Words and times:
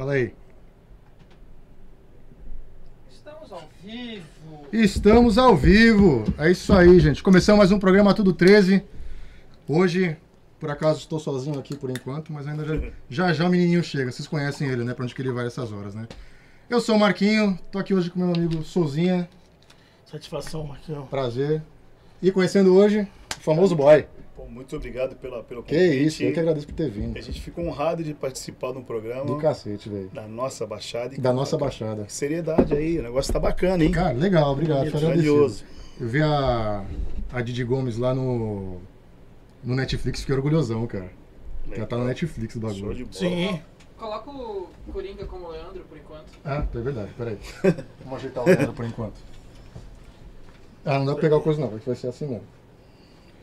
Fala 0.00 0.14
aí. 0.14 0.32
Estamos 3.10 3.52
ao 3.52 3.68
vivo. 3.84 4.24
Estamos 4.72 5.36
ao 5.36 5.54
vivo. 5.54 6.24
É 6.38 6.50
isso 6.50 6.72
aí, 6.72 6.98
gente. 6.98 7.22
Começamos 7.22 7.58
mais 7.58 7.70
um 7.70 7.78
programa 7.78 8.14
Tudo 8.14 8.32
13. 8.32 8.82
Hoje, 9.68 10.16
por 10.58 10.70
acaso, 10.70 11.00
estou 11.00 11.20
sozinho 11.20 11.58
aqui 11.58 11.76
por 11.76 11.90
enquanto, 11.90 12.32
mas 12.32 12.48
ainda 12.48 12.64
já 12.64 12.90
já, 13.10 13.32
já 13.34 13.46
o 13.46 13.50
menininho 13.50 13.84
chega. 13.84 14.10
Vocês 14.10 14.26
conhecem 14.26 14.70
ele, 14.70 14.84
né? 14.84 14.94
Pra 14.94 15.04
onde 15.04 15.14
que 15.14 15.20
ele 15.20 15.32
vai 15.32 15.46
essas 15.46 15.70
horas, 15.70 15.94
né? 15.94 16.08
Eu 16.70 16.80
sou 16.80 16.96
o 16.96 16.98
Marquinho, 16.98 17.58
tô 17.70 17.78
aqui 17.78 17.92
hoje 17.92 18.08
com 18.08 18.20
meu 18.20 18.32
amigo 18.34 18.64
Souzinha. 18.64 19.28
Satisfação, 20.06 20.64
Marquinhos. 20.64 21.10
Prazer. 21.10 21.62
E 22.22 22.32
conhecendo 22.32 22.74
hoje 22.74 23.06
o 23.38 23.40
famoso 23.42 23.76
boy. 23.76 24.06
Pô, 24.40 24.46
muito 24.48 24.74
obrigado 24.74 25.16
pela, 25.16 25.42
pelo 25.42 25.62
Que 25.62 25.74
convite. 25.74 26.04
isso, 26.06 26.22
eu 26.22 26.32
que 26.32 26.40
agradeço 26.40 26.66
por 26.66 26.74
ter 26.74 26.88
vindo. 26.90 27.14
A 27.18 27.20
gente 27.20 27.38
ficou 27.42 27.66
honrado 27.66 28.02
de 28.02 28.14
participar 28.14 28.72
de 28.72 28.78
um 28.78 28.82
programa 28.82 29.26
Do 29.26 29.36
cacete, 29.36 29.90
velho. 29.90 30.08
da 30.08 30.26
nossa 30.26 30.66
Baixada. 30.66 31.14
Da 31.18 31.30
nossa 31.32 31.58
baixada. 31.58 32.06
Seriedade 32.08 32.72
aí, 32.74 32.98
o 32.98 33.02
negócio 33.02 33.30
tá 33.30 33.38
bacana, 33.38 33.84
hein? 33.84 33.90
Cara, 33.90 34.14
legal, 34.14 34.50
obrigado. 34.52 34.78
Agradecido. 34.78 35.10
Grandioso. 35.12 35.64
Eu 36.00 36.08
vi 36.08 36.22
a, 36.22 36.86
a 37.30 37.42
Didi 37.42 37.62
Gomes 37.64 37.98
lá 37.98 38.14
no, 38.14 38.78
no 39.62 39.74
Netflix, 39.74 40.20
fiquei 40.20 40.34
orgulhosão, 40.34 40.86
cara. 40.86 41.10
Já 41.76 41.84
tá 41.84 41.98
no 41.98 42.04
Netflix 42.06 42.56
o 42.56 42.60
Show 42.60 42.70
de 42.72 42.80
bagulho. 42.82 43.06
bola. 43.06 43.12
Sim. 43.12 43.60
Coloca 43.98 44.30
o 44.30 44.68
Coringa 44.90 45.26
como 45.26 45.48
Leandro 45.48 45.84
por 45.86 45.98
enquanto. 45.98 46.32
Ah, 46.42 46.66
é 46.74 46.78
verdade, 46.78 47.10
peraí. 47.18 47.38
Vamos 48.02 48.18
ajeitar 48.18 48.42
o 48.42 48.46
Leandro 48.46 48.72
por 48.72 48.86
enquanto. 48.86 49.20
Ah, 50.86 50.98
não 50.98 51.04
dá 51.04 51.12
pra 51.12 51.20
pegar 51.20 51.36
o 51.36 51.42
coisa 51.42 51.60
não, 51.60 51.68
vai 51.68 51.94
ser 51.94 52.06
assim 52.06 52.26
mesmo. 52.26 52.46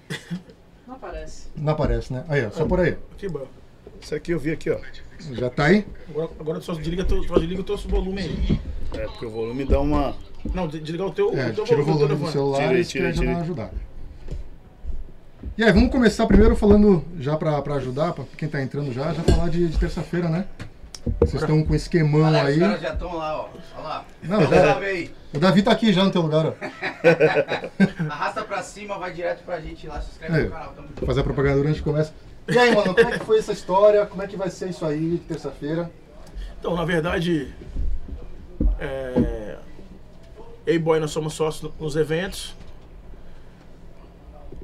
Não 0.88 0.96
aparece. 0.96 1.48
Não 1.55 1.73
aparece, 1.73 2.14
né? 2.14 2.23
Aí, 2.30 2.46
ó, 2.46 2.52
só 2.52 2.66
por 2.66 2.80
aí. 2.80 2.98
Que 3.18 3.27
bom. 3.27 3.46
Isso 4.02 4.16
aqui 4.16 4.32
eu 4.32 4.40
vi 4.40 4.52
aqui, 4.52 4.70
ó. 4.70 4.80
Já 5.34 5.50
tá 5.50 5.66
aí? 5.66 5.86
Agora, 6.10 6.30
agora 6.40 6.62
só 6.62 6.73
desliga, 6.73 7.04
teu, 7.04 7.23
só 7.23 7.36
desliga 7.38 7.62
o 7.62 7.63
teu 7.63 7.76
volume 7.77 8.22
aí. 8.22 8.60
É, 8.94 9.05
porque 9.08 9.26
o 9.26 9.32
volume 9.32 9.66
dá 9.66 9.80
uma. 9.82 10.16
Não, 10.54 10.68
de- 10.68 10.79
desligar 10.79 11.07
o 11.07 11.12
teu, 11.12 11.38
É, 11.38 11.49
o 11.49 11.54
teu 11.54 11.63
tira 11.66 11.82
o 11.82 11.85
volume 11.85 12.16
do 12.16 12.32
celular 12.32 12.62
Tirei, 12.68 12.82
e 13.12 13.13
já 13.13 13.24
dá 13.24 13.32
uma 13.32 13.41
ajudada. 13.41 13.74
E 15.57 15.63
aí, 15.63 15.71
vamos 15.74 15.91
começar 15.91 16.26
primeiro 16.27 16.55
falando, 16.55 17.04
já 17.20 17.35
pra, 17.35 17.62
pra 17.62 17.76
ajudar, 17.76 18.13
pra 18.13 18.24
quem 18.38 18.48
tá 18.48 18.62
entrando 18.62 18.94
já, 18.94 19.12
já 19.13 19.24
falar 19.24 19.49
de, 19.49 19.68
de 19.68 19.77
terça-feira, 19.77 20.29
né? 20.29 20.46
Vocês 21.20 21.41
estão 21.41 21.63
com 21.63 21.76
esquemão 21.76 22.24
Olha, 22.27 22.44
aí. 22.44 22.54
os 22.54 22.60
caras 22.60 22.82
já 22.82 22.94
estão 22.94 23.16
lá, 23.16 23.41
ó. 23.41 23.50
Olha 23.76 23.84
lá. 23.88 24.05
Não, 24.24 24.41
já- 24.41 24.72
salve 24.72 24.86
aí. 24.86 25.12
O 25.34 25.40
Davi 25.40 25.62
tá 25.62 25.72
aqui 25.72 25.91
já 25.94 26.04
no 26.04 26.12
teu 26.12 26.22
lugar, 26.22 26.46
ó. 26.46 26.54
Arrasta 28.10 28.44
pra 28.44 28.62
cima, 28.62 28.98
vai 28.98 29.13
direto 29.13 29.44
pra 29.44 29.60
gente 29.60 29.88
lá, 29.88 30.02
se 30.02 30.12
inscreve 30.12 30.35
Aí, 30.35 30.44
no 30.46 30.52
canal. 30.52 30.74
Tamo 30.74 30.88
fazer 31.05 31.22
a 31.22 31.24
propaganda 31.24 31.55
durante 31.58 31.72
a 31.72 31.74
gente 31.76 31.84
começa. 31.84 32.13
E 32.48 32.58
aí, 32.58 32.74
mano, 32.74 32.96
como 32.96 33.10
é 33.10 33.18
que 33.20 33.26
foi 33.26 33.40
essa 33.40 33.52
história? 33.52 34.05
Como 34.05 34.24
é 34.24 34.28
que 34.28 34.38
vai 34.38 34.50
ser 34.50 34.70
isso 34.70 34.85
aí 34.85 35.12
de 35.12 35.18
terça-feira? 35.20 35.91
Então, 36.60 36.76
na 36.76 36.85
verdade, 36.85 37.54
é... 38.80 39.58
eu 40.66 40.76
e 40.76 40.80
Boy 40.80 41.00
nós 41.00 41.12
somos 41.12 41.34
sócios 41.34 41.72
nos 41.80 41.96
eventos. 41.96 42.55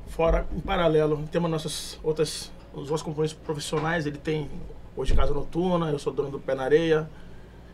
Fora, 0.08 0.46
em 0.56 0.60
paralelo, 0.60 1.28
temos 1.32 1.50
nossas 1.50 2.00
outras, 2.04 2.52
os 2.74 2.90
nossos 2.90 3.04
componentes 3.04 3.36
profissionais. 3.36 4.06
Ele 4.06 4.18
tem 4.18 4.50
hoje 4.96 5.14
casa 5.14 5.34
noturna, 5.34 5.90
eu 5.90 6.00
sou 6.00 6.14
dono 6.14 6.30
do 6.30 6.40
Pé 6.40 6.56
na 6.56 6.64
Areia. 6.64 7.10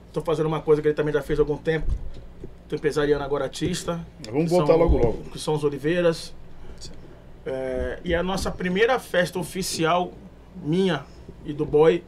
Estou 0.08 0.24
fazendo 0.24 0.48
uma 0.48 0.62
coisa 0.62 0.82
que 0.82 0.88
ele 0.88 0.96
também 0.96 1.14
já 1.14 1.22
fez 1.22 1.40
há 1.40 1.42
algum 1.42 1.58
tempo. 1.58 1.92
Estou 2.64 2.78
empresariando 2.78 3.24
agora 3.24 3.46
artista. 3.46 4.06
Vamos 4.32 4.50
voltar 4.50 4.76
logo 4.76 4.98
logo. 4.98 5.24
Que 5.32 5.40
são 5.40 5.54
os 5.54 5.64
Oliveiras. 5.64 6.34
É, 7.46 8.00
e 8.04 8.14
a 8.14 8.22
nossa 8.22 8.52
primeira 8.52 9.00
festa 9.00 9.40
oficial, 9.40 10.12
minha 10.64 11.06
e 11.46 11.54
do 11.54 11.66
Boy, 11.66 12.04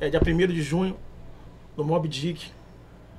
é 0.00 0.08
dia 0.08 0.20
1 0.20 0.36
de 0.48 0.62
junho, 0.62 0.96
no 1.76 1.84
Mob 1.84 2.08
Dick. 2.08 2.50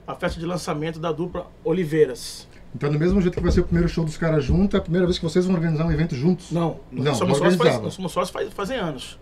A 0.06 0.16
festa 0.16 0.40
de 0.40 0.46
lançamento 0.46 1.00
da 1.00 1.12
dupla 1.12 1.48
Oliveiras. 1.64 2.48
Então, 2.74 2.92
do 2.92 3.00
mesmo 3.00 3.20
jeito 3.22 3.36
que 3.36 3.42
vai 3.42 3.52
ser 3.52 3.62
o 3.62 3.64
primeiro 3.64 3.90
show 3.90 4.06
dos 4.06 4.18
caras 4.18 4.44
juntos, 4.44 4.76
é 4.76 4.78
a 4.78 4.82
primeira 4.82 5.06
vez 5.06 5.18
que 5.18 5.24
vocês 5.24 5.46
vão 5.46 5.56
organizar 5.56 5.86
um 5.86 5.92
evento 5.92 6.16
juntos? 6.16 6.52
Não, 6.52 6.80
Não, 6.92 7.06
nós 7.06 7.18
somos 7.18 7.38
sócios, 7.38 7.56
faz, 7.56 7.82
nós 7.82 7.94
somos 7.94 8.12
sócios 8.12 8.30
faz, 8.32 8.54
fazem 8.54 8.78
anos. 8.78 9.20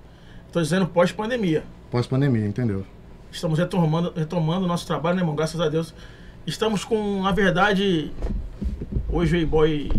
Estou 0.55 0.63
dizendo 0.63 0.87
pós-pandemia. 0.87 1.65
Pós-pandemia, 1.91 2.47
entendeu? 2.47 2.85
Estamos 3.29 3.59
retomando, 3.59 4.13
retomando 4.15 4.63
o 4.63 4.67
nosso 4.69 4.87
trabalho, 4.87 5.17
né, 5.17 5.21
irmão? 5.21 5.35
Graças 5.35 5.59
a 5.59 5.67
Deus. 5.67 5.93
Estamos 6.47 6.85
com, 6.85 7.21
na 7.23 7.33
verdade, 7.33 8.09
hoje 9.09 9.35
o 9.35 9.39
E-Boy, 9.41 9.91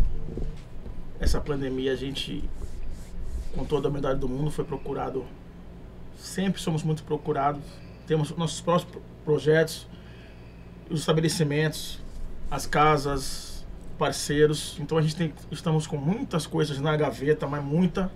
essa 1.21 1.39
pandemia, 1.43 1.93
a 1.93 1.95
gente, 1.95 2.43
com 3.55 3.67
toda 3.67 3.87
a 3.87 3.91
humildade 3.91 4.19
do 4.19 4.31
mundo, 4.31 4.51
foi 4.51 4.65
procurado. 4.65 5.27
Sempre 6.17 6.59
somos 6.63 6.83
muito 6.83 7.03
procurados. 7.03 7.61
Temos 8.07 8.35
nossos 8.35 8.63
próprios 8.63 8.91
pro- 8.91 9.03
projetos, 9.27 9.87
os 10.89 11.01
estabelecimentos, 11.01 12.01
as 12.51 12.65
casas, 12.67 13.63
parceiros. 13.99 14.79
Então 14.81 14.97
a 14.97 15.03
gente 15.03 15.17
tem, 15.17 15.35
estamos 15.53 15.87
com 15.87 15.99
muitas 15.99 16.47
coisas 16.47 16.81
na 16.81 16.97
gaveta, 16.97 17.47
mas 17.47 17.63
muita. 17.63 18.11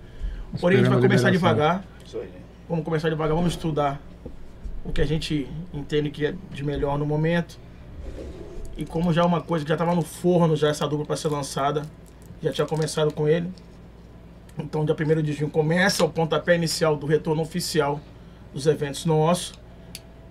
Porém, 0.59 0.79
a 0.79 0.81
gente 0.81 0.89
vai 0.91 0.99
começar 1.01 1.29
liberação. 1.29 1.55
devagar. 1.55 1.90
Isso 2.11 2.19
aí. 2.19 2.29
Vamos 2.67 2.83
começar 2.83 3.07
devagar, 3.07 3.33
vamos 3.33 3.53
estudar 3.53 4.01
o 4.83 4.91
que 4.91 4.99
a 4.99 5.05
gente 5.05 5.47
entende 5.73 6.09
que 6.09 6.25
é 6.25 6.35
de 6.51 6.61
melhor 6.61 6.99
no 6.99 7.05
momento. 7.05 7.57
E 8.75 8.83
como 8.85 9.13
já 9.13 9.21
é 9.21 9.25
uma 9.25 9.39
coisa 9.39 9.63
que 9.63 9.69
já 9.69 9.75
estava 9.75 9.95
no 9.95 10.01
forno, 10.01 10.57
já 10.57 10.67
essa 10.67 10.85
dupla 10.85 11.05
para 11.05 11.15
ser 11.15 11.29
lançada, 11.29 11.83
já 12.43 12.51
tinha 12.51 12.67
começado 12.67 13.13
com 13.13 13.29
ele. 13.29 13.49
Então, 14.59 14.83
dia 14.83 14.93
1 14.93 15.21
de 15.21 15.31
junho 15.31 15.49
começa 15.49 16.03
o 16.03 16.09
pontapé 16.09 16.53
inicial 16.53 16.97
do 16.97 17.07
retorno 17.07 17.41
oficial 17.41 18.01
dos 18.53 18.67
eventos 18.67 19.05
nossos. 19.05 19.53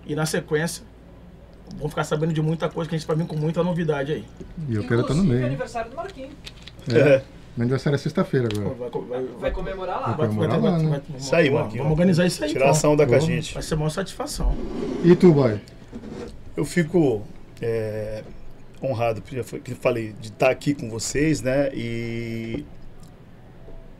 E 0.05 0.13
na 0.13 0.27
sequência, 0.27 0.83
vão 1.77 1.89
ficar 1.89 2.03
sabendo 2.03 2.31
de 2.31 2.43
muita 2.43 2.69
coisa 2.69 2.87
que 2.87 2.95
a 2.95 2.99
gente 2.99 3.07
vai 3.07 3.17
vir 3.17 3.25
com 3.25 3.35
muita 3.35 3.63
novidade 3.63 4.11
aí. 4.11 4.25
E 4.69 4.75
eu 4.75 4.83
quero 4.87 5.01
estar 5.01 5.15
no 5.15 5.23
meio. 5.23 5.47
aniversário 5.47 5.89
do 5.89 5.97
Marquinhos. 5.97 6.33
É. 6.93 7.23
Meu 7.55 7.63
aniversário 7.63 7.95
é 7.95 7.99
sexta-feira 7.99 8.47
agora. 8.51 8.75
Vai, 8.75 8.89
vai, 8.89 9.25
Vai 9.39 9.51
comemorar 9.51 10.01
lá. 10.01 10.13
Vai 10.13 10.27
comemorar 10.27 10.61
lá, 10.61 10.79
né? 10.79 11.01
Isso 11.17 11.35
aí, 11.35 11.49
vamos, 11.49 11.61
Marquinhos. 11.61 11.83
vamos 11.83 11.91
organizar 11.91 12.25
isso 12.25 12.43
aí. 12.43 12.49
Tirar 12.49 12.65
a 12.65 12.67
então. 12.67 12.77
ação 12.77 12.95
da 12.95 13.05
com 13.05 13.15
a 13.15 13.19
gente. 13.19 13.53
Vai 13.53 13.63
ser 13.63 13.75
uma 13.75 13.89
satisfação. 13.89 14.55
E 15.03 15.15
tu, 15.15 15.33
boy? 15.33 15.59
Eu 16.55 16.63
fico 16.63 17.21
é, 17.61 18.23
honrado, 18.81 19.21
já 19.31 19.43
foi 19.43 19.61
falei, 19.79 20.13
de 20.19 20.29
estar 20.29 20.49
aqui 20.49 20.73
com 20.73 20.89
vocês, 20.89 21.41
né? 21.41 21.69
E, 21.73 22.65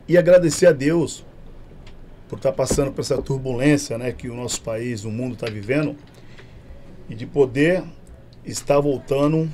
e 0.08 0.16
agradecer 0.16 0.66
a 0.66 0.72
Deus 0.72 1.24
por 2.28 2.36
estar 2.36 2.52
passando 2.52 2.90
por 2.90 3.02
essa 3.02 3.20
turbulência, 3.20 3.98
né? 3.98 4.12
Que 4.12 4.30
o 4.30 4.34
nosso 4.34 4.62
país, 4.62 5.04
o 5.04 5.10
mundo 5.10 5.34
está 5.34 5.46
vivendo 5.46 5.94
e 7.08 7.14
de 7.14 7.26
poder 7.26 7.84
estar 8.44 8.80
voltando 8.80 9.50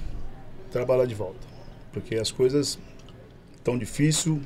a 0.66 0.72
trabalhar 0.72 1.04
de 1.04 1.14
volta, 1.14 1.46
porque 1.92 2.14
as 2.14 2.30
coisas 2.30 2.78
estão 3.68 3.78
difícil, 3.78 4.40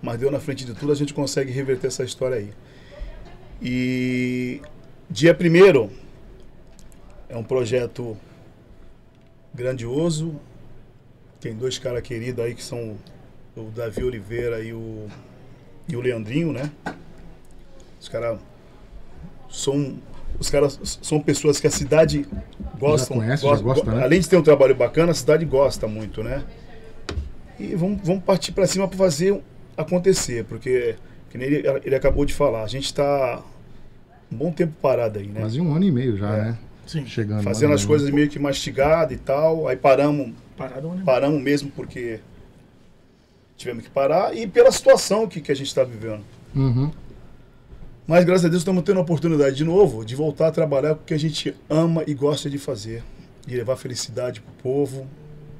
mas 0.00 0.18
Deus 0.18 0.30
na 0.30 0.38
frente 0.38 0.64
de 0.64 0.72
tudo 0.72 0.92
a 0.92 0.94
gente 0.94 1.12
consegue 1.12 1.50
reverter 1.50 1.88
essa 1.88 2.04
história 2.04 2.36
aí. 2.36 2.50
E 3.60 4.60
dia 5.10 5.34
primeiro 5.34 5.90
é 7.28 7.36
um 7.36 7.42
projeto 7.42 8.16
grandioso. 9.52 10.36
Tem 11.40 11.54
dois 11.54 11.78
caras 11.78 12.02
queridos 12.02 12.44
aí 12.44 12.54
que 12.54 12.62
são 12.62 12.96
o 13.56 13.64
Davi 13.74 14.04
Oliveira 14.04 14.62
e 14.62 14.72
o, 14.72 15.08
e 15.88 15.96
o 15.96 16.00
Leandrinho, 16.00 16.52
né? 16.52 16.70
Os 18.00 18.08
caras 18.08 18.38
são. 19.50 19.98
Os 20.38 20.50
caras 20.50 20.78
são 21.02 21.20
pessoas 21.20 21.58
que 21.58 21.66
a 21.66 21.70
cidade 21.70 22.24
gosta. 22.78 23.12
conhece, 23.12 23.42
já 23.42 23.56
gosta, 23.56 23.90
né? 23.90 24.04
Além 24.04 24.20
de 24.20 24.28
ter 24.28 24.36
um 24.36 24.42
trabalho 24.42 24.74
bacana, 24.74 25.10
a 25.10 25.14
cidade 25.14 25.44
gosta 25.44 25.88
muito, 25.88 26.22
né? 26.22 26.44
E 27.58 27.74
vamos, 27.74 28.00
vamos 28.04 28.22
partir 28.24 28.52
para 28.52 28.66
cima 28.66 28.86
para 28.86 28.96
fazer 28.98 29.40
acontecer, 29.76 30.44
porque, 30.44 30.96
que 31.30 31.36
nem 31.38 31.48
ele, 31.48 31.68
ele 31.84 31.94
acabou 31.94 32.24
de 32.24 32.32
falar, 32.34 32.62
a 32.62 32.66
gente 32.68 32.84
está 32.86 33.42
um 34.30 34.36
bom 34.36 34.52
tempo 34.52 34.74
parado 34.80 35.18
aí, 35.18 35.26
né? 35.26 35.40
Quase 35.40 35.60
um 35.60 35.74
ano 35.74 35.84
e 35.84 35.90
meio 35.90 36.16
já, 36.16 36.34
É. 36.36 36.42
né? 36.44 36.58
Sim, 36.86 37.04
Chegando. 37.04 37.42
fazendo 37.42 37.68
lá, 37.70 37.74
as 37.74 37.82
né? 37.82 37.86
coisas 37.86 38.08
meio 38.10 38.28
que 38.30 38.38
mastigado 38.38 39.12
e 39.12 39.18
tal. 39.18 39.68
Aí 39.68 39.76
paramos, 39.76 40.32
parado 40.56 40.88
né? 40.88 41.02
paramos 41.04 41.42
mesmo 41.42 41.70
porque 41.70 42.18
tivemos 43.58 43.84
que 43.84 43.90
parar 43.90 44.34
e 44.34 44.46
pela 44.46 44.72
situação 44.72 45.26
que, 45.28 45.40
que 45.42 45.52
a 45.52 45.54
gente 45.54 45.66
está 45.66 45.84
vivendo. 45.84 46.22
Uhum. 46.56 46.90
Mas 48.06 48.24
graças 48.24 48.46
a 48.46 48.48
Deus 48.48 48.62
estamos 48.62 48.82
tendo 48.84 48.98
a 48.98 49.02
oportunidade 49.02 49.54
de 49.54 49.64
novo 49.64 50.02
de 50.02 50.16
voltar 50.16 50.46
a 50.48 50.50
trabalhar 50.50 50.94
com 50.94 51.02
o 51.02 51.04
que 51.04 51.12
a 51.12 51.18
gente 51.18 51.54
ama 51.68 52.02
e 52.06 52.14
gosta 52.14 52.48
de 52.48 52.56
fazer, 52.56 53.02
de 53.46 53.54
levar 53.54 53.76
felicidade 53.76 54.40
pro 54.40 54.52
povo, 54.62 55.06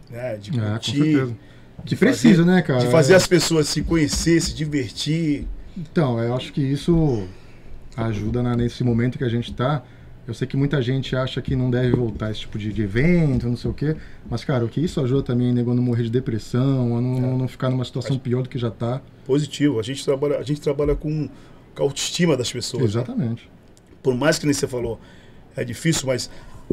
né? 0.09 0.37
De 0.39 0.59
É, 0.59 0.63
curtir, 0.71 0.93
certeza. 0.97 1.37
Que 1.85 1.97
precisa, 1.97 2.43
fazer- 2.43 2.51
né, 2.51 2.63
cara? 2.63 2.81
de 2.81 2.87
fazer 2.91 3.13
É. 3.15 3.17
as 3.17 3.27
pessoas 3.27 3.69
se 3.69 3.83
conhecer, 3.83 4.41
se 4.41 4.55
divertir. 4.55 5.47
Então, 5.77 6.19
eu 6.23 6.35
acho 6.35 6.53
que 6.53 6.61
isso 6.61 7.27
ajuda 7.97 8.43
na- 8.43 8.57
nesse 8.57 8.83
momento 8.85 9.19
que 9.19 9.25
a 9.25 9.29
gente 9.29 9.53
tá. 9.55 9.83
Eu 10.27 10.35
sei 10.35 10.47
que 10.47 10.59
muita 10.59 10.83
gente 10.83 11.17
acha 11.17 11.41
que 11.41 11.57
não 11.57 11.71
deve 11.71 11.91
voltar 11.97 12.31
esse 12.31 12.41
tipo 12.41 12.59
de, 12.59 12.71
de 12.71 12.83
evento, 12.83 13.49
não 13.49 13.57
sei 13.57 13.71
o 13.71 13.75
quê. 13.75 13.97
Mas, 14.29 14.45
cara, 14.45 14.63
o 14.63 14.69
que 14.69 14.79
isso 14.79 15.01
ajuda 15.01 15.23
também, 15.23 15.55
nego, 15.55 15.71
a 15.71 15.75
não 15.75 15.83
morrer 15.83 16.03
de 16.03 16.11
depressão, 16.11 16.99
a 16.99 17.01
não, 17.01 17.39
não 17.39 17.49
ficar 17.49 17.71
numa 17.71 17.85
situação 17.85 18.19
pior 18.19 18.43
do 18.43 18.49
que 18.49 18.59
já 18.59 18.71
tá. 18.71 19.01
Positivo. 19.25 19.81
A 19.81 19.83
gente 19.83 20.05
trabalha, 20.05 20.37
a 20.39 20.43
gente 20.43 20.61
trabalha 20.61 20.95
com, 20.95 21.29
com 21.75 21.83
a 21.83 21.87
autoestima 21.87 22.37
das 22.37 22.53
pessoas. 22.53 22.83
né? 22.83 22.89
Exatamente. 23.01 23.49
Por 24.03 24.15
mais 24.15 24.39
que 24.39 24.45
nem 24.45 24.53
você 24.53 24.67
falou, 24.69 25.01
é 25.57 25.65
difícil, 25.65 26.07
mas 26.07 26.29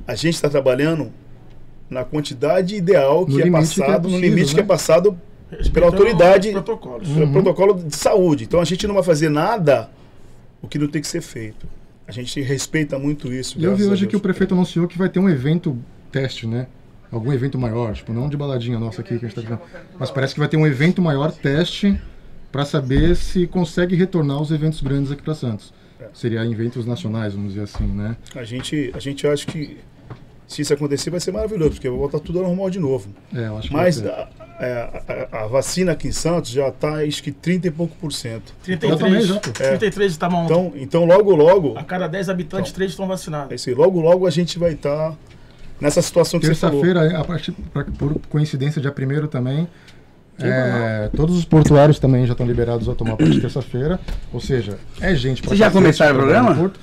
a 0.05 0.15
gente 0.15 0.33
está 0.35 0.49
trabalhando 0.49 1.09
na 1.89 2.03
quantidade 2.03 2.75
ideal 2.75 3.25
que 3.25 3.33
No 3.33 3.39
é 3.39 3.43
limite 3.43 3.75
que 3.75 3.81
é 3.81 3.85
passado, 3.85 4.03
no 4.03 4.09
possível, 4.09 4.29
limite 4.29 4.49
que 4.49 4.55
né? 4.57 4.61
é 4.61 4.65
passado 4.65 5.17
Respeitando 5.49 5.73
pela 5.73 5.85
autoridade, 5.85 6.47
os 6.47 6.53
protocolos. 6.53 7.07
Uhum. 7.09 7.15
pelo 7.15 7.31
protocolo 7.31 7.73
de 7.75 7.95
saúde. 7.95 8.43
Então 8.45 8.59
a 8.59 8.65
gente 8.65 8.87
não 8.87 8.95
vai 8.95 9.03
fazer 9.03 9.29
nada 9.29 9.89
o 10.61 10.67
que 10.67 10.79
não 10.79 10.87
tem 10.87 11.01
que 11.01 11.07
ser 11.07 11.21
feito. 11.21 11.67
A 12.07 12.11
gente 12.11 12.39
respeita 12.41 12.99
muito 12.99 13.31
isso. 13.31 13.59
Eu 13.59 13.75
vi 13.75 13.85
hoje 13.85 14.05
que 14.05 14.09
o 14.15 14.19
Deus. 14.19 14.21
prefeito 14.21 14.53
anunciou 14.53 14.87
que 14.87 14.97
vai 14.97 15.09
ter 15.09 15.19
um 15.19 15.29
evento 15.29 15.77
teste, 16.11 16.45
né? 16.45 16.67
Algum 17.11 17.31
evento 17.31 17.57
maior, 17.57 17.93
tipo, 17.93 18.11
não 18.11 18.27
de 18.27 18.35
baladinha 18.35 18.79
nossa 18.79 19.01
aqui 19.01 19.17
que 19.17 19.25
a 19.25 19.27
gente 19.27 19.35
tá 19.35 19.41
dizendo. 19.41 19.61
Mas 19.97 20.11
parece 20.11 20.33
que 20.33 20.39
vai 20.39 20.49
ter 20.49 20.57
um 20.57 20.67
evento 20.67 21.01
maior 21.01 21.31
teste 21.31 21.99
para 22.51 22.65
saber 22.65 23.15
se 23.15 23.47
consegue 23.47 23.95
retornar 23.95 24.41
os 24.41 24.51
eventos 24.51 24.81
grandes 24.81 25.11
aqui 25.11 25.21
para 25.21 25.33
Santos. 25.33 25.73
É. 25.99 26.07
Seria 26.13 26.45
eventos 26.45 26.85
nacionais, 26.85 27.33
vamos 27.33 27.53
dizer 27.53 27.63
assim, 27.63 27.85
né? 27.85 28.17
A 28.35 28.43
gente, 28.43 28.91
a 28.93 28.99
gente 28.99 29.25
acha 29.27 29.45
que 29.45 29.77
se 30.47 30.61
isso 30.61 30.73
acontecer 30.73 31.09
vai 31.09 31.19
ser 31.19 31.31
maravilhoso, 31.31 31.71
porque 31.71 31.89
vai 31.89 31.97
voltar 31.97 32.19
tudo 32.19 32.39
ao 32.39 32.45
normal 32.45 32.69
de 32.69 32.79
novo. 32.79 33.09
É, 33.33 33.47
eu 33.47 33.57
acho 33.57 33.67
que 33.67 33.73
Mas 33.73 34.05
a, 34.05 34.27
é, 34.59 35.27
a- 35.31 35.43
a 35.43 35.47
vacina 35.47 35.91
aqui 35.93 36.07
em 36.07 36.11
Santos 36.11 36.51
já 36.51 36.67
está, 36.67 37.03
acho 37.03 37.21
que 37.23 37.31
30 37.31 37.67
e 37.67 37.71
pouco 37.71 37.95
por 37.99 38.11
cento. 38.11 38.53
33, 38.63 38.99
também 38.99 39.21
já, 39.21 39.39
pô. 39.39 39.51
33 39.51 40.11
estavam. 40.11 40.45
Então, 40.45 40.73
então 40.75 41.05
logo, 41.05 41.35
logo, 41.35 41.77
a 41.77 41.83
cada 41.83 42.07
10 42.07 42.29
habitantes, 42.29 42.71
3 42.71 42.91
estão 42.91 43.05
é 43.05 43.09
vacinados. 43.09 43.53
isso 43.53 43.69
aí, 43.69 43.75
logo, 43.75 43.99
logo 44.01 44.27
a 44.27 44.29
gente 44.31 44.59
vai 44.59 44.73
estar 44.73 45.13
nessa 45.81 46.01
situação 46.01 46.39
que 46.39 46.45
você 46.45 46.55
falou. 46.55 46.81
Terça-feira, 46.81 47.19
a 47.19 47.83
por 47.97 48.19
coincidência, 48.29 48.81
dia 48.81 48.93
1 48.93 49.27
também, 49.27 49.67
é, 50.39 51.09
todos 51.15 51.37
os 51.37 51.45
portuários 51.45 51.97
também 51.97 52.25
já 52.25 52.33
estão 52.33 52.45
liberados 52.45 52.89
a 52.89 52.95
tomar 52.95 53.13
a 53.13 53.17
partir 53.17 53.33
de 53.33 53.41
terça-feira. 53.41 53.99
Ou 54.33 54.39
seja, 54.39 54.77
é 54.99 55.15
gente 55.15 55.41
pra 55.41 55.49
Vocês 55.49 55.59
já 55.59 55.71
começaram 55.71 56.13
o 56.13 56.17
programa? 56.17 56.55
Porto. 56.55 56.79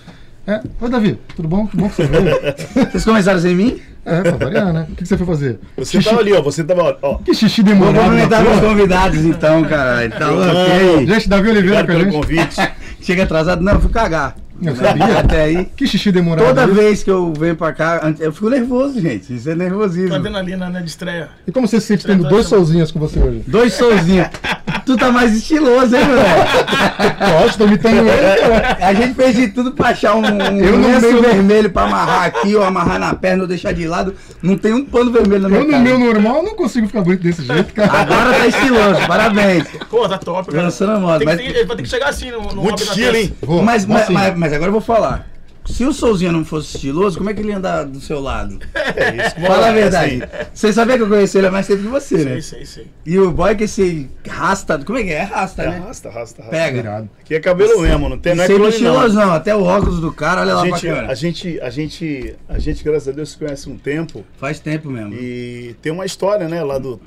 É. 0.46 0.60
Oi, 0.80 0.90
Davi, 0.90 1.18
tudo 1.36 1.46
bom? 1.46 1.66
Que 1.68 1.76
bom 1.76 1.88
que 1.88 1.94
você 1.96 2.06
veio. 2.06 2.90
Vocês 2.90 3.04
começaram 3.04 3.38
sem 3.40 3.54
mim? 3.54 3.80
É, 4.04 4.20
pra 4.22 4.32
variar, 4.32 4.72
né? 4.72 4.86
O 4.90 4.96
que 4.96 5.02
que 5.02 5.06
você 5.08 5.16
foi 5.16 5.26
fazer? 5.26 5.60
Você 5.76 5.98
estava 5.98 6.18
ali, 6.18 6.32
ó, 6.32 6.42
você 6.42 6.62
estava, 6.62 6.98
ó, 7.00 7.18
Que 7.18 7.32
xixi 7.32 7.62
demorado. 7.62 7.94
na 7.94 8.02
cumprimentar 8.02 8.42
meus 8.42 8.56
porra. 8.56 8.68
convidados 8.68 9.24
então, 9.24 9.62
caralho. 9.64 10.10
Tá 10.10 10.28
louco? 10.28 10.44
Não. 10.46 10.54
E 10.66 10.72
aí? 10.72 11.06
Gente, 11.06 11.28
Davi 11.28 11.48
Oliveira 11.50 11.80
obrigado 11.82 12.00
pelo 12.10 12.12
convite. 12.12 12.56
Chega 13.00 13.22
atrasado? 13.22 13.62
Não, 13.62 13.80
fui 13.80 13.90
cagar. 13.92 14.34
Eu 14.60 14.76
sabia. 14.76 15.18
Até 15.20 15.42
aí. 15.44 15.64
Que 15.76 15.86
xixi 15.86 16.10
demorado. 16.12 16.46
Toda 16.46 16.66
vez 16.66 17.02
que 17.02 17.10
eu 17.10 17.32
venho 17.32 17.56
pra 17.56 17.72
cá, 17.72 18.12
eu 18.18 18.32
fico 18.32 18.48
nervoso, 18.50 19.00
gente. 19.00 19.34
Isso 19.34 19.48
é 19.50 19.54
nervosismo. 19.54 20.14
Adrenalina, 20.14 20.68
né? 20.68 20.80
De 20.80 20.88
estreia. 20.88 21.28
E 21.46 21.52
como 21.52 21.66
você 21.66 21.80
se 21.80 21.86
sente 21.88 22.06
tendo 22.06 22.28
dois 22.28 22.46
solzinhos 22.46 22.90
com 22.92 22.98
você 23.00 23.18
hoje? 23.18 23.42
Dois 23.46 23.72
solzinhos. 23.74 24.28
tu 24.86 24.96
tá 24.96 25.10
mais 25.12 25.34
estiloso, 25.36 25.94
hein, 25.96 26.04
moleque? 26.04 27.32
Lógico, 27.40 27.58
tô 27.58 27.64
imitando 27.66 27.96
ele, 28.08 28.40
cara. 28.40 28.78
A 28.80 28.94
gente 28.94 29.14
fez 29.14 29.36
de 29.36 29.48
tudo 29.48 29.72
pra 29.72 29.88
achar 29.88 30.14
um, 30.16 30.20
um 30.22 30.56
Eu 30.58 30.78
no 30.78 30.86
lenço 30.88 31.00
meio- 31.10 31.22
vermelho 31.22 31.70
pra 31.70 31.82
amarrar 31.84 32.24
aqui 32.24 32.54
ou 32.56 32.62
amarrar 32.62 32.98
na 32.98 33.14
perna 33.14 33.42
ou 33.42 33.48
deixar 33.48 33.72
de 33.72 33.86
lado. 33.86 34.14
Não 34.42 34.56
tem 34.56 34.72
um 34.74 34.84
pano 34.84 35.10
vermelho 35.12 35.42
na 35.42 35.48
minha 35.48 35.60
Eu 35.60 35.64
no 35.66 35.70
cara. 35.70 35.82
meu 35.84 35.98
normal 35.98 36.42
não 36.42 36.54
consigo 36.54 36.86
ficar 36.86 37.00
bonito 37.02 37.22
desse 37.22 37.44
jeito, 37.44 37.72
cara. 37.74 37.92
Agora 37.92 38.32
tá 38.38 38.46
estiloso, 38.46 39.06
parabéns. 39.06 39.64
Pô, 39.88 40.08
tá 40.08 40.18
top, 40.18 40.50
cara. 40.50 40.64
Lançando 40.64 40.92
a 40.92 40.98
moda, 41.00 41.18
Tem 41.18 41.26
mas- 41.26 41.36
ter- 41.38 41.66
vai 41.66 41.76
ter 41.76 41.82
que 41.82 41.88
chegar 41.88 42.08
assim 42.08 42.30
no, 42.30 42.40
no 42.52 42.62
Muito 42.62 42.82
estilo, 42.82 43.16
hein? 43.16 43.32
Mas, 43.64 43.86
mas, 43.86 44.08
mas- 44.08 44.51
mas 44.52 44.56
agora 44.56 44.68
eu 44.68 44.72
vou 44.72 44.80
falar. 44.82 45.30
Se 45.64 45.84
o 45.84 45.92
Souzinha 45.92 46.32
não 46.32 46.44
fosse 46.44 46.74
estiloso, 46.74 47.16
como 47.16 47.30
é 47.30 47.34
que 47.34 47.40
ele 47.40 47.50
ia 47.50 47.56
andar 47.56 47.84
do 47.84 48.00
seu 48.00 48.20
lado? 48.20 48.58
É 48.74 49.26
isso. 49.26 49.46
Fala 49.46 49.68
a 49.68 49.72
verdade. 49.72 50.20
aí. 50.24 50.46
Você 50.52 50.72
sabia 50.72 50.96
que 50.96 51.02
eu 51.04 51.08
conheci 51.08 51.38
ele 51.38 51.46
há 51.46 51.50
mais 51.52 51.66
tempo 51.68 51.82
que 51.82 51.88
você, 51.88 52.16
né? 52.16 52.32
Sei, 52.32 52.42
sei, 52.42 52.66
sei. 52.66 52.86
E 53.06 53.16
o 53.18 53.30
boy 53.30 53.54
que 53.54 53.64
esse 53.64 54.10
rasta. 54.28 54.78
Como 54.84 54.98
é 54.98 55.04
que 55.04 55.10
é? 55.10 55.14
É 55.14 55.22
rasta, 55.22 55.62
É, 55.62 55.68
né? 55.70 55.76
Arrasta, 55.78 56.08
arrasta, 56.08 56.42
arrasta. 56.42 56.56
Pega. 56.56 56.78
Irado. 56.78 57.08
Aqui 57.20 57.34
é 57.36 57.40
cabelo 57.40 57.80
mesmo, 57.80 58.08
não 58.08 58.18
tem, 58.18 58.34
não 58.34 58.42
é 58.44 58.46
clone 58.48 58.68
estiloso, 58.68 59.14
não. 59.14 59.32
Até 59.32 59.54
o 59.54 59.62
óculos 59.62 60.00
do 60.00 60.12
cara, 60.12 60.40
olha 60.40 60.54
lá 60.54 60.62
A 60.62 60.66
pra 60.66 60.76
gente, 60.76 60.86
câmera. 60.88 61.10
a 61.10 61.14
gente, 61.14 61.60
a 61.60 61.70
gente, 61.70 62.36
a 62.48 62.58
gente, 62.58 62.84
graças 62.84 63.08
a 63.08 63.12
Deus, 63.12 63.30
se 63.30 63.38
conhece 63.38 63.70
um 63.70 63.78
tempo 63.78 64.24
Faz 64.36 64.58
tempo 64.58 64.90
mesmo. 64.90 65.14
e 65.14 65.74
tem 65.80 65.92
uma 65.92 66.04
história, 66.04 66.48
né, 66.48 66.62
lá 66.64 66.78
do 66.78 67.00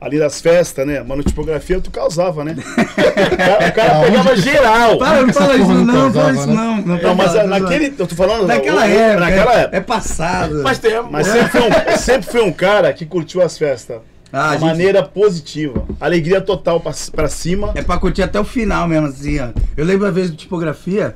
ali 0.00 0.18
das 0.18 0.40
festas, 0.40 0.86
né? 0.86 1.02
Mano, 1.02 1.22
tipografia 1.22 1.80
tu 1.80 1.90
causava, 1.90 2.42
né? 2.44 2.56
o 2.56 2.56
cara, 3.36 3.68
o 3.68 3.72
cara 3.72 3.94
Aonde 3.96 4.10
pegava 4.10 4.36
geral. 4.36 4.98
Para, 4.98 5.22
não 5.22 5.32
fala 5.34 5.56
isso 5.56 5.68
não 5.68 5.84
não, 5.84 6.12
fala 6.12 6.32
isso 6.32 6.46
né? 6.46 6.54
não. 6.54 6.76
Não, 6.80 7.02
Não, 7.02 7.14
mas 7.14 7.36
a- 7.36 7.44
naquele, 7.46 7.94
eu 7.98 8.06
tô 8.06 8.14
falando 8.14 8.46
Naquela 8.46 8.86
época. 8.86 9.20
naquela 9.20 9.54
é- 9.54 9.60
época. 9.62 9.76
É 9.76 9.80
passado. 9.80 10.62
Faz 10.62 10.78
tempo. 10.78 11.08
Mas 11.10 11.28
é. 11.28 11.32
sempre 11.32 11.50
foi, 11.50 11.60
um, 11.60 11.96
sempre 11.98 12.30
foi 12.32 12.42
um 12.42 12.52
cara 12.52 12.92
que 12.94 13.04
curtiu 13.04 13.42
as 13.42 13.58
festas 13.58 13.98
Ah, 14.32 14.48
de 14.54 14.60
gente- 14.60 14.64
maneira 14.70 15.02
positiva. 15.02 15.84
Alegria 16.00 16.40
total 16.40 16.80
pra, 16.80 16.92
pra 17.12 17.28
cima. 17.28 17.72
É 17.74 17.82
pra 17.82 17.98
curtir 17.98 18.22
até 18.22 18.40
o 18.40 18.44
final 18.44 18.88
mesmo, 18.88 19.08
assim, 19.08 19.38
ó. 19.40 19.48
Eu 19.76 19.84
lembro 19.84 20.06
a 20.06 20.10
vez 20.10 20.30
do 20.30 20.36
tipografia, 20.36 21.14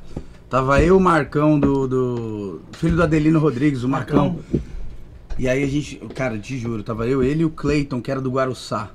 tava 0.50 0.82
eu, 0.82 0.98
o 0.98 1.00
Marcão 1.00 1.58
do, 1.58 1.88
do. 1.88 2.60
Filho 2.72 2.96
do 2.96 3.02
Adelino 3.02 3.38
Rodrigues, 3.38 3.82
o 3.82 3.88
Marcão. 3.88 4.38
E 5.38 5.48
aí 5.48 5.62
a 5.62 5.66
gente. 5.66 5.96
Cara, 6.14 6.38
te 6.38 6.56
juro, 6.58 6.82
tava 6.82 7.06
eu, 7.06 7.22
ele 7.22 7.42
e 7.42 7.44
o 7.44 7.50
Cleiton, 7.50 8.00
que 8.00 8.10
era 8.10 8.20
do 8.20 8.30
Guaruçá. 8.30 8.90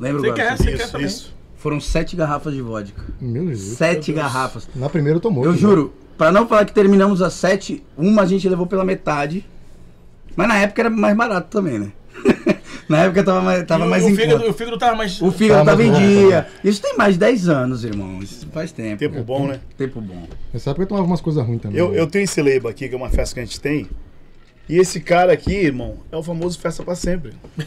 Lembra 0.00 0.20
o 0.20 0.24
Você 0.24 0.32
quer, 0.32 0.44
Guaruçá? 0.46 0.64
você 0.64 0.70
quer 0.72 0.82
Isso, 0.82 0.92
também. 0.92 1.06
isso. 1.06 1.36
Foram 1.56 1.80
sete 1.80 2.14
garrafas 2.16 2.54
de 2.54 2.60
vodka. 2.60 3.02
Meu 3.20 3.48
Jesus. 3.48 3.78
Sete 3.78 4.12
garrafas. 4.12 4.68
Na 4.74 4.88
primeira 4.88 5.18
morto. 5.30 5.44
Eu 5.46 5.52
né? 5.52 5.58
juro, 5.58 5.94
pra 6.18 6.30
não 6.30 6.46
falar 6.46 6.64
que 6.64 6.72
terminamos 6.72 7.22
às 7.22 7.32
sete, 7.32 7.82
uma 7.96 8.22
a 8.22 8.26
gente 8.26 8.48
levou 8.48 8.66
pela 8.66 8.84
metade. 8.84 9.44
Mas 10.36 10.48
na 10.48 10.58
época 10.58 10.82
era 10.82 10.90
mais 10.90 11.16
barato 11.16 11.48
também, 11.48 11.78
né? 11.78 11.92
na 12.88 13.04
época 13.04 13.24
tava 13.24 13.40
mais, 13.40 13.64
tava 13.64 13.84
E 13.84 13.86
o- 13.86 13.90
mais 13.90 14.04
o 14.04 14.08
em 14.10 14.14
fígado, 14.14 14.38
conta. 14.40 14.50
o 14.50 14.54
fígado 14.54 14.78
tava 14.78 14.96
mais. 14.96 15.20
O 15.22 15.32
fígado 15.32 15.64
Tá 15.64 15.70
tava 15.72 15.82
mais 15.82 15.98
em 15.98 16.06
dia. 16.26 16.46
Isso 16.62 16.82
tem 16.82 16.96
mais 16.96 17.14
de 17.14 17.20
10 17.20 17.48
anos, 17.48 17.84
irmão. 17.84 18.18
Isso 18.22 18.46
faz 18.52 18.70
tempo. 18.70 18.98
Tempo 18.98 19.22
bom, 19.24 19.46
né? 19.48 19.60
Tempo 19.78 20.00
bom. 20.00 20.26
Nessa 20.52 20.70
época 20.70 20.84
eu 20.84 20.88
tomava 20.88 21.06
umas 21.06 21.20
coisas 21.22 21.44
ruins 21.44 21.62
também. 21.62 21.78
Eu, 21.78 21.94
eu 21.94 22.06
tenho 22.06 22.24
esse 22.24 22.40
label 22.42 22.68
aqui, 22.68 22.86
que 22.88 22.94
é 22.94 22.98
uma 22.98 23.08
festa 23.08 23.34
que 23.34 23.40
a 23.40 23.44
gente 23.44 23.60
tem. 23.60 23.86
E 24.68 24.78
esse 24.78 24.98
cara 25.00 25.32
aqui, 25.32 25.54
irmão, 25.54 25.94
é 26.10 26.16
o 26.16 26.22
famoso 26.24 26.58
festa 26.58 26.82
pra 26.82 26.96
sempre. 26.96 27.32
É 27.56 27.62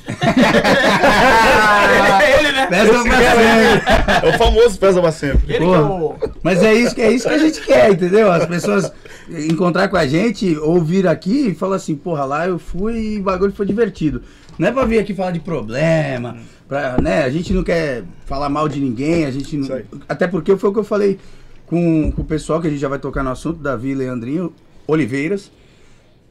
ele, 2.40 2.52
né? 2.52 2.68
Essa 2.72 2.92
pra 2.92 3.04
sempre. 3.04 4.28
É 4.28 4.36
o 4.36 4.38
famoso 4.38 4.78
festa 4.78 5.02
pra 5.02 5.12
sempre. 5.12 5.56
É 5.56 5.62
o. 5.62 6.16
Mas 6.44 6.62
é 6.62 6.74
isso, 6.74 6.94
que- 6.96 7.02
é 7.02 7.12
isso 7.12 7.28
que 7.28 7.34
a 7.34 7.38
gente 7.38 7.62
quer, 7.62 7.92
entendeu? 7.92 8.32
As 8.32 8.46
pessoas 8.46 8.92
encontrar 9.30 9.88
com 9.88 9.98
a 9.98 10.06
gente, 10.06 10.58
ouvir 10.58 11.08
aqui 11.08 11.50
e 11.50 11.56
falar 11.56 11.78
assim, 11.78 11.96
porra, 11.96 12.26
lá 12.26 12.48
eu 12.48 12.60
fui 12.60 13.16
e 13.16 13.20
o 13.20 13.24
bagulho 13.24 13.54
foi 13.54 13.66
divertido. 13.66 14.22
Não 14.58 14.68
é 14.68 14.72
pra 14.72 14.84
vir 14.86 15.00
aqui 15.00 15.14
falar 15.14 15.32
de 15.32 15.40
problema, 15.40 16.36
pra, 16.68 16.98
né? 17.02 17.24
A 17.24 17.30
gente 17.30 17.54
não 17.54 17.64
quer 17.64 18.04
falar 18.26 18.50
mal 18.50 18.68
de 18.68 18.80
ninguém, 18.80 19.26
a 19.26 19.32
gente 19.32 19.56
não. 19.56 19.80
Até 20.08 20.28
porque 20.28 20.58
foi 20.58 20.70
o 20.70 20.74
que 20.74 20.80
eu 20.80 20.84
falei 20.84 21.18
com, 21.66 22.12
com 22.12 22.22
o 22.24 22.26
pessoal, 22.26 22.60
que 22.60 22.68
a 22.68 22.70
gente 22.70 22.80
já 22.82 22.90
vai 22.90 23.00
tocar 23.00 23.24
no 23.24 23.30
assunto, 23.32 23.60
Davi 23.62 23.92
e 23.92 23.96
Leandrinho 23.96 24.52
Oliveiras. 24.86 25.50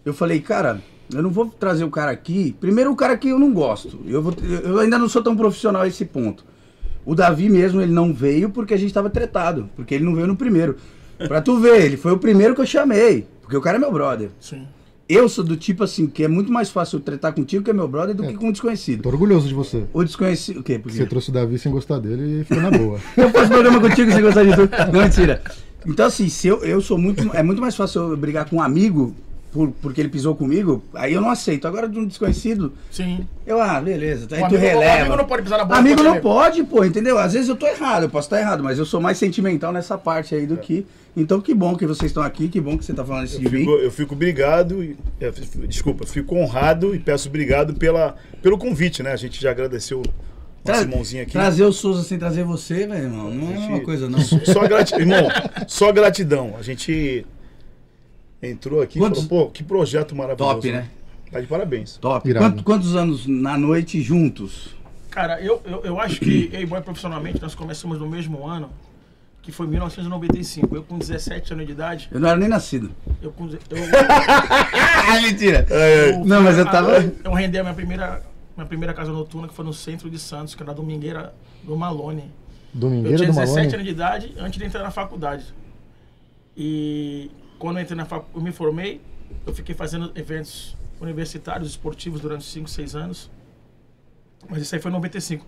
Eu 0.04 0.14
falei, 0.14 0.40
cara, 0.40 0.80
eu 1.12 1.22
não 1.22 1.30
vou 1.30 1.46
trazer 1.46 1.84
o 1.84 1.90
cara 1.90 2.10
aqui. 2.10 2.54
Primeiro, 2.60 2.90
o 2.90 2.96
cara 2.96 3.16
que 3.16 3.28
eu 3.28 3.38
não 3.38 3.52
gosto. 3.52 3.98
Eu, 4.06 4.22
vou- 4.22 4.34
eu 4.64 4.78
ainda 4.78 4.98
não 4.98 5.08
sou 5.08 5.22
tão 5.22 5.36
profissional 5.36 5.82
a 5.82 5.88
esse 5.88 6.04
ponto. 6.04 6.44
O 7.04 7.14
Davi 7.14 7.48
mesmo, 7.48 7.80
ele 7.80 7.92
não 7.92 8.12
veio 8.12 8.50
porque 8.50 8.74
a 8.74 8.76
gente 8.76 8.92
tava 8.92 9.08
tretado. 9.10 9.68
Porque 9.76 9.94
ele 9.94 10.04
não 10.04 10.14
veio 10.14 10.26
no 10.26 10.36
primeiro. 10.36 10.76
Pra 11.26 11.40
tu 11.40 11.58
ver, 11.58 11.84
ele 11.84 11.96
foi 11.96 12.12
o 12.12 12.18
primeiro 12.18 12.54
que 12.54 12.60
eu 12.60 12.66
chamei. 12.66 13.26
Porque 13.42 13.56
o 13.56 13.60
cara 13.60 13.76
é 13.76 13.80
meu 13.80 13.90
brother. 13.90 14.30
Sim. 14.40 14.66
Eu 15.08 15.26
sou 15.26 15.42
do 15.42 15.56
tipo 15.56 15.82
assim, 15.82 16.06
que 16.06 16.22
é 16.22 16.28
muito 16.28 16.52
mais 16.52 16.68
fácil 16.68 16.98
eu 16.98 17.00
tretar 17.00 17.32
contigo 17.32 17.64
que 17.64 17.70
é 17.70 17.72
meu 17.72 17.88
brother 17.88 18.14
do 18.14 18.26
que 18.26 18.34
com 18.34 18.48
um 18.48 18.52
desconhecido. 18.52 19.02
Tô 19.02 19.08
orgulhoso 19.08 19.48
de 19.48 19.54
você. 19.54 19.84
O 19.90 20.04
desconhecido. 20.04 20.60
O 20.60 20.62
quê? 20.62 20.78
Por 20.78 20.92
quê? 20.92 20.98
Você 20.98 21.06
trouxe 21.06 21.30
o 21.30 21.32
Davi 21.32 21.58
sem 21.58 21.72
gostar 21.72 21.98
dele 21.98 22.42
e 22.42 22.44
ficou 22.44 22.62
na 22.62 22.70
boa. 22.70 23.00
Eu 23.16 23.30
faço 23.30 23.48
programa 23.48 23.80
contigo 23.80 24.12
sem 24.12 24.20
gostar 24.20 24.44
de 24.44 24.54
tudo. 24.54 24.70
Não, 24.92 25.00
mentira. 25.02 25.42
Então, 25.86 26.04
assim, 26.04 26.28
se 26.28 26.46
eu, 26.48 26.62
eu 26.62 26.80
sou 26.82 26.98
muito. 26.98 27.30
É 27.34 27.42
muito 27.42 27.62
mais 27.62 27.74
fácil 27.74 28.02
eu 28.10 28.16
brigar 28.18 28.50
com 28.50 28.56
um 28.56 28.62
amigo 28.62 29.14
por, 29.52 29.70
porque 29.82 30.00
ele 30.00 30.08
pisou 30.08 30.34
comigo, 30.34 30.82
aí 30.94 31.14
eu 31.14 31.20
não 31.20 31.30
aceito. 31.30 31.66
Agora, 31.66 31.88
de 31.88 31.98
um 31.98 32.06
desconhecido, 32.06 32.72
Sim. 32.90 33.26
eu, 33.46 33.60
ah, 33.60 33.80
beleza. 33.80 34.26
Aí 34.30 34.42
O 34.42 34.48
tu 34.48 34.56
amigo, 34.56 34.56
o 34.56 34.58
releva. 34.58 35.00
amigo 35.00 35.16
não 35.16 35.24
pode 35.24 35.42
pisar 35.42 35.58
na 35.58 35.64
bola. 35.64 35.80
Amigo 35.80 36.02
não 36.02 36.20
pode, 36.20 36.62
pô, 36.64 36.84
entendeu? 36.84 37.18
Às 37.18 37.32
vezes 37.32 37.48
eu 37.48 37.56
tô 37.56 37.66
errado, 37.66 38.02
eu 38.04 38.10
posso 38.10 38.26
estar 38.26 38.38
errado, 38.40 38.62
mas 38.62 38.78
eu 38.78 38.84
sou 38.84 39.00
mais 39.00 39.16
sentimental 39.18 39.72
nessa 39.72 39.96
parte 39.96 40.34
aí 40.34 40.46
do 40.46 40.56
que. 40.56 40.86
Então, 41.16 41.40
que 41.40 41.52
bom 41.54 41.74
que 41.76 41.84
vocês 41.86 42.10
estão 42.10 42.22
aqui, 42.22 42.48
que 42.48 42.60
bom 42.60 42.78
que 42.78 42.84
você 42.84 42.92
tá 42.94 43.04
falando 43.04 43.26
isso 43.26 43.38
de 43.40 43.46
Eu 43.46 43.50
mim. 43.50 43.58
fico, 43.60 43.70
eu 43.72 43.90
fico 43.90 44.14
obrigado, 44.14 44.84
e- 44.84 44.96
é, 45.20 45.30
desculpa, 45.66 46.06
fico 46.06 46.36
honrado 46.36 46.94
e 46.94 46.98
peço 46.98 47.28
obrigado 47.28 47.74
pela, 47.74 48.14
pelo 48.42 48.56
convite, 48.58 49.02
né? 49.02 49.12
A 49.12 49.16
gente 49.16 49.40
já 49.40 49.50
agradeceu 49.50 50.00
o 50.00 50.02
Tra- 50.62 50.74
nosso 50.76 50.86
irmãozinho 50.88 51.22
aqui. 51.24 51.32
Trazer 51.32 51.64
o 51.64 51.72
Souza 51.72 52.02
sem 52.04 52.18
trazer 52.18 52.44
você, 52.44 52.86
meu 52.86 52.98
irmão, 52.98 53.30
não 53.30 53.50
é 53.50 53.56
a 53.56 53.60
mesma 53.60 53.80
coisa, 53.80 54.08
não. 54.08 54.20
Só 54.20 54.60
gratidão, 54.68 55.00
irmão, 55.00 55.28
só 55.66 55.90
gratidão. 55.90 56.54
A 56.58 56.62
gente 56.62 57.26
entrou 58.42 58.80
aqui 58.82 58.98
e 58.98 59.02
Quantos- 59.02 59.24
falou, 59.26 59.46
pô, 59.46 59.50
que 59.52 59.62
projeto 59.64 60.14
maravilhoso. 60.14 60.54
Top, 60.54 60.70
né? 60.72 60.88
Tá 61.30 61.40
de 61.40 61.46
parabéns. 61.46 61.96
Top. 61.98 62.32
Quanto- 62.34 62.62
quantos 62.64 62.96
anos 62.96 63.26
na 63.26 63.56
noite 63.58 64.00
juntos? 64.00 64.76
Cara, 65.10 65.40
eu, 65.40 65.60
eu, 65.64 65.82
eu 65.84 66.00
acho 66.00 66.20
que 66.20 66.48
eu 66.52 66.60
e 66.60 66.66
Boy 66.66 66.80
profissionalmente 66.80 67.40
nós 67.42 67.54
começamos 67.54 67.98
no 67.98 68.08
mesmo 68.08 68.46
ano, 68.46 68.70
que 69.42 69.50
foi 69.50 69.66
1995. 69.66 70.74
Eu 70.76 70.82
com 70.82 70.98
17 70.98 71.52
anos 71.52 71.66
de 71.66 71.72
idade, 71.72 72.08
Eu 72.12 72.20
não 72.20 72.28
era 72.28 72.38
nem 72.38 72.48
nascido. 72.48 72.90
eu 73.20 73.30
com. 73.32 73.46
Eu, 73.46 73.58
Ah, 75.08 75.20
mentira! 75.22 75.66
eu 75.68 76.24
Não, 76.24 76.42
mas 76.42 76.56
eu 76.58 76.64
tava- 76.64 77.02
Eu 77.24 77.32
rendi 77.32 77.58
a 77.58 77.62
minha 77.62 77.74
primeira, 77.74 78.22
minha 78.56 78.66
primeira 78.66 78.94
casa 78.94 79.10
noturna, 79.12 79.48
que 79.48 79.54
foi 79.54 79.64
no 79.64 79.72
centro 79.72 80.08
de 80.08 80.18
Santos, 80.18 80.54
que 80.54 80.62
era 80.62 80.72
a 80.72 80.74
domingueira 80.74 81.34
do 81.64 81.76
Malone. 81.76 82.30
Eu 82.74 82.80
Domingueira 82.80 83.16
tinha 83.18 83.28
do 83.28 83.34
17 83.34 83.56
Malone. 83.56 83.74
anos 83.74 83.84
de 83.86 83.90
idade 83.90 84.34
antes 84.38 84.58
de 84.58 84.64
entrar 84.64 84.82
na 84.82 84.90
faculdade. 84.90 85.44
E 86.56 87.30
quando 87.58 87.76
eu 87.78 87.82
entrei 87.82 87.96
na 87.96 88.04
faculdade, 88.04 88.36
eu 88.38 88.42
me 88.42 88.52
formei, 88.52 89.00
eu 89.46 89.54
fiquei 89.54 89.74
fazendo 89.74 90.10
eventos 90.14 90.76
universitários, 91.00 91.70
esportivos 91.70 92.20
durante 92.20 92.44
5, 92.44 92.68
6 92.68 92.94
anos. 92.94 93.30
Mas 94.48 94.62
isso 94.62 94.74
aí 94.74 94.80
foi 94.80 94.90
em 94.90 94.94
95. 94.94 95.44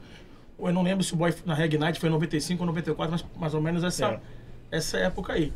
Eu 0.59 0.73
não 0.73 0.83
lembro 0.83 1.03
se 1.03 1.15
o 1.15 1.17
Boy 1.17 1.35
na 1.47 1.55
Reg 1.55 1.79
Night 1.79 1.99
foi 1.99 2.09
em 2.09 2.13
95 2.13 2.63
ou 2.63 2.67
94, 2.67 3.11
mas 3.13 3.25
mais 3.39 3.55
ou 3.55 3.63
menos 3.63 3.83
essa, 3.83 4.07
É. 4.07 4.21
essa 4.71 4.99
época 4.99 5.33
aí. 5.33 5.53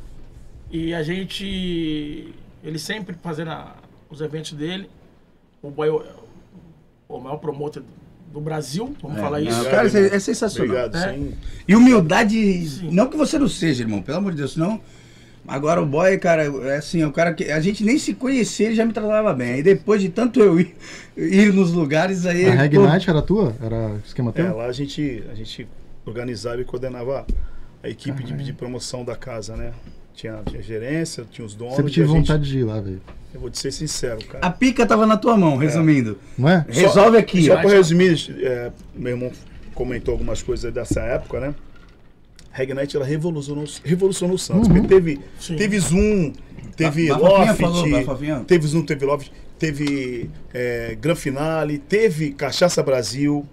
E 0.71 0.95
a 0.95 1.03
gente. 1.03 2.33
Ele 2.63 2.79
sempre 2.79 3.15
fazendo 3.23 3.51
a- 3.51 3.77
os 4.09 4.21
eventos 4.23 4.53
dele. 4.53 4.89
O 5.63 5.71
Boy 5.71 5.89
é 5.89 5.93
o- 5.93 6.05
o 7.09 7.21
maior 7.21 7.37
promotor 7.37 7.83
do 8.33 8.41
Brasil, 8.41 8.97
vamos 9.03 9.21
falar 9.21 9.41
Não, 9.41 9.49
isso. 9.49 9.65
cara, 9.71 9.87
é, 9.89 10.17
é 10.17 10.19
sensacional. 10.19 10.69
Obrigado, 10.89 10.97
É. 10.97 11.15
sim. 11.15 11.35
E 11.69 11.77
humildade, 11.77 12.69
Sim. 12.69 12.91
não 12.91 13.09
que 13.09 13.17
você 13.17 13.39
não 13.39 13.49
seja, 13.49 13.83
irmão, 13.85 14.03
pelo 14.03 14.19
amor 14.19 14.33
de 14.33 14.39
Deus, 14.39 14.57
não. 14.57 14.81
Agora 15.47 15.83
o 15.83 15.87
boy, 15.87 16.17
cara, 16.19 16.45
é 16.45 16.77
assim, 16.77 17.03
é 17.03 17.07
o 17.07 17.13
cara 17.13 17.35
que 17.35 17.45
a 17.51 17.61
gente 17.61 17.85
nem 17.85 17.99
se 17.99 18.15
conhecia, 18.15 18.67
ele 18.67 18.75
já 18.75 18.85
me 18.87 18.93
tratava 18.93 19.33
bem. 19.35 19.55
Aí 19.55 19.63
depois 19.63 20.01
de 20.01 20.09
tanto 20.09 20.41
eu 20.41 20.59
ir, 20.59 20.75
ir 21.17 21.53
nos 21.53 21.73
lugares 21.73 22.25
aí. 22.25 22.47
A 22.47 22.53
Reg 22.55 22.75
pô, 22.77 22.87
Night 22.87 23.09
era 23.11 23.21
tua? 23.21 23.55
Era 23.63 23.97
esquema 24.07 24.31
É, 24.31 24.43
teu? 24.43 24.57
lá 24.57 24.67
a 24.67 24.73
gente, 24.73 25.23
a 25.31 25.35
gente 25.35 25.69
organizava 26.07 26.61
e 26.61 26.65
coordenava 26.65 27.27
a 27.83 27.89
equipe 27.89 28.23
de, 28.25 28.33
de 28.33 28.53
promoção 28.55 29.05
da 29.05 29.15
casa, 29.15 29.55
né? 29.55 29.73
Tinha, 30.15 30.41
tinha 30.49 30.63
gerência, 30.63 31.25
tinha 31.31 31.45
os 31.45 31.55
donos. 31.55 31.77
Sempre 31.77 31.93
tive 31.93 32.05
a 32.07 32.09
gente- 32.09 32.17
vontade 32.21 32.49
de 32.49 32.59
ir 32.61 32.65
lá, 32.65 32.81
velho. 32.81 33.03
Eu 33.35 33.41
vou 33.41 33.51
te 33.51 33.59
ser 33.59 33.73
sincero, 33.73 34.25
cara. 34.27 34.47
A 34.47 34.51
pica 34.51 34.87
tava 34.87 35.05
na 35.07 35.17
tua 35.17 35.37
mão, 35.37 35.57
resumindo. 35.57 36.17
Não 36.39 36.49
é? 36.49 36.65
Resolve 36.69 37.19
aqui. 37.19 37.45
Só 37.47 37.55
ó. 37.55 37.61
para 37.61 37.71
resumir, 37.71 38.17
é, 38.41 38.71
meu 38.95 39.13
irmão 39.13 39.33
comentou 39.75 40.13
algumas 40.13 40.41
coisas 40.41 40.73
dessa 40.73 41.01
época, 41.01 41.41
né? 41.41 41.55
Reg 42.55 42.73
Night 42.73 42.97
ela 42.97 43.05
revolucionou, 43.05 43.65
revolucionou 43.85 44.37
o 44.37 44.39
Santos. 44.39 44.69
Uhum. 44.69 44.85
Teve, 44.87 45.21
Sim. 45.41 45.57
teve 45.57 45.79
Zoom, 45.81 46.33
teve 46.77 47.09
Ba- 47.09 47.19
Bafofinha 47.19 47.47
Loft, 47.47 48.07
falou, 48.07 48.45
teve 48.45 48.67
Zoom, 48.69 48.83
teve 48.85 49.05
Loft, 49.05 49.31
teve 49.59 50.31
é, 50.55 50.97
Gran 51.01 51.17
Finale, 51.17 51.79
teve 51.79 52.31
Cachaça 52.31 52.83
Brasil, 52.83 53.45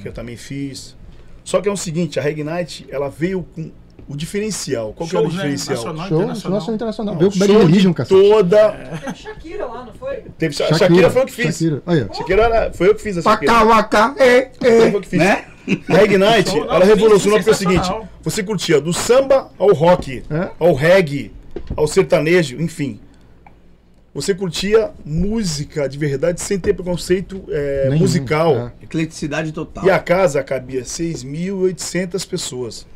que 0.00 0.08
eu 0.08 0.12
também 0.12 0.36
fiz. 0.36 0.96
Só 1.44 1.60
que 1.60 1.68
é 1.68 1.72
o 1.72 1.76
seguinte, 1.76 2.18
a 2.18 2.22
Reg 2.22 2.42
Night, 2.42 2.86
ela 2.88 3.08
veio 3.08 3.42
com 3.54 3.70
o 4.08 4.16
diferencial. 4.16 4.92
Qual 4.94 5.08
que 5.08 5.14
é 5.14 5.18
o 5.20 5.22
né? 5.24 5.28
diferencial? 5.28 5.76
Nacional, 5.76 6.08
Show, 6.08 6.16
internacional. 6.22 6.58
nossa 6.60 6.72
internacional. 6.72 7.14
Não, 7.14 7.20
Veio 7.20 7.32
com 7.32 7.38
Bad 7.38 7.52
show 7.52 7.60
de 7.60 7.66
Religion, 7.66 7.92
cacete. 7.92 8.20
toda... 8.20 8.70
Teve 8.72 9.14
Shakira 9.16 9.66
lá, 9.66 9.84
não 9.84 9.92
foi? 9.92 10.16
Teve, 10.38 10.54
Shakira, 10.54 10.78
Shakira 10.78 11.10
foi 11.10 11.22
eu 11.22 11.26
que 11.26 11.32
fiz. 11.32 11.46
Shakira. 11.58 11.82
Olha, 11.86 12.08
Shakira 12.12 12.42
era, 12.42 12.72
foi 12.72 12.88
eu 12.88 12.94
que 12.94 13.02
fiz 13.02 13.18
a 13.18 13.22
Shakira. 13.22 13.52
Waka, 13.52 13.98
waka, 14.08 14.24
e, 14.24 14.50
Foi 14.58 14.94
eu 14.94 15.00
que 15.00 15.08
fiz. 15.08 15.18
né? 15.18 15.44
A 15.88 15.94
Reg 15.94 16.16
Night, 16.18 16.50
Show, 16.50 16.64
não, 16.64 16.74
ela 16.74 16.84
revolucionou 16.84 17.38
porque 17.38 17.50
é 17.50 17.52
o 17.52 17.56
seguinte, 17.56 17.88
você 18.22 18.42
curtia 18.42 18.80
do 18.80 18.92
samba 18.92 19.50
ao 19.58 19.72
rock, 19.72 20.22
É? 20.30 20.50
ao 20.58 20.74
reggae, 20.74 21.30
ao 21.76 21.86
sertanejo, 21.86 22.60
enfim. 22.60 22.98
Você 24.14 24.34
curtia 24.34 24.90
música 25.06 25.88
de 25.88 25.96
verdade 25.96 26.40
sem 26.40 26.58
ter 26.58 26.74
preconceito 26.74 27.44
é, 27.48 27.88
Nenhum, 27.88 28.00
musical. 28.00 28.56
é. 28.58 28.72
Ecleticidade 28.84 29.52
total. 29.52 29.84
E 29.86 29.90
a 29.90 29.98
casa 29.98 30.42
cabia 30.42 30.82
6.800 30.82 32.28
pessoas. 32.28 32.86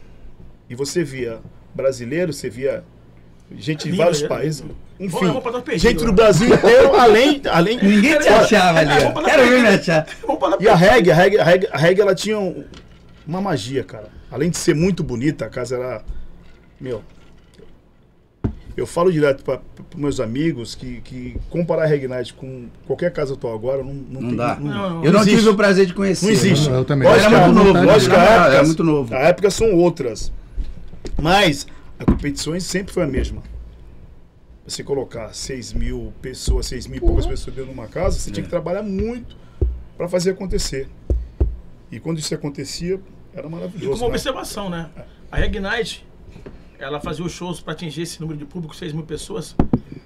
E 0.68 0.74
você 0.74 1.02
via 1.02 1.38
brasileiro, 1.74 2.32
você 2.34 2.50
via 2.50 2.84
gente 3.58 3.84
de 3.84 3.90
Lindo, 3.90 4.02
vários 4.02 4.22
é, 4.22 4.28
países. 4.28 4.64
Enfim, 4.98 5.26
gente 5.76 5.98
do 5.98 6.06
né? 6.06 6.12
Brasil 6.12 6.54
inteiro, 6.54 6.94
além, 6.96 7.42
além 7.50 7.76
Ninguém 7.82 8.18
te 8.18 8.28
achava 8.28 8.78
ali. 8.78 8.90
Quero 9.24 9.46
ver 9.48 9.60
me 9.62 9.68
achar. 9.68 10.06
E 10.58 10.68
a 10.68 10.74
reggae, 10.74 11.10
a 11.10 11.14
reggae, 11.14 11.38
a 11.38 11.44
reggae, 11.44 11.68
a 11.70 11.76
reggae 11.76 12.00
ela 12.00 12.14
tinha 12.14 12.38
um- 12.38 12.64
uma 13.26 13.40
magia, 13.40 13.84
cara. 13.84 14.08
Além 14.30 14.48
de 14.50 14.56
ser 14.56 14.74
muito 14.74 15.02
bonita, 15.04 15.44
a 15.44 15.48
casa 15.50 15.76
era. 15.76 16.02
Meu. 16.80 17.02
Eu 18.76 18.86
falo 18.86 19.10
direto 19.10 19.42
para 19.42 19.60
meus 19.96 20.20
amigos 20.20 20.74
que, 20.74 21.00
que 21.00 21.36
comparar 21.48 21.84
a 21.84 21.86
Reggae 21.86 22.06
Night 22.08 22.34
com 22.34 22.66
qualquer 22.86 23.10
casa 23.10 23.32
atual 23.32 23.54
agora 23.54 23.82
não, 23.82 23.94
não, 23.94 24.20
Não 24.20 24.28
tem- 24.28 24.36
dá. 24.36 24.56
Não, 24.60 25.02
Eu 25.04 25.12
não 25.12 25.20
existe. 25.20 25.38
tive 25.38 25.48
o 25.48 25.54
prazer 25.54 25.86
de 25.86 25.94
conhecer. 25.94 26.26
Não 26.26 26.32
existe. 26.32 26.68
Eu 26.68 26.84
também. 26.84 27.08
Eu 27.08 27.14
era 27.14 27.22
Lógico, 27.28 27.40
muito 27.54 27.58
que- 27.68 27.72
novo. 27.72 27.86
lógico 27.86 28.14
que 28.14 28.20
a 28.20 28.24
época, 28.24 28.50
era 28.54 28.64
muito 28.64 28.84
novo. 28.84 29.14
A 29.14 29.18
época 29.20 29.50
são 29.50 29.72
outras. 29.74 30.30
Mas 31.18 31.66
a 31.98 32.04
competições 32.04 32.64
sempre 32.64 32.92
foi 32.92 33.04
a 33.04 33.06
mesma. 33.06 33.42
Você 34.66 34.82
colocar 34.82 35.32
6 35.32 35.72
mil 35.74 36.12
pessoas, 36.20 36.66
6 36.66 36.88
mil 36.88 36.96
e 36.98 37.00
poucas 37.00 37.26
pessoas 37.26 37.54
dentro 37.54 37.72
de 37.72 37.78
uma 37.78 37.86
casa, 37.86 38.18
você 38.18 38.30
tinha 38.30 38.42
que 38.42 38.50
trabalhar 38.50 38.82
muito 38.82 39.36
para 39.96 40.08
fazer 40.08 40.30
acontecer. 40.30 40.88
E 41.90 42.00
quando 42.00 42.18
isso 42.18 42.34
acontecia, 42.34 43.00
era 43.32 43.46
E 43.46 43.50
maravilhoso. 43.50 43.92
como 43.98 44.10
né? 44.10 44.16
observação, 44.16 44.68
né? 44.68 44.90
A 45.30 45.36
Reg 45.36 45.60
Night, 45.60 46.04
ela 46.78 47.00
fazia 47.00 47.24
os 47.24 47.32
shows 47.32 47.60
para 47.60 47.74
atingir 47.74 48.02
esse 48.02 48.20
número 48.20 48.38
de 48.38 48.44
público, 48.44 48.74
6 48.74 48.92
mil 48.92 49.04
pessoas. 49.04 49.54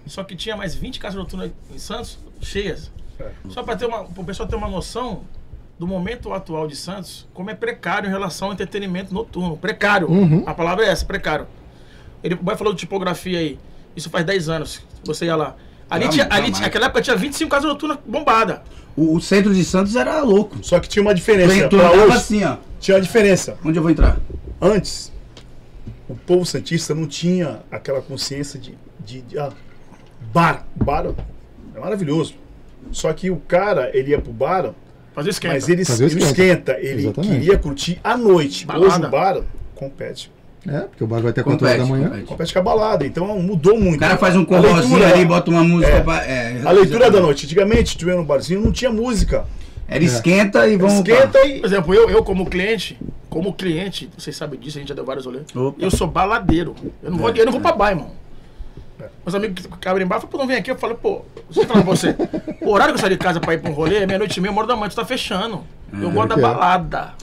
Só 0.07 0.23
que 0.23 0.37
tinha 0.37 0.57
mais 0.57 0.75
20 0.75 1.01
casas 1.01 1.17
noturnas 1.17 1.51
em 1.75 1.79
Santos 1.79 2.19
cheias. 2.41 2.93
É. 3.19 3.31
Só 3.49 3.63
para 3.63 3.79
o 4.17 4.25
pessoal 4.25 4.49
ter 4.49 4.57
uma 4.57 4.69
noção 4.69 5.25
do 5.79 5.87
momento 5.87 6.33
atual 6.35 6.67
de 6.67 6.77
Santos, 6.77 7.27
como 7.33 7.49
é 7.49 7.55
precário 7.55 8.07
em 8.07 8.11
relação 8.11 8.49
ao 8.49 8.55
entretenimento 8.55 9.15
noturno. 9.15 9.57
Precário. 9.57 10.11
Uhum. 10.11 10.43
A 10.47 10.53
palavra 10.53 10.85
é 10.85 10.89
essa, 10.91 11.07
precário. 11.07 11.47
Ele 12.23 12.35
vai 12.43 12.57
falou 12.57 12.73
de 12.73 12.81
tipografia 12.81 13.39
aí. 13.39 13.59
Isso 13.97 14.09
faz 14.11 14.25
10 14.25 14.49
anos. 14.49 14.83
Você 15.05 15.27
ia 15.27 15.37
lá. 15.37 15.57
Ali 15.89 16.05
Não, 16.05 16.13
tinha, 16.13 16.25
não 16.29 16.37
ali 16.37 16.51
tinha, 16.53 16.63
naquela 16.63 16.87
época 16.87 17.03
tinha 17.03 17.17
25 17.17 17.51
casas 17.51 17.69
noturnas 17.69 17.99
bombadas. 18.07 18.61
O, 18.97 19.17
o 19.17 19.21
centro 19.21 19.53
de 19.55 19.65
Santos 19.65 19.97
era 19.97 20.21
louco. 20.23 20.59
Só 20.63 20.79
que 20.79 20.89
tinha 20.89 21.03
uma 21.03 21.15
diferença. 21.15 21.69
Pra 21.69 21.79
andava 21.79 22.05
hoje, 22.05 22.17
assim, 22.17 22.45
ó. 22.45 22.57
tinha 22.79 22.97
uma 22.97 23.01
diferença. 23.03 23.57
Onde 23.65 23.79
eu 23.79 23.83
vou 23.83 23.91
entrar? 23.91 24.19
Antes, 24.61 25.13
o 26.09 26.15
povo 26.15 26.45
santista 26.45 26.95
não 26.95 27.07
tinha 27.07 27.61
aquela 27.71 28.01
consciência 28.03 28.59
de, 28.61 28.75
de, 29.05 29.23
de, 29.23 29.39
ah, 29.39 29.51
bar. 30.33 30.67
Bar 30.77 31.07
é 31.75 31.81
maravilhoso. 31.81 32.35
Só 32.93 33.13
que 33.13 33.31
o 33.31 33.37
cara, 33.37 33.91
ele 33.97 34.11
ia 34.11 34.21
pro 34.21 34.33
bar, 34.33 34.73
Fazia 35.15 35.31
esquenta. 35.31 35.55
mas 35.55 35.69
ele, 35.69 35.85
Fazer 35.85 36.05
o 36.05 36.07
ele 36.09 36.19
esquenta. 36.23 36.35
esquenta. 36.73 36.79
Ele 36.81 37.03
Exatamente. 37.03 37.33
queria 37.33 37.59
curtir 37.59 38.01
à 38.03 38.17
noite. 38.17 38.65
Balada. 38.67 38.87
Hoje 38.87 39.07
o 39.07 39.09
bar 39.11 39.41
compete. 39.75 40.31
É, 40.69 40.81
porque 40.81 41.03
o 41.03 41.07
bar 41.07 41.21
vai 41.23 41.31
até 41.31 41.43
4 41.43 41.67
horas 41.67 41.79
da 41.79 41.87
manhã. 41.87 42.09
compete. 42.11 42.25
Compete 42.27 42.53
com 42.53 42.59
a 42.59 42.63
balada. 42.63 43.07
Então 43.07 43.27
mudou 43.41 43.79
muito. 43.81 43.97
O 43.97 44.01
cara 44.01 44.17
faz 44.19 44.37
um 44.37 44.45
corrozinho 44.45 45.05
ali, 45.07 45.25
bota 45.25 45.51
uma 45.51 45.65
música 45.65 45.93
É. 45.97 46.01
pra. 46.03 46.17
é, 46.25 46.61
A 46.65 46.71
leitura 46.71 47.11
da 47.11 47.19
noite. 47.21 47.47
Antigamente, 47.47 47.97
tu 47.97 48.07
ia 48.09 48.15
no 48.17 48.25
barzinho, 48.25 48.61
não 48.61 48.71
tinha 48.73 48.91
música. 48.91 49.47
Era 49.89 50.05
esquenta 50.05 50.69
e 50.69 50.77
vamos. 50.77 50.95
Esquenta 50.97 51.45
e. 51.47 51.61
Por 51.61 51.67
exemplo, 51.67 51.95
eu, 51.95 52.11
eu 52.11 52.23
como 52.23 52.47
cliente, 52.47 52.99
como 53.29 53.53
cliente, 53.55 54.09
vocês 54.17 54.37
sabem 54.37 54.61
disso, 54.61 54.77
a 54.79 54.81
gente 54.81 54.89
já 54.91 54.95
deu 54.95 55.05
vários 55.05 55.25
rolês. 55.25 55.45
Eu 55.79 55.91
sou 55.91 56.07
baladeiro. 56.07 56.75
Eu 57.03 57.11
não 57.11 57.19
vou, 57.19 57.31
eu 57.31 57.45
não 57.45 57.53
vou 57.53 57.61
pra 57.61 57.73
bar, 57.73 57.91
irmão. 57.91 58.11
Meus 59.25 59.35
amigos 59.35 59.67
que 59.81 59.89
abrem 59.89 60.07
bar 60.07 60.17
falam, 60.21 60.31
pô, 60.31 60.39
não 60.39 60.47
vem 60.47 60.57
aqui. 60.59 60.71
Eu 60.71 60.77
falo, 60.77 60.95
pô, 60.95 61.23
falar 61.53 61.67
pra 61.67 61.81
você. 61.83 62.15
O 62.61 62.71
horário 62.71 62.93
que 62.95 62.99
eu 62.99 63.01
saio 63.01 63.13
de 63.13 63.19
casa 63.19 63.41
pra 63.41 63.55
ir 63.55 63.59
pra 63.61 63.71
um 63.71 63.75
rolê 63.75 63.97
é 63.97 64.07
meia-noite 64.07 64.39
e 64.39 64.43
meia, 64.43 64.53
uma 64.53 64.59
hora 64.61 64.69
da 64.69 64.77
manhã, 64.77 64.89
tu 64.91 64.97
tá 64.97 65.05
fechando. 65.05 65.63
Eu 65.93 66.11
gosto 66.11 66.29
da 66.29 66.37
balada. 66.37 67.15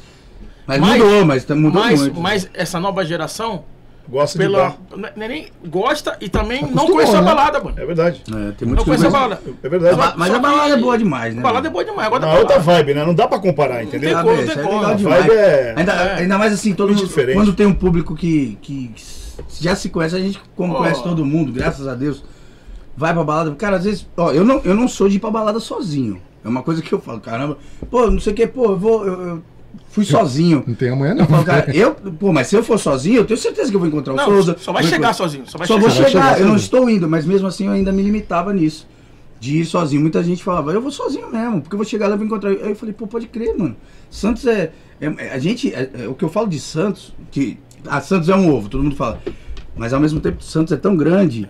Mas, 0.67 0.79
Mas- 0.81 1.01
mudou, 1.01 1.25
mas 1.25 1.45
tá- 1.45 1.55
mudou 1.55 1.81
Mas, 1.81 1.99
muito. 2.01 2.19
mas 2.19 2.49
essa 2.53 2.79
nova 2.79 3.05
geração, 3.05 3.63
Gosta 4.09 4.37
de 4.37 4.45
pela, 4.45 4.69
bar. 4.69 4.77
não 5.15 5.23
é 5.23 5.27
nem 5.27 5.47
gosta 5.67 6.17
e 6.21 6.29
também 6.29 6.61
não 6.61 6.67
Acostumou, 6.69 6.93
conhece 6.95 7.15
a 7.15 7.21
né? 7.21 7.25
balada, 7.25 7.59
mano. 7.61 7.75
É 7.79 7.85
verdade. 7.85 8.21
É, 8.27 8.31
tem 8.31 8.35
Não 8.35 8.45
muito 8.45 8.79
que 8.79 8.85
conhece 8.85 9.05
a 9.05 9.09
conhece. 9.09 9.11
balada. 9.11 9.41
É 9.63 9.69
verdade. 9.69 9.93
A 9.93 9.97
ba- 9.97 10.13
Mas 10.17 10.29
Só 10.29 10.35
a 10.35 10.39
balada 10.39 10.73
é 10.73 10.77
boa 10.77 10.97
demais, 10.97 11.33
né? 11.33 11.39
A 11.39 11.43
balada 11.43 11.67
é 11.67 11.71
boa 11.71 11.85
demais. 11.85 12.07
Agora 12.07 12.25
Uma 12.25 12.37
outra 12.39 12.59
vibe, 12.59 12.93
né? 12.93 13.05
Não 13.05 13.13
dá 13.13 13.27
pra 13.27 13.39
comparar, 13.39 13.83
entendeu? 13.83 14.09
tem 14.09 14.17
Ah, 14.17 14.23
como, 14.23 14.35
não 14.35 14.43
isso 14.43 14.53
tem 14.53 14.61
é 14.61 14.65
como. 14.65 14.77
legal 14.79 14.91
A 14.91 14.95
demais. 14.95 15.25
vibe 15.25 15.35
é- 15.37 15.73
Ainda, 15.77 15.91
É. 15.93 16.15
ainda 16.19 16.37
mais 16.37 16.53
assim, 16.53 16.73
todo 16.73 16.93
mundo, 16.93 17.09
quando 17.33 17.53
tem 17.53 17.65
um 17.65 17.73
público 17.73 18.15
que, 18.15 18.57
que 18.61 18.91
já 19.59 19.75
se 19.75 19.89
conhece, 19.89 20.15
a 20.15 20.19
gente 20.19 20.41
como 20.55 20.73
Oh. 20.73 20.77
conhece 20.77 21.01
todo 21.03 21.25
mundo, 21.25 21.51
graças 21.51 21.87
a 21.87 21.93
Deus, 21.95 22.23
vai 22.95 23.13
pra 23.13 23.23
balada. 23.23 23.51
Cara, 23.55 23.75
às 23.77 23.83
vezes, 23.85 24.07
ó, 24.17 24.31
eu 24.31 24.43
não, 24.45 24.61
eu 24.63 24.73
não 24.75 24.87
sou 24.87 25.07
de 25.09 25.17
ir 25.17 25.19
pra 25.19 25.29
balada 25.31 25.59
sozinho. 25.59 26.21
É 26.45 26.47
uma 26.49 26.63
coisa 26.63 26.81
que 26.81 26.93
eu 26.93 26.99
falo, 27.01 27.19
caramba, 27.19 27.57
pô, 27.89 28.09
não 28.09 28.19
sei 28.21 28.31
o 28.31 28.35
que, 28.35 28.47
pô, 28.47 28.65
eu 28.71 28.77
vou. 28.77 29.05
Eu, 29.05 29.21
eu 29.27 29.43
fui 29.89 30.05
sozinho. 30.05 30.63
Não 30.67 30.75
tem 30.75 30.89
amanhã, 30.89 31.13
não. 31.13 31.21
Eu 31.23 31.27
falo, 31.27 31.43
cara, 31.45 31.71
eu, 31.75 31.93
pô, 31.93 32.31
mas 32.33 32.47
se 32.47 32.55
eu 32.55 32.63
for 32.63 32.77
sozinho, 32.79 33.17
eu 33.17 33.25
tenho 33.25 33.39
certeza 33.39 33.69
que 33.69 33.75
eu 33.75 33.79
vou 33.79 33.87
encontrar 33.87 34.13
o 34.13 34.15
Não, 34.15 34.25
Souza. 34.25 34.55
só 34.59 34.71
vai 34.73 34.83
chegar 34.83 34.95
encontrar- 34.97 35.13
sozinho. 35.13 35.43
Só 35.47 35.57
vai 35.57 35.67
só 35.67 35.73
chegar. 35.75 35.87
vou 35.87 35.95
chegar, 35.95 36.09
chegar 36.09 36.39
eu 36.41 36.47
não 36.47 36.55
estou 36.55 36.89
indo, 36.89 37.07
mas 37.09 37.25
mesmo 37.25 37.47
assim 37.47 37.67
eu 37.67 37.71
ainda 37.73 37.91
me 37.91 38.01
limitava 38.03 38.53
nisso. 38.53 38.87
De 39.39 39.59
ir 39.59 39.65
sozinho. 39.65 40.01
Muita 40.01 40.23
gente 40.23 40.43
falava, 40.43 40.71
eu 40.71 40.81
vou 40.81 40.89
sozinho 40.91 41.31
mesmo, 41.31 41.61
porque 41.61 41.75
eu 41.75 41.77
vou 41.77 41.85
chegar 41.85 42.07
lá 42.07 42.15
e 42.15 42.17
vou 42.17 42.25
encontrar. 42.25 42.49
Aí 42.49 42.69
eu 42.69 42.75
falei, 42.75 42.93
pô, 42.93 43.05
pode 43.05 43.27
crer, 43.27 43.55
mano. 43.57 43.75
Santos 44.09 44.47
é. 44.47 44.71
é- 44.99 45.05
é- 45.17 45.33
a 45.33 45.37
gente. 45.39 45.71
é- 45.73 45.89
é- 45.93 46.07
o 46.07 46.15
que 46.15 46.25
eu 46.25 46.29
falo 46.29 46.47
de 46.47 46.59
Santos, 46.59 47.13
que. 47.29 47.59
Ah, 47.85 48.01
Santos 48.01 48.27
é 48.29 48.35
um 48.35 48.51
ovo, 48.51 48.67
todo 48.67 48.83
mundo 48.83 48.95
fala. 48.95 49.21
Mas 49.75 49.93
ao 49.93 49.99
mesmo 49.99 50.19
tempo, 50.19 50.43
Santos 50.43 50.73
é 50.73 50.75
tão 50.77 50.97
grande. 50.97 51.47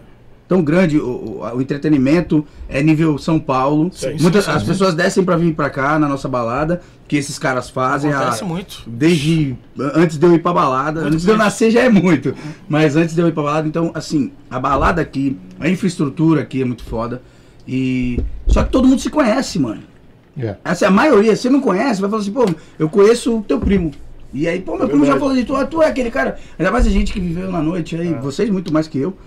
Tão 0.50 0.62
grande, 0.62 0.98
o, 1.00 1.41
o- 1.41 1.62
entretenimento 1.62 2.46
é 2.67 2.81
nível 2.84 3.17
São 3.17 3.39
Paulo. 3.39 3.89
Sim, 3.93 4.15
Muitas, 4.19 4.43
sim, 4.46 4.51
sim, 4.51 4.57
as 4.57 4.62
sim. 4.63 4.67
pessoas 4.67 4.93
descem 4.96 5.24
pra 5.24 5.38
vir 5.38 5.53
pra 5.55 5.69
cá 5.69 5.98
na 5.98 6.07
nossa 6.10 6.27
balada, 6.27 6.81
que 7.08 7.16
esses 7.16 7.40
caras 7.40 7.70
fazem. 7.70 8.12
a- 8.12 8.20
Acontece 8.20 8.44
muito. 8.44 8.84
desde 8.88 9.56
antes 9.96 10.18
de 10.18 10.26
eu 10.26 10.34
ir 10.36 10.40
pra 10.40 10.54
balada. 10.54 11.02
Muito 11.02 11.14
antes 11.14 11.26
de 11.26 11.32
eu 11.32 11.38
nascer 11.38 11.72
já 11.72 11.82
é 11.82 11.90
muito. 11.90 12.34
Mas 12.68 12.96
antes 12.96 13.16
de 13.16 13.22
eu 13.22 13.28
ir 13.28 13.32
pra 13.32 13.44
balada, 13.44 13.68
então, 13.68 13.92
assim, 13.94 14.32
a 14.50 14.60
balada 14.60 15.02
aqui, 15.02 15.38
a 15.60 15.70
infraestrutura 15.70 16.42
aqui 16.42 16.62
é 16.62 16.66
muito 16.66 16.84
foda. 16.84 17.22
E. 17.68 18.20
Só 18.48 18.64
que 18.64 18.72
todo 18.72 18.88
mundo 18.88 19.00
se 19.02 19.10
conhece, 19.10 19.60
mano. 19.60 19.82
É. 20.38 20.56
Essa, 20.64 20.88
a 20.88 20.92
maioria, 20.92 21.36
você 21.36 21.50
não 21.50 21.60
conhece, 21.62 22.00
vai 22.00 22.10
falar 22.10 22.22
assim, 22.22 22.32
pô, 22.32 22.46
eu 22.78 22.88
conheço 22.90 23.38
o 23.38 23.42
teu 23.42 23.60
primo. 23.60 23.92
E 24.34 24.48
aí, 24.48 24.60
pô, 24.62 24.78
meu 24.78 24.88
primo 24.88 25.06
já 25.06 25.18
falou 25.18 25.34
de 25.34 25.44
tu, 25.46 25.56
ah, 25.56 25.66
tu 25.66 25.82
é 25.82 25.88
aquele 25.88 26.12
cara. 26.12 26.38
Ainda 26.60 26.72
mais 26.72 26.86
a 26.86 26.90
gente 26.90 27.12
que 27.14 27.20
viveu 27.20 27.52
na 27.52 27.62
noite 27.62 27.96
aí, 27.96 28.14
Ah. 28.14 28.22
vocês 28.22 28.50
muito 28.50 28.72
mais 28.72 28.88
que 28.88 29.00
eu. 29.00 29.18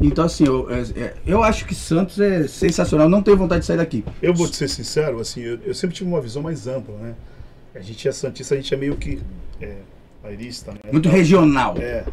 Então, 0.00 0.24
assim, 0.24 0.44
eu, 0.46 0.68
é- 0.70 1.00
é- 1.00 1.14
eu 1.26 1.42
acho 1.42 1.64
que 1.66 1.74
Santos 1.74 2.18
é 2.20 2.46
sensacional. 2.48 3.08
Não 3.08 3.22
tenho 3.22 3.36
vontade 3.36 3.60
de 3.60 3.66
sair 3.66 3.76
daqui. 3.76 4.04
Eu 4.22 4.32
vou 4.34 4.48
te 4.48 4.56
ser 4.56 4.68
sincero, 4.68 5.20
assim, 5.20 5.40
eu, 5.42 5.58
eu 5.64 5.74
sempre 5.74 5.94
tive 5.96 6.08
uma 6.08 6.20
visão 6.20 6.42
mais 6.42 6.66
ampla, 6.66 6.94
né? 6.98 7.14
A 7.74 7.80
gente 7.80 8.06
é 8.08 8.12
santista, 8.12 8.54
a 8.54 8.56
gente 8.56 8.72
é 8.72 8.76
meio 8.76 8.96
que 8.96 9.20
é, 9.60 9.74
né? 10.72 10.78
Muito 10.92 11.08
Então, 11.08 11.12
regional. 11.18 11.74
É. 11.78 12.04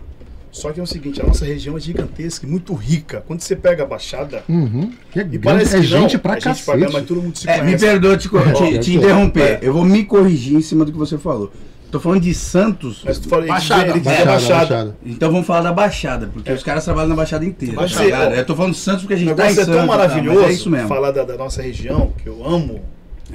Só 0.52 0.74
que 0.74 0.82
é 0.82 0.84
o 0.84 0.88
seguinte, 0.88 1.22
a 1.22 1.26
nossa 1.26 1.46
região 1.46 1.78
é 1.78 1.80
gigantesca 1.80 2.46
e 2.46 2.50
muito 2.50 2.74
rica. 2.74 3.24
Quando 3.26 3.40
você 3.40 3.56
pega 3.56 3.84
a 3.84 3.86
Baixada, 3.86 4.44
Uhum. 4.50 4.92
Que 5.12 5.20
é 5.20 5.22
e 5.22 5.26
grande, 5.26 5.40
parece 5.40 5.76
é 5.78 5.80
que 5.80 5.86
gente 5.86 6.14
não, 6.16 6.20
pra 6.20 6.34
a 6.34 6.40
gente 6.40 6.64
paga, 6.66 6.90
mas 6.92 7.06
todo 7.06 7.22
mundo 7.22 7.38
se 7.38 7.48
É, 7.50 7.54
me 7.54 7.60
conhece. 7.68 7.86
perdoa 7.86 8.18
te, 8.18 8.28
te- 8.28 8.80
te 8.80 8.94
interromper. 8.96 9.42
É. 9.44 9.60
Eu 9.62 9.72
vou 9.72 9.86
me 9.86 10.04
corrigir 10.04 10.54
em 10.58 10.62
cima 10.62 10.84
do 10.84 10.92
que 10.92 10.98
você 10.98 11.18
falou. 11.18 11.54
Tô 11.92 12.00
falando 12.00 12.22
de 12.22 12.34
Santos. 12.34 13.02
Mas 13.06 13.20
tu 13.20 13.28
fala, 13.28 13.42
ele 13.44 13.50
Baixada. 13.52 13.94
Baixada, 13.94 14.10
é 14.22 14.26
Baixada. 14.26 14.56
baixada. 14.60 14.98
Então 15.06 15.30
vamos 15.32 15.46
falar 15.46 15.62
da 15.62 15.74
Baixada, 15.74 16.28
porque 16.34 16.52
os 16.52 16.64
caras 16.64 16.86
trabalham 16.86 17.10
na 17.10 17.16
Baixada 17.16 17.44
inteira. 17.46 17.76
Mas 17.76 17.94
tá 17.94 18.04
eu 18.06 18.46
tô 18.46 18.56
falando 18.56 18.72
de 18.74 18.80
Santos 18.80 19.02
porque 19.02 19.16
a 19.16 19.18
gente 19.18 19.34
tá 19.36 19.46
em 19.48 19.52
é 19.52 19.54
Santos. 19.54 19.68
tão 19.68 19.76
tá, 19.82 19.86
maravilhoso 19.86 20.40
mas 20.42 20.50
é 20.50 20.54
isso 20.54 20.70
mesmo. 20.70 20.88
falar 20.88 21.12
da, 21.12 21.24
da 21.24 21.36
nossa 21.36 21.62
região, 21.62 22.14
que 22.18 22.28
eu 22.28 22.48
amo, 22.48 22.82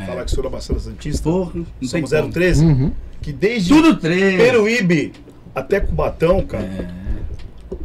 falar 0.06 0.24
que 0.24 0.30
sou 0.30 0.42
da 0.42 0.48
Baixada 0.50 0.80
Santista. 0.80 1.22
Porra, 1.22 1.52
Somos 1.82 2.10
como. 2.10 2.32
013, 2.32 2.64
Uhum. 2.64 2.92
que 3.20 3.32
desde 3.32 3.68
Tudo 3.68 3.96
três. 3.96 4.36
Peruíbe 4.36 5.12
até 5.54 5.78
Cubatão, 5.80 6.40
cara, 6.42 6.64
É. 6.64 6.88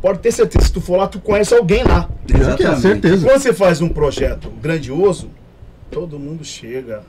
pode 0.01 0.19
ter 0.19 0.31
certeza, 0.31 0.65
se 0.67 0.71
tu 0.71 0.79
for 0.79 0.95
lá, 0.97 1.07
tu 1.07 1.19
conhece 1.19 1.53
alguém 1.53 1.83
lá. 1.83 2.09
É 2.29 2.37
é, 2.37 2.39
Exatamente. 2.39 2.81
certeza. 2.81 3.25
Quando 3.27 3.41
você 3.41 3.53
faz 3.53 3.81
um 3.81 3.89
projeto 3.89 4.49
grandioso, 4.61 5.29
todo 5.89 6.17
mundo 6.17 6.45
chega, 6.45 7.01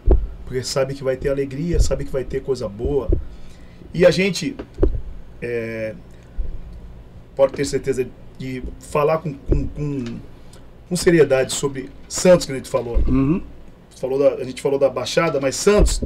porque 0.44 0.64
sabe 0.64 0.94
que 0.94 1.04
vai 1.04 1.16
ter 1.16 1.28
alegria, 1.28 1.78
sabe 1.78 2.04
que 2.04 2.10
vai 2.12 2.24
ter 2.24 2.40
coisa 2.42 2.68
boa. 2.68 3.08
E 3.94 4.06
a 4.06 4.10
gente 4.10 4.56
é, 5.40 5.94
pode 7.36 7.52
ter 7.52 7.64
certeza 7.64 8.06
de 8.38 8.62
falar 8.80 9.18
com, 9.18 9.34
com, 9.34 9.66
com, 9.68 10.04
com 10.88 10.96
seriedade 10.96 11.52
sobre 11.52 11.90
Santos, 12.08 12.46
que 12.46 12.52
a 12.52 12.54
gente 12.56 12.68
falou. 12.68 12.98
Uhum. 13.06 13.42
falou 14.00 14.18
da- 14.18 14.34
a 14.42 14.44
gente 14.44 14.60
falou 14.62 14.78
da 14.78 14.88
Baixada, 14.88 15.40
mas 15.40 15.56
Santos, 15.56 16.02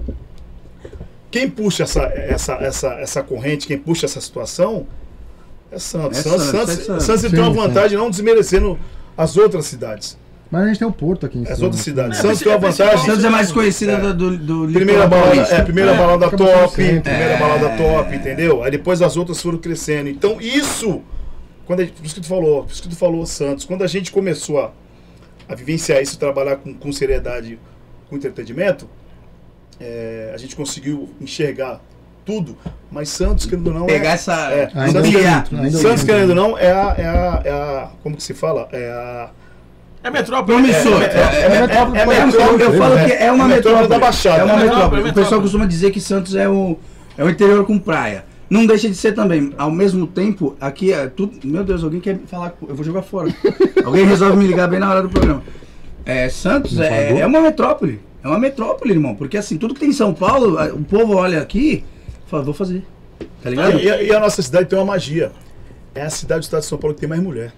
quem 1.31 1.49
puxa 1.49 1.85
essa, 1.85 2.03
essa, 2.05 2.55
essa, 2.55 2.89
essa 2.95 3.23
corrente, 3.23 3.67
quem 3.67 3.79
puxa 3.79 4.07
essa 4.07 4.21
situação 4.21 4.87
é 5.71 5.79
Santos. 5.79 6.19
É 6.19 6.23
Santos, 6.23 6.43
Santos, 6.45 6.51
Santos, 6.51 6.79
é 6.79 6.85
Santos. 6.85 7.05
Santos 7.05 7.31
tem 7.31 7.41
uma 7.41 7.51
Sim, 7.51 7.57
vantagem 7.57 7.99
não 7.99 8.11
desmerecendo 8.11 8.79
as 9.17 9.37
outras 9.37 9.67
cidades. 9.67 10.17
Mas 10.51 10.63
a 10.63 10.67
gente 10.69 10.79
tem 10.79 10.87
o 10.87 10.93
Porto 10.93 11.27
aqui 11.27 11.39
em 11.39 11.43
As 11.43 11.49
Santos. 11.49 11.63
outras 11.63 11.83
cidades. 11.83 12.19
É, 12.19 12.23
Santos 12.23 12.39
tem 12.39 12.53
uma 12.53 12.59
principal- 12.61 12.87
vantagem. 12.89 13.07
Santos 13.11 13.25
é 13.25 13.29
mais 13.31 13.51
conhecida 13.53 13.93
É. 13.93 14.01
do, 14.01 14.15
do, 14.15 14.37
do 14.39 14.73
Primeira 14.73 15.05
litoral 15.05 15.09
balada, 15.09 15.55
é, 15.55 15.63
primeira 15.63 15.91
É, 15.93 15.97
balada 15.99 16.31
top, 16.31 16.75
primeira 16.75 17.11
É. 17.11 17.39
balada 17.39 17.69
top, 17.77 18.15
entendeu? 18.15 18.63
Aí 18.63 18.71
depois 18.71 19.03
as 19.03 19.17
outras 19.17 19.41
foram 19.43 19.59
crescendo. 19.59 20.09
Então 20.09 20.41
isso, 20.41 21.03
quando 21.67 21.81
a 21.81 21.85
gente, 21.85 21.95
por 21.95 22.07
isso 22.07 22.15
que 22.15 22.21
tu 22.21 22.29
falou, 22.29 22.63
por 22.63 22.73
isso 22.73 22.83
que 22.83 22.89
tu 22.89 22.97
falou, 22.97 23.27
Santos, 23.27 23.65
quando 23.65 23.83
a 23.83 23.87
gente 23.89 24.13
começou 24.13 24.61
a, 24.61 24.71
a 25.49 25.55
vivenciar 25.57 26.01
isso, 26.01 26.17
trabalhar 26.19 26.57
com, 26.57 26.73
com 26.75 26.93
seriedade, 26.93 27.59
com 28.09 28.15
entretenimento, 28.15 28.89
é, 29.81 30.31
a 30.33 30.37
gente 30.39 30.55
conseguiu 30.55 31.11
enxergar 31.21 31.81
tudo. 32.25 32.57
Mas 32.91 33.09
Santos, 33.09 33.47
querendo 33.47 33.67
ou 33.69 33.75
não, 33.75 33.87
Pegar 33.87 34.11
é, 34.11 34.13
essa. 34.15 34.33
é, 34.53 34.69
Santos, 34.71 35.55
ainda 35.59 35.71
Santos 35.79 36.05
querendo 36.05 36.31
ou 36.31 36.35
não, 36.37 36.57
é 36.59 36.71
a, 36.71 36.95
é 36.97 37.05
a, 37.07 37.43
é 37.45 37.51
a, 37.51 37.89
como 38.03 38.17
que 38.17 38.23
se 38.23 38.33
fala? 38.33 38.69
É 38.73 38.89
a 38.91 39.31
É 40.07 40.11
metrópole. 40.11 40.59
Promissor. 40.59 41.03
É, 41.03 41.07
É, 41.07 41.19
é, 41.19 41.43
é 41.57 41.61
metrópole 41.61 41.99
é, 41.99 42.05
pra 42.05 42.65
eu- 42.65 42.73
falo 42.79 42.95
né? 42.95 43.05
que 43.07 43.13
é 43.13 43.33
uma 43.33 43.45
É 43.45 43.49
metrópole 43.49 43.55
metrópole. 43.55 43.89
da 43.89 43.99
Baixada. 43.99 44.41
É 44.41 44.45
uma 44.45 44.53
É 44.53 44.57
metrópole. 44.57 44.75
metrópole, 44.75 45.01
O 45.01 45.05
metrópole. 45.05 45.25
pessoal 45.25 45.41
costuma 45.43 45.67
dizer 45.67 45.91
que 45.91 46.01
Santos 46.01 46.35
é 46.35 46.49
o, 46.49 46.79
é 47.19 47.25
o 47.25 47.29
interior 47.31 47.65
com 47.65 47.79
praia. 47.79 48.25
Não 48.49 48.65
deixa 48.65 48.89
de 48.89 48.95
ser 48.95 49.13
também. 49.13 49.53
Ao 49.59 49.71
mesmo 49.71 50.07
tempo, 50.07 50.55
aqui 50.61 50.93
é 50.93 51.09
tudo. 51.09 51.33
Meu 51.45 51.65
Deus, 51.65 51.83
alguém 51.83 52.01
quer 52.01 52.19
falar. 52.27 52.55
Eu 52.69 52.75
vou 52.77 52.85
jogar 52.85 53.03
fora. 53.03 53.29
alguém 53.85 54.05
resolve 54.07 54.37
me 54.37 54.47
ligar 54.47 54.69
bem 54.69 54.79
na 54.79 54.89
hora 54.89 55.03
do 55.03 55.09
programa. 55.09 55.43
É, 56.05 56.29
Santos 56.29 56.79
é, 56.79 57.19
é 57.19 57.27
uma 57.27 57.41
metrópole. 57.41 58.01
É 58.23 58.29
uma 58.29 58.39
metrópole, 58.39 58.93
irmão. 58.93 59.17
Porque 59.17 59.37
assim, 59.37 59.57
tudo 59.59 59.75
que 59.75 59.81
tem 59.81 59.89
em 59.89 59.93
São 59.93 60.15
Paulo, 60.15 60.57
o 60.73 60.85
povo 60.85 61.17
olha 61.17 61.41
aqui 61.43 61.83
e 62.25 62.31
fala, 62.31 62.45
vou 62.45 62.55
fazer. 62.55 62.85
Tá 63.43 63.51
ligado? 63.51 63.79
e, 63.81 64.07
e 64.07 64.15
a 64.15 64.21
nossa 64.21 64.41
cidade 64.41 64.69
tem 64.69 64.79
uma 64.79 64.85
magia. 64.85 65.33
É 65.95 66.03
a 66.03 66.11
cidade 66.11 66.41
do 66.41 66.45
estado 66.45 66.61
de 66.61 66.67
São 66.67 66.79
Paulo 66.79 66.95
que 66.95 67.01
tem 67.01 67.09
mais 67.09 67.21
mulher. 67.21 67.53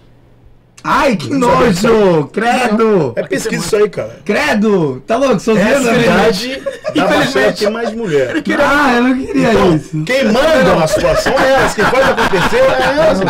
Ai, 0.85 1.17
que 1.17 1.35
nojo! 1.35 2.29
Credo! 2.33 3.13
É 3.17 3.23
pesquisa 3.25 3.65
isso 3.65 3.77
aí, 3.77 3.89
cara. 3.91 4.21
Credo! 4.25 5.03
Tá 5.07 5.17
louco? 5.17 5.41
Sou 5.41 5.57
É 5.57 5.63
a 5.63 5.79
vendo, 5.79 5.85
né? 5.85 6.33
cidade 6.33 6.63
da 6.95 7.07
Baixada 7.07 7.53
que 7.53 7.59
tem 7.61 7.71
mais 7.71 7.93
mulher. 7.93 8.43
Ah, 8.61 8.95
eu 8.97 9.03
não 9.03 9.19
queria 9.19 9.51
Então, 9.53 9.77
isso. 9.77 10.05
quem 10.05 10.25
manda 10.27 10.77
na 10.77 10.87
situação 10.87 11.33
é 11.33 11.53
elas, 11.55 11.75
quem 11.75 11.85
faz 11.85 12.09
acontecer 12.09 12.57
é 12.57 12.97
elas. 12.97 13.21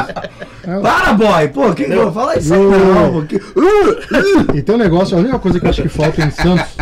Para, 0.82 1.12
boy! 1.14 1.48
Pô, 1.48 1.72
quem 1.72 1.86
Entendeu? 1.86 2.12
fala 2.12 2.38
isso 2.38 2.52
aí 2.54 2.60
não? 2.60 3.18
Uh, 3.18 3.22
uh. 3.22 4.56
E 4.56 4.62
tem 4.62 4.74
um 4.74 4.78
negócio, 4.78 5.16
a 5.16 5.20
única 5.20 5.38
coisa 5.38 5.58
que 5.58 5.64
eu 5.66 5.70
acho 5.70 5.82
que 5.82 5.88
falta 5.88 6.22
em 6.22 6.30
Santos, 6.30 6.76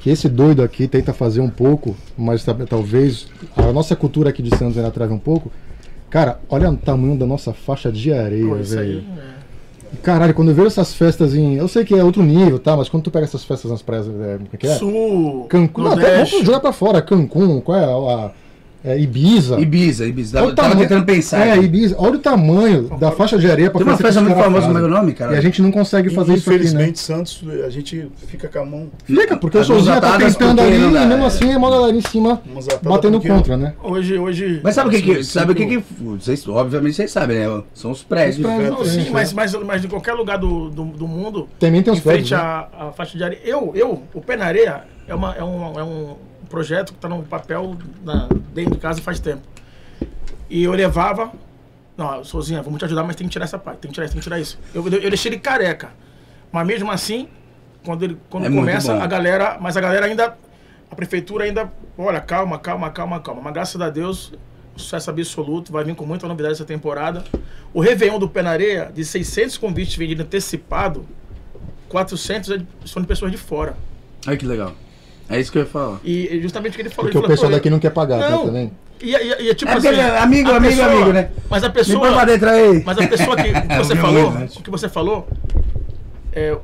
que 0.00 0.10
esse 0.10 0.28
doido 0.28 0.62
aqui 0.62 0.86
tenta 0.86 1.12
fazer 1.14 1.40
um 1.40 1.48
pouco, 1.50 1.96
mas 2.16 2.44
ta- 2.44 2.54
talvez 2.68 3.26
a 3.56 3.72
nossa 3.72 3.96
cultura 3.96 4.28
aqui 4.30 4.42
de 4.42 4.50
Santos 4.56 4.76
ainda 4.76 4.90
trave 4.90 5.12
um 5.14 5.18
pouco. 5.18 5.50
Cara, 6.10 6.38
olha 6.48 6.70
o 6.70 6.76
tamanho 6.76 7.16
da 7.18 7.26
nossa 7.26 7.52
faixa 7.52 7.90
de 7.90 8.12
areia, 8.12 8.54
velho. 8.56 9.02
Caralho, 10.02 10.34
quando 10.34 10.48
eu 10.48 10.54
vejo 10.54 10.68
essas 10.68 10.94
festas 10.94 11.34
em. 11.34 11.54
Eu 11.56 11.68
sei 11.68 11.84
que 11.84 11.94
é 11.94 12.02
outro 12.04 12.22
nível, 12.22 12.58
tá? 12.58 12.76
Mas 12.76 12.88
quando 12.88 13.04
tu 13.04 13.10
pega 13.10 13.24
essas 13.24 13.44
festas 13.44 13.70
nas 13.70 13.82
praias. 13.82 14.06
É, 14.06 14.36
como 14.36 14.48
é 14.52 14.56
que 14.56 14.66
é? 14.66 14.74
Sul, 14.74 15.46
Cancún. 15.48 15.82
Não, 15.84 15.92
até 15.92 16.24
vamos 16.24 16.44
jogar 16.44 16.60
pra 16.60 16.72
fora. 16.72 17.02
Cancún, 17.02 17.60
qual 17.60 17.78
é 17.78 17.84
a. 17.84 18.26
a- 18.26 18.30
é 18.86 18.98
Ibiza. 19.00 19.58
Ibiza, 19.60 20.06
Ibiza. 20.06 20.38
Olha 20.38 20.46
Tava, 20.46 20.52
o 20.52 20.54
tava 20.54 20.68
tamanho- 20.70 20.88
tentando 20.88 21.04
pensar. 21.06 21.46
É, 21.46 21.52
aqui. 21.52 21.64
Ibiza. 21.64 21.96
Olha 21.98 22.14
o 22.14 22.18
tamanho 22.18 22.82
da 22.98 23.10
faixa 23.12 23.36
de 23.38 23.50
areia 23.50 23.70
pra 23.70 23.78
Tem 23.80 23.86
uma 23.88 23.96
festa 23.96 24.20
muito 24.20 24.36
famosa, 24.36 24.66
como 24.66 24.78
é 24.78 24.80
é 24.80 24.84
o 24.84 24.86
fazem. 24.86 25.00
nome, 25.00 25.12
cara? 25.14 25.34
E 25.34 25.38
a 25.38 25.40
gente 25.40 25.60
não 25.60 25.70
consegue 25.70 26.10
fazer 26.10 26.34
isso 26.34 26.48
aqui, 26.48 26.58
né? 26.58 26.64
Infelizmente, 26.66 26.98
Santos, 26.98 27.42
a 27.64 27.70
gente 27.70 28.08
fica 28.28 28.48
com 28.48 28.58
a 28.60 28.64
mão. 28.64 28.88
Fica, 29.04 29.36
porque 29.36 29.58
o 29.58 29.64
Souzinha 29.64 30.00
tá 30.00 30.16
tentando 30.18 30.60
ali 30.60 30.76
e 30.76 30.78
mesmo 30.88 31.14
é. 31.24 31.26
assim 31.26 31.52
é 31.52 31.56
uma 31.56 31.70
galera 31.70 31.96
em 31.96 32.00
cima 32.00 32.40
batendo 32.82 33.20
contra, 33.20 33.56
né? 33.56 33.74
Hoje, 33.82 34.18
hoje. 34.18 34.60
Mas 34.62 34.74
sabe 34.74 34.88
o 34.88 34.92
que 34.92 35.02
que, 35.02 35.24
sabe 35.24 35.52
o 35.52 35.54
que 35.54 35.66
que, 35.66 35.82
vocês, 36.00 36.46
obviamente 36.48 36.94
vocês 36.94 37.10
sabem, 37.10 37.38
né? 37.38 37.62
São 37.74 37.90
os 37.90 38.02
prédios. 38.02 38.38
Os 38.38 38.44
prédios. 38.44 38.70
Não, 38.70 38.84
Sim, 38.84 39.02
sim. 39.04 39.10
mas, 39.10 39.32
mas, 39.32 39.54
mas 39.54 39.84
em 39.84 39.88
qualquer 39.88 40.12
lugar 40.14 40.38
do, 40.38 40.70
do, 40.70 40.84
do 40.84 41.08
mundo, 41.08 41.48
Também 41.58 41.82
tem 41.82 41.92
os 41.92 41.98
em 41.98 42.02
frente 42.02 42.28
prédios. 42.28 42.30
né? 42.30 42.36
à, 42.38 42.88
à 42.88 42.92
faixa 42.92 43.16
de 43.16 43.24
areia. 43.24 43.40
Eu, 43.44 43.72
eu, 43.74 44.02
o 44.14 44.20
Pé 44.20 44.36
na 44.36 44.46
Areia 44.46 44.82
é, 45.08 45.14
uma, 45.14 45.34
é, 45.34 45.42
um, 45.42 45.78
é 45.80 45.82
um 45.82 46.14
projeto 46.46 46.92
que 46.92 46.98
está 46.98 47.08
no 47.08 47.22
papel 47.22 47.76
na- 48.04 48.28
dentro 48.54 48.74
de 48.74 48.78
casa 48.80 49.00
faz 49.02 49.20
tempo. 49.20 49.42
E 50.48 50.62
eu 50.64 50.72
levava. 50.72 51.32
Não, 51.96 52.22
sozinha, 52.24 52.62
vamos 52.62 52.78
te 52.78 52.84
ajudar, 52.84 53.02
mas 53.04 53.16
tem 53.16 53.26
que 53.26 53.32
tirar 53.32 53.44
essa 53.46 53.58
parte, 53.58 53.78
tem 53.78 53.90
que 53.90 53.94
tirar 53.94 54.04
isso, 54.04 54.12
tem 54.14 54.20
que 54.20 54.24
tirar 54.24 54.38
isso. 54.38 54.58
Eu, 54.74 54.86
eu, 54.86 54.98
eu 55.00 55.08
deixei 55.10 55.30
ele 55.30 55.38
careca. 55.40 55.90
Mas 56.52 56.66
mesmo 56.66 56.90
assim, 56.90 57.28
quando 57.84 58.02
ele 58.04 58.18
quando 58.28 58.46
É 58.46 58.50
começa, 58.50 58.94
a 58.94 59.06
galera. 59.06 59.56
Mas 59.60 59.76
a 59.76 59.80
galera 59.80 60.06
ainda. 60.06 60.36
A 60.90 60.94
prefeitura 60.94 61.44
ainda. 61.44 61.72
Olha, 61.98 62.20
calma, 62.20 62.58
calma, 62.58 62.90
calma, 62.90 63.18
calma. 63.20 63.40
Mas 63.42 63.52
graças 63.54 63.80
a 63.80 63.88
Deus, 63.90 64.32
sucesso 64.76 65.10
absoluto. 65.10 65.72
Vai 65.72 65.82
vir 65.84 65.94
com 65.96 66.06
muita 66.06 66.28
novidade 66.28 66.54
essa 66.54 66.64
temporada. 66.64 67.24
O 67.74 67.80
Réveillon 67.80 68.18
do 68.18 68.28
Pé 68.28 68.42
na 68.42 68.50
Areia, 68.50 68.92
de 68.94 69.04
600 69.04 69.56
convites 69.58 69.96
vendidos 69.96 70.24
antecipado, 70.24 71.04
400 71.88 72.50
é 72.50 72.58
de- 72.58 72.66
são 72.84 73.00
de 73.02 73.08
pessoas 73.08 73.32
de 73.32 73.38
fora. 73.38 73.76
Ai, 74.26 74.36
que 74.36 74.46
legal. 74.46 74.74
É 75.28 75.40
isso 75.40 75.50
que 75.50 75.58
eu 75.58 75.62
ia 75.62 75.68
falar. 75.68 75.98
E 76.04 76.40
justamente 76.40 76.72
o 76.72 76.76
que 76.76 76.82
ele 76.82 76.88
falou. 76.90 77.10
Porque 77.10 77.18
ele 77.18 77.24
o 77.24 77.26
falou, 77.26 77.28
pessoal 77.36 77.50
"Pô, 77.50 77.56
daqui 77.56 77.70
não 77.70 77.78
quer 77.78 77.90
pagar, 77.90 78.20
tá 78.20 78.30
Não. 78.30 78.46
também? 78.46 78.72
E, 79.00 79.10
e, 79.14 79.42
e 79.42 79.50
é 79.50 79.54
tipo 79.54 79.70
É 79.70 79.74
assim. 79.76 79.88
é 79.88 80.18
amigo, 80.18 80.50
a 80.50 80.56
amigo, 80.56 80.80
amigo, 80.82 81.12
né? 81.12 81.30
Mas 81.50 81.64
a 81.64 81.70
pessoa. 81.70 82.24
dentro 82.24 82.48
aí. 82.48 82.82
Mas 82.84 82.98
a 82.98 83.06
pessoa 83.06 83.36
que, 83.36 83.52
que 83.52 83.76
você 83.76 83.96
falou, 83.96 84.30
o 84.30 84.62
que 84.62 84.70
você 84.70 84.88
falou, 84.88 85.28
é 86.32 86.56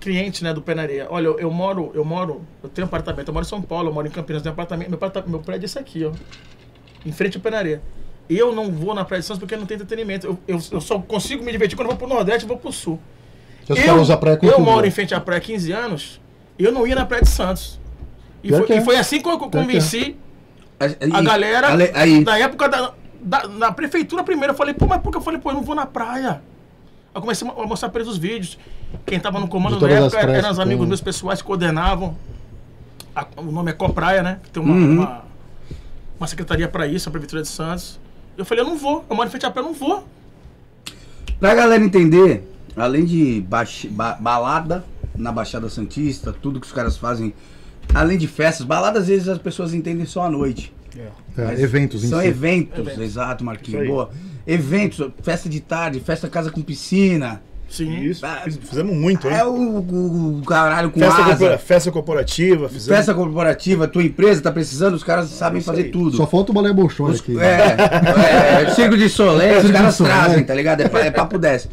cliente 0.00 0.42
né, 0.42 0.54
do 0.54 0.62
Pé 0.62 0.74
na 0.74 0.82
Areia. 0.82 1.06
Olha, 1.10 1.26
eu, 1.26 1.38
eu 1.38 1.50
moro, 1.50 1.90
eu 1.94 2.04
moro, 2.04 2.40
eu 2.62 2.70
tenho 2.70 2.86
um 2.86 2.88
apartamento, 2.88 3.28
eu 3.28 3.34
moro 3.34 3.44
em 3.44 3.48
São 3.48 3.60
Paulo, 3.60 3.90
eu 3.90 3.92
moro 3.92 4.06
em 4.06 4.10
Campinas, 4.10 4.40
eu 4.40 4.44
tenho 4.44 4.52
um 4.52 4.54
apartamento, 4.54 4.88
meu, 4.88 4.96
aparta- 4.96 5.24
meu 5.26 5.40
prédio 5.40 5.64
é 5.64 5.66
esse 5.66 5.78
aqui, 5.78 6.04
ó. 6.06 6.12
Em 7.04 7.12
frente 7.12 7.36
ao 7.36 7.42
Pé 7.42 7.50
na 7.50 7.58
Areia. 7.58 7.82
E 8.30 8.38
eu 8.38 8.54
não 8.54 8.70
vou 8.70 8.94
na 8.94 9.04
Praia 9.04 9.20
de 9.20 9.26
Santos 9.26 9.40
porque 9.40 9.56
não 9.56 9.66
tem 9.66 9.74
entretenimento. 9.74 10.26
Eu, 10.26 10.38
eu, 10.48 10.58
eu 10.72 10.80
só 10.80 10.98
consigo 11.00 11.44
me 11.44 11.52
divertir 11.52 11.76
quando 11.76 11.90
eu 11.90 11.96
vou 11.96 11.98
pro 11.98 12.08
Nordeste 12.16 12.44
e 12.46 12.48
vou 12.48 12.56
pro 12.56 12.72
Sul. 12.72 12.98
Se 13.66 13.72
os 13.74 13.78
caras 13.80 14.02
usam 14.02 14.14
a 14.14 14.18
praia 14.18 14.36
com 14.38 14.46
eu 14.46 14.52
tudo, 14.54 14.64
moro 14.64 14.86
em 14.86 14.90
frente 14.90 15.14
à 15.14 15.20
praia 15.20 15.38
há 15.38 15.42
15 15.42 15.70
anos 15.72 16.20
eu 16.58 16.70
não 16.72 16.86
ia 16.86 16.94
na 16.94 17.06
Praia 17.06 17.22
de 17.22 17.28
Santos. 17.30 17.80
E, 18.42 18.48
foi, 18.50 18.66
é. 18.70 18.78
e 18.78 18.80
foi 18.84 18.96
assim 18.96 19.20
que 19.20 19.28
eu 19.28 19.32
é. 19.34 19.38
convenci 19.38 20.16
Aí- 20.78 20.96
a 21.12 21.20
galera, 21.22 21.68
Ale- 21.72 21.90
Aí, 21.94 22.24
na 22.24 22.38
época 22.38 22.68
da, 22.68 22.92
da, 23.20 23.48
na 23.48 23.72
prefeitura 23.72 24.22
primeiro, 24.24 24.52
eu 24.52 24.56
falei, 24.56 24.72
pô, 24.74 24.86
mas 24.86 25.00
por 25.02 25.10
que 25.10 25.16
eu 25.18 25.20
falei, 25.22 25.38
pô, 25.40 25.50
eu 25.50 25.54
não 25.54 25.62
vou 25.62 25.74
na 25.74 25.84
praia? 25.86 26.40
Eu 27.14 27.20
comecei 27.20 27.46
a 27.48 27.66
mostrar 27.66 27.88
pra 27.90 28.00
eles 28.00 28.10
os 28.12 28.18
vídeos. 28.18 28.56
Quem 29.04 29.18
tava 29.20 29.38
no 29.40 29.48
comando 29.48 29.80
na 29.80 29.88
época 29.92 30.10
praias 30.20 30.38
eram 30.38 30.50
os 30.52 30.58
amigos 30.60 30.82
tem. 30.84 30.88
meus 30.88 31.00
pessoais 31.00 31.40
que 31.42 31.46
coordenavam. 31.46 32.16
A- 33.14 33.26
o 33.36 33.42
nome 33.42 33.70
é 33.70 33.74
Copraia, 33.74 34.22
né? 34.22 34.38
Que 34.44 34.50
tem 34.50 34.62
uma, 34.62 34.74
Uhum. 34.74 34.92
uma, 34.94 35.24
uma 36.18 36.26
secretaria 36.28 36.68
pra 36.68 36.86
isso, 36.86 37.08
a 37.08 37.12
Prefeitura 37.12 37.42
de 37.42 37.48
Santos. 37.48 37.98
Eu 38.38 38.44
falei, 38.44 38.62
eu 38.64 38.68
não 38.68 38.78
vou, 38.78 39.04
eu 39.10 39.16
moro 39.16 39.26
em 39.26 39.30
frente 39.30 39.44
à 39.44 39.50
praia, 39.50 39.66
eu 39.66 39.72
não 39.72 39.78
vou. 39.78 40.04
Pra 41.38 41.54
galera 41.54 41.82
entender, 41.82 42.48
além 42.76 43.04
de 43.04 43.40
baix- 43.48 43.86
ba- 43.90 44.16
balada 44.20 44.84
na 45.14 45.32
Baixada 45.32 45.68
Santista, 45.68 46.32
tudo 46.32 46.60
que 46.60 46.66
os 46.66 46.72
caras 46.72 46.96
fazem, 46.96 47.34
além 47.94 48.18
de 48.18 48.26
festas, 48.26 48.66
balada 48.66 48.98
às 48.98 49.06
vezes 49.08 49.28
as 49.28 49.38
pessoas 49.38 49.72
entendem 49.74 50.06
só 50.06 50.24
à 50.24 50.30
noite. 50.30 50.72
É, 50.96 51.06
Mas 51.36 51.60
eventos 51.60 52.02
em 52.04 52.08
São 52.08 52.20
si. 52.20 52.26
eventos, 52.26 52.78
Eventos. 52.80 53.02
exato, 53.04 53.44
Marquinhos. 53.44 53.82
aí. 53.82 53.88
Boa. 53.88 54.10
eventos, 54.46 55.08
festa 55.22 55.48
de 55.48 55.60
tarde, 55.60 56.00
festa 56.00 56.28
casa 56.28 56.50
com 56.50 56.60
piscina. 56.62 57.40
Sim. 57.68 58.00
Isso, 58.00 58.26
fiz- 58.42 58.58
fizemos 58.64 58.96
muito, 58.96 59.28
hein? 59.28 59.34
É 59.36 59.44
o, 59.44 59.52
o- 59.52 60.38
o 60.40 60.42
caralho 60.44 60.90
com 60.90 60.98
Festa, 60.98 61.20
asa. 61.20 61.28
corpora- 61.30 61.58
festa 61.58 61.92
corporativa, 61.92 62.68
fizemos. 62.68 62.96
Festa 62.96 63.14
corporativa, 63.14 63.86
tua 63.86 64.02
empresa 64.02 64.42
tá 64.42 64.50
precisando, 64.50 64.94
os 64.94 65.04
caras 65.04 65.28
sabem 65.28 65.62
fazer 65.62 65.84
tudo. 65.84 66.16
Só 66.16 66.26
falta 66.26 66.50
o 66.50 66.54
balé 66.54 66.72
bolshoi 66.72 67.14
aqui. 67.14 67.38
É, 67.38 68.62
é, 68.64 68.70
Circo 68.74 68.96
de 68.96 69.08
Solé, 69.08 69.50
os 69.52 69.54
Circo 69.62 69.68
de 69.68 69.72
caras 69.74 69.96
trazem, 69.98 70.42
tá 70.42 70.52
ligado? 70.52 70.80
É, 70.80 71.06
é 71.06 71.10
papo 71.12 71.38
10. 71.38 71.68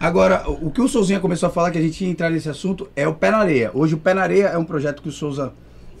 Agora, 0.00 0.44
o 0.48 0.70
que 0.70 0.80
o 0.80 0.88
Souzinha 0.88 1.18
começou 1.20 1.48
a 1.48 1.52
falar 1.52 1.70
que 1.70 1.78
a 1.78 1.80
gente 1.82 2.04
ia 2.04 2.10
entrar 2.10 2.30
nesse 2.30 2.48
assunto 2.48 2.88
é 2.94 3.06
o 3.08 3.14
Pé 3.14 3.30
na 3.30 3.38
Areia. 3.38 3.70
Hoje 3.74 3.94
o 3.94 3.98
Pé 3.98 4.14
na 4.14 4.22
Areia 4.22 4.46
é 4.46 4.58
um 4.58 4.64
projeto 4.64 5.02
que 5.02 5.08
o 5.08 5.12
Souza 5.12 5.52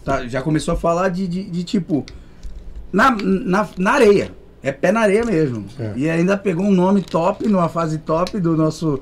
tá- 0.04 0.26
já 0.26 0.40
começou 0.40 0.74
a 0.74 0.76
falar 0.76 1.08
de, 1.08 1.26
de, 1.26 1.44
de, 1.44 1.64
tipo. 1.64 2.04
Na, 2.92 3.10
na, 3.20 3.68
na 3.76 3.92
areia. 3.92 4.30
É 4.62 4.72
pé 4.72 4.90
na 4.90 5.00
areia 5.00 5.24
mesmo. 5.24 5.66
É. 5.78 5.92
E 5.96 6.08
ainda 6.10 6.36
pegou 6.36 6.64
um 6.64 6.70
nome 6.72 7.02
top, 7.02 7.46
numa 7.48 7.68
fase 7.68 7.98
top 7.98 8.40
do 8.40 8.56
nosso 8.56 9.00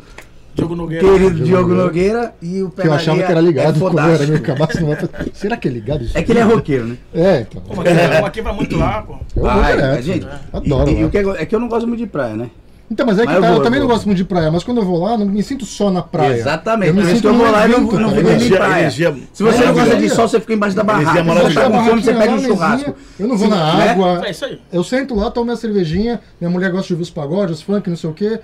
Diogo 0.54 0.74
Nogueira. 0.74 1.04
querido 1.06 1.30
Diogo 1.30 1.44
Diogo 1.44 1.74
Nogueira. 1.74 2.18
Nogueira. 2.18 2.34
E 2.42 2.62
o 2.62 2.70
Pé 2.70 2.82
Que 2.82 2.88
eu 2.88 2.92
achava 2.92 3.16
que 3.22 3.30
era 3.30 3.40
ligado 3.40 3.78
é 3.98 4.14
era 4.14 4.26
meio 4.26 4.42
cabaço. 4.42 4.80
Não 4.84 4.94
pra... 4.96 5.08
Será 5.32 5.56
que 5.56 5.68
é 5.68 5.70
ligado 5.70 6.02
isso? 6.04 6.16
É 6.18 6.22
que 6.22 6.32
ele 6.32 6.40
é 6.40 6.42
roqueiro, 6.42 6.86
né? 6.86 6.96
É, 7.14 7.40
então. 7.40 7.62
Pô, 7.62 7.74
mas 7.76 7.86
aqui- 7.86 8.24
aqui 8.26 8.42
vai 8.42 8.54
muito 8.54 8.76
lá, 8.76 9.02
pô. 9.02 9.16
Eu 9.36 9.42
Vai, 9.42 9.76
direto. 9.76 9.98
a 9.98 10.00
gente. 10.00 10.26
Adoro. 10.52 10.90
E, 10.90 11.00
e 11.00 11.04
o 11.04 11.10
que 11.10 11.18
é, 11.18 11.20
é 11.42 11.46
que 11.46 11.54
eu 11.54 11.60
não 11.60 11.68
gosto 11.68 11.86
muito 11.86 12.00
de 12.00 12.06
praia, 12.06 12.34
né? 12.36 12.50
Então, 12.90 13.04
mas 13.04 13.18
é 13.18 13.22
que 13.22 13.26
Mas 13.26 13.40
tá, 13.40 13.46
eu, 13.46 13.48
vou, 13.52 13.58
eu 13.58 13.64
também 13.64 13.80
não 13.80 13.86
gosto 13.88 14.06
muito 14.06 14.18
de 14.18 14.24
praia, 14.24 14.50
mas 14.50 14.62
quando 14.62 14.78
eu 14.78 14.84
vou 14.84 15.02
lá, 15.02 15.18
não 15.18 15.26
me 15.26 15.42
sinto 15.42 15.66
só 15.66 15.90
na 15.90 16.02
praia. 16.02 16.34
Exatamente. 16.34 16.88
Eu 16.90 16.94
me 16.94 17.04
sinto 17.04 17.26
eu 17.28 17.34
vou 17.34 17.50
lá 17.50 17.66
e 17.66 17.70
não, 17.72 17.80
não 17.80 18.10
nem 18.10 18.18
Energia- 18.20 18.56
praia. 18.58 18.80
energia 18.82 19.16
Se 19.32 19.42
você 19.42 19.64
não 19.64 19.74
gosta 19.74 19.96
de 19.96 20.08
sol, 20.08 20.28
você 20.28 20.38
fica 20.40 20.52
embaixo 20.54 20.76
da 20.76 20.84
barraca. 20.84 21.22
Você 21.24 21.54
tá 21.54 21.70
com 21.70 21.84
fome, 21.84 22.02
você 22.02 22.14
pega 22.14 22.32
um 22.32 22.38
churrasco. 22.38 22.94
Eu 23.18 23.26
não 23.26 23.36
vou 23.36 23.48
na 23.48 23.60
água. 23.90 24.22
É 24.26 24.30
isso 24.30 24.44
aí. 24.44 24.60
Eu 24.72 24.84
sento 24.84 25.14
lá, 25.16 25.30
tomo 25.32 25.46
minha 25.46 25.56
cervejinha, 25.56 26.20
minha 26.40 26.50
mulher 26.50 26.70
gosta 26.70 26.86
de 26.86 26.92
ouvir 26.92 27.02
os 27.02 27.10
pagodes, 27.10 27.56
os 27.56 27.62
funk, 27.62 27.88
não 27.90 27.96
sei 27.96 28.08
o 28.10 28.12
quê. 28.12 28.38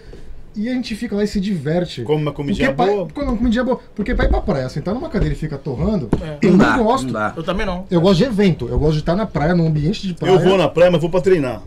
E 0.54 0.68
a 0.68 0.72
gente 0.74 0.94
fica 0.94 1.16
lá 1.16 1.24
e 1.24 1.26
se 1.26 1.40
diverte. 1.40 2.02
Come 2.02 2.20
uma 2.20 2.32
comidinha 2.32 2.74
Porque 2.74 2.82
pra- 2.84 2.92
boa. 2.94 3.08
Come 3.14 3.26
uma 3.26 3.36
comidinha 3.38 3.64
boa. 3.64 3.80
Porque 3.94 4.14
pra 4.14 4.26
ir 4.26 4.28
pra 4.28 4.40
praia, 4.42 4.68
sentar 4.68 4.92
numa 4.92 5.08
cadeira 5.08 5.34
e 5.34 5.38
ficar 5.38 5.56
torrando, 5.56 6.10
eu 6.42 6.50
Não 6.50 6.58
não, 6.58 6.66
dá, 6.66 6.76
gosto. 6.76 7.04
não 7.06 7.12
dá. 7.14 7.32
Eu 7.34 7.42
também 7.42 7.64
não. 7.64 7.86
Eu 7.90 8.02
gosto 8.02 8.18
de 8.18 8.24
evento. 8.24 8.68
Eu 8.68 8.78
gosto 8.78 8.92
de 8.94 8.98
estar 8.98 9.16
na 9.16 9.24
praia, 9.24 9.54
num 9.54 9.66
ambiente 9.66 10.06
de 10.06 10.12
praia. 10.12 10.32
Eu 10.34 10.40
vou 10.40 10.58
na 10.58 10.68
praia, 10.68 10.90
mas 10.90 11.00
vou 11.00 11.08
pra 11.08 11.22
treinar. 11.22 11.62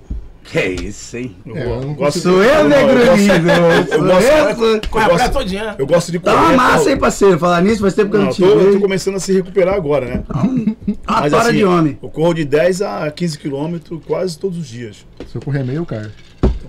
Que 0.52 0.64
isso, 0.64 1.18
hein? 1.18 1.36
Eu, 1.46 1.56
É, 1.58 1.66
eu 1.66 1.82
não 1.82 1.94
gosto 1.96 2.20
Sou 2.20 2.44
eu, 2.44 2.64
não, 2.64 2.70
negro 2.70 3.00
eu 3.00 3.06
gosto- 3.08 3.20
lindo. 3.22 3.50
Eu 3.50 3.56
eu. 3.56 4.76
Eu 4.76 4.84
gosto, 5.10 5.32
todinha. 5.32 5.76
eu 5.80 5.88
gosto 5.88 6.12
de 6.12 6.20
Tá 6.20 6.34
correr. 6.34 6.46
uma 6.46 6.54
massa, 6.56 6.92
hein, 6.92 6.98
parceiro? 6.98 7.40
Falar 7.40 7.62
nisso, 7.62 7.82
faz 7.82 7.94
tempo 7.96 8.12
que 8.12 8.16
eu 8.18 8.22
Não, 8.22 8.28
não 8.28 8.32
eu 8.32 8.38
tô, 8.38 8.46
eu 8.46 8.60
tô 8.60 8.66
vejo. 8.68 8.80
começando 8.82 9.16
a 9.16 9.20
se 9.20 9.34
recuperar 9.34 9.74
agora, 9.74 10.06
né? 10.06 10.24
Ah, 11.08 11.22
Mas, 11.22 11.32
para 11.34 11.42
assim, 11.50 11.58
de 11.58 11.66
homem. 11.66 11.98
Eu 12.02 12.10
corro 12.10 12.34
de 12.34 12.46
10 12.46 12.82
a 12.82 13.10
15 13.12 13.38
quilômetros 13.40 14.00
quase 14.06 14.38
todos 14.38 14.58
os 14.60 14.68
dias. 14.68 15.06
Se 15.28 15.36
eu 15.36 15.42
correr 15.42 15.64
meio, 15.64 15.86
cara. 15.86 16.12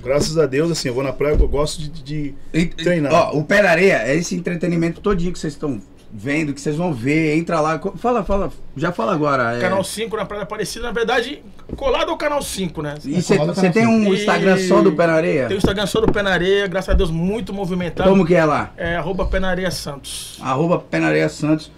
Graças 0.03 0.39
a 0.39 0.47
Deus, 0.47 0.71
assim, 0.71 0.89
eu 0.89 0.95
vou 0.95 1.03
na 1.03 1.13
praia, 1.13 1.37
eu 1.39 1.49
gosto 1.49 1.81
de, 1.83 1.89
de 2.03 2.35
E- 2.55 2.67
treinar. 2.67 3.13
Ó, 3.13 3.39
o 3.39 3.45
Pé 3.45 3.61
na 3.63 3.71
Areia 3.71 4.03
é 4.07 4.15
esse 4.17 4.35
entretenimento 4.37 5.01
todinho 5.01 5.33
que 5.33 5.39
vocês 5.39 5.53
estão 5.53 5.81
vendo, 6.13 6.53
que 6.55 6.61
vocês 6.61 6.77
vão 6.77 6.93
ver. 6.93 7.37
Entra 7.37 7.61
lá. 7.61 7.81
Fala, 7.97 8.25
fala. 8.25 8.51
Já 8.77 8.93
fala 8.93 9.13
agora. 9.13 9.57
é. 9.57 9.61
Canal 9.61 9.83
5 9.85 10.17
na 10.17 10.25
Praia 10.25 10.43
Aparecida, 10.45 10.87
na 10.87 10.93
verdade, 10.93 11.43
colado 11.77 12.11
ao 12.11 12.17
Canal 12.17 12.41
5, 12.43 12.83
né? 12.83 12.95
E 13.05 13.21
você 13.23 13.37
você 13.39 13.71
tem 13.71 13.87
um 13.87 14.13
E- 14.13 14.17
Instagram 14.17 14.57
só 14.59 14.81
do 14.83 14.93
Pé 14.93 15.07
na 15.07 15.15
Areia? 15.15 15.47
Tem 15.49 15.57
o 15.57 15.59
Instagram 15.59 15.87
só 15.87 16.01
do 16.01 16.11
Pé 16.13 16.23
na 16.23 16.31
Areia, 16.31 16.67
graças 16.67 16.91
a 16.91 16.95
Deus, 16.95 17.11
muito 17.11 17.53
movimentado. 17.53 18.09
Como 18.09 18.25
que 18.25 18.35
é 18.35 18.45
lá? 18.45 18.73
É 18.77 18.97
arroba 18.97 19.27
Pé 19.27 19.41
na 19.41 19.49
Areia 19.49 19.71
Santos. 19.71 20.39
Arroba 20.43 20.79
Pé 20.79 20.99
na 21.01 21.09
Areia 21.09 21.29
Santos. 21.29 21.71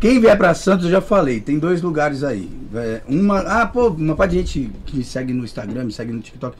Quem 0.00 0.20
vier 0.20 0.36
pra 0.36 0.52
Santos, 0.54 0.84
eu 0.84 0.90
já 0.90 1.00
falei, 1.00 1.40
tem 1.40 1.58
dois 1.58 1.80
lugares 1.80 2.22
aí. 2.22 2.48
É, 2.74 3.00
uma. 3.08 3.38
Ah, 3.40 3.66
pô, 3.66 3.88
uma 3.88 4.14
parte 4.14 4.32
de 4.32 4.38
gente 4.38 4.70
que 4.84 4.96
me 4.98 5.02
segue 5.04 5.32
no 5.32 5.44
Instagram, 5.44 5.84
me 5.84 5.92
segue 5.92 6.12
no 6.12 6.20
TikTok. 6.20 6.56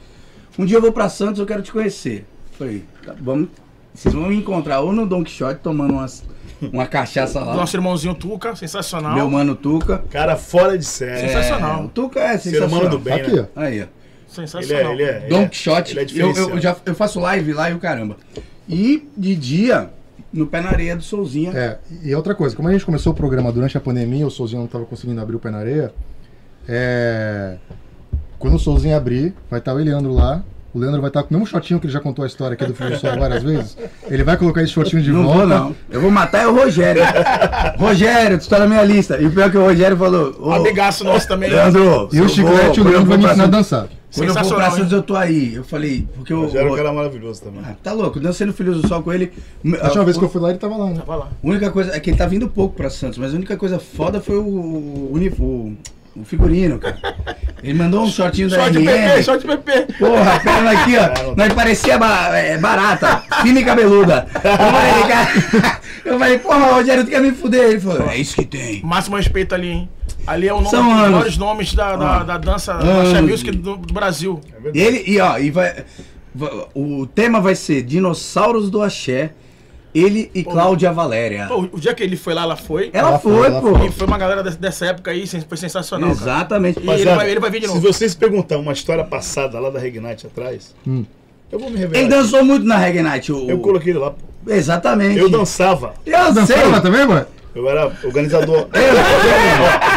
Um 0.57 0.65
dia 0.65 0.77
eu 0.77 0.81
vou 0.81 0.91
pra 0.91 1.07
Santos, 1.09 1.39
eu 1.39 1.45
quero 1.45 1.61
te 1.61 1.71
conhecer. 1.71 2.25
Falei, 2.57 2.83
tá, 3.05 3.13
vamos. 3.21 3.49
Vocês 3.93 4.13
vão 4.13 4.27
me 4.29 4.35
encontrar 4.35 4.79
ou 4.81 4.91
no 4.91 5.05
Don 5.05 5.23
Quixote 5.23 5.59
tomando 5.61 5.93
umas, 5.93 6.23
uma 6.61 6.85
cachaça 6.85 7.39
lá. 7.39 7.55
Nosso 7.55 7.75
irmãozinho 7.75 8.13
Tuca, 8.15 8.55
sensacional. 8.55 9.13
Meu 9.15 9.29
mano 9.29 9.55
Tuca. 9.55 10.03
Cara 10.09 10.35
fora 10.35 10.77
de 10.77 10.85
série. 10.85 11.27
Sensacional. 11.27 11.81
É, 11.81 11.85
o 11.85 11.87
Tuca 11.89 12.19
é 12.19 12.37
Ser 12.37 12.51
sensacional. 12.51 12.69
humano 12.79 12.89
do 12.89 12.99
bem, 12.99 13.13
Aqui, 13.21 13.31
né? 13.33 13.47
ó. 13.55 13.59
Aí, 13.61 13.81
ó. 13.81 13.83
Ele 13.83 13.83
é, 13.83 13.87
Sensacional. 14.27 14.93
ele 14.93 15.03
é, 15.03 15.17
ele 15.17 15.27
Don 15.29 15.41
é- 15.41 15.47
Quixote. 15.47 15.91
ele 15.93 15.99
é 15.99 16.03
eu, 16.03 16.27
eu, 16.27 16.33
diferenciado. 16.33 16.61
já, 16.61 16.75
eu 16.85 16.95
faço 16.95 17.19
live 17.19 17.51
lá 17.53 17.69
e 17.69 17.73
o 17.73 17.79
caramba. 17.79 18.15
E 18.67 19.07
de 19.17 19.35
dia, 19.35 19.89
no 20.31 20.45
pé 20.45 20.61
na 20.61 20.69
areia 20.69 20.95
do 20.95 21.01
Souzinha. 21.01 21.51
É, 21.55 21.77
e 22.03 22.13
outra 22.13 22.35
coisa, 22.35 22.55
como 22.55 22.67
a 22.67 22.71
gente 22.71 22.85
começou 22.85 23.11
o 23.11 23.15
programa 23.15 23.51
durante 23.51 23.75
a 23.77 23.81
pandemia, 23.81 24.27
o 24.27 24.29
Souzinho 24.31 24.59
não 24.59 24.65
estava 24.67 24.85
conseguindo 24.85 25.19
abrir 25.19 25.35
o 25.35 25.39
pé 25.39 25.49
na 25.49 25.57
areia. 25.57 25.91
É, 26.67 27.57
quando 28.37 28.53
o 28.55 28.59
Souzinho 28.59 28.95
abrir, 28.95 29.33
vai 29.49 29.59
estar 29.59 29.73
o 29.73 29.77
Leandro 29.77 30.13
lá. 30.13 30.43
O 30.73 30.77
Leandro 30.79 31.01
vai 31.01 31.09
estar 31.09 31.23
com 31.23 31.29
o 31.29 31.33
mesmo 31.33 31.47
shortinho 31.47 31.79
que 31.79 31.87
ele 31.87 31.93
já 31.93 31.99
contou 31.99 32.23
a 32.23 32.27
história 32.27 32.53
aqui 32.53 32.63
do 32.65 32.75
Filho 32.75 32.91
do 32.91 32.97
Sol 32.99 33.17
várias 33.17 33.41
vezes. 33.41 33.75
Ele 34.07 34.23
vai 34.23 34.37
colocar 34.37 34.61
esse 34.61 34.71
shortinho 34.71 35.01
de 35.01 35.11
Não 35.11 35.23
volta. 35.23 35.39
vou, 35.39 35.47
não. 35.47 35.75
Eu 35.89 35.99
vou 36.01 36.11
matar 36.11 36.43
é 36.43 36.47
o 36.47 36.53
Rogério. 36.55 37.01
Rogério, 37.77 38.37
tu 38.39 38.47
tá 38.47 38.59
na 38.59 38.67
minha 38.67 38.83
lista. 38.83 39.17
E 39.19 39.25
o 39.25 39.31
pior 39.31 39.47
é 39.47 39.49
que 39.49 39.57
o 39.57 39.61
Rogério 39.63 39.97
falou. 39.97 40.35
Ô, 40.39 40.51
Amigaço 40.53 41.03
nosso 41.03 41.27
também. 41.27 41.49
Leandro, 41.49 42.09
E 42.13 42.19
o 42.19 42.23
eu 42.25 42.29
Chiclete, 42.29 42.79
vou- 42.79 42.87
o 42.87 42.91
Leandro 42.91 43.09
vai 43.09 43.17
me 43.17 43.23
eu 43.23 43.29
ensinar 43.29 43.43
a 43.45 43.47
dançar. 43.47 43.87
Quando 44.13 44.29
eu 44.29 44.33
vou 44.43 44.55
pra 44.55 44.71
Santos, 44.71 44.91
eu 44.91 45.03
tô 45.03 45.15
aí. 45.15 45.53
Eu 45.53 45.63
falei, 45.63 46.07
porque 46.15 46.33
o. 46.33 46.49
Já 46.49 46.59
era 46.61 46.69
um 46.69 46.73
o- 46.73 46.75
cara 46.75 46.91
maravilhoso 46.91 47.41
também. 47.43 47.61
Ah, 47.63 47.75
tá 47.83 47.91
louco, 47.93 48.19
dancei 48.19 48.51
Filhos 48.51 48.81
do 48.81 48.87
Sol 48.87 49.03
com 49.03 49.13
ele. 49.13 49.31
A 49.81 49.85
última 49.85 50.03
vez 50.03 50.17
que 50.17 50.23
eu 50.23 50.29
fui 50.29 50.41
lá, 50.41 50.49
ele 50.49 50.57
tava 50.57 50.75
lá, 50.77 50.87
né? 50.87 51.01
Vai 51.05 51.17
lá. 51.17 51.25
A 51.43 51.47
única 51.47 51.69
coisa 51.69 51.95
é 51.95 51.99
que 51.99 52.09
ele 52.09 52.17
tá 52.17 52.25
vindo 52.25 52.47
pouco 52.49 52.75
pra 52.75 52.89
Santos, 52.89 53.19
mas 53.19 53.33
a 53.33 53.35
única 53.37 53.55
coisa 53.55 53.77
foda 53.77 54.19
foi 54.19 54.37
o, 54.37 54.41
o, 54.41 55.11
o- 55.39 55.77
o 56.21 56.25
figurino, 56.25 56.79
cara. 56.79 56.97
Ele 57.63 57.73
mandou 57.73 58.03
um 58.03 58.09
shortinho 58.09 58.49
da 58.49 58.57
Short 58.57 58.73
PP, 58.79 59.23
short 59.23 59.47
de 59.47 59.57
PP. 59.57 59.93
Porra, 59.99 60.33
a 60.35 60.39
perna 60.39 60.71
aqui, 60.71 60.93
ó. 60.97 61.35
Nós 61.35 61.53
parecia 61.53 61.95
é, 62.33 62.57
barata, 62.57 63.23
fina 63.41 63.59
e 63.59 63.65
cabeluda. 63.65 64.27
Eu 64.35 64.41
falei, 64.41 65.03
cara. 65.07 65.79
Eu 66.05 66.19
falei, 66.19 66.39
porra, 66.39 66.73
Rogério, 66.73 67.03
tu 67.03 67.09
quer 67.09 67.21
me 67.21 67.31
fuder? 67.31 67.71
Ele 67.71 67.79
falou, 67.79 68.09
é 68.09 68.17
isso 68.17 68.35
que 68.35 68.45
tem. 68.45 68.81
Máximo 68.83 69.17
respeito 69.17 69.53
ali, 69.53 69.69
hein? 69.69 69.89
Ali 70.25 70.47
é 70.47 70.53
o 70.53 70.57
nome 70.57 70.69
São 70.69 70.81
um 70.89 70.93
dos 71.01 71.09
maiores 71.09 71.37
nomes 71.37 71.73
da, 71.73 71.95
da, 71.95 72.17
Ah. 72.17 72.23
da 72.23 72.37
dança. 72.37 72.73
Marcha 72.75 73.21
Music 73.21 73.51
do, 73.51 73.77
do 73.77 73.93
Brasil. 73.93 74.39
É. 74.65 74.77
Ele, 74.77 75.03
e 75.07 75.19
ó, 75.19 75.37
e 75.37 75.49
vai, 75.51 75.83
va- 76.35 76.67
o 76.75 77.05
tema 77.07 77.41
vai 77.41 77.55
ser 77.55 77.81
Dinossauros 77.83 78.69
do 78.69 78.81
Axé, 78.81 79.31
ele 79.93 80.29
e 80.33 80.43
Cláudia 80.43 80.91
Valéria. 80.91 81.47
Pô, 81.47 81.67
o 81.71 81.79
dia 81.79 81.93
que 81.93 82.03
ele 82.03 82.15
foi 82.15 82.33
lá, 82.33 82.43
ela 82.43 82.55
foi. 82.55 82.89
Ela, 82.93 83.09
Ela 83.09 83.19
foi, 83.19 83.49
foi, 83.51 83.61
pô. 83.61 83.85
E 83.85 83.91
foi 83.91 84.07
uma 84.07 84.17
galera 84.17 84.43
dessa, 84.43 84.57
dessa 84.57 84.85
época 84.87 85.11
aí, 85.11 85.25
foi 85.27 85.57
sensacional. 85.57 86.09
cara. 86.11 86.21
Exatamente. 86.21 86.79
E 86.79 86.89
ele 86.89 87.05
vai, 87.05 87.29
ele 87.31 87.39
vai 87.39 87.49
vir 87.51 87.61
de 87.61 87.67
Se 87.67 87.73
novo. 87.75 87.85
vocês 87.87 88.13
perguntar 88.13 88.57
uma 88.57 88.73
história 88.73 89.03
passada 89.03 89.59
lá 89.59 89.69
da 89.69 89.79
Regnite 89.79 90.27
atrás, 90.27 90.75
Hum. 90.87 91.05
eu 91.51 91.59
vou 91.59 91.69
me 91.69 91.77
revelar. 91.77 91.99
Ele 92.01 92.09
dançou 92.09 92.43
muito 92.43 92.65
na 92.65 92.77
Night. 92.77 93.31
O, 93.31 93.49
Eu 93.49 93.59
coloquei 93.59 93.91
ele 93.91 93.99
lá. 93.99 94.11
pô. 94.11 94.51
Exatamente. 94.51 95.17
Eu 95.19 95.29
dançava. 95.29 95.93
Eu. 96.05 96.33
Dançava 96.33 96.81
também, 96.81 97.05
mano? 97.05 97.25
Eu 97.55 97.67
era 97.69 97.91
organizador. 98.03 98.67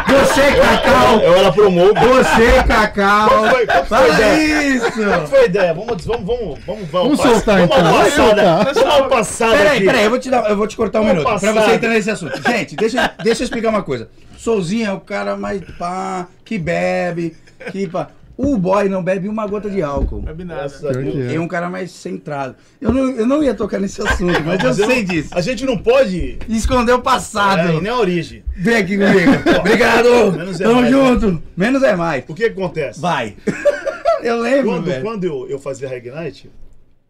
Você, 0.09 0.53
Cacau. 0.61 1.21
Eu 1.21 1.35
era 1.37 1.53
promotor. 1.53 1.95
Você, 1.95 2.63
Cacau. 2.67 3.29
Qual 3.29 3.49
foi- 3.51 3.67
qual 3.67 3.85
foi 3.85 3.99
a 3.99 4.01
Fala 4.03 4.09
ideia? 4.15 4.63
isso. 4.69 4.93
Qual 4.93 5.27
foi 5.27 5.39
a 5.41 5.45
ideia? 5.45 5.75
Vamos, 5.75 6.05
vamos, 6.05 6.25
vamos, 6.27 6.59
vamos, 6.65 6.89
Vamos 6.91 7.21
soltar, 7.21 7.59
vamos 7.67 7.77
então, 7.77 7.93
vamos 7.93 8.11
passada, 8.11 8.43
soltar. 8.43 8.75
vamos 8.75 8.83
uma 9.01 9.09
passada 9.09 9.57
Peraí, 9.57 9.77
aqui. 9.77 9.87
peraí, 9.87 10.05
eu 10.05 10.11
vou 10.11 10.19
te, 10.19 10.31
dar, 10.31 10.51
eu 10.51 10.57
vou 10.57 10.67
te 10.67 10.77
cortar 10.77 11.01
um 11.01 11.03
Vamos 11.05 11.19
minuto 11.25 11.41
pra 11.41 11.53
passar. 11.53 11.67
você 11.69 11.75
entrar 11.77 11.89
nesse 11.91 12.11
assunto. 12.11 12.43
Gente, 12.43 12.77
deixa, 12.77 13.11
deixa 13.23 13.43
eu 13.43 13.45
explicar 13.45 13.69
uma 13.69 13.83
coisa. 13.83 14.09
Souzinho 14.37 14.89
é 14.89 14.93
o 14.93 15.01
cara 15.01 15.37
mais 15.37 15.61
pá, 15.79 16.27
que 16.45 16.59
bebe, 16.59 17.37
que 17.71 17.87
pá. 17.87 18.09
O 18.45 18.59
boy 18.59 18.89
não 18.89 19.05
bebe 19.05 19.29
uma 19.29 19.47
gota 19.47 19.71
de 19.71 19.81
álcool. 19.83 20.21
Bebe 20.23 20.43
nada. 20.45 20.69
Que 20.69 21.35
É 21.35 21.39
um 21.41 21.47
cara 21.47 21.71
mais 21.71 21.93
centrado. 21.93 22.57
Eu 22.81 22.93
não, 22.93 23.11
eu 23.11 23.25
não 23.27 23.43
ia 23.43 23.55
tocar 23.55 23.79
nesse 23.79 24.03
assunto, 24.03 24.25
mas 24.45 24.63
eu 24.65 24.69
Mas 24.69 24.79
eu 24.79 24.87
sei 24.87 24.97
não- 25.05 25.05
disso. 25.15 25.29
A 25.33 25.41
gente 25.41 25.65
não 25.65 25.79
pode. 25.79 26.39
Esconder 26.49 26.93
o 26.93 27.01
passado. 27.01 27.61
É, 27.77 27.81
nem 27.81 27.91
a 27.93 27.97
origem. 27.97 28.43
Vem 28.57 28.77
aqui 28.77 28.99
comigo. 28.99 29.31
Obrigado. 29.61 30.33
Menos 30.33 30.61
é 30.61 30.65
Tamo 30.65 30.81
mais, 30.81 30.91
junto. 30.93 31.43
Menos 31.57 31.83
é 31.85 31.95
mais. 31.95 32.25
O 32.29 32.35
que 32.35 32.45
acontece? 32.47 33.01
Vai. 33.01 33.37
eu 34.23 34.41
lembro, 34.41 34.71
Quando, 34.73 34.85
velho. 34.87 35.03
quando 35.03 35.25
eu, 35.25 35.49
eu 35.49 35.59
fazia 35.61 35.89
Reg 35.89 36.11
Night, 36.11 36.51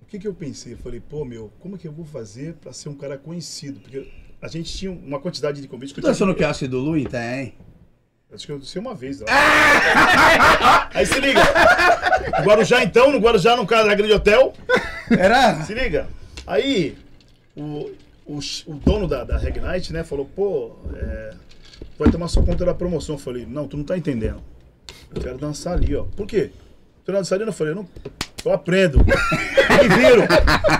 o 0.02 0.04
que, 0.04 0.18
que 0.18 0.28
eu 0.28 0.34
pensei? 0.34 0.74
Eu 0.74 0.78
falei, 0.78 1.00
pô, 1.00 1.24
meu, 1.24 1.50
como 1.60 1.76
é 1.76 1.78
que 1.78 1.88
eu 1.88 1.92
vou 1.92 2.04
fazer 2.04 2.54
pra 2.60 2.72
ser 2.74 2.90
um 2.90 2.94
cara 2.94 3.16
conhecido? 3.16 3.80
Porque 3.80 4.06
a 4.42 4.48
gente 4.48 4.70
tinha 4.76 4.92
uma 4.92 5.18
quantidade 5.18 5.62
de 5.62 5.66
convites 5.68 5.94
que 5.94 6.00
eu 6.00 6.04
Tu 6.04 6.08
dançou 6.08 6.26
no 6.26 6.34
tinha. 6.34 6.48
quiosque 6.48 6.68
do 6.68 6.78
Lui? 6.78 7.06
Tem. 7.06 7.54
Acho 8.34 8.46
que 8.46 8.52
eu 8.52 8.62
sei 8.62 8.80
uma 8.80 8.94
vez 8.94 9.20
lá. 9.20 9.26
Aí 10.94 11.04
se 11.04 11.20
liga. 11.20 11.40
No 12.38 12.44
Guarujá, 12.44 12.82
então, 12.82 13.12
no 13.12 13.18
Guarujá, 13.18 13.54
no 13.56 13.66
cara 13.66 13.86
da 13.86 13.94
Grande 13.94 14.14
Hotel. 14.14 14.54
Era? 15.10 15.62
Se 15.64 15.74
liga. 15.74 16.06
Aí, 16.46 16.96
o, 17.54 17.90
o, 18.24 18.38
o 18.66 18.74
dono 18.74 19.06
da, 19.06 19.24
da 19.24 19.36
Reg 19.36 19.60
Night, 19.60 19.92
né, 19.92 20.02
falou, 20.02 20.24
pô, 20.24 20.76
é, 20.96 21.34
vai 21.98 22.10
tomar 22.10 22.28
sua 22.28 22.42
conta 22.42 22.64
da 22.64 22.72
promoção. 22.72 23.16
Eu 23.16 23.18
falei, 23.18 23.46
não, 23.46 23.68
tu 23.68 23.76
não 23.76 23.84
tá 23.84 23.98
entendendo. 23.98 24.42
Eu 25.14 25.20
quero 25.20 25.36
dançar 25.36 25.74
ali, 25.74 25.94
ó. 25.94 26.04
Por 26.04 26.26
quê? 26.26 26.50
Tu 27.04 27.12
não 27.12 27.18
dançar 27.18 27.38
ali? 27.38 27.46
Eu 27.46 27.52
falei, 27.52 27.72
eu 27.72 27.76
não. 27.76 27.88
Eu 28.44 28.52
aprendo. 28.52 28.98
Eu 28.98 29.88
me 29.88 29.94
viro. 29.94 30.22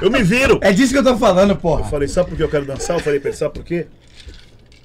Eu 0.01 0.11
me 0.11 0.23
viro. 0.23 0.59
É 0.63 0.73
disso 0.73 0.93
que 0.93 0.99
eu 0.99 1.05
tô 1.05 1.17
falando, 1.19 1.51
Eu 1.51 1.57
porra. 1.57 1.85
falei, 1.85 2.09
sabe 2.09 2.31
por 2.31 2.37
que 2.37 2.43
eu 2.43 2.49
quero 2.49 2.65
dançar? 2.65 2.97
Eu 2.97 3.01
falei 3.01 3.21
sabe 3.33 3.55
por 3.55 3.65
quê? 3.65 3.87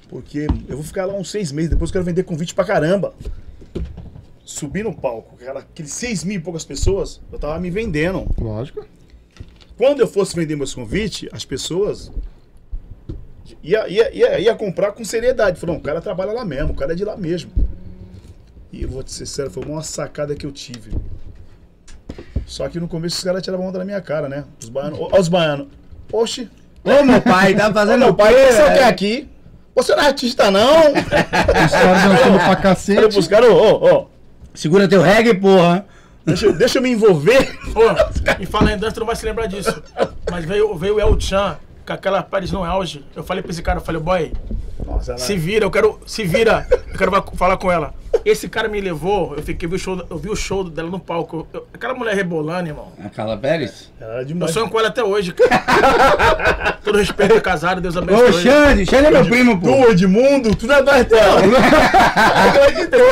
Porque 0.08 0.46
eu 0.68 0.76
vou 0.76 0.84
ficar 0.84 1.04
lá 1.04 1.14
uns 1.14 1.30
seis 1.30 1.52
meses, 1.52 1.70
depois 1.70 1.90
eu 1.90 1.92
quero 1.92 2.04
vender 2.04 2.22
convite 2.24 2.54
pra 2.54 2.64
caramba. 2.64 3.14
subir 4.44 4.82
no 4.82 4.94
palco, 4.94 5.34
aquela- 5.38 5.60
aqueles 5.60 5.92
6 5.92 6.24
mil 6.24 6.36
e 6.36 6.40
poucas 6.42 6.64
pessoas, 6.64 7.20
eu 7.30 7.38
tava 7.38 7.60
me 7.60 7.68
vendendo. 7.68 8.26
Lógico. 8.40 8.82
Quando 9.76 10.00
eu 10.00 10.08
fosse 10.08 10.34
vender 10.34 10.56
meus 10.56 10.72
convites, 10.74 11.28
as 11.32 11.44
pessoas 11.44 12.10
ia, 13.62 13.86
ia, 13.88 14.10
ia, 14.14 14.40
ia 14.40 14.54
comprar 14.54 14.92
com 14.92 15.04
seriedade. 15.04 15.60
Falou, 15.60 15.76
o 15.76 15.80
cara 15.80 16.00
trabalha 16.00 16.32
lá 16.32 16.46
mesmo, 16.46 16.72
o 16.72 16.74
cara 16.74 16.92
é 16.92 16.96
de 16.96 17.04
lá 17.04 17.14
mesmo. 17.14 17.50
E 18.72 18.82
eu 18.82 18.88
vou 18.88 19.02
te 19.02 19.12
ser 19.12 19.26
sincero, 19.26 19.50
foi 19.50 19.64
uma 19.66 19.82
sacada 19.82 20.34
que 20.34 20.46
eu 20.46 20.50
tive. 20.50 20.92
Só 22.46 22.66
que 22.70 22.80
no 22.80 22.88
começo 22.88 23.16
os 23.18 23.24
caras 23.24 23.42
tiravam 23.42 23.66
onda 23.66 23.78
na 23.78 23.84
minha 23.84 24.00
cara, 24.00 24.28
né? 24.30 24.44
Os 24.62 24.70
baianos. 24.70 24.98
Ó, 24.98 25.20
os 25.20 25.28
baianos. 25.28 25.68
Oxe, 26.10 26.48
Ô, 26.82 27.04
meu 27.04 27.20
pai, 27.20 27.54
tá 27.54 27.68
Ô, 27.68 27.72
fazendo 27.74 27.98
meu 27.98 28.08
o 28.10 28.14
pai, 28.14 28.32
o 28.32 28.36
que 28.36 28.52
você 28.52 28.62
velho? 28.62 28.74
quer 28.78 28.84
aqui? 28.84 29.28
Você 29.78 29.94
não 29.94 30.02
é 30.02 30.06
artista, 30.08 30.50
não? 30.50 30.90
Os 30.92 31.72
caras 31.72 32.02
dançando 32.02 32.38
pra 32.38 32.56
cacete. 32.56 33.08
pros 33.12 33.28
caras, 33.28 33.48
ô, 33.50 33.78
ó, 33.80 34.04
Segura 34.52 34.88
teu 34.88 35.00
reggae, 35.00 35.34
porra. 35.34 35.86
deixa, 36.26 36.46
eu- 36.46 36.52
deixa 36.52 36.78
eu 36.78 36.82
me 36.82 36.90
envolver. 36.90 37.56
Pô, 37.72 37.82
e 38.40 38.44
falar 38.46 38.72
em 38.72 38.76
dança, 38.78 38.94
tu 38.94 39.00
não 39.00 39.06
vai 39.06 39.14
se 39.14 39.24
lembrar 39.24 39.46
disso. 39.46 39.80
Mas 40.28 40.44
veio, 40.44 40.74
veio 40.76 40.96
o 40.96 41.00
El 41.00 41.20
Chan, 41.20 41.56
com 41.88 41.92
aquela 41.94 42.22
Paris 42.22 42.52
no 42.52 42.62
auge. 42.62 43.02
Eu 43.16 43.24
falei 43.24 43.42
pra 43.42 43.50
esse 43.50 43.62
cara, 43.62 43.78
eu 43.78 43.82
falei, 43.84 44.00
boy, 44.00 44.32
Nossa, 44.86 45.12
ela- 45.12 45.18
se 45.18 45.36
vira, 45.36 45.64
eu 45.64 45.70
quero. 45.70 45.98
Se 46.06 46.22
vira, 46.24 46.66
eu 46.70 46.98
quero 46.98 47.10
falar 47.34 47.56
com 47.56 47.72
ela. 47.72 47.94
Esse 48.24 48.48
cara 48.48 48.68
me 48.68 48.80
levou, 48.80 49.34
eu 49.36 49.42
fiquei, 49.42 49.68
vi 49.68 49.76
o 49.76 49.78
show, 49.78 50.02
eu 50.10 50.18
vi 50.18 50.28
o 50.28 50.36
show 50.36 50.64
dela 50.64 50.90
no 50.90 50.98
palco. 50.98 51.46
Eu- 51.52 51.66
aquela 51.72 51.94
mulher 51.94 52.14
rebolando, 52.14 52.68
irmão. 52.68 52.88
A 53.04 53.08
Carla 53.08 53.36
Pérez? 53.36 53.90
ela 54.00 54.18
é 54.18 54.20
Eu 54.20 54.24
demais. 54.26 54.50
sonho 54.52 54.68
com 54.68 54.78
ela 54.78 54.88
até 54.88 55.02
hoje, 55.02 55.32
cara. 55.32 56.78
Todo 56.84 56.98
respeito, 56.98 57.34
é 57.36 57.40
casado, 57.40 57.80
Deus 57.80 57.96
abençoe. 57.96 58.28
Ô, 58.28 58.32
Xande, 58.32 58.86
Xande 58.86 59.06
é 59.06 59.10
meu 59.10 59.24
primo, 59.26 59.58
pô. 59.60 59.66
Tu, 59.66 59.90
Edmundo, 59.92 60.54
tu 60.54 60.66
não 60.66 60.74
é 60.76 60.82
mais 60.82 61.06
dela. 61.06 61.40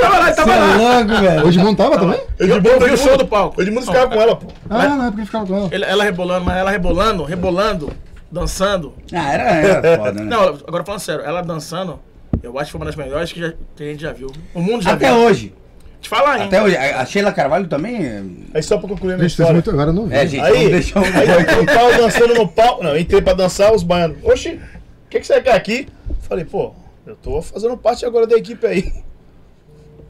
Tava 0.00 0.18
lá, 0.18 0.26
Você 0.26 0.34
tava 0.34 0.52
é 0.52 0.58
lá. 0.58 0.76
louco, 0.76 1.20
velho. 1.22 1.44
O 1.44 1.48
Edmundo 1.48 1.76
tava 1.76 1.98
também? 1.98 2.20
Edmundo, 2.38 2.68
Eu 2.68 2.80
vi 2.80 2.92
o 2.92 2.96
show 2.96 3.16
do 3.16 3.26
palco. 3.26 3.58
O 3.58 3.62
Edmundo 3.62 3.86
ficava 3.86 4.08
com 4.08 4.20
ela, 4.20 4.36
pô. 4.36 4.46
Ah, 4.68 4.88
na 4.88 5.06
época 5.06 5.20
que 5.20 5.26
ficava 5.26 5.46
com. 5.46 5.68
Ela, 5.70 5.86
ela 5.86 6.04
rebolando, 6.04 6.44
mas 6.44 6.56
ela 6.56 6.70
rebolando, 6.70 7.24
rebolando, 7.24 7.92
dançando. 8.40 8.94
Ah, 9.12 9.33
era, 9.33 9.42
era 9.51 9.96
foda, 9.99 10.12
né? 10.12 10.22
Não, 10.25 10.42
agora 10.66 10.85
falando 10.85 11.01
sério, 11.01 11.25
ela 11.25 11.42
dançando, 11.42 11.99
eu 12.42 12.57
acho 12.59 12.66
que 12.66 12.72
foi 12.72 12.79
uma 12.81 12.87
das 12.87 12.96
melhores 12.96 13.33
que, 13.33 13.40
já- 13.40 13.53
que 13.75 13.83
a 13.83 13.87
gente 13.87 14.01
já 14.03 14.12
viu. 14.12 14.29
O 14.55 14.61
mundo 14.61 14.83
já 14.83 14.92
Até 14.92 15.09
viu. 15.12 15.16
hoje. 15.25 15.55
Te 16.01 16.09
falar, 16.09 16.38
hein? 16.38 16.44
Até 16.46 16.62
hoje. 16.62 16.77
A 16.77 17.05
Sheila 17.07 17.33
Carvalho 17.33 17.66
também. 17.66 18.05
é- 18.07 18.22
Aí 18.55 18.62
só 18.62 18.77
pra 18.79 18.88
concluir 18.88 19.14
a 19.14 19.16
minha 19.16 19.27
história. 19.27 19.53
muito 19.55 19.70
agora 19.70 19.92
não 19.92 20.07
vi. 20.07 20.14
É, 20.14 20.27
gente, 20.27 20.44
Aí, 20.44 20.70
deixar 20.70 21.01
um. 21.01 21.05
aí 21.05 21.29
eu 21.59 21.66
tava 21.66 21.92
dançando 21.96 22.35
no 22.35 22.46
palco. 22.46 22.85
Não, 22.85 22.90
eu 22.90 22.99
entrei 23.01 23.20
pra 23.22 23.33
dançar 23.33 23.72
os 23.75 23.83
baianos. 23.83 24.18
Oxi, 24.22 24.51
o 24.51 25.09
que, 25.11 25.18
que 25.20 25.27
você 25.27 25.40
quer 25.40 25.55
aqui? 25.55 25.88
Falei, 26.20 26.44
pô, 26.44 26.72
eu 27.07 27.16
tô 27.16 27.40
fazendo 27.42 27.77
parte 27.77 28.05
agora 28.05 28.27
da 28.27 28.37
equipe 28.37 28.64
aí. 28.66 28.92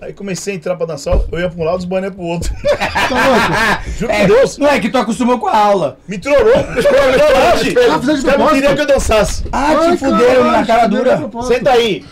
Aí 0.01 0.13
comecei 0.13 0.53
a 0.53 0.57
entrar 0.57 0.77
pra 0.77 0.85
dançar, 0.87 1.19
eu 1.33 1.39
ia 1.41 1.49
pra 1.49 1.59
um 1.61 1.65
lado, 1.65 1.79
os 1.79 1.85
iam 1.85 2.13
pro 2.13 2.23
outro. 2.23 2.55
Juro 3.99 4.13
É, 4.13 4.27
Deus, 4.27 4.59
não 4.59 4.69
é 4.69 4.79
que 4.79 4.91
tu 4.91 4.99
acostumou 4.99 5.39
com 5.39 5.47
a 5.49 5.57
aula. 5.57 5.99
me 6.07 6.19
trollou. 6.19 6.45
Me 6.55 6.83
trollou, 6.83 7.59
fizeram 7.59 8.01
de 8.01 8.11
Os 8.11 8.23
caras 8.25 8.53
queriam 8.53 8.75
que 8.75 8.81
eu 8.83 8.87
dançasse. 8.87 9.45
Ah, 9.51 9.75
Ai, 9.79 9.93
te 9.93 9.97
fuderam 9.99 10.51
na 10.51 10.67
cara 10.67 10.87
dura. 10.87 11.31
Senta 11.49 11.71
aí. 11.71 12.05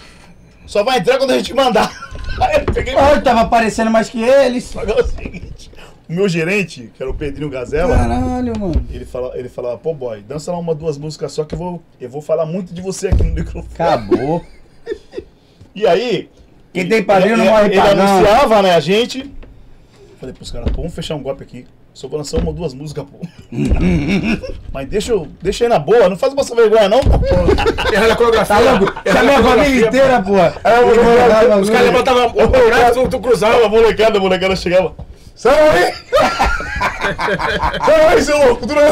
Só 0.66 0.82
vai 0.82 0.98
entrar 0.98 1.18
quando 1.18 1.32
a 1.32 1.36
gente 1.36 1.52
mandar. 1.52 1.90
Aí 2.40 2.56
eu 2.66 2.72
peguei 2.72 2.96
Ah, 2.96 3.12
eu 3.12 3.22
tava 3.22 3.42
aparecendo 3.42 3.90
mais 3.90 4.08
que 4.08 4.20
eles. 4.22 4.74
Agora 4.76 5.00
é 5.00 5.02
o 5.04 5.06
seguinte, 5.06 5.70
o 6.08 6.12
meu 6.12 6.26
gerente, 6.28 6.90
que 6.96 7.02
era 7.02 7.08
o 7.10 7.14
Pedrinho 7.14 7.50
Gazela, 7.50 7.94
Caralho, 7.96 8.58
mano. 8.58 8.86
ele, 8.90 9.04
fala, 9.04 9.38
ele 9.38 9.48
falava, 9.48 9.76
pô 9.78 9.94
boy, 9.94 10.22
dança 10.22 10.50
lá 10.50 10.58
uma, 10.58 10.74
duas 10.74 10.96
músicas 10.98 11.32
só 11.32 11.44
que 11.44 11.54
eu 11.54 11.58
vou, 11.58 11.82
eu 12.00 12.08
vou 12.08 12.20
falar 12.22 12.44
muito 12.46 12.72
de 12.74 12.80
você 12.80 13.08
aqui 13.08 13.22
no 13.22 13.34
microfone. 13.34 13.68
Acabou. 13.74 14.42
E 15.74 15.86
aí, 15.86 16.28
Quem 16.74 16.88
tem 16.88 17.02
padrinho 17.02 17.36
não 17.36 17.44
ele, 17.44 17.52
morre 17.52 17.66
ele 17.66 17.76
pagando. 17.80 18.00
anunciava, 18.02 18.62
né, 18.62 18.74
a 18.74 18.80
gente. 18.80 19.30
Falei 20.20 20.34
pros 20.34 20.50
caras, 20.50 20.68
pô, 20.70 20.78
vamos 20.82 20.94
fechar 20.94 21.14
um 21.14 21.22
golpe 21.22 21.42
aqui. 21.42 21.66
Só 21.92 22.08
vou 22.08 22.18
lançar 22.18 22.38
uma 22.38 22.48
ou 22.48 22.52
duas 22.52 22.74
músicas, 22.74 23.04
pô. 23.04 23.20
Mas 24.72 24.88
deixa 24.88 25.12
eu, 25.12 25.28
deixa 25.40 25.64
aí 25.64 25.70
na 25.70 25.78
boa, 25.78 26.08
não 26.08 26.16
faz 26.16 26.34
passar 26.34 26.56
vergonha 26.56 26.88
não, 26.88 26.98
pô. 27.00 27.10
Errando 27.92 28.12
a 28.12 28.16
coreografia. 28.16 28.56
Tá 28.56 28.60
louco? 28.60 28.92
errando 29.04 29.18
Chamei 29.28 29.34
a 29.36 29.42
família 29.42 29.86
inteira, 29.86 30.20
pô. 30.22 30.32
eu- 30.36 31.60
Os 31.60 31.70
caras 31.70 31.86
levantavam 31.86 32.26
o 32.34 32.48
braço, 32.48 33.08
tu, 33.08 33.20
cruzava. 33.20 33.64
A 33.64 33.68
molecada, 33.68 34.18
a 34.18 34.20
molecada 34.20 34.56
chegava. 34.56 34.92
Sai 35.36 35.56
aí! 35.68 35.94
Sai 37.84 38.06
aí, 38.06 38.22
seu 38.22 38.38
louco! 38.38 38.66
Tu 38.66 38.74
não 38.74 38.82
é 38.82 38.90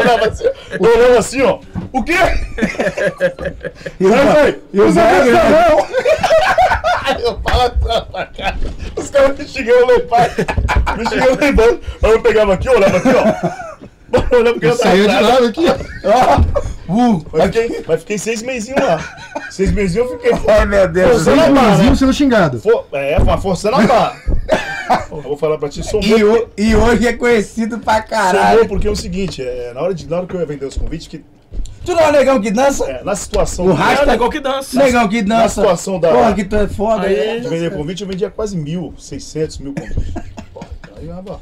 olhava 0.00 0.26
assim, 0.28 0.44
eu 0.44 0.96
olhava 0.96 1.18
assim, 1.18 1.42
ó. 1.42 1.58
O 1.92 2.02
quê? 2.02 2.14
E 4.00 4.06
o 4.06 4.10
sai! 4.12 4.58
e 4.72 4.80
o 4.80 4.92
Zé, 4.92 5.24
né? 5.24 5.32
não! 5.32 5.86
Eu 7.20 7.40
falo 7.40 7.70
pra 8.10 8.26
cara. 8.26 8.56
Os 8.96 9.10
caras 9.10 9.38
me 9.38 9.46
xingando 9.48 9.86
meu 9.86 10.00
pai. 10.06 10.30
Me 10.96 11.08
xingando 11.08 11.38
lembrando. 11.40 11.80
Aí 12.02 12.10
eu 12.10 12.20
pegava 12.20 12.54
aqui, 12.54 12.68
eu 12.68 12.72
olhava 12.74 12.96
aqui, 12.96 13.08
ó. 13.08 14.16
Eu 14.32 14.38
olhava 14.40 14.52
porque 14.54 14.66
eu 14.66 14.76
tava 14.76 14.90
Saiu 14.90 15.08
de 15.08 15.20
lado 15.20 15.46
aqui, 15.46 15.66
ó. 16.04 16.92
Uh, 16.92 17.24
Mas 17.32 17.44
fiquei, 17.44 17.84
mas 17.86 18.00
fiquei 18.00 18.18
seis 18.18 18.42
mesinhos 18.42 18.80
lá. 18.80 19.16
Seis 19.50 19.70
mesinhos 19.72 20.10
eu 20.10 20.18
fiquei. 20.18 20.32
Ai, 20.48 20.66
meu 20.66 20.88
Deus. 20.88 21.12
Forçando 21.24 21.40
a 21.40 21.44
Seis 21.44 21.54
barra, 21.54 21.70
mesinhos 21.76 21.98
sendo 21.98 22.12
xingado. 22.12 22.60
For, 22.60 22.86
é, 22.92 23.18
uma 23.18 23.38
força 23.38 23.70
na 23.70 23.80
barra. 23.82 24.16
Eu 25.10 25.20
vou 25.22 25.36
falar 25.36 25.58
pra 25.58 25.68
ti, 25.68 25.82
sou 25.84 26.00
E, 26.02 26.22
o- 26.24 26.48
e 26.56 26.74
hoje 26.76 27.06
é 27.08 27.12
conhecido 27.12 27.78
pra 27.78 27.96
Sou 28.00 28.04
caralho. 28.10 28.66
porque 28.68 28.86
é 28.86 28.90
o 28.90 28.96
seguinte, 28.96 29.42
é, 29.42 29.72
na, 29.74 29.80
hora 29.80 29.94
de, 29.94 30.08
na 30.08 30.18
hora 30.18 30.26
que 30.26 30.34
eu 30.34 30.40
ia 30.40 30.46
vender 30.46 30.66
os 30.66 30.76
convites, 30.76 31.08
que, 31.08 31.24
Tu 31.86 31.94
não 31.94 32.00
é 32.02 32.12
negão 32.12 32.40
que 32.40 32.50
dança? 32.50 32.84
é, 32.90 33.02
na 33.04 33.14
situação 33.16 33.66
O 33.66 33.70
É 33.70 33.74
rasta- 33.74 34.04
o 34.04 34.06
negócio 34.08 34.32
que 34.32 34.40
dança. 34.40 34.78
Negão 34.82 35.08
que 35.08 35.22
na 35.22 35.42
dança. 35.42 35.60
situação 35.62 35.98
da, 36.00 36.08
Porra, 36.10 36.34
que 36.34 36.44
tu 36.44 36.56
é 36.56 36.66
foda. 36.68 37.06
Aí- 37.06 37.14
é. 37.14 37.38
de 37.40 37.48
vender 37.48 37.70
convite, 37.70 38.02
eu 38.02 38.08
vendia 38.08 38.28
quase 38.28 38.56
mil, 38.56 38.92
seiscentos 38.98 39.58
mil 39.58 39.72
convites. 39.72 40.12
Porra, 40.52 40.66
aí, 40.98 41.06
rapaz. 41.08 41.38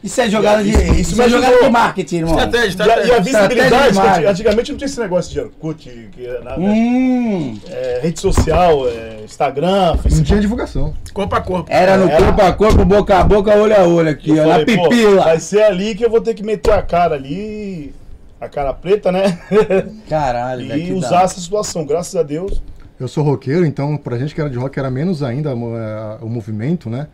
Isso 0.00 0.20
é 0.20 0.30
jogada 0.30 0.62
de. 0.62 0.70
Isso- 0.70 0.94
Isso, 1.12 1.20
é 1.22 1.28
jogada 1.28 1.58
de 1.60 1.68
marketing, 1.70 2.16
irmão. 2.18 2.30
Estratégia, 2.38 2.76
E 2.78 2.82
a, 2.82 2.86
e 2.86 2.90
a 2.90 2.94
estratégia. 3.18 3.20
visibilidade, 3.20 3.88
Estratégia 3.88 4.30
antigamente 4.30 4.70
não 4.70 4.78
tinha 4.78 4.86
esse 4.86 5.00
negócio 5.00 5.32
de 5.32 5.40
Orkut, 5.40 6.08
que 6.12 6.24
era 6.24 6.40
nada, 6.40 6.60
Hum. 6.60 7.58
é, 7.68 7.98
rede 8.04 8.20
social, 8.20 8.86
é, 8.88 9.22
Instagram, 9.24 9.86
Não 9.88 9.98
Facebook. 9.98 10.26
tinha 10.28 10.40
divulgação. 10.40 10.94
Corpo 11.12 11.34
a 11.34 11.40
corpo. 11.40 11.66
Era 11.68 11.96
no 11.96 12.08
Era. 12.08 12.24
corpo 12.24 12.42
a 12.42 12.52
corpo, 12.52 12.84
boca 12.84 13.18
a 13.18 13.24
boca, 13.24 13.52
olho 13.56 13.74
a 13.76 13.84
olho 13.84 14.08
aqui, 14.08 14.30
ó, 14.38 14.46
na 14.46 14.52
falei, 14.60 14.76
pô, 14.76 14.88
pipila. 14.88 15.24
vai 15.24 15.40
ser 15.40 15.62
ali 15.64 15.96
que 15.96 16.04
eu 16.04 16.10
vou 16.10 16.20
ter 16.20 16.34
que 16.34 16.44
meter 16.44 16.72
a 16.74 16.80
cara 16.82 17.16
ali, 17.16 17.92
a 18.40 18.48
cara 18.48 18.72
preta, 18.72 19.10
né? 19.12 19.38
Caralho, 20.08 20.66
velho. 20.68 20.82
e 20.82 20.86
que 20.86 20.92
usar 20.92 21.10
da- 21.18 21.22
essa 21.22 21.40
situação, 21.40 21.84
graças 21.84 22.14
a 22.16 22.22
Deus. 22.22 22.60
Eu 22.98 23.06
sou 23.08 23.22
roqueiro, 23.24 23.64
então 23.64 23.96
pra 23.96 24.18
gente 24.18 24.34
que 24.34 24.40
era 24.40 24.50
de 24.50 24.56
rock 24.58 24.78
era 24.78 24.90
menos 24.90 25.22
ainda 25.22 25.50
eh, 25.50 26.18
o 26.20 26.28
movimento, 26.28 26.90
né? 26.90 27.06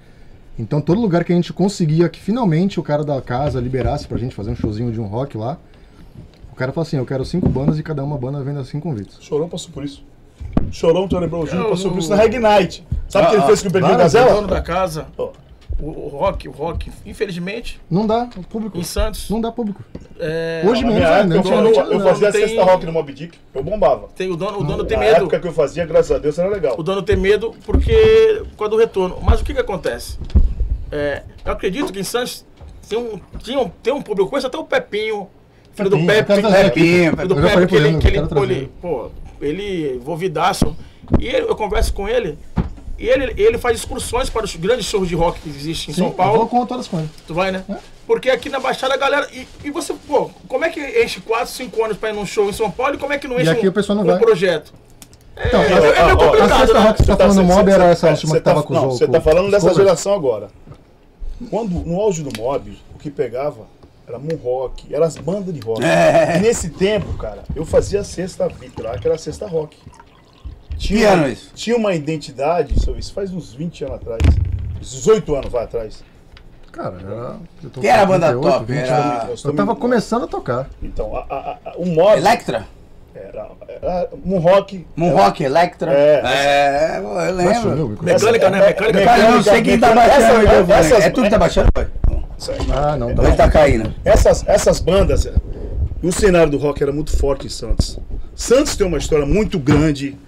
Então 0.58 0.80
todo 0.80 1.00
lugar 1.00 1.24
que 1.24 1.32
a 1.32 1.36
gente 1.36 1.52
conseguia 1.52 2.08
que 2.08 2.20
finalmente 2.20 2.78
o 2.80 2.82
cara 2.82 3.04
da 3.04 3.20
casa 3.20 3.60
liberasse 3.60 4.06
pra 4.06 4.16
gente 4.16 4.34
fazer 4.34 4.50
um 4.50 4.56
showzinho 4.56 4.90
de 4.92 5.00
um 5.00 5.04
rock 5.06 5.36
lá, 5.36 5.58
o 6.52 6.54
cara 6.56 6.72
falou 6.72 6.86
assim, 6.86 6.96
eu 6.96 7.04
quero 7.04 7.24
cinco 7.24 7.48
bandas 7.48 7.78
e 7.78 7.82
cada 7.82 8.02
uma 8.04 8.16
banda 8.16 8.42
venda 8.42 8.64
cinco 8.64 8.88
convites. 8.88 9.18
Chorão 9.20 9.48
passou 9.48 9.70
por 9.72 9.84
isso. 9.84 10.02
Chorão, 10.70 11.06
Tony 11.08 11.26
Brown 11.26 11.44
Jr. 11.44 11.54
Eu- 11.56 11.70
passou 11.70 11.90
por 11.90 11.98
isso 11.98 12.08
na 12.10 12.16
Reg 12.16 12.38
Night. 12.38 12.86
Sabe 13.08 13.26
o 13.26 13.30
que 13.30 13.36
Ah, 13.36 13.38
ele 13.40 13.46
fez 13.46 13.62
com 13.62 13.68
o 13.68 13.72
Pedrinho 13.72 13.98
Gazela? 13.98 14.32
dono 14.34 14.46
da 14.48 14.62
casa, 14.62 15.06
Ó, 15.18 15.30
o, 15.80 15.86
o 15.86 16.08
rock, 16.08 16.48
o 16.48 16.52
rock, 16.52 16.90
infelizmente, 17.04 17.80
Não 17.90 18.06
dá 18.06 18.28
público. 18.48 18.78
em 18.78 18.82
Santos, 18.82 19.28
Não 19.30 19.40
dá 19.40 19.50
público. 19.52 19.82
é, 20.18 20.62
Hoje 20.66 20.84
na 20.84 20.90
ainda. 21.18 21.36
época, 21.36 21.54
eu, 21.54 21.66
eu, 21.74 21.92
eu 21.92 22.00
fazia 22.00 22.28
a 22.28 22.32
tem- 22.32 22.46
sexta 22.48 22.64
rock 22.64 22.86
no 22.86 22.92
Mob 22.92 23.12
Dick, 23.12 23.38
eu 23.54 23.62
bombava. 23.62 24.08
tem 24.14 24.30
o 24.30 24.36
dono, 24.36 24.60
o 24.60 24.64
dono 24.64 24.84
tem 24.84 24.96
Na 24.96 25.04
medo. 25.04 25.16
época 25.16 25.40
que 25.40 25.48
eu 25.48 25.52
fazia, 25.52 25.84
graças 25.84 26.12
a 26.12 26.18
Deus, 26.18 26.38
era 26.38 26.48
legal. 26.48 26.74
O 26.78 26.82
dono 26.82 27.02
tem 27.02 27.16
medo 27.16 27.54
porque 27.66 28.42
por 28.50 28.58
causa 28.58 28.70
do 28.70 28.76
retorno. 28.76 29.18
Mas 29.22 29.40
o 29.40 29.44
que 29.44 29.52
que 29.54 29.60
acontece? 29.60 30.18
É, 30.92 31.22
eu 31.44 31.52
acredito 31.52 31.92
que 31.92 31.98
em 32.00 32.04
Santos 32.04 32.44
tem 32.88 32.98
um, 32.98 33.18
tinha 33.38 33.58
um, 33.58 33.68
tem 33.68 33.92
um 33.92 34.00
público, 34.02 34.30
conheço 34.30 34.46
até 34.46 34.56
o 34.58 34.64
Pepinho, 34.64 35.28
filho 35.72 35.90
do 35.90 35.96
Pepinho, 35.96 36.24
Pepe, 36.24 36.40
trazer 36.40 36.66
aqui. 36.66 36.80
filho 37.10 37.28
do 37.28 37.34
Pepe, 37.36 37.66
que 37.66 37.74
ele, 37.76 37.88
ele, 37.88 37.98
que 37.98 38.06
ele, 38.08 38.26
pô, 38.28 38.44
ele, 38.44 38.70
pô, 38.80 39.10
ele 39.40 39.94
envolvidaço. 39.96 40.76
E 41.18 41.26
eu 41.28 41.54
converso 41.56 41.92
com 41.92 42.08
ele, 42.08 42.38
e 42.98 43.06
ele, 43.08 43.34
ele 43.36 43.58
faz 43.58 43.78
excursões 43.78 44.30
para 44.30 44.44
os 44.44 44.54
grandes 44.56 44.86
shows 44.86 45.08
de 45.08 45.14
rock 45.14 45.40
que 45.40 45.48
existem 45.48 45.90
em 45.90 45.94
Sim, 45.94 46.00
São 46.02 46.06
Eu 46.08 46.12
Paulo. 46.12 46.38
vou 46.38 46.48
com 46.48 46.64
todas 46.66 46.86
as 46.86 46.90
coisas. 46.90 47.08
Tu 47.26 47.34
vai, 47.34 47.50
né? 47.50 47.64
Porque 48.06 48.28
aqui 48.30 48.48
na 48.48 48.60
Baixada 48.60 48.94
a 48.94 48.96
galera. 48.96 49.28
E, 49.32 49.46
e 49.64 49.70
você, 49.70 49.94
pô, 50.06 50.30
como 50.46 50.64
é 50.64 50.68
que 50.70 50.80
enche 51.02 51.20
4, 51.20 51.46
5 51.52 51.84
anos 51.84 51.96
pra 51.96 52.10
ir 52.10 52.12
num 52.12 52.26
show 52.26 52.48
em 52.48 52.52
São 52.52 52.70
Paulo 52.70 52.94
e 52.94 52.98
como 52.98 53.12
é 53.12 53.18
que 53.18 53.26
não 53.26 53.40
enche 53.40 53.50
aqui 53.50 53.66
um, 53.66 53.70
o 53.70 53.72
pessoal 53.72 53.96
não 53.96 54.04
um 54.04 54.06
vai. 54.08 54.18
projeto? 54.18 54.72
Então, 55.36 55.60
é, 55.60 55.64
a- 55.72 55.76
é 55.76 56.04
meio 56.04 56.16
ó, 56.16 56.22
ó, 56.22 56.26
complicado, 56.26 56.52
a 56.52 56.58
sexta 56.58 56.74
né? 56.74 56.80
rock 56.86 56.96
que 56.98 57.02
você 57.04 57.16
tá 57.16 57.28
falando 57.28 57.44
mob 57.44 57.70
era 57.72 57.84
essa 57.86 58.10
última 58.10 58.34
que 58.36 58.40
tava 58.42 58.60
tá, 58.62 58.68
com 58.68 58.74
Não, 58.74 58.88
os 58.88 58.98
você 58.98 59.08
tá 59.08 59.20
falando 59.20 59.44
os 59.46 59.50
dessa 59.50 59.68
covers. 59.68 59.84
geração 59.84 60.14
agora. 60.14 60.48
Quando, 61.50 61.70
no 61.84 62.00
auge 62.00 62.22
do 62.22 62.30
mob, 62.40 62.78
o 62.94 62.98
que 62.98 63.10
pegava 63.10 63.66
era 64.06 64.18
moon 64.18 64.36
rock, 64.36 64.94
eram 64.94 65.04
as 65.06 65.16
bandas 65.16 65.52
de 65.52 65.60
rock. 65.60 65.82
É. 65.84 66.36
E 66.36 66.40
nesse 66.40 66.68
tempo, 66.70 67.14
cara, 67.14 67.42
eu 67.56 67.64
fazia 67.64 68.00
a 68.00 68.04
sexta 68.04 68.46
VIP 68.48 68.80
lá, 68.82 68.96
que 68.98 69.06
era 69.08 69.16
a 69.16 69.18
sexta 69.18 69.46
rock. 69.46 69.76
Que 70.78 71.04
ano 71.04 71.28
isso? 71.28 71.50
Tinha 71.54 71.76
uma 71.76 71.94
identidade, 71.94 72.74
isso 72.76 73.12
faz 73.14 73.32
uns 73.32 73.52
20 73.54 73.84
anos 73.84 73.96
atrás. 73.96 74.20
uns 74.80 74.90
18 74.90 75.34
anos 75.34 75.50
vai 75.50 75.64
atrás. 75.64 76.02
Cara, 76.72 76.96
era. 77.00 77.36
eu 77.62 77.70
tô 77.70 77.80
Quem 77.80 77.88
era 77.90 78.02
a 78.02 78.06
banda 78.06 78.26
38, 78.32 78.52
top? 78.52 78.72
20 78.72 78.78
Era- 78.80 79.22
anos. 79.22 79.44
Eu 79.44 79.54
tava 79.54 79.76
começando 79.76 80.24
a 80.24 80.26
tocar. 80.26 80.68
Então, 80.82 81.16
a, 81.16 81.20
a, 81.20 81.58
a, 81.70 81.76
o 81.76 81.86
mob. 81.86 82.16
Electra? 82.18 82.66
É, 83.14 83.28
Era, 83.28 83.48
era 83.80 84.08
um 84.24 84.38
rock. 84.38 84.84
Moonrock, 84.96 85.44
Electra. 85.44 85.92
É. 85.92 86.20
É, 86.24 86.98
eu 86.98 87.34
lembro. 87.34 87.98
Mecânica, 88.02 88.50
né? 88.50 88.58
Mecânica. 88.66 89.04
Cara, 89.04 89.22
eu 89.22 89.30
não 89.32 89.42
sei 89.44 89.62
quem 89.62 89.78
tá 89.78 89.86
Essa- 89.90 89.94
baixando. 89.94 90.72
essas- 90.72 91.04
é 91.04 91.10
tu 91.10 91.22
que 91.22 91.30
tá 91.30 91.38
baixando? 91.38 91.72
pai? 91.72 91.86
Ah, 92.74 92.96
não, 92.96 93.10
ele 93.10 93.32
tá 93.36 93.48
caindo? 93.48 93.94
Essas, 94.04 94.44
essas 94.48 94.80
bandas, 94.80 95.30
o 96.02 96.10
cenário 96.12 96.50
do 96.50 96.58
rock 96.58 96.82
era 96.82 96.92
muito 96.92 97.16
forte 97.16 97.46
em 97.46 97.50
Santos. 97.50 98.00
Santos 98.34 98.76
tem 98.76 98.84
uma 98.84 98.98
história 98.98 99.24
muito 99.24 99.60
grande 99.60 100.18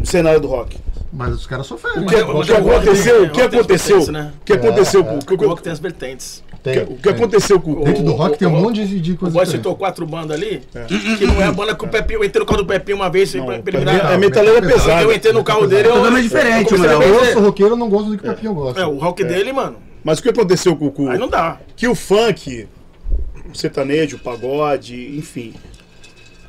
no 0.00 0.06
cenário 0.06 0.40
do 0.40 0.48
rock. 0.48 0.76
Mas 1.12 1.34
os 1.34 1.46
caras 1.46 1.66
sofreram. 1.66 2.02
O 2.02 2.06
que, 2.06 2.14
né? 2.16 2.22
o 2.22 2.42
que 2.42 2.52
aconteceu? 2.52 3.24
O 3.24 3.30
que 3.30 3.40
aconteceu? 3.42 4.12
né? 4.12 4.32
O 4.40 4.44
que 4.44 4.52
aconteceu 4.52 5.04
com 5.04 5.10
É, 5.10 5.14
o 5.14 5.44
O 5.44 5.48
rock 5.48 5.62
tem 5.62 5.72
as 5.72 5.78
vertentes. 5.78 6.42
Tem, 6.62 6.82
o 6.82 6.86
que 6.88 6.94
tem. 7.04 7.12
aconteceu 7.12 7.58
com 7.58 7.82
Dentro 7.82 8.02
do 8.02 8.12
O- 8.12 8.16
rock 8.16 8.34
o- 8.34 8.36
tem 8.38 8.46
um 8.46 8.54
o- 8.58 8.60
monte 8.60 8.84
de, 8.86 9.00
de 9.00 9.12
O 9.12 9.16
coisa 9.16 9.32
boy 9.32 9.44
diferente. 9.44 9.62
citou 9.62 9.74
quatro 9.76 10.04
bandas 10.06 10.36
ali, 10.36 10.60
que 11.18 11.26
não 11.26 11.40
é 11.40 11.46
a 11.46 11.52
banda 11.52 11.74
que 11.74 11.84
o 11.84 11.88
Pepinho, 11.88 12.20
eu 12.20 12.24
entrei 12.24 12.40
no 12.40 12.46
carro 12.46 12.62
do 12.62 12.66
Pepinho 12.66 12.96
uma 12.98 13.08
vez, 13.08 13.32
pra, 13.32 13.44
pra 13.44 13.54
ele 13.78 13.84
dar- 13.84 14.12
É 14.12 14.18
metaleira 14.18 14.60
pesada. 14.66 15.02
Eu 15.02 15.10
entrei 15.12 15.32
no 15.32 15.42
carro 15.42 15.66
dele, 15.66 15.88
eu... 15.88 15.94
Totalmente 15.94 16.22
diferente, 16.24 16.70
eu 16.72 16.78
comecei 16.78 16.96
a 16.96 16.98
mano. 16.98 17.14
Eu 17.24 17.32
sou 17.32 17.42
roqueiro, 17.42 17.72
eu 17.72 17.76
não 17.78 17.88
gosto 17.88 18.10
do 18.10 18.18
que 18.18 18.28
o 18.28 18.30
Pepinho 18.34 18.52
gosta. 18.54 18.80
É, 18.80 18.84
o 18.86 18.98
rock 18.98 19.24
dele, 19.24 19.52
mano, 19.54 19.76
Mas 20.04 20.18
o 20.18 20.22
que 20.22 20.28
aconteceu 20.28 20.76
com, 20.76 20.90
com 20.90 21.08
aí 21.10 21.18
não 21.18 21.28
dá. 21.28 21.58
que 21.74 21.88
o 21.88 21.94
funk, 21.94 22.68
o 23.52 23.56
sertanejo, 23.56 24.16
o 24.16 24.20
pagode, 24.20 25.16
enfim. 25.16 25.54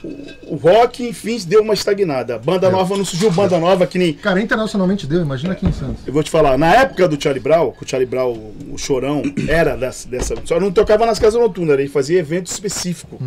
O, 0.03 0.55
rock, 0.55 1.07
enfim, 1.07 1.37
deu 1.45 1.61
uma 1.61 1.73
estagnada. 1.73 2.39
Banda 2.39 2.69
nova, 2.69 2.97
não 2.97 3.05
surgiu 3.05 3.29
banda 3.31 3.59
nova 3.59 3.85
que 3.85 3.99
nem. 3.99 4.13
Cara, 4.13 4.41
internacionalmente 4.41 5.05
deu, 5.05 5.21
imagina 5.21 5.53
aqui 5.53 5.67
em 5.67 5.71
Santos. 5.71 6.07
Eu 6.07 6.13
vou 6.13 6.23
te 6.23 6.31
falar, 6.31 6.57
na 6.57 6.73
época 6.73 7.07
do 7.07 7.21
Charlie 7.21 7.41
Brown, 7.41 7.71
que 7.71 7.83
o 7.83 7.87
Charlie 7.87 8.09
Brown, 8.09 8.51
o 8.71 8.77
Chorão, 8.77 9.21
era 9.47 9.75
dessa. 9.75 10.07
dessa 10.07 10.35
só 10.45 10.59
não 10.59 10.71
tocava 10.71 11.05
nas 11.05 11.19
casas 11.19 11.39
noturnas, 11.39 11.77
ele 11.77 11.87
fazia 11.87 12.19
evento 12.19 12.47
específico. 12.47 13.19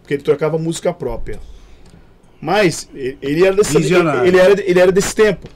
Porque 0.00 0.14
ele 0.14 0.22
tocava 0.22 0.56
música 0.58 0.92
própria. 0.92 1.40
Mas 2.40 2.88
ele, 2.94 3.18
ele 3.22 3.44
era 3.44 3.56
desse, 3.56 3.76
ele, 3.76 3.94
ele 4.26 4.38
era, 4.38 4.70
ele 4.70 4.80
era 4.80 4.92
desse 4.92 5.14
tempo. 5.14 5.48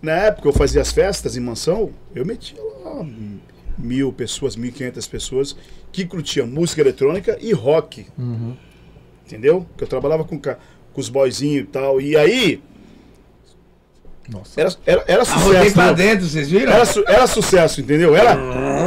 Na 0.00 0.12
época 0.12 0.48
eu 0.48 0.52
fazia 0.52 0.80
as 0.82 0.90
festas 0.90 1.36
em 1.36 1.40
mansão, 1.40 1.90
eu 2.14 2.26
metia 2.26 2.58
lá 2.84 3.06
mil 3.78 4.12
pessoas, 4.12 4.56
mil 4.56 4.70
e 4.70 4.72
quinhentas 4.72 5.06
pessoas 5.06 5.56
que 5.92 6.04
curtiam 6.04 6.46
música 6.46 6.80
eletrônica 6.80 7.38
e 7.40 7.52
rock. 7.52 8.06
Entendeu? 9.26 9.66
Que 9.76 9.84
eu 9.84 9.88
trabalhava 9.88 10.24
com, 10.24 10.38
com 10.38 10.54
os 11.00 11.08
boyzinhos 11.08 11.64
e 11.64 11.66
tal. 11.66 12.00
E 12.00 12.16
aí, 12.16 12.62
Nossa. 14.28 14.60
era, 14.60 14.74
era, 14.86 15.04
era 15.06 15.24
sucesso. 15.24 15.74
pra 15.74 15.86
né? 15.86 15.92
dentro, 15.94 16.26
vocês 16.26 16.50
viram? 16.50 16.72
Era, 16.72 16.84
su- 16.86 17.04
era 17.06 17.26
sucesso, 17.26 17.80
entendeu? 17.80 18.14
Era, 18.16 18.32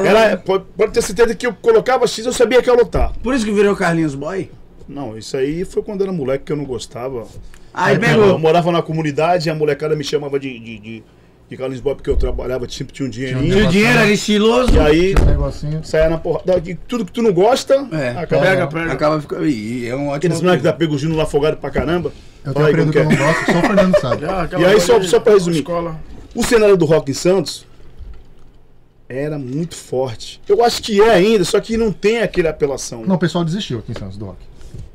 era, 0.06 0.38
pode, 0.38 0.66
pode 0.76 0.92
ter 0.94 1.02
certeza 1.02 1.36
que 1.36 1.46
eu 1.46 1.54
colocava 1.54 2.08
X, 2.08 2.26
eu 2.26 2.34
sabia 2.34 2.62
que 2.62 2.70
ia 2.70 2.74
lotar. 2.76 3.14
Por 3.22 3.34
isso 3.34 3.46
que 3.46 3.52
virou 3.52 3.76
Carlinhos 3.76 4.16
Boy? 4.16 4.50
Não, 4.88 5.18
isso 5.18 5.36
aí 5.38 5.66
foi 5.66 5.84
quando 5.84 6.02
eu 6.02 6.06
era 6.08 6.14
moleque 6.14 6.46
que 6.46 6.52
eu 6.52 6.56
não 6.56 6.66
gostava. 6.66 7.28
Aí 7.74 7.96
Eu 7.96 8.00
pegou. 8.00 8.40
morava 8.40 8.72
na 8.72 8.82
comunidade 8.82 9.48
e 9.48 9.52
a 9.52 9.56
molecada 9.56 9.96
me 9.96 10.04
chamava 10.04 10.40
de, 10.40 10.58
de, 10.60 10.80
de, 10.80 11.04
de 11.50 11.56
Carlinhos 11.56 11.82
Boy 11.82 11.96
porque 11.96 12.10
eu 12.10 12.18
trabalhava, 12.18 12.68
sempre 12.70 12.94
tinha 12.94 13.08
um 13.08 13.10
dinheirinho. 13.10 13.54
Tinha 13.54 13.68
o 13.68 13.72
dinheiro, 13.72 14.00
era 14.00 14.12
estiloso. 14.12 14.76
E 14.76 14.80
aí 14.80 15.16
um 15.78 15.84
saia 15.84 16.10
na 16.10 16.18
porrada. 16.18 16.62
Tudo 16.88 17.06
que 17.06 17.12
tu 17.12 17.22
não 17.22 17.32
gosta, 17.32 17.88
É, 17.92 18.10
acaba. 18.18 18.42
Pega, 18.44 18.68
pega. 18.68 18.92
Acaba 18.94 19.22
ficando. 19.22 19.48
E 19.48 19.88
é 19.88 19.96
um 19.96 20.00
ótimo. 20.08 20.14
Aqueles 20.16 20.42
moleques 20.42 20.64
da 20.64 20.74
Pego 20.74 20.98
Júnior 20.98 21.18
lá 21.20 21.24
afogado 21.24 21.56
pra 21.58 21.70
caramba. 21.70 22.12
Eu 22.44 22.54
tenho 22.54 22.66
um 22.66 22.70
período 22.70 22.92
que 22.92 22.98
eu 22.98 23.04
não 23.06 23.12
é. 23.12 23.16
gosto, 23.16 23.46
só 23.46 23.60
o 23.60 23.62
Fernando 23.62 23.96
sabe. 24.02 24.26
Aquela 24.26 24.62
E 24.62 24.66
aí, 24.66 24.82
só- 24.82 25.02
só 25.04 25.20
pra 25.20 25.34
resumir. 25.34 25.58
Escola. 25.60 26.00
O 26.36 26.44
cenário 26.44 26.76
do 26.78 26.86
rock 26.86 27.12
em 27.12 27.14
Santos 27.14 27.66
era 29.10 29.38
muito 29.40 29.76
forte. 29.76 30.42
Eu 30.48 30.64
acho 30.64 30.84
que 30.84 31.02
é 31.02 31.10
ainda, 31.12 31.44
só 31.46 31.60
que 31.62 31.78
não 31.78 31.92
tem 31.94 32.20
aquele 32.20 32.48
apelação. 32.50 33.06
Não, 33.06 33.16
o 33.16 33.20
pessoal 33.20 33.46
desistiu 33.46 33.80
aqui 33.80 33.92
em 33.92 33.96
Santos 33.96 34.18
do 34.18 34.26
rock. 34.26 34.38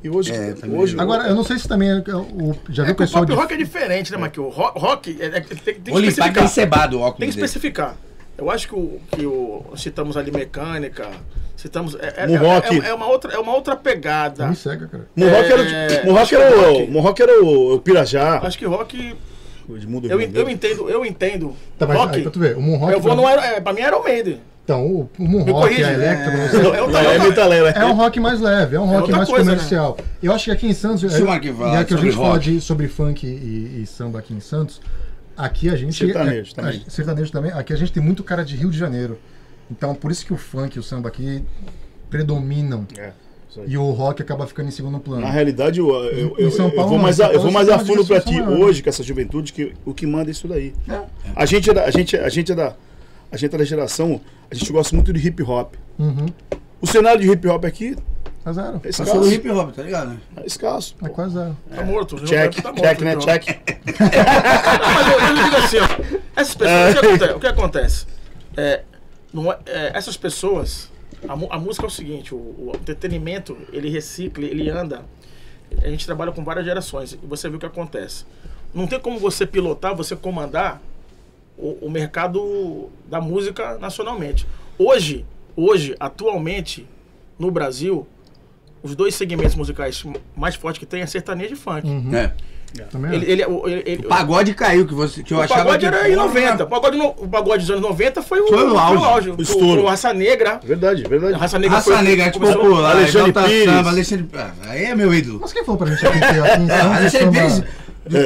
E 0.04 0.10
hoje, 0.10 0.32
É, 0.32 0.54
hoje 0.68 0.96
Agora, 0.98 1.28
eu 1.28 1.34
não 1.34 1.44
sei 1.44 1.58
se 1.58 1.68
também 1.68 1.88
é 1.90 1.94
o, 2.14 2.54
já 2.68 2.82
viu 2.82 2.90
É 2.90 2.92
o 2.92 2.96
que 2.96 3.02
o 3.02 3.06
pessoal 3.06 3.22
pop 3.24 3.32
de... 3.32 3.38
rock 3.40 3.54
é 3.54 3.56
diferente, 3.56 4.10
né, 4.10 4.18
Marquinhos? 4.18 4.48
O 4.48 4.50
rock, 4.50 4.78
rock 4.78 5.18
é- 5.20 5.26
é- 5.26 5.40
tem, 5.40 5.56
tem 5.58 5.74
que 5.74 5.90
O 5.90 5.98
limpar 5.98 6.00
especificar. 6.08 6.34
tem 6.34 6.46
cebado 6.48 6.98
o 6.98 7.00
óculos 7.00 7.18
Tem 7.20 7.28
que 7.28 7.34
dele. 7.36 7.44
especificar. 7.46 7.96
Eu 8.36 8.50
acho 8.50 8.66
que 8.66 8.74
o, 8.74 9.00
que 9.12 9.24
o 9.26 9.62
citamos 9.76 10.16
ali 10.16 10.30
mecânica, 10.32 11.08
citamos 11.56 11.94
é, 11.94 12.14
é, 12.16 12.32
é- 12.32 12.36
rock. 12.36 12.80
é- 12.84 12.88
é 12.88 12.94
uma 12.94 13.06
outra 13.06 13.32
é 13.32 13.38
uma 13.38 13.54
outra 13.54 13.76
pegada. 13.76 14.48
Me 14.48 14.56
cega, 14.56 14.88
cara. 14.88 15.06
Mohawk 15.14 15.52
era, 15.52 15.62
É, 15.62 15.86
que 16.26 16.34
era, 16.34 16.44
é 16.44 16.56
o, 16.56 16.60
rock. 16.72 16.90
Mohawk 16.90 17.22
era 17.22 17.44
o, 17.44 17.74
o 17.74 17.78
Pirajá. 17.78 18.40
Acho 18.42 18.58
que 18.58 18.64
rock 18.64 19.14
O 19.68 19.76
Edmundo 19.76 20.08
eu, 20.08 20.20
eu 20.20 20.48
entendo, 20.50 20.90
eu 20.90 21.04
entendo. 21.06 21.54
Tá, 21.78 21.86
mas 21.86 21.96
rock. 21.96 22.16
aí 22.16 22.22
pra 22.22 22.30
tu 22.32 22.40
ver, 22.40 22.56
o 22.56 22.60
Moonrock... 22.60 22.92
eu 22.92 23.00
vou 23.00 23.14
pra- 23.14 23.22
no 23.22 23.28
é, 23.40 23.60
pra 23.60 23.72
mim 23.72 23.82
era 23.82 23.96
o 23.96 24.02
Maiden. 24.02 24.40
Então, 24.64 24.86
o, 24.86 25.10
o 25.18 25.22
Moonrock, 25.28 25.52
corrige. 25.52 25.82
a 25.84 25.92
Electra, 25.92 26.32
É, 26.32 26.48
você- 26.48 26.56
é, 26.58 27.12
É, 27.12 27.16
é 27.16 27.18
metaleira. 27.18 27.68
É 27.70 27.84
um 27.84 27.94
rock 27.94 28.20
mais 28.20 28.40
leve, 28.40 28.76
é 28.76 28.80
um 28.80 28.84
rock 28.86 29.00
outra 29.02 29.16
mais 29.16 29.28
coisa, 29.28 29.44
né? 29.50 29.56
comercial. 29.56 29.96
Eu 30.22 30.32
acho 30.32 30.44
que 30.44 30.50
aqui 30.52 30.66
em 30.68 30.72
Santos, 30.72 31.02
é, 31.04 31.08
já 31.08 31.38
que 31.38 31.48
a 31.48 31.96
sobre 31.96 32.10
gente 32.10 32.16
fala 32.16 32.28
rock. 32.34 32.40
de, 32.44 32.60
sobre 32.60 32.88
funk 32.88 33.26
e, 33.26 33.82
e 33.82 33.86
samba 33.86 34.20
aqui 34.20 34.32
em 34.32 34.38
Santos, 34.40 34.80
aqui 35.36 35.68
a 35.68 35.74
gente. 35.76 35.96
Sertanejo 35.96 36.52
é, 36.52 36.54
também. 36.54 36.82
a- 36.86 36.90
sertanejo 36.90 37.32
também. 37.32 37.50
Aqui 37.52 37.72
a 37.72 37.76
gente 37.76 37.92
tem 37.92 38.02
muito 38.02 38.22
cara 38.22 38.44
de 38.44 38.54
Rio 38.56 38.70
de 38.70 38.78
Janeiro. 38.78 39.18
Então, 39.70 39.94
por 39.96 40.10
isso 40.12 40.24
que 40.24 40.32
o 40.32 40.36
funk 40.36 40.76
e 40.76 40.78
o 40.78 40.82
samba 40.82 41.08
aqui 41.08 41.42
predominam. 42.08 42.86
É. 42.96 43.10
E 43.66 43.76
o 43.76 43.90
rock 43.90 44.22
acaba 44.22 44.46
ficando 44.46 44.68
em 44.68 44.70
segundo 44.70 44.98
plano. 44.98 45.22
Na 45.22 45.30
realidade, 45.30 45.78
eu, 45.78 45.90
eu, 46.04 46.34
Em 46.38 46.42
eu, 46.42 46.70
Paulo 46.70 46.88
vou 46.90 46.98
mais, 46.98 47.20
a, 47.20 47.26
eu 47.26 47.32
vou 47.40 47.52
Paulo 47.52 47.52
mais 47.52 47.68
a 47.68 47.78
fundo 47.78 48.04
pra 48.06 48.18
diversão 48.18 48.32
ti 48.32 48.40
maior. 48.40 48.60
hoje, 48.60 48.82
com 48.82 48.88
essa 48.88 49.02
juventude, 49.02 49.52
que 49.52 49.74
o 49.84 49.92
que 49.92 50.06
manda 50.06 50.30
é 50.30 50.32
isso 50.32 50.48
daí. 50.48 50.72
A 51.36 51.44
gente 51.44 51.68
é 51.68 51.74
da, 51.74 51.84
a 51.84 51.90
gente, 51.90 52.16
a 52.16 52.28
gente 52.30 52.50
é 52.50 52.54
da, 52.54 52.74
a 53.32 53.36
gente 53.36 53.54
é 53.54 53.58
da 53.58 53.64
geração, 53.64 54.20
a 54.50 54.54
gente 54.54 54.70
gosta 54.72 54.94
muito 54.94 55.12
de 55.12 55.26
hip 55.26 55.42
hop. 55.42 55.74
Uhum. 55.98 56.26
O 56.80 56.86
cenário 56.86 57.20
de 57.20 57.30
hip 57.30 57.46
hop 57.48 57.64
aqui 57.64 57.96
É 58.44 58.52
zero. 58.52 58.76
é 58.76 58.88
Passou 58.88 59.04
escasso. 59.06 59.20
do 59.20 59.32
hip 59.32 59.50
hop, 59.50 59.72
tá 59.74 59.82
ligado? 59.82 60.20
É 60.36 60.46
escasso. 60.46 60.96
É 61.02 61.08
quase 61.08 61.34
zero. 61.34 61.56
Tá 61.74 61.82
morto. 61.84 62.16
o 62.16 62.24
Check, 62.24 62.56
tá 62.60 62.72
morto, 62.72 62.82
check, 62.82 63.00
né? 63.00 63.16
Check. 63.16 63.46
Não, 64.80 64.94
mas 64.94 65.06
eu, 65.12 65.20
eu 65.20 65.44
digo 65.44 65.56
assim, 65.56 65.76
ó, 65.78 66.18
essas 66.36 66.54
pessoas, 66.54 66.94
o, 66.94 67.00
que 67.00 67.06
acontece, 67.06 67.32
o 67.34 67.40
que 67.40 67.46
acontece? 67.46 68.06
É, 68.56 68.82
não 69.32 69.50
é- 69.52 69.58
é, 69.66 69.92
essas 69.96 70.16
pessoas, 70.16 70.90
a, 71.28 71.32
a 71.32 71.58
música 71.58 71.86
é 71.86 71.88
o 71.88 71.90
seguinte, 71.90 72.34
o, 72.34 72.38
o 72.38 72.72
entretenimento, 72.74 73.56
ele 73.72 73.88
recicla, 73.88 74.44
ele 74.44 74.68
anda. 74.68 75.02
A 75.82 75.88
gente 75.88 76.04
trabalha 76.04 76.32
com 76.32 76.44
várias 76.44 76.64
gerações 76.66 77.12
e 77.14 77.16
você 77.26 77.48
vê 77.48 77.56
o 77.56 77.58
que 77.58 77.64
acontece. 77.66 78.26
Não 78.74 78.86
tem 78.86 79.00
como 79.00 79.18
você 79.18 79.46
pilotar, 79.46 79.94
você 79.94 80.14
comandar 80.16 80.82
o, 81.62 81.86
o 81.86 81.90
mercado 81.90 82.88
da 83.08 83.20
música 83.20 83.78
nacionalmente. 83.78 84.46
Hoje, 84.78 85.24
hoje, 85.56 85.94
atualmente, 86.00 86.86
no 87.38 87.50
Brasil, 87.50 88.06
os 88.82 88.94
dois 88.96 89.14
segmentos 89.14 89.54
musicais 89.54 90.02
mais 90.36 90.54
fortes 90.54 90.78
que 90.80 90.86
tem 90.86 91.02
é 91.02 91.06
sertanejo 91.06 91.54
e 91.54 91.56
funk. 91.56 91.86
É. 92.14 92.32
Também 92.90 93.10
é. 93.10 93.14
Ele, 93.16 93.30
ele, 93.30 93.42
ele, 93.42 93.82
ele- 93.84 94.06
O 94.06 94.08
pagode 94.08 94.54
caiu, 94.54 94.86
que, 94.86 94.94
você, 94.94 95.22
que 95.22 95.34
eu 95.34 95.38
o 95.38 95.42
achava 95.42 95.60
pagode 95.62 95.80
que... 95.80 95.86
era 95.94 96.08
em 96.08 96.16
90. 96.16 96.64
O 96.64 96.66
pagode, 96.66 96.96
no, 96.96 97.08
o 97.08 97.28
pagode 97.28 97.58
dos 97.58 97.70
anos 97.70 97.82
90 97.82 98.22
foi 98.22 98.40
o, 98.40 98.46
Foi 98.48 98.64
o 98.70 98.78
auge. 98.78 99.28
O, 99.30 99.36
O 99.36 99.42
estouro. 99.42 99.82
o 99.82 99.86
Raça 99.86 100.14
Negra. 100.14 100.58
Verdade, 100.64 101.02
verdade. 101.06 101.34
A 101.34 101.36
Raça 101.36 101.58
Negra 101.58 101.76
Raça 101.76 101.92
foi, 101.94 102.02
Negra, 102.02 102.24
tipo, 102.30 102.38
começou- 102.38 102.62
popular, 102.62 102.96
Alexandre 102.96 103.32
Pires. 103.34 103.64
Samba, 103.66 103.90
Alexandre... 103.90 104.28
Ah, 104.34 104.52
Aí 104.68 104.84
é 104.86 104.94
meu 104.94 105.12
ídolo. 105.12 105.38
Mas 105.42 105.52
quem 105.52 105.62
falou 105.66 105.78
pra 105.78 105.90
gente 105.90 106.06
aqui 106.06 106.16
aqui 106.18 106.34
em 106.34 106.40
É, 106.70 106.80
Santos 106.80 106.96
Alexandre 106.96 107.18
samba- 107.18 107.30
Pires... 107.32 107.64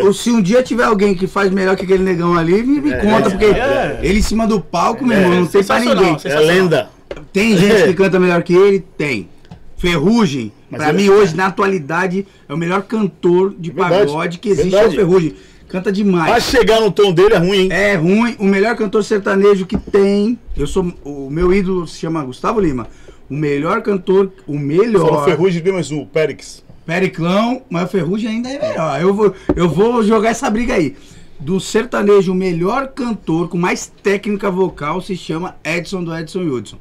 ou 0.05 0.13
Se 0.13 0.31
um 0.31 0.41
dia 0.41 0.63
tiver 0.63 0.85
alguém 0.85 1.15
que 1.15 1.27
faz 1.27 1.51
melhor 1.51 1.77
que 1.77 1.85
aquele 1.85 2.03
negão 2.03 2.37
ali, 2.37 2.63
me, 2.63 2.81
me 2.81 2.93
conta, 2.97 3.31
porque 3.31 3.45
é. 3.45 4.01
ele 4.03 4.19
em 4.19 4.23
cima 4.23 4.47
do 4.47 4.61
palco, 4.61 5.05
meu 5.07 5.19
irmão, 5.19 5.41
não 5.41 5.47
tem 5.47 5.63
pra 5.63 5.81
ninguém. 5.81 6.17
É 6.25 6.41
lenda. 6.41 6.91
Tem 7.33 7.57
gente 7.57 7.85
que 7.85 7.95
canta 7.95 8.19
melhor 8.19 8.43
que 8.43 8.55
ele? 8.55 8.85
Tem. 8.97 9.29
Ferrugem, 9.77 10.53
Mas 10.71 10.83
pra 10.83 10.93
mim 10.93 11.11
hoje, 11.11 11.37
na 11.37 11.47
atualidade, 11.47 12.27
é 12.49 12.55
o 12.55 12.57
melhor 12.57 12.83
cantor 12.83 13.55
de 13.59 13.71
Verdade, 13.71 14.07
pagode 14.07 14.39
que 14.39 14.49
existe, 14.49 14.71
verdade. 14.71 14.97
é 14.97 15.03
o 15.03 15.07
Ferrugem. 15.07 15.35
Canta 15.69 15.93
demais. 15.93 16.31
Mas 16.31 16.45
chegar 16.45 16.81
no 16.81 16.91
tom 16.91 17.13
dele 17.13 17.35
é 17.35 17.39
ruim, 17.39 17.59
hein? 17.59 17.69
É 17.73 17.95
ruim, 17.97 18.37
o 18.39 18.45
melhor 18.45 18.77
cantor 18.77 19.05
sertanejo 19.05 19.67
que 19.67 19.77
tem. 19.77 20.39
Eu 20.57 20.67
sou. 20.67 20.93
O 21.05 21.29
meu 21.29 21.53
ídolo 21.53 21.87
se 21.87 21.99
chama 21.99 22.23
Gustavo 22.25 22.61
Lima. 22.61 22.87
O 23.29 23.35
melhor 23.35 23.83
cantor, 23.83 24.33
o 24.47 24.57
melhor. 24.57 25.25
Ferrugem 25.25 25.61
tem 25.61 25.73
mais 25.73 25.91
um, 25.91 26.01
o 26.01 26.07
Périx. 26.07 26.65
Periclão, 26.87 27.63
mas 27.69 27.85
o 27.85 27.89
Ferrugem 27.89 28.31
ainda 28.31 28.49
é 28.49 28.59
melhor. 28.61 29.01
Eu 29.03 29.13
vou, 29.13 29.35
eu 29.57 29.69
vou 29.69 30.03
jogar 30.05 30.31
essa 30.31 30.49
briga 30.49 30.75
aí. 30.75 30.97
Do 31.39 31.61
sertanejo, 31.61 32.33
o 32.33 32.35
melhor 32.35 32.89
cantor 32.89 33.49
com 33.49 33.59
mais 33.59 33.93
técnica 34.03 34.51
vocal 34.51 35.03
se 35.03 35.17
chama 35.17 35.57
Edson 35.65 36.03
do 36.03 36.17
Edson 36.17 36.43
Hudson. 36.43 36.79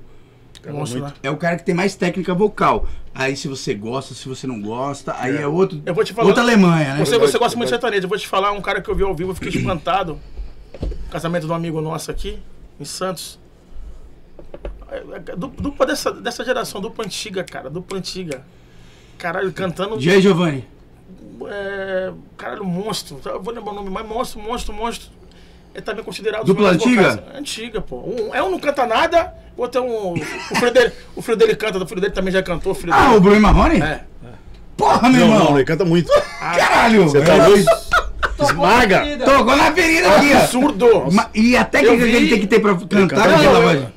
É 1.22 1.30
o 1.30 1.36
cara 1.38 1.58
que 1.58 1.66
tem 1.66 1.76
mais 1.76 1.96
técnica 1.96 2.34
vocal. 2.34 2.88
Aí 3.14 3.36
se 3.36 3.48
você 3.48 3.74
gosta, 3.74 4.14
se 4.14 4.28
você 4.30 4.46
não 4.48 4.62
gosta, 4.62 5.14
aí 5.18 5.38
é, 5.38 5.48
outro. 5.48 5.82
Eu 5.86 5.94
vou 5.94 6.04
te 6.04 6.14
falar- 6.14 6.28
Outra 6.28 6.42
Alemanha, 6.44 6.94
né? 6.96 7.06
Você, 7.06 7.18
você 7.18 7.38
gosta 7.38 7.58
muito 7.58 7.68
de 7.68 7.74
sertanejo. 7.76 8.06
Eu 8.06 8.10
vou 8.10 8.18
te 8.18 8.28
falar 8.28 8.52
um 8.52 8.62
cara 8.62 8.82
que 8.82 8.90
eu 8.90 8.96
vi 8.96 9.04
ao 9.04 9.14
vivo, 9.16 9.32
eu 9.32 9.36
fiquei 9.36 9.50
espantado. 9.50 10.20
Casamento 11.10 11.46
de 11.46 11.52
um 11.52 11.56
amigo 11.56 11.80
nosso 11.82 12.10
aqui, 12.12 12.40
em 12.80 12.86
Santos. 12.86 13.40
É, 14.92 14.98
é, 15.32 15.36
du- 15.36 15.48
Dupla 15.48 15.86
dessa, 15.86 16.12
dessa 16.12 16.44
geração, 16.44 16.80
dupla 16.82 17.06
antiga, 17.06 17.44
cara. 17.44 17.70
Dupla 17.70 17.98
antiga. 17.98 18.44
Caralho, 19.18 19.52
cantando. 19.52 20.00
G. 20.00 20.22
Giovanni. 20.22 20.66
É, 21.48 22.12
caralho, 22.38 22.64
monstro. 22.64 23.20
Eu 23.26 23.42
vou 23.42 23.54
lembrar 23.54 23.72
o 23.72 23.76
nome, 23.76 23.90
mas 23.90 24.06
monstro, 24.08 24.40
monstro, 24.42 24.74
monstro. 24.74 25.10
Ele 25.74 25.84
também 25.84 26.02
é 26.02 26.06
considerado. 26.06 26.42
os 26.42 26.48
Dupla 26.48 26.72
melhores 26.72 26.86
antiga? 26.88 27.12
vocais. 27.12 27.38
Antiga, 27.40 27.82
pô. 27.82 27.98
Um, 27.98 28.34
é 28.34 28.42
um 28.42 28.50
não 28.52 28.60
canta 28.60 28.86
nada, 28.86 29.34
o 29.58 29.62
outro 29.62 29.82
é 29.82 29.84
um. 29.84 30.14
O 30.14 30.56
filho 30.56 30.72
dele, 30.72 30.92
o 31.16 31.22
filho 31.22 31.38
dele 31.38 31.56
canta, 31.56 31.78
o 31.84 31.88
filho 31.88 32.00
dele 32.02 32.14
também 32.14 32.32
já 32.32 32.42
cantou. 32.42 32.72
O 32.74 32.78
Ah, 32.92 33.14
o 33.14 33.20
Bruno 33.20 33.42
Marrone? 33.42 33.82
é. 33.82 34.02
Porra, 34.78 35.10
meu 35.10 35.22
Não, 35.28 35.34
irmão. 35.36 35.50
não, 35.52 35.58
ele 35.58 35.66
canta 35.66 35.86
muito. 35.86 36.12
Caralho! 36.40 37.04
Você 37.04 37.22
tá 37.22 37.34
é- 37.36 37.46
doido? 37.46 37.66
Esmaga. 38.42 39.04
Tocou 39.24 39.56
na 39.56 39.72
ferida 39.72 40.16
aqui, 40.16 40.34
ó. 40.34 40.38
Absurdo! 40.40 41.12
Ma- 41.14 41.30
E 41.34 41.56
a 41.56 41.64
técnica 41.64 41.94
Eu 41.96 42.00
vi- 42.06 42.12
que 42.12 42.18
ele 42.18 42.30
tem 42.30 42.40
que 42.42 42.48
ter 42.48 42.60
pra 42.60 42.76
cantar 42.76 43.30
Não, 43.30 43.72
eu, 43.72 43.90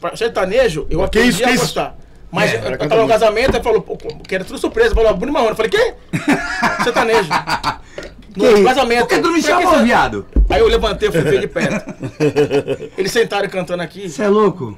pra 0.00 0.16
sertanejo, 0.16 0.86
eu 0.90 0.98
Que 1.00 1.04
aprendi 1.04 1.28
isso, 1.28 1.38
que 1.38 1.44
a 1.44 1.50
isso? 1.50 1.64
gostar. 1.64 1.96
Mas 2.32 2.54
É, 2.54 2.56
eu, 2.56 2.70
eu 2.70 2.78
tava 2.78 3.02
no 3.02 3.08
casamento, 3.08 3.54
ele 3.56 3.62
falou, 3.62 3.82
pô, 3.82 3.96
que 3.96 4.34
era 4.34 4.42
tudo 4.42 4.58
surpresa. 4.58 4.94
Falou, 4.94 5.14
Bruno 5.14 5.32
Marrone. 5.34 5.50
Eu 5.50 5.56
falei, 5.56 5.70
quê? 5.70 5.94
sertanejo. 6.82 7.28
No 8.34 8.54
Que 8.54 8.64
casamento. 8.64 9.00
Por 9.00 9.08
que 9.08 9.18
tu 9.18 9.26
não 9.26 9.32
me 9.34 9.42
chamou, 9.42 9.80
viado? 9.84 10.26
Aí 10.48 10.60
eu 10.60 10.66
levantei, 10.66 11.10
fui 11.12 11.20
ver 11.20 11.40
de 11.40 11.46
perto. 11.46 11.94
Eles 12.96 13.12
sentaram 13.12 13.48
cantando 13.50 13.82
aqui. 13.82 14.08
Você 14.08 14.22
é 14.22 14.28
louco? 14.28 14.76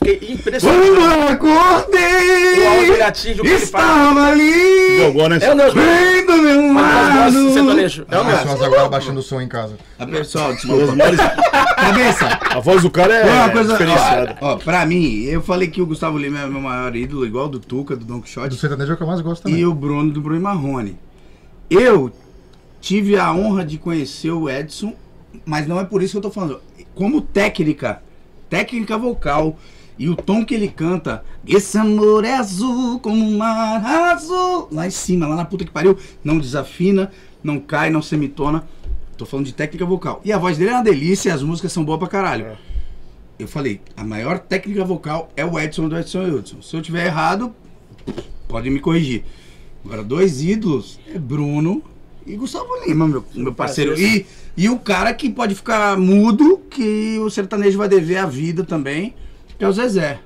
Eu 0.00 0.12
fiquei 0.12 0.32
impressionado. 0.34 0.80
Quando 0.82 0.98
O 1.00 1.28
acordei, 1.28 1.94
o 1.94 3.12
que 3.14 3.30
ele 3.30 3.42
faz. 3.42 3.62
estava 3.62 4.22
ali, 4.28 4.98
Jogou, 4.98 5.28
né? 5.28 5.38
É 5.40 5.52
o 5.52 5.56
meu. 5.56 5.74
bem 5.74 6.26
do 6.26 6.36
meu 6.36 6.62
Mas 6.72 7.34
lado. 7.34 7.52
sertanejo. 7.52 8.06
É 8.10 8.18
o 8.18 8.24
meu. 8.24 8.36
pessoas 8.38 8.62
agora 8.62 8.88
baixando 8.88 9.20
o 9.20 9.22
som 9.22 9.40
em 9.40 9.48
casa. 9.48 9.76
Ah, 9.98 10.06
pessoal, 10.06 10.52
desculpa. 10.52 10.94
Cabeça, 11.76 12.26
A 12.50 12.60
voz 12.60 12.82
do 12.82 12.90
cara 12.90 13.14
é, 13.14 13.20
é 13.28 13.32
uma 13.32 13.50
coisa. 13.50 13.72
diferenciada. 13.72 14.36
Ó, 14.40 14.52
ó, 14.52 14.56
pra 14.56 14.86
mim, 14.86 15.24
eu 15.24 15.42
falei 15.42 15.68
que 15.68 15.80
o 15.82 15.86
Gustavo 15.86 16.16
Lima 16.18 16.40
é 16.40 16.46
meu 16.46 16.60
maior 16.60 16.94
ídolo, 16.96 17.26
igual 17.26 17.48
do 17.48 17.58
Tuca, 17.60 17.94
do 17.96 18.04
Don 18.04 18.16
Do 18.18 18.22
Quixote, 18.22 18.56
sertanejo 18.56 18.92
é 18.92 18.94
o 18.94 18.96
que 18.96 19.02
eu 19.02 19.06
mais 19.06 19.20
gosto 19.20 19.42
também. 19.42 19.60
e 19.60 19.66
o 19.66 19.74
Bruno 19.74 20.10
do 20.10 20.20
Bruno 20.20 20.40
Marrone. 20.40 20.96
Eu 21.70 22.10
tive 22.80 23.16
a 23.16 23.32
honra 23.32 23.64
de 23.64 23.78
conhecer 23.78 24.30
o 24.30 24.48
Edson, 24.48 24.94
mas 25.44 25.66
não 25.66 25.78
é 25.80 25.84
por 25.84 26.02
isso 26.02 26.12
que 26.12 26.18
eu 26.18 26.22
tô 26.22 26.30
falando. 26.30 26.60
Como 26.94 27.20
técnica, 27.20 28.00
técnica 28.48 28.96
vocal. 28.96 29.58
E 29.98 30.08
o 30.08 30.16
tom 30.16 30.44
que 30.44 30.54
ele 30.54 30.68
canta, 30.68 31.24
esse 31.46 31.78
amor 31.78 32.24
é 32.24 32.34
azul 32.34 32.98
como 32.98 33.16
um 33.16 33.36
mar 33.36 33.84
azul. 34.12 34.68
Lá 34.72 34.86
em 34.86 34.90
cima, 34.90 35.26
lá 35.26 35.36
na 35.36 35.44
puta 35.44 35.64
que 35.64 35.70
pariu, 35.70 35.96
não 36.22 36.38
desafina, 36.38 37.12
não 37.42 37.60
cai, 37.60 37.90
não 37.90 38.02
semitona. 38.02 38.64
Tô 39.16 39.24
falando 39.24 39.46
de 39.46 39.54
técnica 39.54 39.84
vocal. 39.84 40.20
E 40.24 40.32
a 40.32 40.38
voz 40.38 40.58
dele 40.58 40.70
é 40.70 40.74
uma 40.74 40.82
delícia 40.82 41.28
e 41.28 41.32
as 41.32 41.42
músicas 41.42 41.72
são 41.72 41.84
boas 41.84 41.98
pra 41.98 42.08
caralho. 42.08 42.46
É. 42.46 42.56
Eu 43.38 43.46
falei, 43.46 43.80
a 43.96 44.04
maior 44.04 44.38
técnica 44.38 44.84
vocal 44.84 45.30
é 45.36 45.44
o 45.44 45.58
Edson 45.58 45.88
do 45.88 45.96
Edson 45.96 46.24
Hudson. 46.24 46.62
Se 46.62 46.76
eu 46.76 46.82
tiver 46.82 47.06
errado, 47.06 47.54
pode 48.48 48.70
me 48.70 48.80
corrigir. 48.80 49.24
Agora, 49.84 50.02
dois 50.02 50.42
ídolos 50.42 50.98
é 51.12 51.18
Bruno 51.18 51.82
e 52.26 52.36
Gustavo 52.36 52.68
Lima, 52.86 53.06
meu, 53.06 53.24
meu 53.34 53.52
parceiro. 53.52 53.98
E, 53.98 54.26
e 54.56 54.68
o 54.68 54.78
cara 54.78 55.12
que 55.12 55.28
pode 55.28 55.54
ficar 55.54 55.98
mudo, 55.98 56.60
que 56.70 57.18
o 57.18 57.28
sertanejo 57.28 57.76
vai 57.76 57.88
dever 57.88 58.16
a 58.16 58.26
vida 58.26 58.64
também, 58.64 59.14
é 59.58 59.68
o 59.68 59.72
Zezé. 59.72 60.18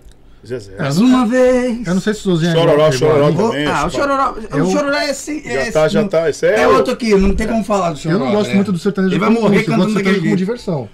Zezé. 0.46 0.72
É, 0.78 0.82
Mais 0.82 0.98
uma 0.98 1.26
vez. 1.26 1.86
Eu 1.86 1.94
não 1.94 2.00
sei 2.00 2.14
se 2.14 2.20
o 2.20 2.22
Sozinho 2.22 2.52
Chororó, 2.52 2.92
chororó 2.92 3.28
O- 3.28 3.34
também. 3.50 3.66
ah, 3.66 3.84
o 3.84 3.86
esse 3.88 3.96
Chororó, 3.96 4.34
Eu- 4.52 4.64
o 4.66 4.70
Chororó 4.70 4.96
é 4.96 5.10
assim. 5.10 5.42
Já 5.42 5.50
é, 5.50 5.70
tá, 5.72 5.88
já 5.88 6.00
não- 6.02 6.08
tá. 6.08 6.30
Esse 6.30 6.46
é, 6.46 6.60
É 6.62 6.68
o- 6.68 6.76
outro 6.76 6.92
aqui, 6.92 7.12
não 7.14 7.34
tem 7.34 7.46
como 7.48 7.64
falar 7.64 7.90
do 7.90 7.94
Eu 7.98 8.02
Chororó. 8.02 8.24
não 8.24 8.32
gosto 8.32 8.48
né? 8.50 8.54
muito 8.54 8.70
do 8.72 8.78
sertanejo 8.78 9.14
Ele 9.14 9.20
vai 9.20 9.30
morrer 9.30 9.48
música, 9.56 9.72
eu 9.72 9.76
gosto 9.76 9.94
cantando 9.94 10.14
do 10.16 10.22
como 10.22 10.36
diversão. 10.36 10.88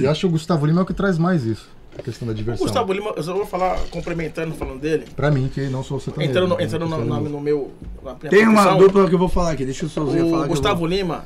E 0.00 0.06
acho 0.06 0.20
que 0.20 0.26
o 0.26 0.30
Gustavo 0.30 0.64
Lima 0.66 0.80
é 0.80 0.82
o 0.82 0.86
que 0.86 0.94
traz 0.94 1.18
mais 1.18 1.44
isso. 1.44 1.68
A 1.98 2.02
questão 2.02 2.26
da 2.26 2.32
O 2.32 2.36
diversão. 2.36 2.64
Gustavo 2.64 2.92
Lima, 2.92 3.12
eu 3.16 3.22
só 3.22 3.34
vou 3.34 3.44
falar, 3.44 3.76
complementando, 3.90 4.54
falando 4.54 4.80
dele. 4.80 5.04
Pra 5.16 5.30
mim, 5.30 5.50
que 5.52 5.62
não 5.68 5.82
sou 5.82 5.98
sertanejo. 6.00 6.30
Entrando, 6.30 6.48
no, 6.50 6.56
né? 6.56 6.64
entrando 6.64 6.86
no, 6.86 7.20
no, 7.28 7.40
meu. 7.40 7.72
Tem 8.30 8.46
uma 8.46 8.74
dupla 8.76 9.08
que 9.08 9.14
eu 9.14 9.18
vou 9.18 9.28
falar 9.28 9.50
aqui, 9.50 9.64
deixa 9.64 9.84
o 9.84 9.88
Sozinho 9.88 10.30
falar. 10.30 10.42
O 10.42 10.44
eu 10.44 10.48
Gustavo 10.48 10.86
Lima 10.86 11.24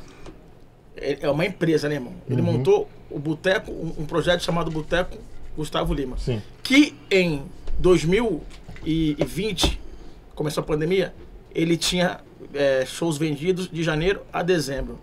é 0.95 1.19
é 1.21 1.29
uma 1.29 1.45
empresa, 1.45 1.87
né, 1.87 1.95
irmão? 1.95 2.13
Ele 2.27 2.41
Uhum. 2.41 2.51
montou 2.53 2.89
o 3.11 3.19
Boteco, 3.19 3.71
um, 3.71 3.93
um 3.99 4.05
projeto 4.05 4.43
chamado 4.43 4.69
Boteco 4.71 5.17
Gustavo 5.57 5.93
Lima. 5.93 6.17
Sim. 6.17 6.41
Que 6.63 6.95
em 7.11 7.43
2020, 7.79 9.81
começou 10.35 10.61
a 10.61 10.65
pandemia, 10.65 11.13
ele 11.53 11.75
tinha 11.75 12.19
é, 12.53 12.85
shows 12.85 13.17
vendidos 13.17 13.69
de 13.69 13.83
janeiro 13.83 14.21
a 14.31 14.43
dezembro. 14.43 14.99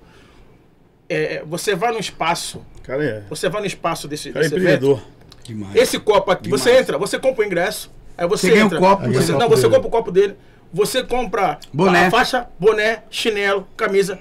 É, 1.08 1.42
você 1.46 1.74
vai 1.74 1.92
no 1.92 1.98
espaço, 1.98 2.62
Cara 2.82 3.04
é. 3.04 3.24
você 3.28 3.48
vai 3.48 3.60
no 3.60 3.66
espaço 3.66 4.08
desse, 4.08 4.32
Cara 4.32 4.46
é 4.46 4.48
desse 4.48 4.60
evento, 4.60 4.84
empreendedor. 4.86 5.02
Demais. 5.44 5.76
esse 5.76 5.98
copo 5.98 6.30
aqui, 6.30 6.44
Demais. 6.44 6.62
você 6.62 6.78
entra, 6.78 6.96
você 6.96 7.18
compra 7.18 7.44
o 7.44 7.46
ingresso, 7.46 7.90
aí 8.16 8.26
você, 8.26 8.50
Você 8.50 8.58
entra. 8.58 8.78
copo, 8.78 9.04
você, 9.06 9.12
você- 9.20 9.32
não, 9.32 9.40
copo 9.40 9.56
você 9.56 9.62
dele. 9.62 9.74
compra 9.74 9.88
o 9.88 9.90
copo 9.90 10.10
dele, 10.10 10.36
você 10.72 11.04
compra 11.04 11.58
Boné. 11.72 12.06
a 12.06 12.10
faixa, 12.10 12.48
boné, 12.58 13.02
chinelo, 13.10 13.68
camisa. 13.76 14.18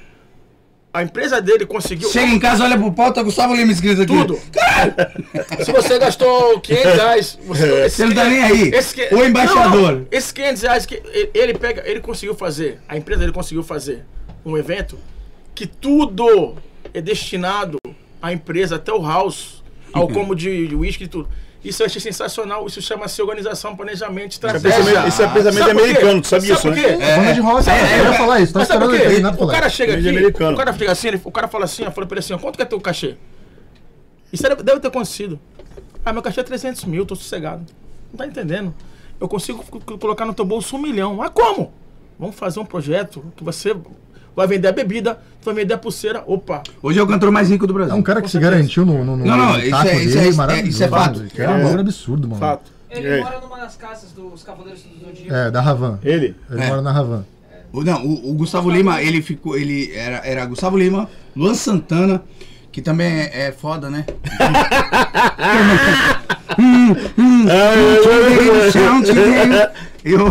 A 0.93 1.01
empresa 1.01 1.41
dele 1.41 1.65
conseguiu 1.65 2.07
Chega 2.09 2.31
em 2.31 2.37
casa, 2.39 2.63
olha 2.63 2.77
pro 2.77 2.91
pau, 2.91 3.11
tá 3.11 3.23
Gustavo 3.23 3.55
Lima 3.55 3.71
escrito 3.71 4.03
aqui. 4.03 4.13
tudo. 4.13 4.39
Se 5.65 5.71
você 5.71 5.97
gastou 5.97 6.59
500 6.59 6.93
reais, 6.93 7.39
você, 7.45 8.05
não 8.05 8.13
tá 8.13 8.25
nem 8.25 8.43
aí. 8.43 8.69
esse 8.69 8.93
que- 8.93 9.13
O 9.15 9.23
embaixador. 9.25 9.91
Não. 9.93 10.07
Esses 10.11 10.31
500 10.31 10.61
reais 10.61 10.85
que 10.85 11.01
ele- 11.13 11.31
ele 11.33 11.53
pega, 11.55 11.81
ele 11.85 11.99
conseguiu 11.99 12.35
fazer, 12.35 12.79
a 12.87 12.95
empresa 12.95 13.21
dele 13.21 13.31
conseguiu 13.31 13.63
fazer 13.63 14.05
um 14.45 14.55
evento 14.55 14.97
que 15.55 15.65
tudo 15.65 16.55
é 16.93 17.01
destinado 17.01 17.77
à 18.21 18.31
empresa, 18.31 18.75
até 18.75 18.93
o 18.93 19.01
house, 19.01 19.63
ao 19.91 20.07
como 20.07 20.35
de 20.35 20.75
uísque 20.75 21.05
e 21.05 21.07
tudo. 21.07 21.27
Isso 21.63 21.81
eu 21.81 21.85
achei 21.85 22.01
sensacional. 22.01 22.65
Isso 22.67 22.81
chama-se 22.81 23.21
organização, 23.21 23.75
planejamento, 23.75 24.25
é 24.25 24.27
estratégia. 24.27 25.07
esse 25.07 25.23
é 25.23 25.27
pensamento 25.27 25.63
quê? 25.65 25.71
americano, 25.71 26.21
tu 26.21 26.27
sabe, 26.27 26.51
isso, 26.51 26.69
né? 26.69 26.81
É, 27.29 27.33
de 27.33 27.39
rock, 27.39 27.69
É, 27.69 27.99
eu 27.99 28.03
ia 28.03 28.09
é, 28.09 28.13
falar 28.17 28.39
isso. 28.41 28.51
Tá 28.53 28.59
Mas 28.59 28.67
sabe 28.67 28.85
por 28.85 28.91
quê? 28.97 29.19
pra 29.21 29.29
O 29.31 29.47
cara 29.47 29.47
falar. 29.59 29.69
chega 29.69 29.95
Mídia 29.95 30.09
aqui, 30.11 30.19
americano. 30.19 30.53
o 30.53 30.57
cara 30.57 30.73
chega 30.73 30.91
assim, 30.91 31.07
ele- 31.07 31.21
o 31.23 31.31
cara 31.31 31.47
fala 31.47 31.65
assim, 31.65 31.83
eu 31.85 31.91
falei 31.91 32.07
pra 32.07 32.15
ele 32.15 32.19
assim, 32.19 32.33
ó, 32.33 32.37
quanto 32.37 32.57
que 32.57 32.61
é 32.61 32.65
teu 32.65 32.81
cachê? 32.81 33.15
Isso 34.31 34.43
deve, 34.43 34.61
deve 34.63 34.79
ter 34.81 34.87
acontecido. 34.89 35.39
Ah, 36.05 36.11
meu 36.11 36.21
cachê 36.21 36.41
é 36.41 36.43
300 36.43 36.83
mil, 36.85 37.05
tô 37.05 37.15
sossegado. 37.15 37.63
Não 38.11 38.17
tá 38.17 38.27
entendendo? 38.27 38.73
Eu 39.19 39.27
consigo 39.29 39.63
colocar 39.99 40.25
no 40.25 40.33
teu 40.33 40.43
bolso 40.43 40.75
um 40.75 40.79
milhão. 40.79 41.15
Mas 41.15 41.29
como? 41.29 41.71
Vamos 42.19 42.35
fazer 42.35 42.59
um 42.59 42.65
projeto 42.65 43.23
que 43.37 43.43
você 43.43 43.73
vai 44.35 44.47
vender 44.47 44.67
a 44.67 44.71
bebida, 44.71 45.15
tu 45.41 45.45
vai 45.45 45.53
vender 45.55 45.73
a 45.73 45.77
pulseira. 45.77 46.23
Opa, 46.25 46.63
Hoje 46.81 46.99
é 46.99 47.03
o 47.03 47.07
cantor 47.07 47.31
mais 47.31 47.49
rico 47.49 47.67
do 47.67 47.73
Brasil. 47.73 47.93
É 47.93 47.97
um 47.97 48.01
cara 48.01 48.19
que 48.19 48.23
Com 48.23 48.27
se 48.29 48.33
certeza. 48.33 48.51
garantiu 48.51 48.85
no, 48.85 49.03
no, 49.03 49.17
no 49.17 49.25
Não, 49.25 49.37
não, 49.37 49.59
isso 49.59 49.65
é- 49.65 49.67
isso 49.67 49.87
é- 49.87 50.03
isso 50.03 50.17
é- 50.17 50.31
maravilhoso, 50.33 50.69
isso 50.69 50.83
é 50.83 50.87
fato. 50.87 51.23
é 51.37 51.49
um 51.49 51.63
bagulho 51.63 51.79
absurdo, 51.81 52.27
mano. 52.27 52.39
fato. 52.39 52.71
Ele 52.91 53.07
É. 53.07 53.21
mora 53.21 53.39
numa 53.39 53.57
das 53.57 53.75
casas 53.75 54.11
dos 54.11 54.43
Cavaleiros 54.43 54.83
do 54.83 55.05
Zodíaco. 55.05 55.33
É, 55.33 55.49
da 55.49 55.61
Ravan. 55.61 55.97
Ele? 56.03 56.35
Ele 56.51 56.61
É. 56.63 56.67
mora 56.67 56.81
na 56.81 56.91
Ravan. 56.91 57.25
O- 57.71 57.83
Não, 57.83 58.05
o, 58.05 58.29
o 58.29 58.33
Gustavo 58.35 58.69
Lima, 58.69 59.01
ele 59.01 59.19
ficou. 59.21 59.57
Ele 59.57 59.91
era, 59.95 60.17
era 60.23 60.45
Gustavo 60.45 60.77
Lima, 60.77 61.09
Luan 61.35 61.55
Santana, 61.55 62.21
que 62.71 62.83
também 62.83 63.07
é, 63.11 63.47
é 63.47 63.51
foda, 63.51 63.89
né? 63.89 64.05
hum, 66.59 66.95
hum, 67.17 67.45
te 69.03 69.11
veio 69.11 70.17
no 70.19 70.25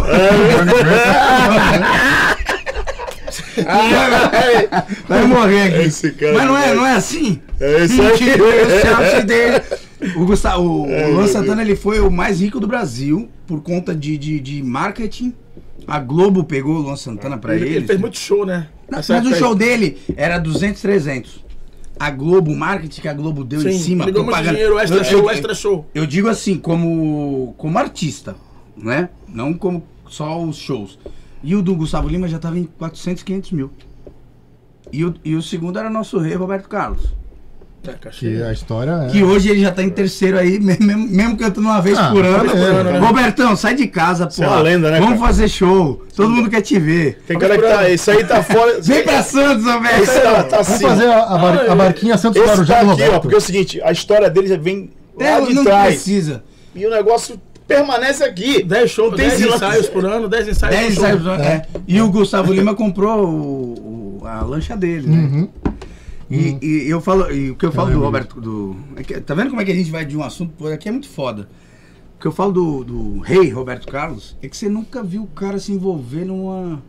Eu. 3.56 5.04
Vai 5.08 5.26
morrer 5.26 5.62
aqui. 5.62 5.86
Esse 5.86 6.12
cara 6.12 6.32
Mas 6.34 6.46
não 6.46 6.56
é, 6.56 6.74
não 6.74 6.86
é 6.86 6.94
assim? 6.96 7.40
É 7.60 7.84
isso 7.84 8.00
aí. 8.02 8.12
O, 10.16 10.26
Gustavo, 10.26 10.62
o, 10.64 10.82
o 10.82 11.12
Luan 11.12 11.28
Santana 11.28 11.62
ele 11.62 11.76
foi 11.76 12.00
o 12.00 12.10
mais 12.10 12.40
rico 12.40 12.58
do 12.58 12.66
Brasil 12.66 13.28
por 13.46 13.62
conta 13.62 13.94
de, 13.94 14.18
de, 14.18 14.40
de 14.40 14.60
marketing. 14.60 15.32
A 15.86 16.00
Globo 16.00 16.42
pegou 16.42 16.74
o 16.74 16.78
Luan 16.80 16.96
Santana 16.96 17.38
pra 17.38 17.54
Ele, 17.54 17.66
ele. 17.66 17.76
ele 17.76 17.86
fez 17.86 18.00
muito 18.00 18.18
show, 18.18 18.44
né? 18.44 18.66
Mas 18.90 19.08
o 19.08 19.12
aí. 19.12 19.34
show 19.36 19.54
dele 19.54 19.98
era 20.16 20.38
200, 20.38 20.82
300. 20.82 21.44
A 22.00 22.10
Globo, 22.10 22.50
o 22.50 22.56
marketing 22.56 23.00
que 23.00 23.06
a 23.08 23.14
Globo 23.14 23.44
deu 23.44 23.60
em 23.60 23.72
Sim, 23.74 23.78
cima. 23.78 24.04
ele 24.04 24.12
muito 24.12 24.24
propaganda- 24.24 24.50
dinheiro, 24.54 24.76
extra 24.80 24.98
eu, 24.98 25.04
show, 25.04 25.20
eu- 25.20 25.30
extra 25.30 25.54
show. 25.54 25.86
eu 25.94 26.04
digo 26.04 26.28
assim, 26.28 26.58
como, 26.58 27.54
como 27.56 27.78
artista, 27.78 28.34
né? 28.76 29.08
Não 29.28 29.54
como 29.54 29.84
só 30.08 30.42
os 30.42 30.56
shows. 30.56 30.98
E 31.42 31.54
o 31.56 31.62
do 31.62 31.74
Gustavo 31.74 32.08
Lima 32.08 32.28
já 32.28 32.38
tava 32.38 32.58
em 32.58 32.64
400, 32.64 33.22
500 33.22 33.52
mil. 33.52 33.70
E 34.92 35.04
o, 35.04 35.14
e 35.24 35.34
o 35.34 35.42
segundo 35.42 35.78
era 35.78 35.88
nosso 35.90 36.18
rei, 36.18 36.34
Roberto 36.34 36.68
Carlos. 36.68 37.02
É. 37.84 37.94
Que 38.10 38.40
a 38.44 38.52
história 38.52 38.92
é. 38.92 39.10
Que 39.10 39.24
hoje 39.24 39.48
ele 39.48 39.60
já 39.60 39.72
tá 39.72 39.82
em 39.82 39.90
terceiro 39.90 40.38
aí, 40.38 40.60
mesmo, 40.60 40.86
mesmo- 41.08 41.36
cantando 41.36 41.66
uma 41.66 41.80
vez 41.80 41.98
Ah, 41.98 42.10
por 42.12 42.24
ano. 42.24 42.44
né? 42.92 42.98
Robertão, 43.00 43.56
sai 43.56 43.74
de 43.74 43.88
casa, 43.88 44.28
pô. 44.28 44.40
é 44.44 44.46
uma 44.46 44.60
lenda, 44.60 44.88
né, 44.88 45.00
Vamos 45.00 45.14
cara? 45.18 45.26
fazer 45.26 45.48
show. 45.48 46.00
Todo 46.14 46.30
mundo 46.30 46.48
quer 46.48 46.60
te 46.60 46.78
ver. 46.78 47.20
Tem 47.26 47.36
cara 47.36 47.56
que 47.58 47.62
tá. 47.66 47.90
Esse 47.90 48.08
aí 48.12 48.24
tá 48.24 48.40
fora. 48.40 48.80
Vem 48.80 49.02
pra 49.02 49.20
Santos, 49.24 49.64
Roberto. 49.64 50.06
Tá, 50.06 50.44
tá 50.44 50.56
Vamos 50.62 50.68
assim. 50.74 50.84
fazer 50.84 51.06
a, 51.06 51.22
a, 51.24 51.38
bar- 51.38 51.70
a 51.70 51.74
barquinha 51.74 52.16
Santos 52.16 52.40
Esse 52.40 52.50
Guarujá 52.50 52.74
tá 52.76 52.84
do 52.84 52.90
aqui, 52.92 53.02
ó, 53.02 53.04
Roberto. 53.06 53.22
porque 53.22 53.34
é 53.34 53.38
o 53.38 53.40
seguinte, 53.40 53.82
a 53.82 53.90
história 53.90 54.30
dele 54.30 54.46
já 54.46 54.56
vem 54.56 54.90
lá 55.18 55.26
É, 55.26 55.40
de 55.40 55.52
não 55.52 55.64
trás. 55.64 55.94
precisa. 55.94 56.44
E 56.76 56.86
o 56.86 56.90
negócio 56.90 57.40
permanece 57.76 58.24
aqui. 58.24 58.62
10 58.62 58.90
shows, 58.90 59.10
Não 59.10 59.16
tem 59.16 59.28
10 59.28 59.40
esse 59.40 59.48
lance. 59.50 59.64
ensaios 59.64 59.88
por 59.88 60.04
ano, 60.04 60.28
10 60.28 60.48
ensaios 60.48 60.76
10 60.76 60.94
por 60.94 61.00
show. 61.06 61.14
ensaios, 61.16 61.40
é. 61.46 61.66
E 61.86 62.00
o 62.00 62.10
Gustavo 62.10 62.52
Lima 62.52 62.74
comprou 62.74 63.26
o- 63.26 64.18
o- 64.22 64.26
a 64.26 64.42
lancha 64.42 64.76
dele, 64.76 65.06
né? 65.08 65.18
Uhum. 65.18 65.48
E, 66.30 66.58
e 66.62 66.88
eu 66.88 67.00
falo, 67.00 67.30
e 67.30 67.50
o 67.50 67.56
que 67.56 67.66
eu 67.66 67.72
falo 67.72 67.90
Eu 67.90 67.98
do 67.98 68.04
Roberto, 68.04 68.40
do, 68.40 68.74
é 68.96 69.02
que- 69.02 69.20
tá 69.20 69.34
vendo 69.34 69.50
como 69.50 69.60
é 69.60 69.64
que 69.64 69.72
a 69.72 69.74
gente 69.74 69.90
vai 69.90 70.04
de 70.04 70.16
um 70.16 70.22
assunto 70.22 70.52
outro? 70.58 70.74
Aqui 70.74 70.88
é 70.88 70.92
muito 70.92 71.08
foda. 71.08 71.48
O 72.16 72.20
que 72.22 72.26
eu 72.26 72.32
falo 72.32 72.52
do, 72.52 72.84
do 72.84 73.18
rei 73.18 73.50
Roberto 73.50 73.86
Carlos 73.86 74.36
é 74.42 74.48
que 74.48 74.56
você 74.56 74.68
nunca 74.68 75.02
viu 75.02 75.24
o 75.24 75.26
cara 75.26 75.58
se 75.58 75.72
envolver 75.72 76.24
numa. 76.24 76.82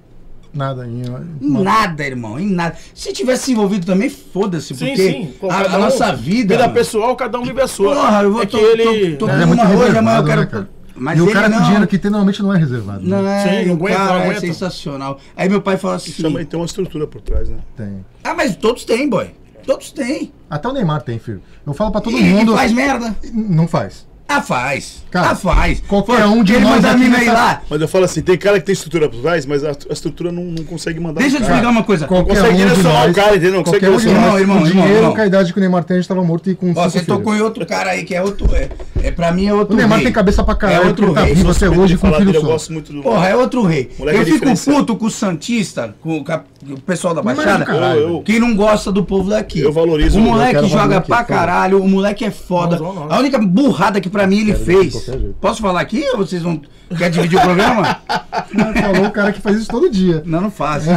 Nada. 0.53 0.85
Em, 0.87 1.01
Em 1.41 1.49
nada, 1.63 2.05
irmão, 2.05 2.39
em 2.39 2.47
nada. 2.49 2.75
Se 2.93 3.11
tivesse 3.11 3.45
se 3.45 3.51
envolvido 3.53 3.85
também, 3.85 4.09
foda-se, 4.09 4.75
Sim, 4.75 4.85
porque 4.87 5.11
sim. 5.11 5.33
Pô, 5.39 5.49
a, 5.49 5.73
a 5.73 5.77
um- 5.77 5.79
nossa 5.81 6.15
vida. 6.15 6.53
Vida 6.53 6.59
mano, 6.59 6.73
pessoal, 6.73 7.15
cada 7.15 7.39
um 7.39 7.43
vive 7.43 7.61
a 7.61 7.67
sua. 7.67 7.95
Porra, 7.95 8.21
eu 8.23 8.31
vou 8.31 8.43
é 8.43 8.45
tô, 8.45 8.57
que 8.57 8.63
ele. 8.63 9.11
tô, 9.17 9.25
tô 9.25 9.31
com 9.33 9.39
é 9.39 9.45
muito 9.45 9.63
uma 9.63 9.75
hoje, 9.75 9.97
amanhã 9.97 10.17
eu 10.19 10.23
quero. 10.25 10.41
né, 10.41 10.45
cara? 10.47 10.69
Mas 10.95 11.17
e 11.17 11.21
o 11.21 11.25
ele 11.25 11.33
cara 11.33 11.49
com 11.49 11.55
não. 11.55 11.63
dinheiro 11.65 11.87
que 11.87 11.97
tem 11.97 12.11
normalmente 12.11 12.43
não 12.43 12.53
é 12.53 12.57
reservado. 12.59 13.01
Não, 13.03 13.23
né? 13.23 13.41
é, 13.59 13.61
Sim, 13.63 13.67
não 13.69 13.75
aguenta, 13.75 13.97
cara 13.97 14.09
não 14.13 14.17
é 14.19 14.23
aguenta. 14.25 14.39
sensacional. 14.41 15.19
Aí 15.35 15.49
meu 15.49 15.59
pai 15.59 15.75
fala 15.75 15.95
assim: 15.95 16.11
Isso 16.11 16.21
também 16.21 16.45
tem 16.45 16.59
uma 16.59 16.67
estrutura 16.67 17.07
por 17.07 17.19
trás, 17.21 17.49
né? 17.49 17.57
Tem. 17.75 18.05
Ah, 18.23 18.35
mas 18.35 18.55
todos 18.55 18.85
têm, 18.85 19.09
boy. 19.09 19.31
Todos 19.65 19.91
têm. 19.91 20.31
Até 20.49 20.67
o 20.69 20.71
Neymar 20.73 21.01
tem, 21.01 21.17
filho. 21.17 21.41
Eu 21.65 21.73
falo 21.73 21.91
pra 21.91 21.99
todo 22.01 22.15
E- 22.15 22.21
mundo. 22.21 22.53
E 22.53 22.55
faz 22.57 22.71
merda. 22.71 23.15
Não 23.33 23.67
faz. 23.67 24.05
Ah, 24.37 24.41
faz. 24.41 25.03
Cara, 25.11 25.29
ah, 25.31 25.35
faz. 25.35 25.79
qualquer 25.87 26.25
um 26.25 26.43
de 26.43 26.53
Ele 26.53 26.63
nós 26.63 26.75
manda 26.75 26.89
a 26.91 26.97
mina 26.97 27.17
nessa- 27.19 27.33
lá. 27.33 27.61
Mas 27.69 27.79
eu 27.81 27.87
falo 27.87 28.05
assim, 28.05 28.21
tem 28.21 28.35
cara 28.35 28.59
que 28.59 28.65
tem 28.65 28.73
estrutura 28.73 29.07
por 29.07 29.21
trás, 29.21 29.45
mas 29.45 29.63
a, 29.63 29.69
a 29.69 29.93
estrutura 29.93 30.31
não, 30.31 30.43
não 30.43 30.63
consegue 30.63 30.99
mandar 30.99 31.21
Deixa 31.21 31.35
eu 31.37 31.41
te 31.41 31.47
explicar 31.47 31.69
uma 31.69 31.83
coisa. 31.83 32.07
Qualquer 32.07 32.35
consegue 32.35 32.53
um 32.53 32.57
direcionar 32.57 33.03
o 33.03 33.07
nós- 33.07 33.15
cara, 33.15 33.31
entendeu? 33.35 33.53
Não 33.53 33.63
consegue 33.63 33.87
um 33.87 33.97
direcionar. 33.97 34.21
nós, 34.31 34.41
Irmão, 34.41 34.57
irmão, 34.57 34.71
dinheiro, 34.71 34.95
irmão. 34.95 35.13
com 35.15 35.21
a 35.21 35.25
idade 35.27 35.53
que 35.53 35.59
o 35.59 35.61
Neymar 35.61 35.83
tem, 35.83 35.97
a 35.97 35.99
gente 35.99 36.07
tava 36.09 36.23
morto 36.23 36.49
e 36.49 36.55
com 36.55 36.71
Ó, 36.71 36.73
você 36.73 36.99
filhos. 36.99 37.05
tocou 37.07 37.35
em 37.35 37.41
outro 37.41 37.65
cara 37.65 37.91
aí 37.91 38.03
que 38.03 38.15
é 38.15 38.21
outro. 38.23 38.47
É, 38.55 38.69
é, 39.03 39.11
pra 39.11 39.31
mim 39.31 39.45
é 39.47 39.53
outro 39.53 39.75
O 39.75 39.77
Neymar 39.77 39.97
rei. 39.99 40.05
tem 40.05 40.13
cabeça 40.13 40.43
pra 40.43 40.55
caralho, 40.55 40.83
É 40.83 40.87
outro 40.87 41.13
tá 41.13 41.21
rei. 41.23 41.33
até 41.33 41.41
Suspeito 41.43 41.79
hoje 41.79 41.97
com 41.97 42.07
um 42.07 42.09
falar 42.09 42.19
filho 42.21 42.31
dele, 42.33 42.43
eu 42.43 42.49
gosto 42.49 42.73
muito 42.73 42.91
do. 42.91 43.01
Porra, 43.03 43.27
é 43.27 43.35
outro 43.35 43.63
rei. 43.63 43.91
Moleque 43.99 44.17
eu 44.17 44.21
é 44.23 44.25
fico 44.25 44.65
puto 44.65 44.95
com 44.95 45.05
o 45.05 45.11
Santista, 45.11 45.95
com 46.01 46.17
o, 46.17 46.23
cap- 46.23 46.45
o 46.71 46.79
pessoal 46.81 47.13
da 47.13 47.21
é 47.21 47.23
Baixada, 47.23 47.65
caralho, 47.65 47.99
Eu- 47.99 48.09
eu- 48.09 48.21
que 48.21 48.39
não 48.39 48.55
gosta 48.55 48.91
do 48.91 49.03
povo 49.03 49.29
daqui. 49.29 49.59
Eu 49.59 49.71
valorizo 49.73 50.17
O 50.17 50.21
eu 50.21 50.25
moleque 50.25 50.65
joga 50.67 50.97
aqui, 50.97 51.07
pra 51.07 51.17
favor. 51.17 51.27
caralho, 51.27 51.83
o 51.83 51.87
moleque 51.87 52.23
é 52.25 52.31
foda. 52.31 52.77
Não, 52.77 52.93
não, 52.93 53.05
não. 53.07 53.11
A 53.15 53.19
única 53.19 53.37
burrada 53.39 53.99
que 53.99 54.09
pra 54.09 54.25
mim 54.27 54.39
ele 54.41 54.53
fez. 54.55 55.09
Posso 55.41 55.61
falar 55.61 55.81
aqui 55.81 56.03
ou 56.11 56.17
vocês 56.19 56.41
vão. 56.41 56.61
Quer 56.97 57.09
dividir 57.09 57.37
o 57.39 57.41
programa? 57.41 57.97
Falou 58.81 59.07
o 59.07 59.11
cara 59.11 59.31
que 59.31 59.41
faz 59.41 59.57
isso 59.57 59.67
todo 59.69 59.89
dia. 59.89 60.21
Não, 60.25 60.41
não 60.41 60.51
faço. 60.51 60.87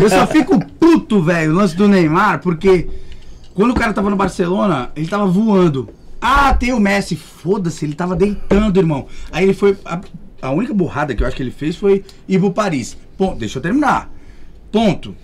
eu 0.00 0.10
só 0.10 0.26
fico 0.26 0.58
puto, 0.78 1.22
velho, 1.22 1.52
o 1.52 1.54
lance 1.56 1.74
do 1.76 1.88
Neymar, 1.88 2.40
porque 2.40 2.88
quando 3.54 3.70
o 3.70 3.74
cara 3.74 3.92
tava 3.92 4.10
no 4.10 4.16
Barcelona, 4.16 4.90
ele 4.96 5.06
tava 5.08 5.26
voando. 5.26 5.88
Ah, 6.20 6.52
tem 6.52 6.72
o 6.72 6.80
Messi. 6.80 7.16
Foda-se, 7.16 7.84
ele 7.86 7.94
tava 7.94 8.14
deitando, 8.14 8.78
irmão. 8.78 9.06
Aí 9.32 9.44
ele 9.44 9.54
foi. 9.54 9.76
A, 10.42 10.50
única 10.50 10.72
burrada 10.74 11.14
que 11.14 11.22
eu 11.22 11.26
acho 11.26 11.36
que 11.36 11.42
ele 11.42 11.50
fez 11.50 11.76
foi 11.76 12.04
ir 12.28 12.38
pro 12.38 12.50
Paris. 12.52 12.96
Ponto. 13.16 13.38
Deixa 13.38 13.58
eu 13.58 13.62
terminar. 13.62 14.10
Ponto. 14.72 15.14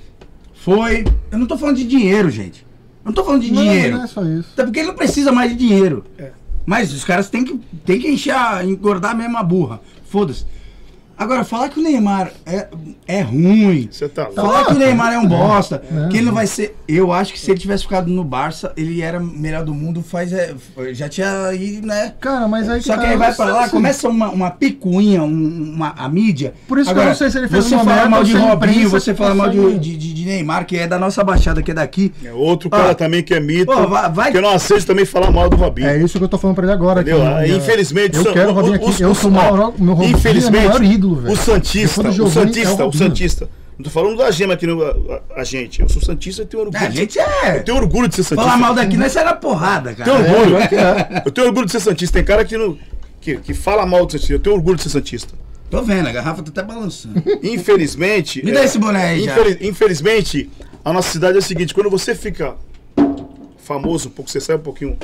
Foi. 0.55 1.05
Eu 1.31 1.39
não 1.39 1.47
tô 1.47 1.57
falando 1.57 1.77
de 1.77 1.85
dinheiro, 1.87 2.31
gente. 2.31 2.61
Eu 3.05 3.11
não 3.11 3.13
tô 3.13 3.25
falando 3.25 3.43
de 3.43 3.53
Não, 3.53 3.63
dinheiro. 3.63 3.97
não 3.97 4.05
é 4.05 4.07
só 4.07 4.23
isso. 4.25 4.49
Até 4.53 4.65
porque 4.65 4.81
ele 4.81 4.89
não 4.89 4.95
precisa 4.97 5.31
mais 5.33 5.51
de 5.51 5.57
dinheiro. 5.57 6.05
Mas 6.65 6.93
os 6.93 7.05
caras 7.05 7.31
têm 7.31 7.45
que, 7.45 7.57
têm 7.85 8.01
que 8.01 8.09
encher, 8.09 8.33
a- 8.35 8.65
engordar 8.65 9.17
mesmo 9.17 9.37
a 9.39 9.43
burra. 9.43 9.81
Foda-se. 10.09 10.45
Agora, 11.19 11.45
falar 11.45 11.69
que 11.71 11.81
o 11.81 11.83
Neymar 11.83 12.31
é, 12.45 12.67
é 13.07 13.21
ruim. 13.23 13.89
Você 13.91 14.09
tá 14.09 14.25
louco. 14.25 14.37
Falar 14.37 14.65
que 14.67 14.73
o 14.73 14.79
Neymar 14.79 15.13
é 15.15 15.19
um 15.19 15.27
bosta. 15.27 15.83
É. 16.05 16.09
Que 16.09 16.19
ele 16.19 16.27
não 16.27 16.35
vai 16.35 16.47
ser. 16.47 16.77
Eu 16.87 17.13
acho 17.13 17.33
que 17.33 17.41
se 17.41 17.51
ele 17.51 17.59
tivesse 17.59 17.85
ficado 17.85 18.11
no 18.11 18.23
Barça, 18.23 18.73
ele 18.77 19.01
era 19.01 19.19
melhor 19.19 19.65
do 19.65 19.73
mundo. 19.75 20.03
Faz. 20.03 20.33
é, 20.33 20.55
já 20.93 21.09
tinha 21.09 21.53
ido, 21.55 21.87
né? 21.87 22.13
Cara, 22.21 22.47
mas 22.47 22.69
aí 22.69 22.83
Só 22.83 22.95
tá, 22.95 23.01
que 23.03 23.07
aí 23.07 23.17
vai 23.17 23.33
pra 23.35 23.47
lá, 23.47 23.61
assim, 23.63 23.71
começa 23.71 24.09
uma, 24.09 24.29
uma 24.29 24.51
picuinha, 24.51 25.23
um- 25.23 25.73
uma, 25.75 25.95
a 25.97 26.09
mídia. 26.09 26.53
Por 26.69 26.79
isso 26.79 26.93
que 26.93 26.99
eu 27.01 27.05
não 27.05 27.15
sei 27.15 27.31
se 27.31 27.39
ele 27.39 27.49
fez 27.49 27.65
Você 27.65 27.75
uma 27.75 27.85
fala 27.85 28.09
mal 28.09 28.23
de 28.25 28.37
Robinho, 28.37 28.89
você 28.91 29.15
fala 29.15 29.35
mal 29.35 29.49
de, 29.49 29.79
de, 29.79 30.27
Neymar, 30.27 30.67
que 30.67 30.77
é 30.77 30.89
da 30.89 30.99
nossa 30.99 31.23
baixada, 31.23 31.63
que 31.63 31.71
é 31.71 31.75
daqui. 31.75 32.13
É 32.25 32.33
outro 32.33 32.69
cara 32.69 32.91
Ah. 32.91 32.95
também 32.97 33.23
que 33.23 33.33
é 33.33 33.39
mito. 33.39 33.67
Pô, 33.73 33.87
vai- 33.87 34.11
vai- 34.11 34.31
Que 34.33 34.39
eu 34.39 34.43
não 34.43 34.51
aceito 34.51 34.85
também 34.85 35.05
falar 35.07 35.31
mal 35.31 35.49
do 35.49 35.57
Robinho. 35.57 35.87
É 35.89 35.97
isso 35.99 36.19
que 36.19 36.25
eu 36.25 36.29
tô 36.29 36.37
falando 36.37 36.57
pra 36.57 36.65
ele 36.65 36.73
agora. 36.73 37.01
Entendeu? 37.01 37.21
que, 37.21 37.27
Ah, 37.27 37.35
né, 37.41 37.49
Infelizmente, 37.49 38.17
eu 38.19 38.33
quero 38.33 38.51
o 38.51 38.53
Robinho 38.53 38.75
aqui. 38.75 38.85
os- 38.91 39.01
eu 39.01 39.15
sou 39.15 39.31
o 39.31 39.33
maior, 39.33 39.73
meu 39.79 39.95
Robinho 39.95 40.17
Infelizmente, 40.17 40.57
é 40.65 40.67
o 40.67 40.69
maior 40.71 40.83
ídolo, 40.85 41.06
velho. 41.15 41.33
o 41.33 41.37
Santista, 41.37 42.09
o 42.09 42.31
Santista, 42.31 42.83
é 42.83 42.87
o. 42.87 42.93
Santista. 42.93 43.49
Não 43.79 43.85
tô 43.85 43.91
falando 43.91 44.17
da 44.17 44.31
gema 44.31 44.55
aqui, 44.55 44.67
no, 44.67 44.83
a, 44.83 45.21
a- 45.37 45.45
gente. 45.45 45.83
Eu 45.83 45.89
sou 45.89 46.01
Santista 46.01 46.43
e 46.43 46.47
tenho 46.47 46.63
orgulho. 46.63 46.83
A 46.87 46.91
gente 46.91 47.19
é. 47.19 47.59
Eu 47.59 47.65
tenho 47.65 47.77
orgulho 47.77 48.09
de 48.09 48.15
ser 48.17 48.23
Santista. 48.23 48.43
Falar 48.51 48.57
mal 48.57 48.75
daqui, 48.75 48.97
nós 48.97 49.15
era 49.15 49.35
porrada, 49.35 49.95
cara. 49.95 50.11
Tenho 50.11 50.31
orgulho. 50.41 50.57
é. 50.57 51.23
Eu 51.27 51.31
tenho 51.31 51.47
orgulho 51.47 51.67
de 51.67 51.73
ser 51.73 51.81
Santista. 51.81 52.15
Tem 52.15 52.25
cara 52.25 52.43
que, 52.45 52.57
não, 52.57 52.79
que, 53.21 53.37
que 53.37 53.53
fala 53.53 53.85
mal 53.85 54.07
do 54.07 54.13
Santista. 54.13 54.33
Eu 54.33 54.39
tenho 54.39 54.57
orgulho 54.57 54.77
de 54.77 54.83
ser 54.83 54.89
Santista. 54.89 55.35
Tô 55.71 55.83
vendo, 55.83 56.09
a 56.09 56.13
garrafa 56.13 56.43
tá 56.43 56.51
até 56.51 56.63
balançando. 56.63 57.23
Infelizmente. 57.43 58.43
Me 58.45 58.51
dá 58.53 58.65
esse 58.65 58.79
boné 58.79 59.09
aí 59.09 59.25
já. 59.25 59.33
infeliz- 59.39 59.59
Infelizmente, 59.61 60.51
a 60.85 60.93
nossa 60.93 61.11
cidade 61.11 61.37
é 61.37 61.41
o 61.41 61.43
seguinte: 61.43 61.75
quando 61.75 61.91
você 61.91 62.15
fica 62.15 62.55
famoso, 63.59 64.09
um 64.09 64.13
pouco, 64.13 64.31
você 64.31 64.41
sai 64.41 64.57
um 64.57 64.61
pouquinho 64.61 64.97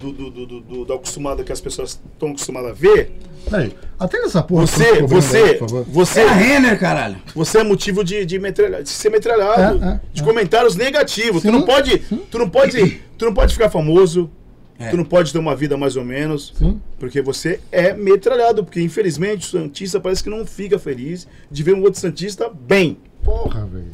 do, 0.00 0.12
do, 0.12 0.30
do, 0.30 0.46
do, 0.46 0.60
do- 0.60 0.84
do 0.86 0.92
acostumado 0.94 1.44
que 1.44 1.52
as 1.52 1.60
pessoas 1.60 2.00
estão 2.12 2.30
acostumadas 2.30 2.70
a 2.70 2.74
ver, 2.74 3.12
Peraí, 3.48 3.72
atende 3.98 4.24
essa 4.26 4.42
porra. 4.42 4.66
você, 4.66 5.02
você, 5.02 5.58
favor. 5.58 5.84
você, 5.88 6.20
É 6.20 6.28
a 6.28 6.32
Renner, 6.32 6.78
caralho. 6.78 7.16
você 7.34 7.58
é 7.58 7.64
motivo 7.64 8.02
de, 8.02 8.24
de, 8.24 8.38
metralha- 8.38 8.82
de 8.82 8.88
ser 8.88 9.10
metralhado, 9.10 9.82
É, 9.84 9.88
é, 9.88 10.00
de 10.12 10.22
é. 10.22 10.24
comentários 10.24 10.74
negativos. 10.76 11.42
tu 11.42 11.46
Sim, 11.48 11.52
não 11.52 11.62
pode, 11.62 11.98
tu 12.30 12.38
não 12.38 12.48
pode, 12.50 13.00
tu 13.18 13.24
não 13.26 13.34
pode 13.34 13.52
ficar 13.52 13.68
famoso. 13.70 14.30
É. 14.78 14.88
Tu 14.88 14.96
não 14.96 15.04
pode 15.04 15.30
ter 15.30 15.38
uma 15.38 15.54
vida 15.54 15.76
mais 15.76 15.94
ou 15.94 16.02
menos, 16.06 16.54
Sim. 16.58 16.80
porque 16.98 17.20
você 17.20 17.60
é 17.70 17.92
metralhado. 17.92 18.64
Porque 18.64 18.80
infelizmente 18.80 19.46
o 19.46 19.50
Santista 19.50 20.00
parece 20.00 20.24
que 20.24 20.30
não 20.30 20.46
fica 20.46 20.78
feliz 20.78 21.28
de 21.50 21.62
ver 21.62 21.74
um 21.74 21.82
outro 21.82 22.00
Santista 22.00 22.48
bem. 22.48 22.96
Porra, 23.22 23.66
velho. 23.66 23.90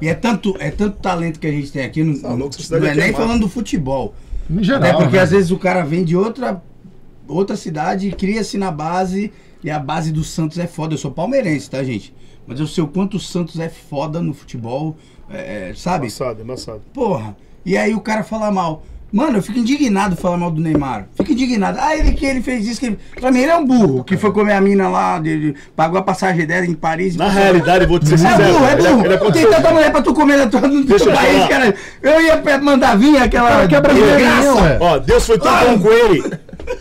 E 0.00 0.06
é 0.08 0.14
tanto, 0.14 0.54
é 0.60 0.70
tanto 0.70 0.98
talento 1.00 1.40
que 1.40 1.46
a 1.48 1.50
gente 1.50 1.72
tem 1.72 1.84
aqui, 1.84 2.04
não, 2.04 2.16
Tá 2.20 2.36
não 2.36 2.46
é 2.86 2.90
é 2.90 2.94
nem 2.94 3.12
falando 3.12 3.40
do 3.40 3.48
futebol. 3.48 4.14
Em 4.52 4.62
geral. 4.62 4.82
Até 4.82 4.92
porque 4.92 5.16
né? 5.16 5.22
às 5.22 5.30
vezes 5.30 5.50
o 5.50 5.58
cara 5.58 5.82
vem 5.82 6.04
de 6.04 6.16
outra, 6.16 6.62
outra 7.26 7.56
cidade, 7.56 8.10
cria-se 8.12 8.58
na 8.58 8.70
base, 8.70 9.32
e 9.64 9.70
a 9.70 9.78
base 9.78 10.12
do 10.12 10.22
Santos 10.22 10.58
é 10.58 10.66
foda. 10.66 10.94
Eu 10.94 10.98
sou 10.98 11.10
palmeirense, 11.10 11.70
tá, 11.70 11.82
gente? 11.82 12.14
Mas 12.46 12.60
eu 12.60 12.66
sei 12.66 12.82
o 12.82 12.88
quanto 12.88 13.16
o 13.16 13.20
Santos 13.20 13.58
é 13.58 13.68
foda 13.68 14.20
no 14.20 14.34
futebol, 14.34 14.96
é, 15.30 15.70
é, 15.70 15.74
sabe? 15.74 16.06
Embaçado, 16.06 16.42
embaçado. 16.42 16.82
Porra. 16.92 17.36
E 17.64 17.76
aí 17.76 17.94
o 17.94 18.00
cara 18.00 18.24
fala 18.24 18.50
mal. 18.50 18.84
Mano, 19.12 19.36
eu 19.38 19.42
fico 19.42 19.58
indignado 19.58 20.16
falar 20.16 20.38
mal 20.38 20.50
do 20.50 20.58
Neymar. 20.60 21.06
Fico 21.14 21.32
indignado. 21.32 21.76
Ah, 21.78 21.94
ele 21.94 22.12
que 22.12 22.24
ele 22.24 22.40
fez 22.40 22.66
isso. 22.66 22.80
Que 22.80 22.86
ele... 22.86 22.98
Pra 23.20 23.30
mim 23.30 23.40
ele 23.40 23.50
é 23.50 23.56
um 23.56 23.64
burro. 23.66 24.02
Que 24.04 24.16
foi 24.16 24.32
comer 24.32 24.54
a 24.54 24.60
mina 24.60 24.88
lá, 24.88 25.18
de, 25.18 25.52
de- 25.52 25.54
pagou 25.76 25.98
a 25.98 26.02
passagem 26.02 26.46
dela 26.46 26.64
em 26.64 26.72
Paris. 26.72 27.14
Na 27.14 27.28
realidade, 27.28 27.84
vou 27.84 27.98
te 27.98 28.08
ser 28.08 28.26
É 28.26 28.36
burro, 28.36 28.64
é 28.66 28.72
ele- 28.72 28.82
burro. 28.88 29.04
ele 29.06 29.32
Tem 29.32 29.46
tanta 29.50 29.70
mulher 29.70 29.92
pra 29.92 30.00
tu 30.00 30.14
comer 30.14 30.38
na 30.38 30.46
tua, 30.46 30.62
no 30.62 30.82
Deixa 30.84 31.04
teu 31.04 31.12
eu 31.12 31.18
país, 31.18 31.46
cara. 31.46 31.74
Eu 32.02 32.20
ia 32.22 32.58
mandar 32.62 32.96
vir 32.96 33.18
aquela. 33.18 33.68
Que 33.68 33.74
é 33.74 33.80
ué. 33.80 34.78
Ó, 34.80 34.98
Deus 34.98 35.26
foi 35.26 35.38
tão 35.38 35.52
Ah. 35.54 35.64
bom 35.66 35.78
com 35.80 35.92
ele 35.92 36.22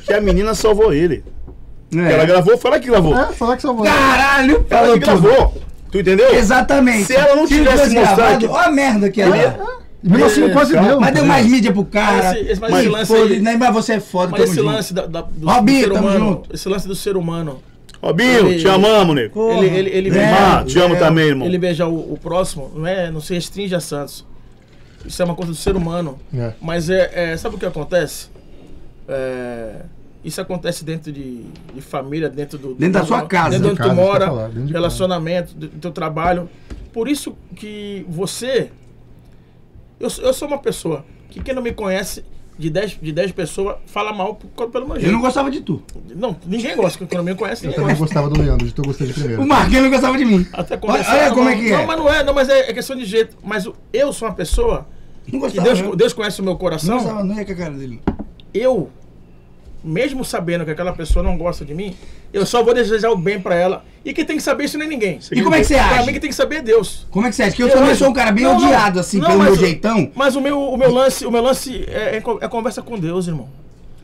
que 0.05 0.13
a 0.13 0.21
menina 0.21 0.55
salvou 0.55 0.93
ele. 0.93 1.23
É. 1.93 2.13
Ela 2.13 2.23
gravou, 2.25 2.57
fala 2.57 2.79
que 2.79 2.87
gravou. 2.87 3.17
É, 3.19 3.33
falar 3.33 3.57
que 3.57 3.61
salvou. 3.61 3.83
Caralho, 3.85 4.65
Ela 4.69 4.79
falou 4.81 4.97
que 4.97 5.05
tudo. 5.05 5.21
gravou. 5.21 5.61
Tu 5.91 5.99
entendeu? 5.99 6.33
Exatamente. 6.33 7.03
Se 7.03 7.13
ela 7.13 7.35
não 7.35 7.45
tivesse 7.45 7.93
mostrado 7.93 8.49
Ó 8.49 8.57
a 8.57 8.71
merda 8.71 9.09
que 9.09 9.21
ela 9.21 9.37
é. 9.37 9.57
E 10.03 10.09
mesmo 10.09 10.25
assim 10.25 10.49
quase 10.49 10.73
Calma. 10.73 10.89
deu. 10.89 10.99
Mas 10.99 11.13
deu 11.13 11.25
mais 11.25 11.45
mídia 11.45 11.71
pro 11.71 11.85
cara. 11.85 12.23
Mas 12.23 12.35
esse- 12.37 12.51
esse- 12.51 12.61
mas 12.61 12.71
Mas 12.71 12.79
esse 12.81 12.89
lance 12.89 13.05
foda- 13.13 13.33
aí- 13.33 13.39
Neymar, 13.39 13.71
você 13.73 13.93
é 13.93 13.99
foda, 13.99 14.31
Mas 14.31 14.41
esse 14.41 14.55
junto. 14.55 14.65
lance 14.67 14.93
da, 14.93 15.05
da- 15.05 15.21
do, 15.21 15.47
Robinho, 15.47 15.79
do 15.79 15.83
ser 15.87 15.93
tamo 15.93 16.07
humano, 16.07 16.25
junto. 16.25 16.55
esse 16.55 16.69
lance 16.69 16.87
do 16.87 16.95
ser 16.95 17.15
humano, 17.17 17.59
Robinho, 18.01 18.47
Ele- 18.47 18.57
te 18.59 18.67
amamos, 18.67 19.15
nego. 19.15 19.51
Ele, 19.51 19.67
ele, 19.67 19.89
ele, 19.91 20.09
É. 20.09 20.11
beijar- 20.13 20.59
Ah, 20.61 20.65
te 20.65 20.79
amo 20.79 20.95
é. 20.95 20.97
também, 20.97 21.27
irmão. 21.27 21.47
ele 21.47 21.57
beijar 21.59 21.87
o, 21.87 22.13
o 22.13 22.17
próximo, 22.17 22.71
não 22.75 22.87
é, 22.87 23.11
não 23.11 23.21
se 23.21 23.31
restringe 23.35 23.75
a 23.75 23.79
Santos. 23.79 24.25
Isso 25.05 25.21
é 25.21 25.25
uma 25.25 25.35
coisa 25.35 25.51
do 25.51 25.57
ser 25.57 25.75
humano. 25.75 26.17
É. 26.33 26.53
Mas 26.59 26.89
é, 26.89 27.33
é- 27.33 27.37
sabe 27.37 27.55
o 27.55 27.59
que 27.59 27.65
acontece? 27.65 28.27
É, 29.07 29.81
isso 30.23 30.39
acontece 30.41 30.83
dentro 30.85 31.11
de, 31.11 31.43
de 31.73 31.81
família, 31.81 32.29
dentro 32.29 32.57
do 32.57 32.73
Dentro 32.73 32.99
da 33.01 33.05
sua 33.05 33.21
casa. 33.23 33.49
dentro 33.51 33.65
de 33.65 33.69
onde 33.71 33.77
Casa, 33.77 33.89
tu 33.91 33.95
mora, 33.95 34.25
falar, 34.27 34.49
relacionamento, 34.69 35.53
do, 35.55 35.67
do 35.67 35.79
teu 35.79 35.91
trabalho. 35.91 36.49
Por 36.93 37.07
isso 37.07 37.35
que 37.55 38.05
você, 38.09 38.69
eu, 40.01 40.09
sou- 40.09 40.23
eu 40.25 40.33
sou 40.33 40.47
uma 40.47 40.57
pessoa 40.57 41.05
que 41.29 41.41
quem 41.41 41.53
não 41.53 41.61
me 41.61 41.71
conhece 41.73 42.23
de 42.59 42.69
10 42.69 42.99
de 43.01 43.11
10 43.11 43.31
pessoas 43.31 43.77
fala 43.87 44.13
mal 44.13 44.35
por- 44.35 44.69
pelo 44.69 44.85
meu 44.85 44.95
Eu 44.97 45.01
jeito. 45.01 45.13
não 45.13 45.21
gostava 45.21 45.49
de 45.49 45.61
tu. 45.61 45.81
Não, 46.15 46.35
ninguém 46.45 46.75
gosta. 46.75 47.05
Quem 47.05 47.17
não 47.17 47.23
me 47.25 47.33
conhece, 47.33 47.63
Eu 47.65 47.69
ninguém 47.71 47.81
também 47.83 47.97
gosta. 47.97 48.13
gostava 48.15 48.29
do 48.33 48.41
Leandro, 48.41 48.65
de 48.67 48.73
tu 48.73 48.81
eu 48.81 48.85
gostei 48.85 49.07
de 49.07 49.13
primeiro. 49.13 49.41
O 49.41 49.47
Marquinhos 49.47 49.83
não 49.83 49.89
gostava 49.89 50.17
de 50.17 50.25
mim. 50.25 50.45
Até 50.53 50.73
Olha, 50.75 50.81
conversar. 50.81 51.15
olha 51.15 51.31
como 51.33 51.49
é 51.49 51.55
não- 51.55 51.61
que 51.63 51.69
Não, 51.71 51.79
é. 51.79 51.85
mas 51.85 51.97
não 51.97 52.13
é, 52.13 52.23
não, 52.23 52.33
mas 52.33 52.49
é, 52.49 52.69
é 52.69 52.73
questão 52.73 52.95
de 52.95 53.05
jeito. 53.05 53.37
Mas 53.43 53.67
eu 53.93 54.13
sou 54.13 54.27
uma 54.27 54.33
pessoa 54.35 54.87
Não 55.25 55.31
que 55.31 55.37
gostava. 55.39 55.67
Deus, 55.67 55.81
não. 55.81 55.95
Deus 55.95 56.13
conhece 56.13 56.41
o 56.41 56.43
meu 56.43 56.53
Não 56.53 56.59
coração. 56.59 56.97
gostava, 56.97 57.23
não 57.23 57.35
ia 57.35 57.45
com 57.45 57.51
a 57.51 57.55
cara 57.55 57.73
dele. 57.73 58.01
Eu, 58.53 58.89
mesmo 59.83 60.23
sabendo 60.23 60.63
que 60.65 60.71
aquela 60.71 60.93
pessoa 60.93 61.23
não 61.23 61.37
gosta 61.37 61.63
de 61.65 61.73
mim, 61.73 61.95
eu 62.33 62.45
só 62.45 62.63
vou 62.63 62.73
desejar 62.73 63.09
o 63.11 63.15
bem 63.17 63.39
pra 63.39 63.55
ela. 63.55 63.83
E 64.05 64.13
quem 64.13 64.23
tem 64.25 64.37
que 64.37 64.43
saber 64.43 64.65
isso 64.65 64.77
não 64.77 64.85
é 64.85 64.87
ninguém. 64.89 65.19
E 65.31 65.41
como 65.41 65.55
é 65.55 65.59
que 65.59 65.65
você 65.65 65.75
Pra 65.75 65.85
age? 65.97 66.05
mim, 66.05 66.11
quem 66.13 66.21
tem 66.21 66.29
que 66.29 66.35
saber 66.35 66.57
é 66.57 66.61
Deus. 66.61 67.07
Como 67.11 67.25
é 67.25 67.29
que 67.29 67.35
você 67.35 67.43
acha? 67.43 67.55
Que 67.55 67.63
eu, 67.63 67.67
Eu 67.67 67.73
também 67.73 67.89
acho- 67.91 67.99
sou 67.99 68.09
um 68.09 68.13
cara 68.13 68.31
bem 68.31 68.43
Não, 68.43 68.55
odiado, 68.57 68.99
assim, 68.99 69.19
Não, 69.19 69.27
pelo 69.27 69.39
mas 69.39 69.47
meu 69.49 69.57
o- 69.57 69.59
jeitão. 69.59 70.11
Mas 70.15 70.35
o 70.35 70.41
meu, 70.41 70.59
o 70.59 70.77
meu 70.77 70.91
lance, 70.91 71.25
o 71.25 71.31
meu 71.31 71.41
lance 71.41 71.83
é, 71.87 72.17
é, 72.17 72.23
é 72.41 72.47
conversa 72.47 72.81
com 72.81 72.97
Deus, 72.97 73.27
irmão. 73.27 73.47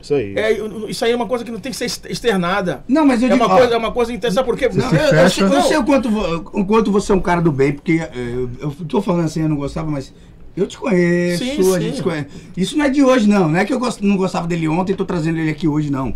Isso 0.00 0.14
aí. 0.14 0.32
É, 0.36 0.52
isso 0.88 1.04
aí 1.04 1.10
é 1.10 1.16
uma 1.16 1.26
coisa 1.26 1.44
que 1.44 1.50
não 1.50 1.58
tem 1.58 1.72
que 1.72 1.78
ser 1.78 1.84
ex- 1.86 2.00
externada. 2.08 2.84
Não, 2.86 3.04
mas 3.04 3.20
eu 3.20 3.28
É 3.28 3.32
digo. 3.32 3.44
uma 3.44 3.52
ó, 3.52 3.58
coisa, 3.58 3.74
é 3.74 3.76
uma 3.76 3.90
coisa 3.92 4.12
intensa. 4.12 4.34
Sabe 4.36 4.46
por 4.46 4.56
quê? 4.56 4.68
Não, 4.72 4.88
se 4.88 5.40
eu, 5.40 5.46
eu 5.48 5.52
eu 5.52 5.58
Não. 5.58 5.62
sei 5.68 5.76
o 5.76 5.84
quanto, 5.84 6.08
o 6.52 6.64
quanto 6.64 6.92
você 6.92 7.10
é 7.10 7.14
um 7.16 7.20
cara 7.20 7.40
do 7.40 7.50
bem, 7.50 7.72
porque 7.72 7.92
eh, 8.00 8.10
eu, 8.14 8.48
eu 8.60 8.70
tô 8.88 9.02
falando 9.02 9.24
assim, 9.26 9.42
eu 9.42 9.48
não 9.48 9.56
gostava, 9.56 9.90
mas 9.90 10.12
eu 10.58 10.66
te 10.66 10.76
conheço, 10.78 11.44
Sim, 11.44 11.50
a 11.60 11.62
sim. 11.74 11.80
gente 11.80 12.02
conhece. 12.02 12.26
Isso 12.56 12.76
não 12.76 12.84
é 12.84 12.88
de 12.88 13.02
hoje, 13.02 13.28
não. 13.28 13.48
Não 13.48 13.58
é 13.58 13.64
que 13.64 13.72
eu 13.72 13.78
gost- 13.78 14.00
não 14.02 14.16
gostava 14.16 14.46
dele 14.46 14.68
ontem 14.68 14.92
e 14.92 14.96
tô 14.96 15.04
trazendo 15.04 15.38
ele 15.38 15.50
aqui 15.50 15.66
hoje, 15.68 15.90
não. 15.90 16.14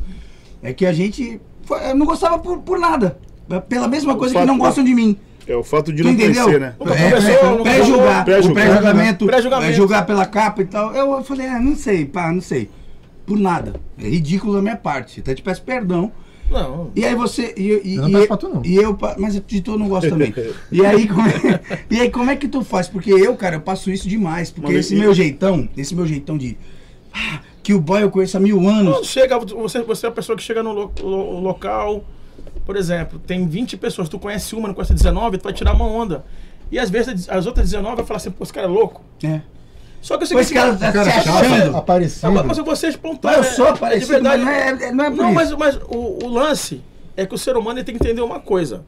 É 0.63 0.73
que 0.73 0.85
a 0.87 0.93
gente 0.93 1.41
foi- 1.65 1.91
eu 1.91 1.95
não 1.95 2.07
gostava 2.07 2.39
por, 2.39 2.59
por 2.59 2.79
nada. 2.79 3.19
Pela 3.69 3.89
mesma 3.89 4.15
coisa 4.17 4.35
que 4.39 4.45
não 4.47 4.57
gostam 4.59 4.83
de 4.85 4.95
mim. 4.95 5.17
É 5.47 5.57
o 5.57 5.65
fato 5.65 5.93
de 5.93 6.03
Tu 6.03 6.05
não 6.07 6.13
entendeu? 6.13 6.45
conhecer, 6.45 6.61
né? 6.61 6.75
É, 6.79 6.85
pré- 6.85 6.95
nunca 7.51 7.63
Pré-julgar, 7.63 8.25
falou. 8.25 8.51
o 8.51 8.55
pré-julgamento, 8.55 9.27
Pré-julgamento. 9.27 9.71
é, 9.73 9.75
julgar 9.75 10.07
pela 10.07 10.25
capa 10.25 10.63
e 10.63 10.65
tal. 10.67 10.95
Eu 10.95 11.23
falei, 11.25 11.49
ah, 11.49 11.59
não 11.61 11.75
sei, 11.75 12.05
pá, 12.05 12.31
não 12.33 12.41
sei. 12.41 12.71
por 13.27 13.39
nada. 13.39 13.75
É 13.99 14.09
ridículo 14.09 14.55
da 14.55 14.63
minha 14.63 14.77
parte. 14.77 15.21
Até 15.21 15.35
te 15.35 15.43
peço 15.43 15.63
perdão. 15.63 16.11
Não. 16.53 16.91
E 16.95 17.05
aí 17.05 17.15
você. 17.15 17.55
E, 17.57 17.81
e, 17.85 17.95
Eu 17.97 18.03
não 18.03 18.09
e, 18.09 18.13
peço 18.13 18.29
pra 18.29 18.37
tu, 18.37 18.49
não. 18.49 18.63
e 18.65 18.75
eu. 18.77 18.97
Mas 19.19 19.35
de 19.47 19.61
tu 19.61 19.73
eu 19.73 19.79
não 19.79 19.89
gosto 19.89 20.09
também. 20.11 20.35
e, 20.71 20.85
aí, 20.85 21.09
como 21.09 21.27
é, 21.29 21.61
e 21.91 22.01
aí, 22.01 22.11
como 22.11 22.31
é 22.31 22.37
que 22.37 22.47
tu 22.49 22.63
faz? 22.63 22.89
Porque 22.89 23.11
eu, 23.11 23.35
cara, 23.37 23.57
eu 23.57 23.61
passo 23.61 23.91
isso 23.91 24.09
demais. 24.09 24.51
Porque 24.51 24.67
Mano, 24.69 24.79
esse 24.79 24.95
e- 24.95 24.99
meu 24.99 25.13
jeitão, 25.15 25.69
esse 25.77 25.95
meu 25.95 26.07
jeitão 26.07 26.37
de. 26.39 26.57
ah, 27.13 27.41
que 27.63 27.73
o 27.75 27.81
boy 27.81 28.03
eu 28.03 28.11
conheço 28.11 28.37
há 28.37 28.41
mil 28.41 28.69
anos. 28.69 28.93
Quando 28.95 29.07
chega, 29.07 29.39
você, 29.39 29.83
você 29.83 30.07
é 30.07 30.09
a 30.09 30.13
pessoa 30.13 30.37
que 30.37 30.43
chega 30.43 30.63
no 30.63 30.73
lo- 30.73 30.93
lo- 31.01 31.41
local, 31.41 32.05
por 32.67 32.77
exemplo, 32.77 33.19
tem 33.19 33.47
20 33.47 33.77
pessoas, 33.77 34.09
tu 34.09 34.19
conhece 34.19 34.55
uma, 34.55 34.69
não 34.69 34.75
conhece 34.75 34.93
19, 34.95 35.39
tu 35.39 35.45
vai 35.45 35.53
tirar 35.53 35.73
uma 35.73 35.85
onda. 35.87 36.25
E 36.71 36.79
às 36.79 36.91
vezes 36.91 37.29
as 37.29 37.47
outras 37.47 37.71
19 37.71 37.97
vai 37.97 38.05
falar 38.05 38.17
assim, 38.17 38.31
pô, 38.31 38.43
esse 38.43 38.53
cara 38.53 38.67
é 38.67 38.71
louco. 38.71 39.03
É. 39.23 39.41
Só 40.03 40.17
que 40.19 40.25
eu 40.25 40.27
sei 40.27 40.37
que 40.37 40.43
esse 40.43 40.53
tá 40.55 40.77
Cara, 40.93 41.05
se 41.05 41.11
chato, 41.23 41.29
achando. 41.47 41.77
aparecido. 41.77 42.27
Agora, 42.27 42.47
mas 42.49 42.59
você 42.59 42.87
é 42.87 42.91
espontâneo. 42.91 43.39
Mas 43.39 43.47
eu 43.51 43.55
sou 43.55 43.67
é- 43.67 43.71
é 43.71 43.73
de 43.73 43.79
parecido, 43.81 44.13
verdade. 44.13 44.43
mas 44.43 44.45
não 44.45 44.87
é, 44.89 44.93
não 44.93 45.05
é 45.05 45.11
por 45.11 45.17
Não, 45.17 45.27
isso. 45.43 45.59
mas, 45.59 45.77
mas 45.77 45.77
o, 45.89 46.19
o 46.25 46.29
lance 46.29 46.83
é 47.17 47.25
que 47.25 47.35
o 47.35 47.39
ser 47.39 47.57
humano 47.57 47.79
ele 47.79 47.85
tem 47.85 47.97
que 47.97 48.05
entender 48.05 48.21
uma 48.21 48.41
coisa. 48.41 48.85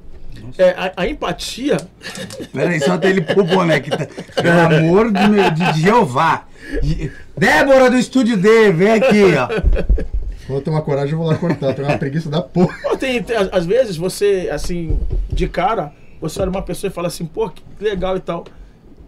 É, 0.59 0.71
a, 0.71 0.93
a 0.97 1.07
empatia. 1.09 1.77
Peraí, 2.53 2.81
só 2.81 2.95
até 2.95 3.09
ele 3.11 3.21
pôr 3.23 3.43
o 3.43 3.45
boné 3.45 3.77
aqui. 3.77 3.91
tá? 3.91 4.07
Pelo 4.43 4.61
amor 4.77 5.13
de, 5.13 5.29
meu, 5.29 5.51
de 5.51 5.81
Jeová. 5.81 6.45
Je- 6.83 7.11
Débora 7.37 7.89
do 7.91 7.97
estúdio 7.97 8.37
D, 8.37 8.73
vem 8.73 8.93
aqui, 8.93 9.23
ó. 9.37 9.49
Vou 10.49 10.61
ter 10.61 10.71
uma 10.71 10.83
coragem, 10.83 11.13
eu 11.13 11.19
vou 11.19 11.27
lá 11.29 11.37
cortar. 11.37 11.73
Tem 11.75 11.85
uma 11.85 11.97
preguiça 11.97 12.29
da 12.29 12.43
porra. 12.43 12.77
Pô, 12.83 12.97
tem, 12.97 13.23
tem- 13.23 13.37
às- 13.37 13.49
às 13.53 13.65
vezes 13.67 13.97
você, 13.97 14.49
assim, 14.53 14.99
de 15.31 15.49
cara, 15.49 15.93
você 16.21 16.41
olha 16.43 16.51
uma 16.51 16.63
pessoa 16.63 16.91
e 16.91 16.93
fala 16.93 17.07
assim, 17.09 17.25
pô, 17.25 17.49
que 17.49 17.63
legal 17.81 18.17
e 18.17 18.21
tal. 18.21 18.45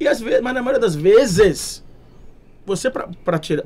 E 0.00 0.06
às 0.08 0.20
vezes, 0.20 0.40
mas 0.40 0.54
na 0.54 0.62
maioria 0.62 0.80
das 0.80 0.94
vezes, 0.94 1.82
você 2.66 2.90
pra 2.90 3.38
tirar, 3.38 3.64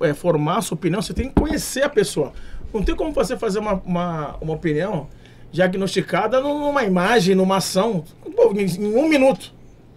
é, 0.00 0.12
formar 0.12 0.58
a 0.58 0.62
sua 0.62 0.74
opinião, 0.74 1.00
você 1.00 1.14
tem 1.14 1.28
que 1.28 1.34
conhecer 1.34 1.82
a 1.82 1.88
pessoa. 1.88 2.32
Não 2.74 2.82
tem 2.82 2.94
como 2.94 3.12
você 3.12 3.36
fazer 3.36 3.58
uma, 3.58 3.74
uma, 3.84 4.36
uma 4.40 4.54
opinião 4.54 5.08
diagnosticada 5.52 6.40
numa 6.40 6.84
imagem, 6.84 7.34
numa 7.34 7.56
ação, 7.56 8.04
pô, 8.36 8.52
em, 8.52 8.66
em 8.66 8.94
um 8.96 9.08
minuto. 9.08 9.52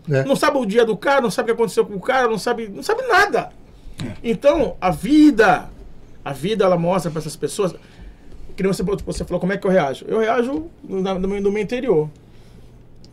É. 0.09 0.23
Não 0.23 0.35
sabe 0.35 0.57
o 0.57 0.65
dia 0.65 0.85
do 0.85 0.97
cara, 0.97 1.21
não 1.21 1.31
sabe 1.31 1.51
o 1.51 1.55
que 1.55 1.61
aconteceu 1.61 1.85
com 1.85 1.95
o 1.95 2.01
cara, 2.01 2.27
não 2.27 2.37
sabe, 2.37 2.67
não 2.67 2.83
sabe 2.83 3.03
nada. 3.03 3.51
Então, 4.23 4.75
a 4.81 4.89
vida, 4.91 5.69
a 6.25 6.33
vida 6.33 6.65
ela 6.65 6.77
mostra 6.77 7.11
para 7.11 7.19
essas 7.19 7.35
pessoas. 7.35 7.75
Que 8.55 8.63
você, 8.67 8.83
você 8.83 9.23
falou 9.23 9.39
como 9.39 9.53
é 9.53 9.57
que 9.57 9.65
eu 9.65 9.71
reajo. 9.71 10.05
Eu 10.07 10.19
reajo 10.19 10.69
no, 10.83 11.01
meu, 11.01 11.41
no 11.41 11.51
meu 11.51 11.61
interior, 11.61 12.09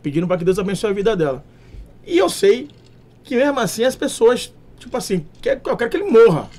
pedindo 0.03 0.27
para 0.27 0.37
que 0.37 0.45
Deus 0.45 0.59
abençoe 0.59 0.91
a 0.91 0.93
vida 0.93 1.15
dela. 1.15 1.43
E 2.05 2.17
eu 2.17 2.29
sei 2.29 2.69
que 3.23 3.35
mesmo 3.35 3.59
assim 3.59 3.83
as 3.83 3.95
pessoas, 3.95 4.53
tipo 4.81 4.97
assim, 4.97 5.25
quer, 5.41 5.61
eu 5.65 5.77
quero 5.77 5.89
que 5.89 5.97
ele 5.97 6.09
morra. 6.11 6.49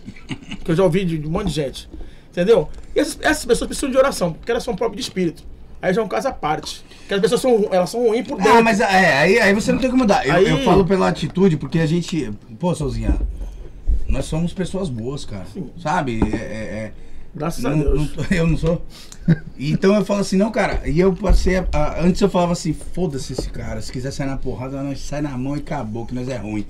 Que 0.65 0.71
eu 0.71 0.75
já 0.77 0.83
ouvi 0.85 1.05
de, 1.05 1.19
de 1.19 1.27
um 1.27 1.31
monte 1.31 1.49
de 1.49 1.55
gente. 1.55 1.89
Entendeu? 2.31 2.69
E 2.97 3.01
essas, 3.01 3.19
essas 3.21 3.45
pessoas 3.45 3.67
precisam 3.69 3.91
de 3.91 3.99
oração, 3.99 4.33
porque 4.33 4.51
elas 4.51 4.63
são 4.65 4.75
próprias 4.75 5.05
de 5.05 5.11
espírito. 5.11 5.43
Aí 5.83 5.93
já 5.93 6.01
é 6.01 6.05
um 6.05 6.09
caso 6.09 6.29
à 6.29 6.33
parte. 6.33 6.83
Porque 7.01 7.15
as 7.15 7.21
pessoas 7.21 7.41
são, 7.41 7.69
elas 7.73 7.91
são 7.91 8.07
ruins 8.07 8.27
por 8.27 8.39
dentro. 8.39 8.53
Ah, 8.59 8.63
mas 8.63 8.81
é, 8.81 9.19
aí, 9.19 9.39
aí 9.41 9.53
você 9.53 9.73
não 9.73 9.79
tem 9.81 9.91
que 9.91 9.97
mudar. 9.97 10.27
Eu, 10.27 10.33
Aí- 10.35 10.49
eu 10.49 10.59
falo 10.59 10.85
pela 10.85 11.09
atitude, 11.09 11.57
porque 11.57 11.79
a 11.81 11.87
gente. 11.87 12.33
Pô, 12.59 12.75
Souzinha, 12.75 13.19
nós 14.09 14.25
somos 14.27 14.53
pessoas 14.55 14.89
boas, 14.89 15.25
cara. 15.25 15.45
Sabe? 15.83 16.21
É, 16.33 16.37
é- 16.37 16.39
é- 16.39 16.93
Graças 17.35 17.65
a 17.65 17.71
não- 17.71 17.79
Deus. 17.81 18.17
não 18.17 18.25
eu 18.31 18.47
não 18.47 18.57
sou. 18.57 18.83
Então 19.59 19.95
eu 19.95 20.05
falo 20.05 20.21
assim, 20.21 20.37
não, 20.37 20.51
cara. 20.51 20.83
E 20.89 20.99
eu 21.01 21.13
passei. 21.15 21.57
a- 21.57 21.67
a- 21.73 22.01
antes 22.03 22.21
eu 22.21 22.29
falava 22.31 22.53
assim, 22.53 22.73
foda-se 22.73 23.33
esse 23.33 23.49
cara. 23.51 23.81
Se 23.81 23.91
quiser 23.91 24.11
sair 24.13 24.27
na 24.27 24.37
porrada, 24.37 24.83
nós 24.83 25.01
sai 25.01 25.21
na 25.23 25.37
mão 25.37 25.57
e 25.57 25.61
acabou, 25.61 26.07
que 26.07 26.15
nós 26.15 26.29
é 26.29 26.37
ruim. 26.37 26.67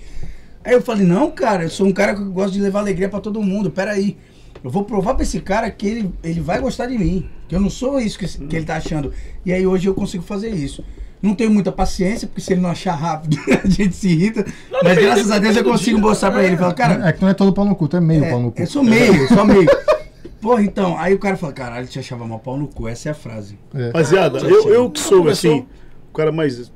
Aí 0.65 0.73
eu 0.75 0.83
falei, 0.83 1.07
não, 1.07 1.31
cara, 1.31 1.65
eu 1.65 1.71
sou 1.71 1.87
um 1.87 1.93
cara 1.93 2.15
que 2.15 2.23
gosta 2.25 2.53
de 2.53 2.61
levar 2.61 2.81
alegria 2.81 3.09
pra 3.09 3.21
todo 3.21 3.43
mundo. 3.43 3.71
Peraí. 3.71 4.17
Eu 4.63 4.71
vou 4.71 4.85
provar 4.85 5.15
pra 5.15 5.25
esse 5.25 5.41
cara 5.41 5.69
que 5.71 5.87
ele, 5.87 6.15
ele 6.23 6.41
vai 6.41 6.61
gostar 6.61 6.87
de 6.87 6.97
mim. 6.97 7.29
Que 7.49 7.57
eu 7.57 7.61
não 7.61 7.69
sou 7.71 7.99
isso 7.99 8.17
que, 8.19 8.27
que 8.47 8.57
ele 8.57 8.65
tá 8.65 8.77
achando. 8.77 9.13
E 9.45 9.53
aí 9.53 9.67
hoje 9.67 9.89
eu 9.89 9.95
consigo 9.95 10.23
fazer 10.23 10.51
isso. 10.51 10.85
Não 11.21 11.35
tenho 11.35 11.51
muita 11.51 11.71
paciência, 11.73 12.27
porque 12.29 12.41
se 12.41 12.53
ele 12.53 12.61
não 12.61 12.71
achar 12.71 12.95
rápido, 12.95 13.37
a 13.65 13.67
gente 13.69 13.95
se 13.95 14.09
irrita. 14.09 14.45
mas 14.71 14.83
depende- 14.83 15.01
graças 15.03 15.31
a 15.33 15.39
Deus 15.39 15.57
eu 15.57 15.65
consigo 15.65 15.99
dia. 15.99 16.07
mostrar 16.09 16.31
pra 16.31 16.45
ele. 16.45 16.57
Falar, 16.57 16.75
cara, 16.75 17.09
É 17.09 17.13
que 17.13 17.19
tu 17.19 17.23
não 17.23 17.29
é 17.31 17.35
todo 17.35 17.53
pau 17.53 17.65
no 17.65 17.75
cu, 17.75 17.89
tu 17.89 17.97
é 17.97 18.01
meio 18.01 18.29
pau 18.29 18.41
no 18.41 18.53
cu. 18.53 18.61
é, 18.61 18.63
eu 18.63 18.67
sou 18.69 18.85
meio, 18.85 19.29
sou 19.29 19.45
meio. 19.45 19.67
Porra, 20.41 20.63
então, 20.63 20.97
aí 20.99 21.15
o 21.15 21.19
cara 21.21 21.37
fala, 21.37 21.53
caralho, 21.53 21.87
te 21.87 21.99
achava 22.01 22.27
mal 22.27 22.39
pau 22.41 22.57
no 22.57 22.67
cu, 22.67 22.89
essa 22.89 23.09
é 23.09 23.13
a 23.13 23.15
frase. 23.15 23.57
É. 23.75 23.87
Rapaziada, 23.87 24.39
Ah, 24.39 24.49
eu, 24.49 24.69
eu 24.69 24.91
que 24.91 24.99
sou 25.01 25.29
assim, 25.29 25.65
o 26.11 26.13
cara 26.15 26.33
mais. 26.33 26.73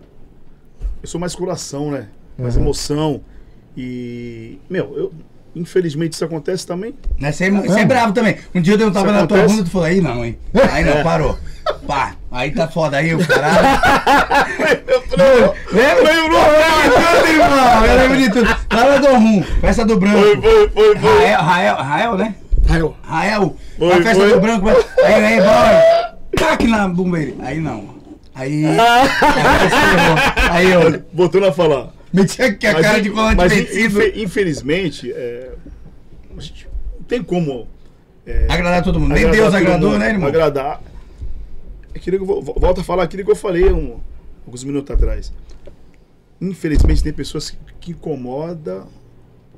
Eu 1.03 1.09
sou 1.09 1.21
mais 1.21 1.35
coração, 1.35 1.91
né? 1.91 2.07
Mais 2.39 2.55
Uhum. 2.57 2.63
emoção. 2.63 3.21
E. 3.77 4.59
Meu, 4.69 4.95
eu. 4.97 5.13
Infelizmente 5.55 6.13
isso 6.13 6.25
acontece 6.25 6.67
também. 6.67 6.95
Né? 7.19 7.33
Você, 7.33 7.45
é, 7.45 7.51
você 7.51 7.81
é 7.81 7.85
bravo 7.87 8.13
também. 8.13 8.37
Um 8.55 8.61
dia 8.61 8.75
eu 8.75 8.79
dei 8.79 8.87
um 8.87 8.93
tapa 8.93 9.11
na 9.11 9.27
tua 9.27 9.43
bunda, 9.45 9.65
tu 9.65 9.71
falou, 9.71 9.87
aí 9.87 10.03
não, 10.03 10.23
hein? 10.23 10.39
Aí 10.71 10.85
não, 10.85 11.03
parou. 11.03 11.39
Pá, 11.87 12.15
aí 12.31 12.51
tá 12.51 12.69
foda, 12.69 12.99
aí 12.99 13.15
o 13.15 13.27
caralho. 13.27 13.81
Lembra? 15.73 16.13
Eu 16.13 16.29
lembro 16.29 16.47
de 16.83 16.91
tudo, 16.91 17.29
irmão. 17.29 17.87
Eu 17.87 17.97
lembro 17.97 18.19
de 18.19 18.31
tudo. 18.31 18.57
Na 18.71 18.99
do 18.99 19.15
Rum, 19.17 19.43
festa 19.61 19.85
do 19.87 19.99
branco. 19.99 20.19
Foi, 20.19 20.37
foi, 20.43 20.69
foi, 20.69 20.99
foi. 20.99 21.25
Rael, 21.25 21.41
Rael, 21.41 21.77
Rael, 21.77 22.17
né? 22.17 22.35
Rael, 22.69 22.97
Rael, 23.03 23.57
Foi, 23.79 23.93
a 23.93 24.03
festa 24.03 24.23
foi. 24.23 24.33
do 24.35 24.41
branco. 24.41 24.69
Aí, 25.05 25.15
aí, 25.15 25.41
boy. 25.41 26.17
Taque 26.37 26.67
na 26.67 26.89
bumba 26.89 27.17
dele. 27.19 27.37
Aí 27.41 27.61
não. 27.61 27.97
Aí. 28.35 28.65
Aí 30.51 30.71
eu 30.71 31.03
Voltando 31.15 31.47
a 31.47 31.53
falar. 31.53 31.96
Meti 32.13 32.43
aqui 32.43 32.67
a 32.67 32.73
Mas, 32.75 32.83
cara 32.87 33.01
de 33.03 33.09
volante 33.09 33.37
mas 33.37 33.53
vencido. 33.53 33.79
infe- 34.03 34.13
infelizmente, 34.23 35.13
é, 35.13 35.53
a 36.37 36.41
gente 36.41 36.69
não 36.99 37.03
tem 37.05 37.23
como. 37.23 37.67
é, 38.27 38.47
Agradar 38.49 38.83
todo 38.83 38.99
mundo. 39.01 39.13
Nem 39.15 39.31
Deus 39.31 39.55
agradou, 39.55 39.91
mundo, 39.91 39.99
né, 40.01 40.09
irmão? 40.11 40.29
Agradar. 40.29 40.83
É 41.95 41.99
aquilo 41.99 42.19
que 42.19 42.31
eu 42.33 42.43
volto 42.43 42.81
a 42.81 42.85
falar 42.85 43.05
aquilo 43.05 43.25
que 43.25 43.31
eu 43.31 43.37
falei 43.37 43.73
um- 43.73 43.99
alguns 44.45 44.65
minutos 44.65 44.95
atrás. 44.95 45.33
Infelizmente 46.41 47.03
tem 47.03 47.13
pessoas 47.13 47.51
que, 47.51 47.59
que 47.81 47.91
incomodam. 47.93 48.87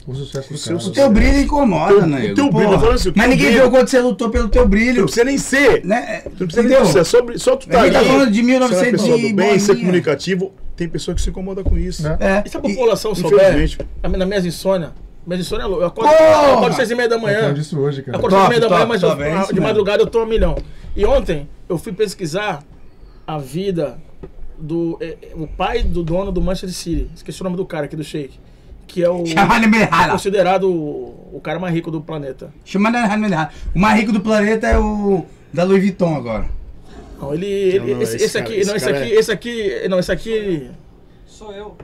O 0.07 0.15
sucesso 0.15 0.53
do 0.53 0.59
seu 0.59 0.77
cara. 0.79 0.89
O 0.89 0.93
teu 0.93 1.11
brilho 1.11 1.41
incomoda, 1.41 2.07
né? 2.07 2.31
o 2.31 2.35
teu 2.35 2.51
brilho, 2.51 2.73
eu 2.73 2.93
assim, 2.93 3.09
o 3.11 3.13
Mas 3.17 3.29
ninguém 3.29 3.47
brilho. 3.47 3.63
viu 3.63 3.71
quando 3.71 3.89
você 3.89 4.01
lutou 4.01 4.31
pelo 4.31 4.49
teu 4.49 4.67
brilho. 4.67 4.97
Não 4.99 5.05
precisa 5.05 5.25
nem 5.25 5.37
ser. 5.39 5.85
Né? 5.85 6.21
Tu 6.23 6.31
não 6.41 6.47
precisa 6.47 6.63
nem 6.63 6.73
Entendeu? 6.73 6.87
ser. 6.93 6.99
É 7.01 7.05
só, 7.05 7.19
só 7.37 7.57
tu 7.57 7.67
tá 7.69 7.79
tá 7.79 7.83
ali, 7.83 8.09
falando 8.09 8.31
de 8.31 8.37
ser 8.37 8.41
uma 8.43 8.47
1900 8.69 8.91
pessoa 9.03 9.19
e 9.19 9.29
do 9.31 9.37
bem, 9.37 9.59
ser 9.59 9.77
comunicativo. 9.77 10.53
Tem 10.77 10.89
pessoa 10.89 11.15
que 11.15 11.21
se 11.21 11.29
incomoda 11.31 11.63
com 11.65 11.77
isso. 11.77 12.07
É. 12.07 12.17
É. 12.21 12.43
e 12.47 12.49
se 12.49 12.57
a 12.57 12.61
população 12.61 13.15
souber, 13.15 13.39
Infelizmente. 13.53 13.79
na, 14.03 14.25
minha 14.27 14.39
insônia, 14.41 14.93
minha 15.27 15.41
insônia 15.41 15.65
é 15.65 15.67
louca. 15.67 15.83
Eu 15.85 15.89
acordo, 15.89 16.11
eu 16.13 16.53
acordo 16.55 16.69
às 16.71 16.77
seis 16.77 16.91
e 16.91 16.95
meia 16.95 17.09
da 17.09 17.17
Eu 17.17 17.21
manhã. 17.21 17.41
falando 17.41 17.55
disso 17.57 17.79
hoje, 17.79 18.03
cara. 18.03 18.17
Acordo 18.17 18.37
às 18.37 18.41
seis 18.43 18.47
e 18.47 18.51
meia 18.51 18.61
da 18.61 18.69
Top, 18.69 18.87
manhã, 18.89 19.01
top, 19.01 19.01
mas 19.01 19.01
top, 19.01 19.21
eu- 19.23 19.27
é 19.27 19.47
de 19.47 19.53
mesmo. 19.55 19.63
madrugada 19.67 20.03
eu 20.03 20.07
tô 20.07 20.21
a 20.21 20.27
milhão. 20.27 20.57
E 20.97 21.05
ontem 21.05 21.49
eu 21.69 21.77
fui 21.77 21.93
pesquisar 21.93 22.63
a 23.27 23.37
vida 23.39 23.99
do 24.59 24.97
eh, 25.01 25.17
o 25.35 25.47
pai 25.47 25.83
do 25.83 26.03
dono 26.03 26.33
do 26.33 26.41
Manchester 26.41 26.71
City. 26.71 27.11
Esqueci 27.15 27.41
o 27.41 27.45
nome 27.45 27.57
do 27.57 27.67
cara 27.67 27.85
aqui 27.87 27.95
do 27.97 28.03
Sheik. 28.05 28.39
Que 28.89 29.05
é 29.05 29.09
o 29.09 29.23
Merhala. 29.69 30.13
considerado 30.13 30.65
o, 30.69 31.31
o 31.35 31.41
cara 31.41 31.59
mais 31.61 31.73
rico 31.75 31.91
do 31.91 32.01
planeta. 32.01 32.51
O 33.75 33.79
mais 33.79 34.01
rico 34.01 34.11
do 34.13 34.21
planeta 34.21 34.67
é 34.67 34.79
o 34.79 35.25
da 35.53 35.63
Louis 35.63 35.81
Vuitton 35.83 36.17
agora. 36.17 36.47
Não, 37.21 37.35
ele. 37.35 37.47
ele- 37.47 37.95
Não, 37.95 38.03
esse, 38.03 38.17
esse 38.17 38.25
esse 38.25 38.33
cara- 38.39 38.45
aqui. 38.47 38.55
esse 38.61 38.69
não, 38.71 38.77
esse 38.77 38.87
cara 38.87 38.99
aqui. 38.99 39.13
é- 39.13 39.15
Esse 39.19 39.31
aqui. 39.33 39.89
Não, 39.91 39.99
esse 39.99 40.11
aqui. 40.13 40.71
Sou 41.27 41.53
eu. 41.53 41.77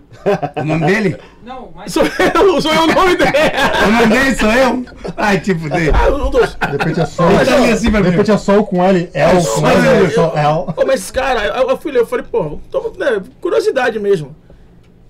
O 0.56 0.64
nome 0.64 0.86
dele? 0.86 1.16
Não, 1.44 1.70
mas. 1.76 1.92
Sou 1.92 2.02
eu, 2.02 2.60
sou 2.62 2.72
eu 2.72 2.82
o 2.82 2.86
nome 2.86 3.16
dele. 3.16 3.30
O 3.86 3.90
nome 3.92 4.06
dele 4.08 4.34
sou 4.36 4.50
eu? 4.50 4.84
Ai, 5.16 5.38
tipo 5.40 5.68
dele. 5.68 5.92
Ah, 5.94 6.08
dos. 6.10 6.54
De 6.56 6.66
repente 6.76 7.00
é 7.00 7.06
sol. 7.06 7.28
Ali 7.28 7.70
assim 7.70 7.90
De 7.90 8.00
repente 8.10 8.30
é 8.30 8.36
sol 8.38 8.64
com 8.64 8.82
L, 8.82 9.10
L 9.12 9.34
com 9.36 9.40
Sol, 9.42 9.66
L, 9.68 10.10
só 10.10 10.32
L. 10.34 10.74
Mas 10.86 11.00
esse 11.02 11.12
cara, 11.12 11.44
eu, 11.58 11.68
eu 11.70 11.76
fui 11.76 11.92
ler, 11.92 12.00
eu 12.00 12.06
falei, 12.06 12.24
pô, 12.28 12.58
tô- 12.70 12.92
né, 12.98 13.22
curiosidade 13.40 13.98
mesmo. 14.00 14.34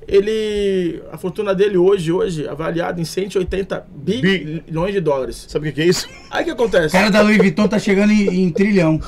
Ele. 0.07 1.03
A 1.13 1.17
fortuna 1.19 1.55
dele 1.55 1.77
hoje, 1.77 2.13
hoje, 2.13 2.47
avaliada 2.49 3.01
em 3.01 3.05
180 3.05 3.87
bilhões 3.95 4.93
de 4.93 5.01
dólares. 5.01 5.47
Sabe 5.49 5.69
o 5.69 5.73
que 5.73 5.81
é 5.83 5.87
isso? 5.87 6.09
Aí 6.31 6.43
o 6.43 6.45
que 6.45 6.51
O 6.51 6.55
acontece? 6.55 6.93
cara 6.93 7.11
da 7.11 7.21
Louis 7.23 7.39
Vuitton 7.39 7.67
tá 7.69 7.79
chegando 7.79 8.13
em, 8.13 8.45
em 8.45 8.51
trilhão. 8.51 9.01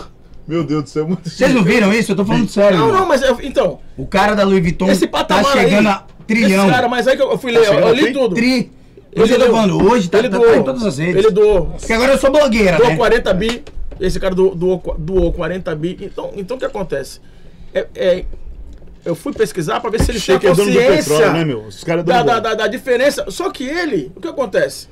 Meu 0.46 0.62
Deus 0.62 0.84
do 0.84 0.88
céu, 0.88 1.06
muito 1.08 1.28
Vocês 1.28 1.52
não 1.52 1.62
viram 1.64 1.92
isso? 1.92 2.12
Eu 2.12 2.16
tô 2.16 2.24
falando 2.24 2.48
sério. 2.48 2.78
Não, 2.78 2.92
não, 2.92 3.06
mas 3.06 3.20
eu- 3.20 3.38
então, 3.42 3.80
O 3.96 4.06
cara 4.06 4.34
da 4.34 4.44
Louis 4.44 4.60
Vuitton 4.62 4.88
esse 4.90 5.06
tá 5.06 5.18
patamar 5.18 5.52
chegando 5.52 5.88
aí, 5.88 5.92
a 5.94 6.04
trilhão. 6.26 6.64
Esse 6.64 6.74
cara, 6.74 6.88
mas 6.88 7.08
aí 7.08 7.16
que 7.16 7.22
eu 7.22 7.30
eu 7.32 7.38
fui 7.38 7.50
ler, 7.50 7.58
eu, 7.58 7.64
chegando 7.64 7.82
eu 7.82 7.88
a 7.88 7.92
li 7.92 8.12
tudo. 8.12 8.34
Tri. 8.34 8.70
Hoje 9.18 9.32
eu 9.32 9.38
tô 9.40 9.46
falando, 9.46 9.82
hoje 9.90 10.10
tá, 10.10 10.18
ele 10.18 10.28
tá, 10.28 10.36
doou, 10.36 10.50
tá 10.50 10.56
em 10.58 10.62
todas 10.62 10.84
as 10.84 10.98
redes. 10.98 11.24
Ele 11.24 11.30
doou. 11.32 11.66
Porque 11.68 11.92
agora 11.92 12.12
eu 12.12 12.18
sou 12.18 12.30
blogueira, 12.30 12.76
Doou 12.76 12.90
né? 12.90 12.96
40 12.96 13.32
bi. 13.34 13.62
Esse 13.98 14.20
cara 14.20 14.34
doou, 14.34 14.54
doou, 14.54 14.94
doou 14.98 15.32
40 15.32 15.74
bi. 15.74 15.96
Então, 16.02 16.32
então 16.36 16.56
o 16.58 16.60
que 16.60 16.66
acontece? 16.66 17.20
É, 17.72 17.86
é, 17.94 18.24
eu 19.06 19.14
fui 19.14 19.32
pesquisar 19.32 19.80
pra 19.80 19.88
ver 19.88 20.02
se 20.02 20.10
ele 20.10 20.20
tinha 20.20 20.36
é 20.36 20.40
dono 20.40 20.54
do 20.56 20.64
consciência 20.64 20.96
petróleo, 21.14 21.32
né, 21.32 21.44
meu? 21.44 21.60
Os 21.64 21.82
caras 21.82 22.04
da, 22.04 22.18
dono 22.22 22.26
da, 22.26 22.38
do- 22.38 22.42
da, 22.42 22.54
da 22.54 22.66
diferença. 22.66 23.30
Só 23.30 23.50
que 23.50 23.64
ele, 23.64 24.12
o 24.14 24.20
que 24.20 24.28
acontece? 24.28 24.88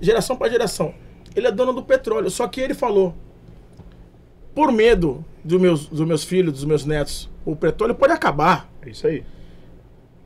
Geração 0.00 0.34
pra 0.36 0.48
geração. 0.48 0.92
Ele 1.34 1.46
é 1.46 1.52
dono 1.52 1.72
do 1.72 1.82
petróleo. 1.82 2.30
Só 2.30 2.48
que 2.48 2.60
ele 2.60 2.74
falou: 2.74 3.14
por 4.54 4.72
medo 4.72 5.24
dos 5.44 5.60
meus, 5.60 5.86
dos 5.86 6.06
meus 6.06 6.24
filhos, 6.24 6.52
dos 6.52 6.64
meus 6.64 6.84
netos, 6.84 7.28
o 7.44 7.54
petróleo 7.54 7.94
pode 7.94 8.12
acabar. 8.12 8.68
É 8.82 8.90
isso 8.90 9.06
aí. 9.06 9.22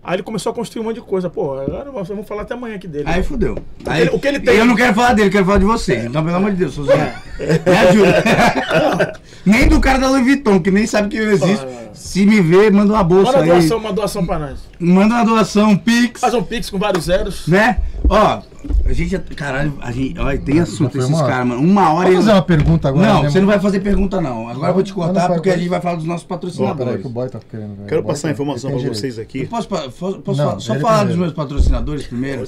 Aí 0.02 0.16
ele 0.16 0.22
começou 0.22 0.50
a 0.50 0.54
construir 0.54 0.80
um 0.80 0.84
monte 0.86 0.94
de 0.96 1.02
coisa. 1.02 1.28
Pô, 1.28 1.58
agora 1.58 1.92
nós 1.92 2.08
vamos 2.08 2.26
falar 2.26 2.42
até 2.42 2.54
amanhã 2.54 2.76
aqui 2.76 2.88
dele. 2.88 3.04
Aí 3.06 3.22
fudeu. 3.22 3.58
Aí, 3.86 4.00
ele- 4.02 4.10
o 4.10 4.18
que 4.18 4.26
ele 4.28 4.40
tem- 4.40 4.54
Eu 4.56 4.64
não 4.64 4.74
quero 4.74 4.94
falar 4.94 5.12
dele, 5.12 5.28
eu 5.28 5.32
quero 5.32 5.44
falar 5.44 5.58
de 5.58 5.64
vocês. 5.66 6.04
Então, 6.06 6.24
pelo 6.24 6.36
amor 6.36 6.50
de 6.52 6.56
Deus, 6.56 6.72
Sozinho. 6.74 6.96
Me 6.98 7.76
ajuda. 7.76 9.20
nem 9.44 9.68
do 9.68 9.78
cara 9.78 9.98
da 9.98 10.08
Louis 10.08 10.24
Vuitton, 10.24 10.58
que 10.60 10.70
nem 10.70 10.86
sabe 10.86 11.08
que 11.10 11.16
eu 11.18 11.30
existo. 11.30 11.66
Se 11.92 12.24
me 12.24 12.40
ver, 12.40 12.72
manda 12.72 12.92
uma 12.94 13.04
bolsa 13.04 13.32
Manda 13.32 13.44
uma 13.44 13.54
aí. 13.54 13.60
doação, 13.60 13.78
uma 13.78 13.92
doação 13.92 14.24
pra 14.26 14.38
nós. 14.38 14.58
Manda 14.78 15.14
uma 15.16 15.24
doação, 15.24 15.70
um 15.70 15.76
Pix. 15.76 16.20
Faz 16.20 16.32
um 16.32 16.42
pix 16.42 16.70
com 16.70 16.78
vários 16.78 17.04
zeros. 17.04 17.46
Né? 17.46 17.78
Ó, 18.08 18.40
a 18.84 18.92
gente. 18.92 19.18
Caralho, 19.34 19.72
a 19.80 19.90
gente. 19.92 20.18
Olha, 20.18 20.38
tem 20.38 20.60
assunto 20.60 20.98
esses 20.98 21.20
caras, 21.20 21.46
mano. 21.46 21.60
Uma 21.62 21.92
hora 21.92 22.08
Vamos 22.10 22.14
eu. 22.14 22.16
fazer 22.22 22.32
uma 22.32 22.42
pergunta 22.42 22.88
agora. 22.88 23.06
Não, 23.06 23.22
né, 23.22 23.30
você 23.30 23.40
não 23.40 23.46
vai 23.46 23.60
fazer 23.60 23.80
pergunta, 23.80 24.20
não. 24.20 24.48
Agora 24.48 24.68
eu 24.70 24.74
vou 24.74 24.82
te 24.82 24.92
cortar 24.92 25.28
porque 25.28 25.50
a 25.50 25.56
gente 25.56 25.68
vai 25.68 25.80
falar 25.80 25.96
dos 25.96 26.04
nossos 26.04 26.24
Ó, 26.24 26.26
peraí 26.36 26.40
patrocinadores. 26.40 27.00
que 27.02 27.06
o 27.06 27.10
boy 27.10 27.28
tá 27.28 27.38
querendo. 27.50 27.76
velho. 27.76 27.88
Quero 27.88 28.02
passar 28.04 28.28
a 28.28 28.30
tá- 28.30 28.34
informação 28.34 28.70
ele 28.70 28.80
pra 28.80 28.88
vocês 28.94 29.18
aqui. 29.18 29.46
Posso, 29.46 29.68
pa- 29.68 29.88
posso, 29.98 30.18
posso 30.20 30.38
Não, 30.38 30.48
falar- 30.48 30.60
só 30.60 30.74
falar 30.76 31.04
dos 31.04 31.16
meus 31.16 31.32
patrocinadores 31.32 32.06
primeiro? 32.06 32.44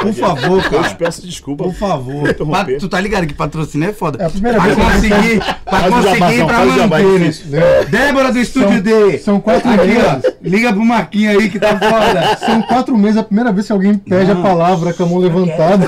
Por 0.00 0.12
favor, 0.14 0.62
Eu 0.64 0.70
cara. 0.70 0.88
te 0.88 0.96
peço 0.96 1.26
desculpa. 1.26 1.64
Por 1.64 1.74
favor. 1.74 2.34
Tu 2.78 2.88
tá 2.88 3.00
ligado 3.00 3.26
que 3.26 3.34
patrocinar 3.34 3.90
é 3.90 3.92
foda. 3.92 4.22
É 4.22 4.26
a 4.26 4.30
primeira 4.30 4.58
pra 4.58 4.66
vez 4.74 4.78
conseguir, 4.78 5.38
pra 5.64 5.90
conseguir 5.90 6.46
pra 6.46 6.64
manter. 6.88 7.90
Débora 7.90 8.32
do 8.32 8.38
Estúdio 8.38 8.82
D. 8.82 9.18
são 9.18 9.40
quatro 9.40 9.70
Aqui, 9.70 9.86
meses. 9.86 10.04
ó. 10.04 10.32
Liga 10.42 10.72
pro 10.72 10.84
Marquinhos 10.84 11.36
aí 11.36 11.48
que 11.50 11.58
tá 11.58 11.78
foda. 11.78 12.36
São 12.44 12.62
quatro 12.62 12.96
meses, 12.98 13.16
a 13.18 13.22
primeira 13.22 13.52
vez 13.52 13.66
que 13.66 13.72
alguém 13.72 13.94
pede 13.94 14.30
a 14.30 14.36
palavra 14.36 14.92
com 14.92 15.02
a 15.04 15.06
mão 15.06 15.21
levantada. 15.22 15.86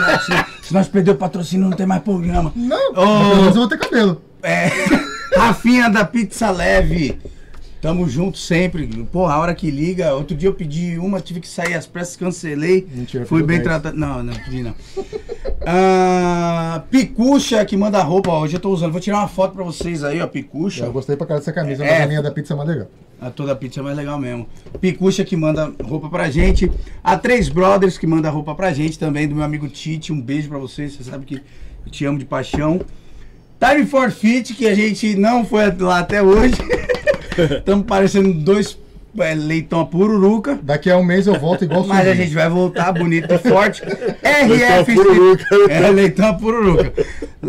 Se 0.63 0.73
nós 0.73 0.89
perder 0.89 1.11
o 1.13 1.17
patrocínio, 1.17 1.69
não 1.69 1.77
tem 1.77 1.87
mais 1.87 2.03
programa. 2.03 2.53
Não, 2.57 2.93
mas 2.95 3.55
eu 3.55 3.61
vou 3.63 3.69
ter 3.69 3.79
cabelo. 3.79 4.23
É. 4.43 4.69
Rafinha 5.37 5.91
da 5.91 6.05
Pizza 6.05 6.51
Leve. 6.51 7.19
Tamo 7.83 8.09
junto 8.09 8.39
sempre. 8.39 8.87
Pô, 9.13 9.27
a 9.27 9.37
hora 9.39 9.55
que 9.55 9.71
liga. 9.71 10.15
Outro 10.15 10.35
dia 10.35 10.49
eu 10.49 10.55
pedi 10.55 10.97
uma, 10.99 11.21
tive 11.21 11.41
que 11.41 11.49
sair 11.49 11.75
às 11.75 11.87
pressas, 11.87 12.17
cancelei. 12.17 12.87
Mentira, 12.91 13.27
Fui 13.27 13.43
bem 13.43 13.63
tratado. 13.63 13.95
Não, 13.95 14.23
não 14.23 14.33
pedi 14.33 14.63
não. 14.63 14.75
Ah, 15.67 16.83
Picucha 16.91 17.63
que 17.65 17.77
manda 17.77 18.03
roupa. 18.03 18.31
ó, 18.31 18.41
Hoje 18.41 18.57
eu 18.57 18.61
tô 18.61 18.71
usando. 18.71 18.93
Vou 18.93 19.01
tirar 19.01 19.19
uma 19.19 19.29
foto 19.29 19.55
pra 19.55 19.65
vocês 19.65 20.03
aí, 20.03 20.21
ó. 20.21 20.27
Picucha. 20.27 20.85
Eu 20.85 20.93
gostei 20.93 21.15
pra 21.17 21.27
cara 21.27 21.41
dessa 21.41 21.53
camisa, 21.53 21.85
É. 21.85 21.91
mas 21.93 22.03
a 22.03 22.07
minha 22.07 22.23
da 22.23 22.31
pizza 22.31 22.55
é 22.55 22.57
mais 22.57 22.69
legal. 22.69 22.87
A 23.25 23.31
toda 23.31 23.57
pizza 23.57 23.81
é 23.81 23.83
mais 23.83 23.97
legal 23.97 24.19
mesmo. 24.19 24.47
Picucha 24.83 25.25
que 25.25 25.35
manda 25.35 25.73
roupa 25.83 26.11
pra 26.11 26.31
gente. 26.31 26.71
A 27.03 27.17
Três 27.17 27.49
Brothers 27.49 27.97
que 27.97 28.07
manda 28.07 28.29
roupa 28.29 28.55
pra 28.55 28.71
gente 28.75 28.99
também, 28.99 29.27
do 29.27 29.35
meu 29.35 29.43
amigo 29.43 29.67
Tite. 29.67 30.13
Um 30.13 30.21
beijo 30.21 30.51
pra 30.51 30.59
vocês. 30.59 30.93
Você 30.93 31.05
sabe 31.05 31.25
que 31.25 31.37
eu 31.87 31.91
te 31.91 32.05
amo 32.05 32.19
de 32.19 32.27
paixão. 32.27 32.83
Time 33.59 33.87
for 33.87 34.11
Fit, 34.11 34.53
que 34.53 34.67
a 34.67 34.75
gente 34.75 35.17
não 35.17 35.43
foi 35.43 35.75
lá 35.75 36.01
até 36.01 36.23
hoje. 36.23 36.57
Estamos 37.59 37.87
parecendo 37.87 38.31
dois 38.35 38.79
é, 39.19 39.35
leitão 39.35 39.81
a 39.81 39.87
pururuca. 39.87 40.59
Daqui 40.63 40.91
a 40.91 40.97
um 40.97 41.03
mês 41.05 41.27
eu 41.27 41.39
volto 41.39 41.65
igual 41.65 41.85
Mas 41.87 42.07
a 42.09 42.15
gente 42.15 42.33
vai 42.35 42.49
voltar 42.49 42.93
bonito 42.93 43.33
e 43.33 43.39
forte. 43.39 43.83
A 44.25 44.47
RF. 44.47 44.93
É, 45.71 45.91
leitão 45.91 46.29
a 46.29 46.35
pururuca. 46.35 46.93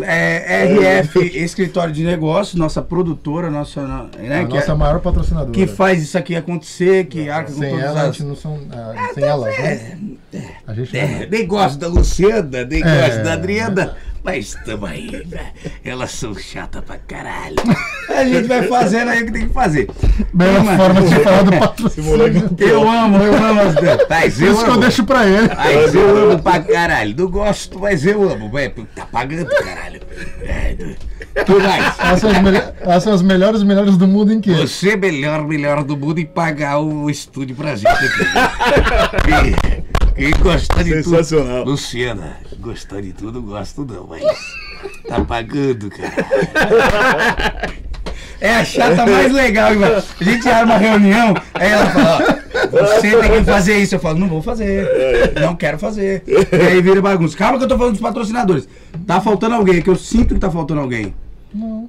É, 0.02 0.64
RF 1.00 1.18
Escritório 1.36 1.92
de 1.92 2.04
Negócios, 2.04 2.54
nossa 2.54 2.80
produtora, 2.82 3.50
nossa, 3.50 3.82
né, 4.18 4.40
A 4.42 4.44
que, 4.46 4.54
nossa 4.54 4.72
é- 4.72 4.74
maior 4.74 5.00
patrocinadora. 5.00 5.52
que 5.52 5.66
faz 5.66 6.02
isso 6.02 6.16
aqui 6.18 6.36
acontecer, 6.36 7.06
que 7.06 7.28
arca 7.30 7.50
com 7.52 7.58
Sem 7.58 7.70
todas 7.70 7.84
ela, 7.84 8.00
a 8.00 8.02
as... 8.08 8.16
gente 8.16 8.26
não 8.26 8.36
são. 8.36 8.58
ah, 8.70 9.10
sem 9.14 9.24
ela, 9.24 9.46
né? 9.48 9.98
A 10.66 10.74
gente 10.74 10.96
É, 10.96 11.26
nem 11.30 11.46
gosto 11.46 11.78
da 11.78 11.88
Luciana, 11.88 12.64
nem 12.64 12.82
É. 12.82 13.06
gosto 13.08 13.22
da 13.22 13.32
Adriana, 13.32 13.94
mas 14.26 14.56
tamo 14.64 14.86
aí, 14.86 15.24
né? 15.30 15.52
Elas 15.84 16.10
são 16.10 16.34
chatas 16.34 16.82
pra 16.84 16.96
caralho. 16.98 17.54
A 18.08 18.24
gente 18.24 18.48
vai 18.48 18.66
fazendo 18.66 19.08
aí 19.10 19.22
o 19.22 19.26
que 19.26 19.32
tem 19.32 19.46
que 19.46 19.54
fazer. 19.54 19.88
Bela 20.34 20.64
Mano, 20.64 20.76
forma 20.76 21.02
de 21.02 21.14
falar 21.20 21.42
do 21.44 21.52
patrocínio. 21.56 22.10
moleque 22.10 22.42
Eu 22.58 22.90
amo, 22.90 23.18
eu 23.22 23.34
amo 23.36 23.60
as 23.60 23.76
eu 24.40 24.52
isso 24.52 24.64
que 24.64 24.70
eu 24.70 24.76
deixo 24.78 25.04
pra 25.04 25.24
ele. 25.26 25.48
Mas 25.54 25.94
eu 25.94 26.30
amo 26.32 26.42
pra 26.42 26.58
caralho. 26.60 27.14
Não 27.16 27.28
gosto, 27.30 27.78
mas 27.78 28.04
eu 28.04 28.28
amo. 28.28 28.50
Ué, 28.52 28.72
Tá 28.96 29.06
pagando, 29.06 29.46
caralho. 29.48 30.00
É, 30.42 30.74
tu 31.44 31.60
mais. 31.60 31.94
Elas 31.98 32.20
são, 32.20 32.30
as 32.30 32.42
melhor- 32.42 32.72
elas 32.80 33.02
são 33.04 33.12
as 33.14 33.22
melhores 33.22 33.62
melhores 33.62 33.96
do 33.96 34.08
mundo 34.08 34.32
em 34.32 34.40
quê? 34.40 34.52
Você 34.54 34.90
é 34.90 34.96
melhor, 34.96 35.46
melhor 35.46 35.84
do 35.84 35.96
mundo 35.96 36.18
em 36.18 36.26
pagar 36.26 36.80
o 36.80 37.08
estúdio 37.08 37.54
pra 37.54 37.76
gente. 37.76 37.86
E, 40.16 40.30
gostar 40.32 40.82
de 40.82 41.02
Sensacional. 41.02 41.58
tudo. 41.58 41.70
Luciana, 41.72 42.38
gostar 42.58 43.02
de 43.02 43.12
tudo, 43.12 43.42
gosto 43.42 43.84
não, 43.84 44.06
mas 44.06 44.22
tá 45.06 45.20
pagando, 45.24 45.90
cara. 45.90 47.70
É 48.40 48.56
a 48.56 48.64
chata 48.64 49.06
mais 49.06 49.32
legal, 49.32 49.72
irmão. 49.72 49.90
A 50.20 50.24
gente 50.24 50.48
arma 50.48 50.74
uma 50.74 50.78
reunião, 50.78 51.34
aí 51.54 51.70
ela 51.70 51.86
fala, 51.86 52.40
ó, 52.54 52.66
você 52.70 53.16
tem 53.18 53.30
que 53.30 53.44
fazer 53.44 53.78
isso. 53.78 53.94
Eu 53.94 53.98
falo, 54.00 54.18
não 54.18 54.28
vou 54.28 54.42
fazer, 54.42 55.32
não 55.40 55.56
quero 55.56 55.78
fazer. 55.78 56.22
E 56.26 56.56
aí 56.66 56.82
vira 56.82 57.00
bagunça. 57.00 57.36
Calma 57.36 57.58
que 57.58 57.64
eu 57.64 57.68
tô 57.68 57.76
falando 57.78 57.92
dos 57.92 58.02
patrocinadores. 58.02 58.68
Tá 59.06 59.20
faltando 59.20 59.54
alguém, 59.54 59.80
que 59.80 59.88
eu 59.90 59.96
sinto 59.96 60.34
que 60.34 60.40
tá 60.40 60.50
faltando 60.50 60.80
alguém. 60.80 61.14
Não. 61.54 61.88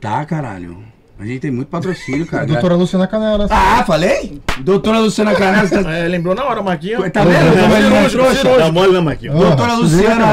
Tá, 0.00 0.24
caralho. 0.24 0.91
A 1.22 1.26
gente 1.26 1.38
tem 1.38 1.52
muito 1.52 1.68
patrocínio, 1.68 2.26
cara. 2.26 2.44
Doutora 2.44 2.74
Luciana 2.74 3.06
Canelas. 3.06 3.48
Ah, 3.48 3.84
falei? 3.86 4.40
Doutora 4.60 4.98
Luciana 4.98 5.32
Canales. 5.36 5.70
Tá, 5.70 5.88
É, 5.92 6.08
lembrou 6.08 6.34
na 6.34 6.44
hora, 6.44 6.60
Marquinhos. 6.64 7.08
tá 7.12 7.22
vendo? 7.24 7.36
É 7.36 8.08
trouxa? 8.08 8.58
Tá 8.58 8.72
mole, 8.72 8.92
né, 8.92 8.98
Marquinhos? 9.00 9.38
Doutora 9.38 9.74
Luciana, 9.74 10.26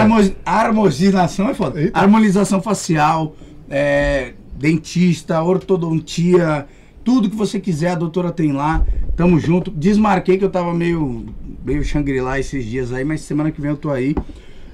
harmonização 0.44 1.48
é 1.50 1.54
foda. 1.54 1.80
Eita. 1.80 2.00
Harmonização 2.00 2.60
facial, 2.60 3.36
é, 3.70 4.34
dentista, 4.56 5.40
ortodontia, 5.44 6.66
tudo 7.04 7.30
que 7.30 7.36
você 7.36 7.60
quiser, 7.60 7.92
a 7.92 7.96
doutora 7.96 8.32
tem 8.32 8.52
lá. 8.52 8.84
Tamo 9.16 9.40
junto. 9.40 9.70
Desmarquei 9.70 10.40
que 10.40 10.44
eu 10.44 10.50
tava 10.50 10.74
meio, 10.74 11.28
meio 11.64 11.84
Shangri-La 11.84 12.40
esses 12.40 12.66
dias 12.66 12.92
aí, 12.92 13.04
mas 13.06 13.22
semana 13.22 13.52
que 13.52 13.62
vem 13.62 13.70
eu 13.70 13.78
tô 13.78 13.92
aí. 13.92 14.16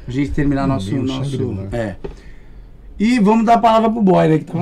A 0.08 0.12
gente 0.12 0.32
terminar 0.32 0.66
nosso. 0.66 0.92
Meio 0.92 1.04
nosso 1.04 1.32
Shangri-La. 1.32 1.78
é. 1.78 1.96
E 2.98 3.20
vamos 3.20 3.46
dar 3.46 3.56
a 3.56 3.58
palavra 3.58 3.90
pro 3.90 4.02
boy, 4.02 4.28
né? 4.28 4.38
Que 4.40 4.46
tá. 4.46 4.54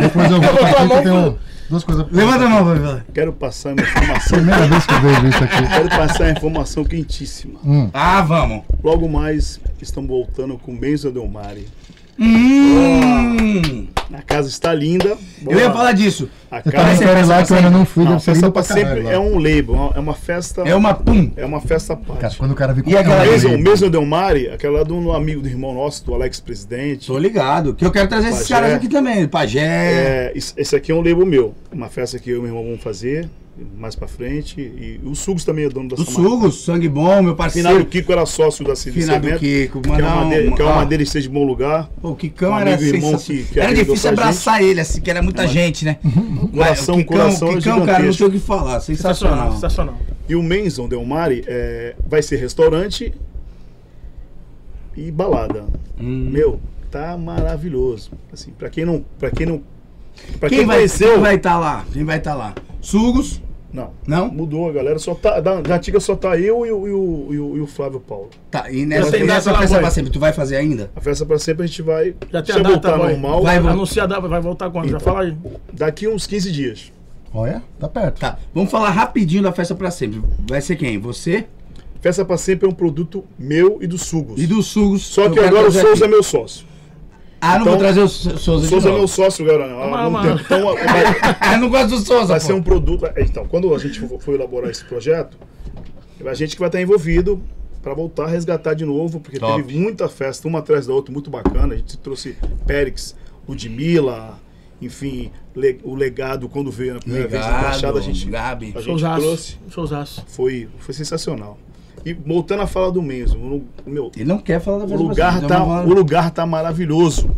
Depois 0.00 0.30
eu 0.30 0.40
vou 0.40 0.50
a 0.50 0.52
mão, 0.52 0.66
aqui 0.66 0.86
que 0.86 0.92
eu 0.92 1.02
tenho 1.02 1.38
duas 1.68 1.84
coisas 1.84 2.06
pra 2.06 2.16
Levanta 2.16 2.44
a 2.44 2.48
mão, 2.48 2.64
vai, 2.64 2.78
vai. 2.78 3.02
Quero 3.12 3.32
passar 3.32 3.72
uma 3.72 3.82
informação. 3.82 4.38
Primeira 4.38 4.66
vez 4.66 4.86
que 4.86 4.94
eu 4.94 5.00
vejo 5.00 5.26
isso 5.26 5.44
aqui. 5.44 5.68
Quero 5.68 5.88
passar 5.88 6.22
uma 6.24 6.30
informação 6.32 6.84
quentíssima. 6.84 7.58
Hum. 7.64 7.90
Ah, 7.92 8.22
vamos. 8.22 8.62
Logo 8.82 9.08
mais, 9.08 9.60
estamos 9.82 10.08
voltando 10.08 10.56
com 10.56 10.72
o 10.72 10.74
Menzo 10.74 11.10
Del 11.10 11.26
Mare. 11.26 11.66
Hum, 12.18 13.86
A 14.12 14.22
casa 14.22 14.48
está 14.48 14.72
linda. 14.74 15.16
eu 15.46 15.58
ia 15.58 15.70
falar 15.70 15.92
disso. 15.92 16.28
A 16.50 16.58
Eu 16.64 16.72
casa 16.72 17.04
querendo 17.04 17.28
lá 17.28 17.44
que 17.44 17.52
eu 17.52 17.56
ainda 17.56 17.70
não 17.70 17.84
fui, 17.84 18.04
Não, 18.04 18.18
festa 18.18 18.50
pra 18.50 18.62
sempre 18.62 19.02
lá. 19.02 19.12
é 19.12 19.18
um 19.18 19.38
label, 19.38 19.92
é 19.94 20.00
uma 20.00 20.14
festa. 20.14 20.62
É 20.62 20.74
uma 20.74 20.94
pum. 20.94 21.30
É 21.36 21.44
uma 21.44 21.60
festa 21.60 21.94
parte. 21.94 22.20
Cara, 22.20 22.34
quando 22.36 22.50
o 22.52 22.54
cara 22.54 22.72
vem 22.72 22.82
com 22.84 22.90
E 22.90 22.96
aquela 22.96 23.24
é 23.24 23.28
um 23.28 23.30
Mesmo, 23.32 23.48
livro. 23.50 23.64
mesmo 23.70 23.90
Del 23.90 24.04
aquela 24.52 24.84
do 24.84 24.96
um 24.96 25.12
amigo 25.12 25.40
do 25.42 25.48
irmão 25.48 25.74
nosso, 25.74 26.04
do 26.04 26.14
Alex 26.14 26.40
Presidente. 26.40 27.06
Tô 27.06 27.18
ligado. 27.18 27.74
Que 27.74 27.84
eu 27.84 27.92
quero 27.92 28.08
trazer 28.08 28.28
esses 28.28 28.48
Pajé. 28.48 28.54
caras 28.54 28.72
aqui 28.74 28.88
também. 28.88 29.28
Pajé. 29.28 29.60
É, 29.60 30.32
esse 30.34 30.74
aqui 30.74 30.90
é 30.90 30.94
um 30.94 30.98
label 31.02 31.24
meu. 31.26 31.54
Uma 31.70 31.88
festa 31.88 32.18
que 32.18 32.30
eu 32.30 32.38
e 32.38 32.40
meu 32.40 32.48
irmão 32.48 32.64
vamos 32.64 32.82
fazer 32.82 33.28
mais 33.76 33.94
pra 33.96 34.06
frente. 34.08 34.60
E 34.60 35.00
o 35.04 35.14
Sugos 35.14 35.44
também 35.44 35.64
é 35.64 35.68
dono 35.68 35.88
da 35.88 35.96
Do 35.96 36.04
Sugos, 36.04 36.64
sangue 36.64 36.88
bom, 36.88 37.22
meu 37.22 37.34
Finado 37.34 37.36
parceiro. 37.36 37.84
Kiko 37.86 38.12
era 38.12 38.24
sócio 38.26 38.64
da 38.64 38.74
Cid 38.76 39.00
Finado 39.00 39.24
Cimento, 39.24 39.40
Kiko, 39.40 39.80
Que 39.82 39.90
é 39.90 39.94
uma 40.04 40.24
um- 40.24 40.28
dele, 40.28 40.52
que 40.52 40.62
é 40.62 40.64
uma 40.64 40.76
ó. 40.76 40.84
dele 40.84 41.02
esteja 41.04 41.28
de 41.28 41.34
bom 41.34 41.44
lugar. 41.44 41.88
Pô, 42.00 42.10
o 42.10 42.16
Kikão 42.16 42.52
Um 42.52 42.58
era 42.58 42.70
irmão 42.70 43.10
sensacional. 43.18 43.20
que- 43.44 43.52
que 43.52 43.60
Era 43.60 43.74
difícil 43.74 44.12
pra 44.12 44.22
abraçar 44.22 44.62
ele, 44.62 44.80
assim, 44.80 45.00
que 45.00 45.10
era 45.10 45.22
muita 45.22 45.46
gente, 45.46 45.84
né? 45.84 45.98
Mas 46.52 46.52
coração- 46.52 46.94
o 46.94 46.98
Kikão, 46.98 47.16
coração 47.18 47.48
é 47.48 47.54
Kikão, 47.56 47.86
cara, 47.86 48.04
não 48.04 48.12
tem 48.14 48.26
o 48.26 48.30
que 48.30 48.38
falar. 48.38 48.80
Sensacional, 48.80 49.52
Sensacional. 49.52 49.52
sensacional. 49.52 49.96
E 50.28 50.34
o 50.36 50.42
Menzon 50.42 50.88
Del 50.88 51.04
Mare 51.04 51.42
é, 51.46 51.94
vai 52.06 52.22
ser 52.22 52.36
restaurante 52.36 53.12
e 54.96 55.10
balada. 55.10 55.64
Hum. 56.00 56.28
Meu, 56.30 56.60
tá 56.90 57.16
maravilhoso. 57.16 58.10
Assim, 58.32 58.50
para 58.50 58.68
quem 58.68 58.84
não, 58.84 59.04
para 59.18 59.30
quem 59.30 59.46
não, 59.46 59.62
para 60.40 60.48
Quem, 60.48 60.58
quem, 60.58 60.66
vai 60.66 60.76
conheceu, 60.78 61.12
quem 61.14 61.20
vai 61.22 61.34
estar 61.36 61.58
lá? 61.58 61.84
Quem 61.92 62.04
vai 62.04 62.18
estar 62.18 62.34
lá? 62.34 62.54
Sugos? 62.80 63.40
Não, 63.72 63.90
Não? 64.06 64.28
mudou 64.30 64.68
a 64.68 64.72
galera. 64.72 64.98
Só 64.98 65.14
tá 65.14 65.40
da, 65.40 65.60
da 65.60 65.76
antiga 65.76 66.00
só 66.00 66.16
tá 66.16 66.38
eu 66.38 66.64
e 66.64 66.70
o, 66.72 66.86
e 66.88 66.92
o, 66.92 67.28
e 67.34 67.38
o, 67.38 67.56
e 67.58 67.60
o 67.60 67.66
Flávio 67.66 68.00
Paulo. 68.00 68.30
Tá, 68.50 68.70
e 68.70 68.86
nessa, 68.86 69.16
e 69.16 69.24
nessa 69.24 69.52
festa 69.54 69.74
boy? 69.74 69.80
pra 69.80 69.90
sempre, 69.90 70.10
tu 70.10 70.18
vai 70.18 70.32
fazer 70.32 70.56
ainda? 70.56 70.90
A 70.96 71.00
festa 71.00 71.26
para 71.26 71.38
sempre 71.38 71.64
a 71.64 71.66
gente 71.66 71.82
vai 71.82 72.14
Já 72.32 72.42
tem 72.42 72.54
a 72.54 72.58
data, 72.58 72.68
voltar 72.70 72.96
boy. 72.96 73.10
normal 73.12 73.42
Vai 73.42 73.58
voltar. 73.58 73.72
Anuncia 73.74 74.02
a 74.04 74.06
data, 74.06 74.26
vai 74.28 74.40
voltar 74.40 74.70
quando? 74.70 74.88
Já 74.88 74.98
fala 75.00 75.22
aí. 75.22 75.36
daqui 75.72 76.08
uns 76.08 76.26
15 76.26 76.50
dias. 76.52 76.92
Olha, 77.32 77.62
tá 77.78 77.88
perto. 77.88 78.18
Tá, 78.20 78.38
vamos 78.54 78.70
falar 78.70 78.90
rapidinho 78.90 79.42
da 79.42 79.52
festa 79.52 79.74
pra 79.74 79.90
sempre. 79.90 80.22
Vai 80.48 80.60
ser 80.60 80.76
quem? 80.76 80.98
Você 80.98 81.46
Festa 82.00 82.24
para 82.24 82.36
sempre 82.36 82.66
é 82.66 82.70
um 82.70 82.74
produto 82.74 83.24
meu 83.36 83.78
e 83.82 83.86
do 83.86 83.98
Sugos. 83.98 84.40
e 84.40 84.46
dos 84.46 84.66
Sugos. 84.66 85.02
Só 85.04 85.28
que 85.28 85.40
agora 85.40 85.66
o 85.68 85.72
Souza 85.72 86.04
é 86.04 86.08
meu 86.08 86.22
sócio. 86.22 86.64
Ah, 87.40 87.54
não 87.54 87.60
então- 87.60 87.72
vou 87.72 87.78
trazer 87.78 88.00
o 88.00 88.08
Souza 88.08 88.50
O 88.52 88.60
de 88.62 88.66
Souza 88.68 88.88
é 88.88 88.92
meu 88.92 89.06
sócio, 89.08 89.44
galera. 89.44 89.72
Há 89.76 90.22
tempo. 90.22 90.40
Então, 90.44 90.64
vai- 90.64 90.76
Ah, 91.40 91.52
eu 91.54 91.58
não 91.60 91.68
gosto 91.68 91.88
do 91.90 91.98
Souza, 91.98 92.26
Vai 92.26 92.40
pô. 92.40 92.46
ser 92.46 92.52
um 92.52 92.62
produto. 92.62 93.06
é, 93.06 93.22
Então, 93.22 93.46
quando 93.46 93.72
a 93.74 93.78
gente 93.78 94.00
for 94.00 94.34
elaborar 94.34 94.70
esse 94.70 94.84
projeto, 94.84 95.36
a 96.26 96.34
gente 96.34 96.54
que 96.56 96.60
vai 96.60 96.68
estar 96.68 96.80
envolvido 96.80 97.40
para 97.82 97.94
voltar 97.94 98.24
a 98.24 98.28
resgatar 98.28 98.74
de 98.74 98.84
novo, 98.84 99.20
porque 99.20 99.38
Top. 99.38 99.62
teve 99.62 99.78
muita 99.78 100.08
festa, 100.08 100.48
uma 100.48 100.58
atrás 100.58 100.86
da 100.86 100.92
outra, 100.92 101.12
muito 101.12 101.30
bacana. 101.30 101.74
A 101.74 101.76
gente 101.76 101.96
trouxe 101.98 102.36
Périx, 102.66 103.14
Ludmilla 103.48 104.38
enfim, 104.80 105.32
le- 105.56 105.80
o 105.82 105.94
legado 105.96 106.48
quando 106.48 106.70
veio 106.70 106.94
na 106.94 107.00
primeira 107.00 107.26
vez 107.26 107.40
na 107.42 107.48
Legado, 107.48 107.64
Baixada, 107.64 107.98
a 107.98 108.02
gente, 108.02 108.26
Gabi. 108.30 108.66
a 108.76 108.80
gente 108.80 108.84
Showzaço. 108.84 109.20
trouxe. 109.20 109.56
Showzaço. 109.70 110.24
Foi, 110.28 110.68
foi 110.78 110.94
sensacional. 110.94 111.58
E 112.04 112.12
voltando 112.12 112.62
a 112.62 112.66
falar 112.66 112.90
do 112.90 113.02
mesmo, 113.02 113.64
o, 113.86 113.90
meu, 113.90 114.10
Ele 114.16 114.24
não 114.24 114.38
quer 114.38 114.60
falar 114.60 114.78
da 114.78 114.84
o 114.84 114.88
festa 114.88 115.02
lugar, 115.02 115.32
vocês, 115.34 115.46
tá, 115.48 115.62
o 115.64 115.92
lugar 115.94 116.30
tá 116.30 116.46
maravilhoso. 116.46 117.30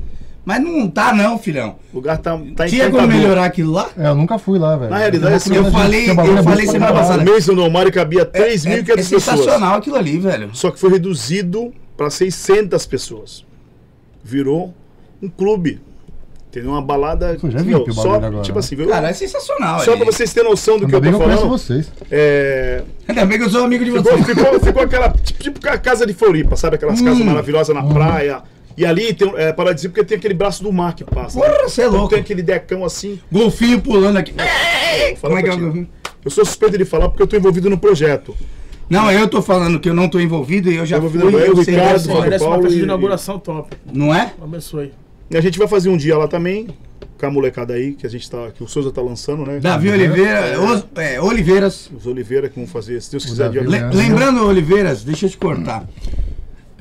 Mas 0.44 0.62
não 0.62 0.88
tá 0.88 1.12
não, 1.12 1.38
filhão. 1.38 1.76
O 1.92 1.96
lugar 1.96 2.16
tá, 2.18 2.38
tá 2.56 2.66
Tinha 2.66 2.90
como 2.90 3.06
melhorar 3.06 3.44
aquilo 3.44 3.72
lá? 3.72 3.90
É, 3.96 4.08
eu 4.08 4.14
nunca 4.14 4.38
fui 4.38 4.58
lá, 4.58 4.74
velho. 4.76 4.90
Na 4.90 4.98
realidade, 4.98 5.34
assim, 5.34 5.54
eu 5.54 5.70
falei- 5.70 6.10
eu 6.10 6.42
falei 6.42 6.66
semana 6.66 6.92
O 6.92 6.94
passada. 6.96 7.22
Mason 7.24 7.54
do 7.54 7.70
Mário 7.70 7.92
cabia 7.92 8.24
3.500 8.24 8.66
é, 8.66 8.78
é 8.78 8.96
pessoas. 8.96 9.22
sensacional 9.24 9.76
aquilo 9.76 9.96
ali, 9.96 10.18
velho. 10.18 10.50
Só 10.54 10.70
que 10.70 10.78
foi 10.80 10.90
reduzido 10.90 11.72
para 11.96 12.08
600 12.08 12.86
pessoas. 12.86 13.44
Virou 14.24 14.74
um 15.22 15.28
clube. 15.28 15.80
Entendeu? 16.50 16.70
Uma 16.72 16.82
balada. 16.82 17.36
Pô, 17.40 17.48
já 17.48 17.60
vi 17.60 17.72
só, 17.92 18.14
agora, 18.16 18.42
tipo 18.42 18.58
né? 18.58 18.58
assim, 18.58 18.74
viu? 18.74 18.88
Cara, 18.88 19.08
é 19.08 19.12
sensacional. 19.12 19.78
só 19.80 19.92
ali. 19.92 20.02
pra 20.02 20.12
vocês 20.12 20.32
terem 20.34 20.50
noção 20.50 20.80
do 20.80 20.86
que 20.88 20.94
Ainda 20.94 20.96
eu 20.96 21.00
bem 21.00 21.12
tô 21.12 21.18
que 21.18 21.22
eu 21.22 21.26
conheço 21.26 21.42
falando. 21.44 21.58
vocês. 21.58 21.92
É, 22.10 22.82
Ainda 23.06 23.24
bem 23.24 23.38
que 23.38 23.44
eu 23.44 23.50
sou 23.50 23.64
amigo 23.64 23.84
de 23.84 23.92
ficou, 23.92 24.12
vocês. 24.12 24.26
ficou, 24.26 24.60
ficou 24.60 24.82
aquela. 24.82 25.10
Tipo, 25.10 25.42
tipo 25.44 25.68
a 25.68 25.78
casa 25.78 26.04
de 26.04 26.12
Floripa, 26.12 26.56
sabe? 26.56 26.74
Aquelas 26.74 27.00
casas 27.00 27.20
Hum. 27.20 27.24
maravilhosas 27.24 27.72
na 27.74 27.84
praia. 27.84 28.42
E 28.76 28.84
ali 28.84 29.12
tem 29.14 29.32
é, 29.36 29.52
paradisíaco 29.52 29.94
porque 29.94 30.08
tem 30.08 30.18
aquele 30.18 30.34
braço 30.34 30.62
do 30.62 30.72
mar 30.72 30.94
que 30.94 31.04
passa. 31.04 31.38
né? 31.38 31.46
Porra, 31.48 31.68
você 31.68 31.82
é 31.82 31.84
Então 31.86 31.96
louco. 31.98 32.10
Tem 32.14 32.20
aquele 32.20 32.42
decão 32.42 32.84
assim. 32.84 33.20
Golfinho 33.30 33.80
pulando 33.80 34.16
aqui. 34.16 34.32
Como 35.20 35.38
é 35.38 35.42
que 35.42 35.48
é 35.48 35.52
o 35.52 35.58
golfinho? 35.58 35.88
Eu 36.24 36.30
sou 36.32 36.44
suspeito 36.44 36.76
de 36.76 36.84
falar 36.84 37.08
porque 37.10 37.22
eu 37.22 37.26
tô 37.28 37.36
envolvido 37.36 37.70
no 37.70 37.78
projeto. 37.78 38.34
Não, 38.88 39.08
eu 39.12 39.28
tô 39.28 39.40
falando 39.40 39.78
que 39.78 39.88
eu 39.88 39.94
não 39.94 40.08
tô 40.08 40.18
envolvido 40.18 40.68
e 40.68 40.76
eu 40.76 40.84
já 40.84 41.00
Tô 41.00 41.08
fui. 41.08 41.18
envolvido, 41.20 41.38
eu, 41.38 41.54
eu 41.54 41.62
Ricardo, 41.62 41.92
dessa- 41.92 42.08
Fábio 42.08 42.22
Merece 42.22 42.44
uma 42.44 42.50
Paulo 42.50 42.62
festa 42.64 42.74
de 42.76 42.80
e- 42.80 42.84
inauguração 42.84 43.38
top. 43.38 43.76
Não 43.92 44.12
é? 44.12 44.32
Abençoe. 44.42 44.92
E 45.30 45.36
a 45.36 45.40
gente 45.40 45.58
vai 45.58 45.68
fazer 45.68 45.88
um 45.88 45.96
dia 45.96 46.16
lá 46.18 46.26
também, 46.26 46.68
com 47.18 47.26
a 47.26 47.30
molecada 47.30 47.74
aí, 47.74 47.92
que 47.92 48.04
a 48.06 48.10
gente 48.10 48.28
tá. 48.28 48.50
Que 48.50 48.62
o 48.64 48.68
Souza 48.68 48.90
tá 48.90 49.00
lançando, 49.00 49.44
né? 49.46 49.60
Davi 49.60 49.88
Oliveira, 49.90 50.60
Os- 50.60 50.84
é, 50.96 51.20
Oliveiras. 51.20 51.90
Os 51.96 52.06
Oliveira 52.06 52.48
que 52.48 52.56
vão 52.58 52.66
fazer, 52.66 53.00
se 53.00 53.10
Deus 53.12 53.24
quiser, 53.24 53.44
Davi, 53.50 53.60
dia? 53.66 53.68
Le- 53.88 53.94
lembrando, 53.96 54.44
Oliveiras, 54.44 55.04
deixa 55.04 55.26
eu 55.26 55.30
te 55.30 55.36
cortar. 55.38 55.84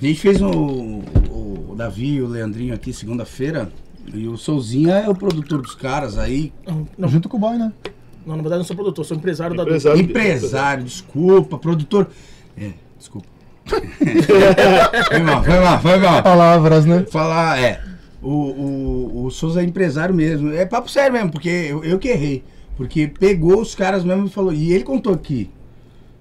A 0.01 0.05
gente 0.05 0.19
fez 0.19 0.41
o, 0.41 0.49
o 0.49 1.73
Davi 1.77 2.15
e 2.15 2.21
o 2.21 2.27
Leandrinho 2.27 2.73
aqui 2.73 2.91
segunda-feira. 2.93 3.69
E 4.11 4.27
o 4.27 4.35
Souzinha 4.37 4.95
é 4.95 5.07
o 5.09 5.13
produtor 5.13 5.61
dos 5.61 5.75
caras 5.75 6.17
aí. 6.17 6.51
Não, 6.65 6.87
não, 6.97 7.07
Junto 7.09 7.29
com 7.29 7.37
o 7.37 7.39
boy, 7.39 7.57
né? 7.57 7.71
não, 8.25 8.35
na 8.35 8.41
verdade 8.41 8.55
eu 8.55 8.59
não 8.59 8.65
sou 8.65 8.75
produtor, 8.75 9.05
sou 9.05 9.15
empresário, 9.17 9.55
da 9.55 9.61
Empresário. 9.63 10.01
Empresário, 10.01 10.83
desculpa, 10.83 11.57
produtor. 11.59 12.07
É, 12.57 12.71
desculpa. 12.97 13.27
foi 13.69 15.19
mal, 15.19 15.43
foi 15.43 15.59
mal, 15.59 15.79
foi 15.81 15.97
mal. 15.97 16.23
Palavras, 16.23 16.85
né? 16.85 17.05
Falar, 17.11 17.59
é. 17.59 17.79
O, 18.21 18.29
o, 18.29 19.25
o 19.25 19.31
Souza 19.31 19.61
é 19.61 19.65
empresário 19.65 20.13
mesmo. 20.13 20.51
É 20.51 20.65
papo 20.65 20.89
sério 20.89 21.13
mesmo, 21.13 21.31
porque 21.31 21.49
eu, 21.49 21.83
eu 21.83 21.97
que 21.97 22.09
errei. 22.09 22.43
Porque 22.75 23.07
pegou 23.07 23.61
os 23.61 23.75
caras 23.75 24.03
mesmo 24.03 24.27
e 24.27 24.29
falou. 24.29 24.53
E 24.53 24.71
ele 24.71 24.83
contou 24.83 25.13
aqui. 25.13 25.49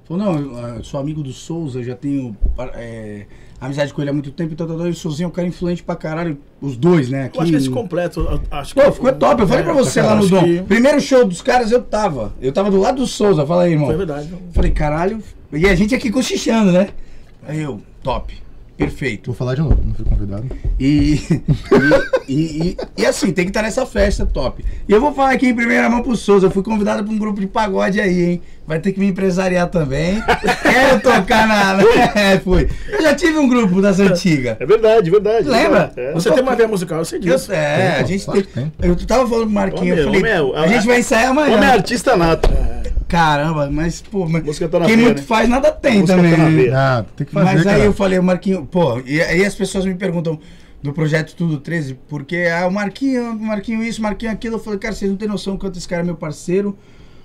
Falou, 0.09 0.24
não, 0.24 0.40
eu, 0.40 0.59
ah, 0.59 0.80
sou 0.82 0.99
amigo 0.99 1.22
do 1.22 1.32
Souza, 1.32 1.82
já 1.82 1.94
tenho 1.94 2.34
é, 2.74 3.26
amizade 3.61 3.92
com 3.92 4.01
ele 4.01 4.09
há 4.09 4.12
muito 4.12 4.30
tempo, 4.30 4.55
então, 4.55 4.86
e 4.86 4.90
o 4.90 4.94
Souzinho 4.94 5.26
é 5.26 5.28
um 5.28 5.32
cara 5.32 5.46
influente 5.46 5.82
pra 5.82 5.94
caralho. 5.94 6.38
Os 6.62 6.76
dois, 6.76 7.11
né? 7.11 7.24
Aqui, 7.24 7.36
Eu 7.36 7.42
acho 7.42 7.53
que 7.53 7.59
esse 7.59 7.70
completo, 7.70 8.40
acho 8.51 8.74
que. 8.74 8.82
Pô, 8.82 8.90
ficou 8.90 9.12
top. 9.12 9.42
Eu 9.42 9.49
falei 9.49 9.64
pra 9.64 9.74
você 9.74 10.01
lá 10.01 10.14
no 10.14 10.26
Dom. 10.26 10.42
que 10.42 10.62
Primeiro 10.62 11.01
show 11.01 11.26
dos 11.26 11.42
caras 11.42 11.70
eu 11.70 11.82
tava. 11.82 12.32
Eu 12.40 12.53
tava 12.53 12.70
do 12.70 12.80
lado 12.80 12.96
do 12.96 13.07
Souza. 13.07 13.44
Fala 13.44 13.64
aí, 13.64 13.72
irmão. 13.72 13.88
Foi 13.88 13.96
verdade. 13.96 14.32
Falei, 14.53 14.70
caralho. 14.70 15.22
E 15.53 15.66
a 15.66 15.74
gente 15.74 15.94
aqui 15.94 16.11
cochichando, 16.11 16.72
né? 16.72 16.88
Aí 17.46 17.61
eu, 17.61 17.80
top. 18.03 18.47
Perfeito. 18.79 19.26
Vou 19.26 19.35
falar 19.35 19.57
de 19.57 19.61
novo, 19.61 19.76
não 19.85 19.93
fui 19.93 20.05
convidado. 20.05 20.47
E, 20.79 21.20
e, 22.29 22.33
e, 22.33 22.35
e- 22.70 22.76
e 22.97 23.05
assim, 23.07 23.33
tem 23.33 23.45
que 23.45 23.51
estar 23.51 23.61
nessa 23.62 23.85
festa 23.85 24.24
top. 24.24 24.64
E 24.89 24.93
eu 24.93 25.01
vou 25.01 25.12
falar 25.12 25.33
aqui 25.33 25.49
em 25.49 25.55
primeira 25.55 25.91
mão 25.91 26.01
pro 26.01 26.16
Souza. 26.16 26.47
Eu 26.47 26.51
fui 26.53 26.62
convidado 26.62 27.03
pra 27.03 27.12
um 27.12 27.18
grupo 27.18 27.41
de 27.41 27.49
pagode 27.49 28.01
aí, 28.01 28.22
hein? 28.24 28.43
Vai 28.66 28.79
ter 28.79 28.93
que 28.93 29.01
me 29.01 29.09
empresariar 29.09 29.66
também. 29.68 30.22
Quero 30.62 31.01
tocar 31.01 31.47
na. 31.49 31.79
É, 32.14 32.39
fui. 32.39 32.68
Eu 32.89 33.03
já 33.03 33.14
tive 33.14 33.37
um 33.39 33.49
grupo 33.49 33.83
das 33.83 33.99
antigas. 33.99 34.57
É 34.61 34.64
verdade, 34.66 35.11
verdade. 35.11 35.49
Lembra? 35.49 35.93
É. 35.97 36.12
Você 36.12 36.31
tem 36.31 36.43
uma 36.43 36.55
veia 36.55 36.68
musical, 36.68 36.99
eu 36.99 37.05
sei 37.05 37.18
Eu, 37.18 37.22
disso. 37.22 37.53
é, 37.53 37.99
a 37.99 38.03
gente 38.05 38.26
tem. 38.31 38.72
Eu 38.81 38.95
tava 39.07 39.26
falando 39.26 39.45
pro 39.47 39.55
Marquinhos, 39.55 39.99
eu 39.99 40.05
falei, 40.05 40.39
homem, 40.41 40.57
a 40.57 40.66
gente 40.68 40.87
vai 40.87 41.01
ensaiar 41.01 41.31
Homem 41.33 41.45
é 41.45 41.55
amanhã. 41.57 41.72
artista 41.72 42.16
nato. 42.16 42.49
Caramba, 43.09 43.71
mas, 43.71 44.03
pô, 44.03 44.29
mas 44.29 44.45
Música 44.45 44.69
tá 44.69 44.81
na 44.81 44.85
quem 44.87 44.97
veia, 44.97 45.07
muito 45.09 45.21
né? 45.21 45.25
faz, 45.27 45.49
nada 45.49 45.73
tem 45.73 46.01
Música 46.01 46.17
também. 46.17 46.31
tá 46.33 46.37
na 46.39 46.51
né? 46.51 46.69
Ah, 46.75 47.05
tem 47.17 47.27
que 47.27 47.33
fazer, 47.33 47.45
Mas 47.47 47.59
aí 47.67 47.73
cara. 47.73 47.85
eu 47.85 47.93
falei, 47.95 48.19
o 48.19 48.23
Marquinho, 48.23 48.67
pô, 48.67 49.01
e 49.07 49.21
aí 49.23 49.45
as 49.45 49.55
pessoas 49.55 49.87
me 49.87 49.95
perguntam 49.95 50.39
do 50.83 50.93
projeto 50.93 51.35
Tudo 51.35 51.59
13, 51.59 51.99
porque 52.07 52.47
ah, 52.53 52.67
o 52.69 52.71
Marquinho, 52.71 53.33
o 53.33 53.41
Marquinho 53.41 53.83
isso, 53.83 54.01
o 54.01 54.03
Marquinho 54.03 54.31
aquilo. 54.31 54.57
Eu 54.57 54.61
falei, 54.61 54.79
cara, 54.79 54.95
vocês 54.95 55.11
não 55.11 55.17
têm 55.17 55.27
noção 55.27 55.55
o 55.55 55.59
quanto 55.59 55.79
esse 55.79 55.89
cara 55.89 56.03
é 56.03 56.05
meu 56.05 56.15
parceiro, 56.17 56.77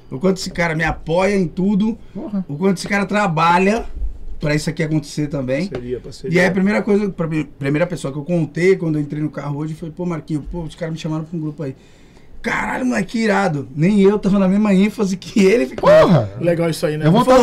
o 0.09 0.17
quanto 0.17 0.37
esse 0.37 0.49
cara 0.49 0.73
me 0.73 0.83
apoia 0.85 1.35
em 1.35 1.47
tudo, 1.47 1.97
Porra. 2.13 2.45
o 2.47 2.55
quanto 2.55 2.77
esse 2.77 2.87
cara 2.87 3.05
trabalha 3.05 3.85
pra 4.39 4.55
isso 4.55 4.69
aqui 4.69 4.83
acontecer 4.83 5.27
também. 5.27 5.67
Seria, 5.67 5.99
parceria. 5.99 6.37
E 6.37 6.39
aí 6.41 6.47
a 6.47 6.51
primeira 6.51 6.81
coisa, 6.81 7.13
mim- 7.29 7.47
primeira 7.59 7.85
pessoa 7.85 8.11
que 8.11 8.17
eu 8.19 8.23
contei 8.23 8.75
quando 8.77 8.97
eu 8.97 9.01
entrei 9.01 9.21
no 9.21 9.29
carro 9.29 9.57
hoje 9.59 9.73
foi, 9.73 9.91
pô, 9.91 10.05
Marquinho, 10.05 10.41
pô, 10.51 10.61
os 10.63 10.75
caras 10.75 10.93
me 10.93 10.99
chamaram 10.99 11.23
pra 11.25 11.37
um 11.37 11.41
grupo 11.41 11.61
aí. 11.63 11.75
Caralho, 12.43 12.85
moleque, 12.85 13.13
que 13.13 13.19
irado. 13.19 13.67
Nem 13.73 14.01
eu 14.01 14.19
tava 14.19 14.37
na 14.37 14.47
mesma 14.49 14.73
ênfase 14.73 15.15
que 15.15 15.43
ele 15.43 15.65
ficou. 15.65 15.89
Porra! 15.89 16.29
Legal 16.41 16.69
isso 16.69 16.85
aí, 16.85 16.97
né? 16.97 17.07
Eu 17.07 17.11
vou 17.11 17.21
estar 17.21 17.37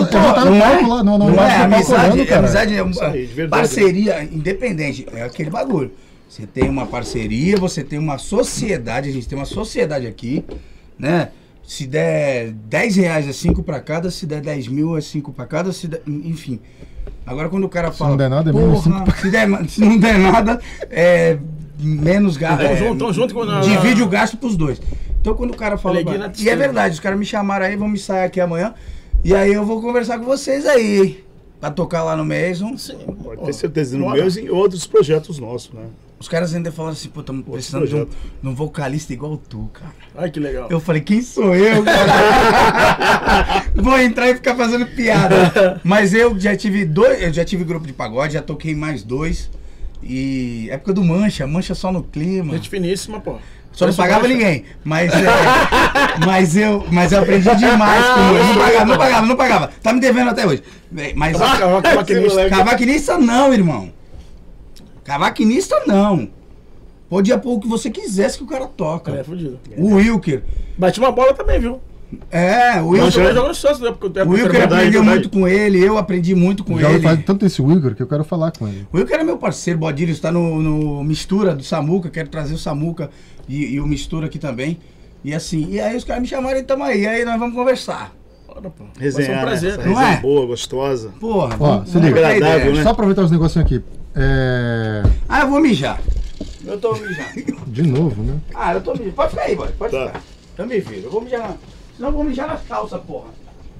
no 0.44 0.50
não 0.50 0.56
é? 0.56 0.60
palco 0.60 0.88
lá, 0.88 1.02
não, 1.02 1.18
não, 1.18 1.28
Não, 1.30 1.36
não, 1.36 1.42
é, 1.42 1.56
amizade, 1.56 2.12
olhando, 2.12 2.28
cara. 2.28 2.40
amizade 2.40 2.74
é 2.74 2.84
Isso 2.86 3.02
aí, 3.02 3.24
verdade, 3.26 3.62
parceria 3.62 4.22
independente, 4.22 5.06
é 5.12 5.22
aquele 5.22 5.48
bagulho. 5.48 5.90
Você 6.28 6.46
tem 6.46 6.68
uma 6.68 6.86
parceria, 6.86 7.56
você 7.56 7.82
tem 7.82 7.98
uma 7.98 8.18
sociedade, 8.18 9.08
a 9.08 9.12
gente 9.12 9.26
tem 9.26 9.36
uma 9.38 9.46
sociedade 9.46 10.06
aqui, 10.06 10.44
né? 10.98 11.30
Se 11.66 11.86
der 11.86 12.52
10 12.52 12.96
reais 12.96 13.26
é 13.28 13.32
5 13.32 13.62
pra 13.62 13.80
cada, 13.80 14.10
se 14.10 14.26
der 14.26 14.40
10 14.42 14.68
mil 14.68 14.98
é 14.98 15.00
5 15.00 15.32
pra 15.32 15.46
cada, 15.46 15.72
se 15.72 15.88
der, 15.88 16.02
enfim. 16.06 16.60
Agora 17.26 17.48
quando 17.48 17.64
o 17.64 17.68
cara 17.68 17.90
fala. 17.90 18.10
não 18.10 18.16
der 18.16 18.28
nada, 18.28 18.50
é 18.50 18.52
menos 18.52 18.82
"Porra, 18.84 18.98
cinco 19.04 19.16
se, 19.18 19.30
der, 19.30 19.48
se 19.68 19.80
não 19.80 19.98
der 19.98 20.18
nada, 20.18 20.60
é 20.90 21.38
menos 21.80 22.36
gasto. 22.36 22.58
Tamo 22.58 22.70
é, 22.70 22.76
junto, 22.76 23.12
junto 23.12 23.34
com 23.34 23.42
a- 23.42 23.60
Divide 23.60 24.02
o 24.02 24.08
gasto 24.08 24.36
pros 24.36 24.56
dois. 24.56 24.80
Então 25.20 25.34
quando 25.34 25.50
o 25.52 25.56
cara 25.56 25.76
fala. 25.76 26.00
E 26.38 26.48
é 26.48 26.56
verdade, 26.56 26.94
os 26.94 27.00
caras 27.00 27.18
me 27.18 27.24
chamaram 27.26 27.66
aí, 27.66 27.76
vamos 27.76 28.00
ensaiar 28.00 28.26
aqui 28.26 28.40
amanhã. 28.40 28.74
E 29.22 29.34
aí 29.34 29.52
eu 29.52 29.64
vou 29.64 29.80
conversar 29.82 30.18
com 30.18 30.24
vocês 30.24 30.64
aí, 30.66 31.00
hein? 31.00 31.18
Pra 31.60 31.70
tocar 31.70 32.02
lá 32.02 32.16
no 32.16 32.24
Mason. 32.24 32.76
Sim. 32.78 32.96
Pode 33.22 33.44
ter 33.44 33.52
certeza, 33.52 33.98
no 33.98 34.10
meus 34.10 34.36
e 34.36 34.42
em 34.42 34.48
outros 34.48 34.86
projetos 34.86 35.38
nossos, 35.38 35.72
né? 35.74 35.82
Os 36.18 36.28
caras 36.28 36.54
ainda 36.54 36.70
falaram 36.70 36.92
assim, 36.92 37.08
pô, 37.08 37.20
estamos 37.20 37.44
precisando 37.46 37.86
de 37.86 37.96
um, 37.96 38.04
de 38.04 38.48
um 38.48 38.54
vocalista 38.54 39.10
igual 39.12 39.38
tu, 39.38 39.70
cara. 39.72 39.92
Ai, 40.14 40.30
que 40.30 40.38
legal. 40.38 40.68
Eu 40.70 40.78
falei, 40.78 41.00
quem 41.00 41.22
sou 41.22 41.54
eu, 41.54 41.82
cara? 41.82 43.64
Vou 43.74 43.98
entrar 43.98 44.28
e 44.28 44.34
ficar 44.34 44.54
fazendo 44.54 44.84
piada. 44.86 45.80
Mas 45.82 46.12
eu 46.12 46.38
já 46.38 46.54
tive 46.54 46.84
dois, 46.84 47.22
eu 47.22 47.32
já 47.32 47.44
tive 47.44 47.64
grupo 47.64 47.86
de 47.86 47.92
pagode, 47.94 48.34
já 48.34 48.42
toquei 48.42 48.74
mais 48.74 49.02
dois. 49.02 49.50
E 50.02 50.68
época 50.70 50.92
do 50.92 51.04
Mancha, 51.04 51.46
Mancha 51.46 51.74
só 51.74 51.92
no 51.92 52.02
clima. 52.02 52.54
Gente 52.54 52.68
finíssima, 52.70 53.20
pô. 53.20 53.36
Só 53.72 53.86
não 53.86 53.94
pagava 53.94 54.22
baixa- 54.22 54.34
ninguém. 54.34 54.64
Mas, 54.82 55.12
é, 55.12 55.26
mas, 56.26 56.56
eu, 56.56 56.84
mas 56.90 57.12
eu 57.12 57.20
aprendi 57.20 57.54
demais 57.56 58.04
com 58.04 58.20
ele. 58.34 58.38
Não 58.44 58.54
pagava, 58.56 58.84
não 58.86 58.98
pagava, 58.98 59.26
não 59.26 59.36
pagava. 59.36 59.70
Tá 59.82 59.92
me 59.92 60.00
devendo 60.00 60.30
até 60.30 60.44
hoje. 60.46 60.62
Mas 61.14 61.36
cavaquinista. 61.38 62.48
cavaquinista 62.50 63.18
não, 63.18 63.52
irmão. 63.54 63.92
Cavaquinista 65.04 65.82
não. 65.86 66.28
Podia 67.08 67.38
pôr 67.38 67.54
o 67.54 67.60
que 67.60 67.68
você 67.68 67.90
quisesse 67.90 68.38
que 68.38 68.44
o 68.44 68.46
cara 68.46 68.66
toca. 68.66 69.12
É, 69.12 69.24
fudido. 69.24 69.58
O 69.76 69.94
Wilker. 69.94 70.42
Bati 70.78 71.00
uma 71.00 71.10
bola 71.10 71.34
também, 71.34 71.58
viu? 71.58 71.80
É, 72.30 72.80
o 72.80 72.88
Wilker. 72.88 73.54
Santos, 73.54 73.80
né? 73.80 73.92
Porque 73.98 74.20
O 74.20 74.30
Wilker 74.30 74.64
aprendeu 74.64 74.68
verdade. 74.70 74.98
muito 75.00 75.30
com 75.30 75.46
ele, 75.46 75.78
eu 75.84 75.96
aprendi 75.96 76.34
muito 76.34 76.64
com 76.64 76.78
Já 76.78 76.90
ele. 76.90 77.02
falar 77.02 77.16
tanto 77.18 77.44
desse 77.44 77.62
Uyghur 77.62 77.94
que 77.94 78.02
eu 78.02 78.06
quero 78.06 78.24
falar 78.24 78.50
com 78.52 78.66
ele. 78.66 78.86
O 78.92 78.96
Wilker 78.96 79.20
é 79.20 79.24
meu 79.24 79.38
parceiro, 79.38 79.78
Bodilho, 79.78 80.10
está 80.10 80.32
no, 80.32 80.60
no 80.60 81.04
Mistura 81.04 81.54
do 81.54 81.62
Samuca, 81.62 82.10
quero 82.10 82.28
trazer 82.28 82.54
o 82.54 82.58
Samuca 82.58 83.10
e, 83.48 83.74
e 83.74 83.80
o 83.80 83.86
Mistura 83.86 84.26
aqui 84.26 84.38
também. 84.38 84.78
E 85.22 85.34
assim, 85.34 85.68
e 85.70 85.80
aí 85.80 85.96
os 85.96 86.02
caras 86.04 86.22
me 86.22 86.28
chamaram 86.28 86.58
e 86.58 86.62
tamo 86.62 86.82
aí, 86.82 87.06
aí 87.06 87.24
nós 87.24 87.38
vamos 87.38 87.54
conversar. 87.54 88.12
Bora, 88.46 88.62
pô. 88.70 88.84
Vai 88.94 89.04
Resenhar, 89.04 89.30
ser 89.30 89.36
um 89.36 89.40
prazer. 89.42 89.70
essa 89.74 89.82
Não 89.86 89.94
resenha 89.94 90.14
é? 90.14 90.20
boa, 90.20 90.46
gostosa. 90.46 91.10
Porra, 91.20 91.56
Ó, 91.60 91.84
se 91.84 91.98
liga. 91.98 92.26
Agradável, 92.28 92.74
né? 92.74 92.82
Só 92.82 92.88
aproveitar 92.90 93.22
os 93.22 93.30
negocinhos 93.30 93.66
aqui. 93.66 93.82
É. 94.16 95.02
Ah, 95.28 95.42
eu 95.42 95.50
vou 95.50 95.60
mijar. 95.60 96.00
Eu 96.66 96.78
tô 96.78 96.92
mijando. 96.94 97.60
De 97.68 97.82
novo, 97.82 98.22
né? 98.22 98.40
Ah, 98.54 98.74
eu 98.74 98.80
tô 98.80 98.92
mijando. 98.92 99.12
Pode 99.12 99.30
ficar 99.30 99.42
aí, 99.42 99.54
boy. 99.54 99.68
Pode 99.78 99.92
Tá. 99.92 100.06
ficar. 100.06 100.22
Eu 100.58 100.66
me 100.66 100.80
viro. 100.80 101.02
Eu 101.04 101.10
vou 101.10 101.20
mijar. 101.22 101.56
Senão 102.00 102.12
eu 102.12 102.16
vou 102.16 102.24
mijar 102.24 102.48
nas 102.48 102.62
calças, 102.62 102.98
porra. 103.02 103.28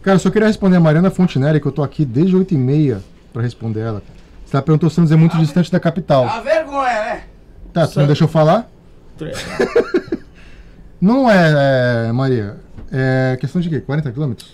Cara, 0.02 0.16
eu 0.16 0.20
só 0.20 0.30
queria 0.30 0.46
responder 0.46 0.76
a 0.76 0.80
Mariana 0.80 1.10
Fontinelli, 1.10 1.58
que 1.58 1.64
eu 1.64 1.72
tô 1.72 1.82
aqui 1.82 2.04
desde 2.04 2.36
8h30 2.36 3.00
pra 3.32 3.40
responder 3.40 3.80
ela. 3.80 4.02
Você 4.44 4.54
ela 4.56 4.62
perguntou 4.62 4.90
se 4.90 4.96
Santos 4.96 5.10
é 5.10 5.16
muito 5.16 5.38
distante 5.38 5.72
da 5.72 5.80
capital. 5.80 6.26
A 6.26 6.40
vergonha, 6.40 7.00
né? 7.00 7.24
Tá, 7.72 7.86
você 7.86 7.98
não 7.98 8.06
deixou 8.06 8.26
eu 8.26 8.30
falar? 8.30 8.70
Não 11.00 11.30
é, 11.30 12.08
é, 12.08 12.12
Maria. 12.12 12.58
É 12.92 13.38
questão 13.40 13.58
de 13.58 13.70
quê? 13.70 13.80
40 13.80 14.12
quilômetros? 14.12 14.52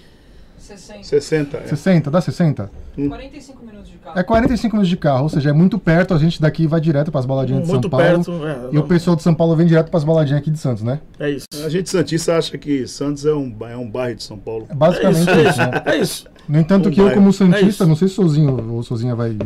60. 0.58 1.02
60. 1.02 1.56
É. 1.56 1.66
60, 1.66 2.08
dá 2.08 2.20
60? 2.20 2.70
45 2.94 3.66
minutos. 3.66 3.75
É 4.14 4.22
45 4.22 4.76
minutos 4.76 4.88
de 4.88 4.96
carro, 4.96 5.24
ou 5.24 5.28
seja, 5.28 5.50
é 5.50 5.52
muito 5.52 5.78
perto, 5.78 6.14
a 6.14 6.18
gente 6.18 6.40
daqui 6.40 6.66
vai 6.66 6.80
direto 6.80 7.10
pras 7.10 7.26
baladinhas 7.26 7.62
de 7.62 7.66
São 7.66 7.74
Muito 7.74 7.90
Paulo. 7.90 8.06
perto. 8.06 8.30
É, 8.46 8.68
E 8.74 8.78
o 8.78 8.82
pessoal 8.84 9.16
de 9.16 9.22
São 9.22 9.34
Paulo 9.34 9.56
vem 9.56 9.66
direto 9.66 9.90
pras 9.90 10.04
baladinhas 10.04 10.40
aqui 10.40 10.50
de 10.50 10.58
Santos, 10.58 10.82
né? 10.82 11.00
é 11.18 11.30
isso. 11.30 11.46
A 11.64 11.68
gente 11.68 11.90
Santista 11.90 12.36
acha 12.36 12.56
que 12.56 12.86
Santos 12.86 13.26
é 13.26 13.34
um, 13.34 13.54
é 13.68 13.76
um 13.76 13.90
bairro 13.90 14.16
de 14.16 14.22
São 14.22 14.38
Paulo. 14.38 14.66
É 14.68 14.72
É 14.72 14.74
basicamente 14.74 15.20
isso, 15.20 15.30
é 15.30 15.40
isso, 15.42 15.48
isso. 15.50 15.58
né? 15.60 15.82
É 15.86 15.96
isso. 15.96 16.26
No 16.48 16.58
entanto 16.60 16.88
Um 16.88 16.92
que 16.92 17.00
eu, 17.00 17.04
bairro. 17.06 17.18
como 17.20 17.30
É 17.30 17.32
Santista, 17.32 17.84
não 17.86 17.96
sei 17.96 18.08
se 18.08 18.14
Sozinho 18.14 18.72
ou 18.74 18.82
Sozinha 18.82 19.14
vai. 19.14 19.36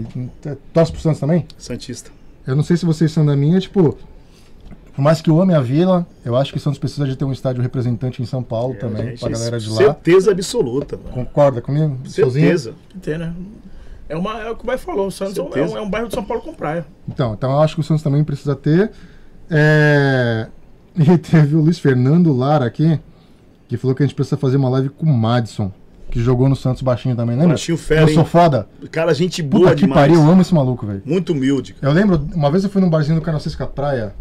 Torce 0.72 0.92
pro 0.92 1.00
Santos 1.00 1.18
também? 1.20 1.46
Santista. 1.56 2.10
Eu 2.46 2.54
não 2.54 2.62
sei 2.62 2.76
se 2.76 2.84
vocês 2.84 3.10
são 3.10 3.24
da 3.24 3.34
minha, 3.36 3.58
tipo. 3.60 3.96
Por 4.94 5.02
mais 5.02 5.22
que 5.22 5.30
eu 5.30 5.40
ame 5.40 5.54
a 5.54 5.60
vila, 5.60 6.06
eu 6.24 6.36
acho 6.36 6.52
que 6.52 6.58
Santos 6.58 6.78
precisa 6.78 7.06
de 7.06 7.16
ter 7.16 7.24
um 7.24 7.32
estádio 7.32 7.62
representante 7.62 8.20
em 8.20 8.26
São 8.26 8.42
Paulo 8.42 8.74
também, 8.74 9.10
Gente, 9.10 9.20
pra 9.20 9.30
galera 9.30 9.58
de 9.58 9.70
lá. 9.70 9.76
Certeza 9.76 10.30
absoluta. 10.32 10.96
mano. 10.98 11.10
Concorda 11.10 11.62
comigo? 11.62 11.96
Sozinho? 12.04 12.32
Certeza. 12.46 12.74
Que 12.90 12.98
tem, 12.98 13.16
né? 13.16 13.32
É, 14.10 14.16
uma, 14.16 14.42
é 14.42 14.50
o 14.50 14.56
que 14.56 14.64
o 14.64 14.66
Bairro 14.66 14.82
falou. 14.82 15.06
O 15.06 15.10
Santos 15.10 15.38
é 15.38 15.42
um, 15.42 15.76
é 15.76 15.80
um 15.80 15.88
bairro 15.88 16.08
de 16.08 16.14
São 16.14 16.24
Paulo 16.24 16.42
com 16.42 16.52
praia. 16.52 16.84
Então, 17.08 17.32
então 17.32 17.52
eu 17.52 17.60
acho 17.60 17.76
que 17.76 17.80
o 17.80 17.84
Santos 17.84 18.02
também 18.02 18.24
precisa 18.24 18.56
ter. 18.56 18.90
É... 19.48 20.48
E 20.98 21.16
teve 21.16 21.54
o 21.54 21.60
Luiz 21.60 21.78
Fernando 21.78 22.32
Lara 22.32 22.66
aqui, 22.66 22.98
que 23.68 23.76
falou 23.76 23.94
que 23.94 24.02
a 24.02 24.06
gente 24.06 24.14
precisa 24.14 24.36
fazer 24.36 24.56
uma 24.56 24.68
live 24.68 24.88
com 24.88 25.06
o 25.06 25.16
Madison, 25.16 25.72
que 26.10 26.20
jogou 26.20 26.48
no 26.48 26.56
Santos 26.56 26.82
baixinho 26.82 27.14
também, 27.14 27.36
lembra? 27.36 27.50
Baixinho 27.50 27.78
fera, 27.78 28.02
Eu 28.02 28.08
sou 28.08 28.24
foda. 28.24 28.66
Cara, 28.90 29.14
gente 29.14 29.40
Puta 29.40 29.56
boa 29.56 29.70
que 29.70 29.82
demais. 29.82 30.00
pariu, 30.00 30.16
eu 30.16 30.28
amo 30.28 30.42
esse 30.42 30.52
maluco, 30.52 30.84
velho. 30.84 31.00
Muito 31.04 31.32
humilde. 31.32 31.76
Eu 31.80 31.92
lembro, 31.92 32.20
uma 32.34 32.50
vez 32.50 32.64
eu 32.64 32.70
fui 32.70 32.82
num 32.82 32.90
barzinho 32.90 33.20
do 33.20 33.22
Canocesca 33.24 33.68
Praia, 33.68 34.12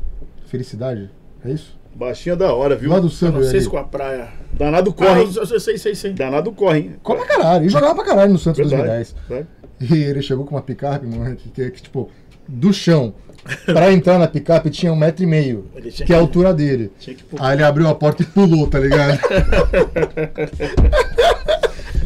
Felicidade, 0.46 1.10
é 1.44 1.50
isso? 1.52 1.78
Baixinho 1.96 2.34
é 2.34 2.36
da 2.38 2.54
hora, 2.54 2.76
viu? 2.76 2.92
Lá 2.92 3.00
do 3.00 3.08
ali. 3.08 3.62
se 3.62 3.68
com 3.68 3.78
a 3.78 3.84
praia. 3.84 4.30
Danado 4.54 4.92
Ah, 4.92 4.94
corre, 4.94 5.22
hein? 5.24 5.32
eu, 5.36 5.60
sei, 5.60 5.78
sei, 5.78 5.96
sei. 5.96 6.14
Danado 6.14 6.52
corre, 6.52 6.80
hein? 6.80 6.96
Como 7.04 7.20
pra 7.26 7.28
caralho, 7.28 7.66
e 7.66 7.70
jogava 7.70 7.96
pra 7.96 8.06
caralho 8.06 8.32
no 8.32 8.40
Santos 8.40 8.60
Verdade. 8.60 8.84
2010. 8.84 9.16
Verdade. 9.28 9.48
E 9.90 10.04
ele 10.04 10.22
chegou 10.22 10.46
com 10.46 10.56
uma 10.56 10.62
picape, 10.62 11.06
mano, 11.08 11.36
que, 11.36 11.50
que, 11.50 11.72
que, 11.72 11.82
tipo, 11.84 12.10
do 12.48 12.72
chão. 12.74 13.14
Pra 13.66 13.92
entrar 13.94 14.20
na 14.20 14.28
picape 14.28 14.70
tinha 14.70 14.92
um 14.92 14.98
metro 14.98 15.24
e 15.24 15.26
meio, 15.26 15.66
tinha 15.82 15.92
que 15.92 16.02
é 16.02 16.04
a 16.04 16.08
que- 16.08 16.14
altura 16.14 16.54
dele. 16.54 16.92
Que. 17.00 17.16
Aí 17.40 17.56
ele 17.56 17.64
abriu 17.64 17.88
a 17.88 17.96
porta 17.96 18.22
e 18.22 18.26
pulou, 18.26 18.68
tá 18.68 18.78
ligado? 18.80 19.18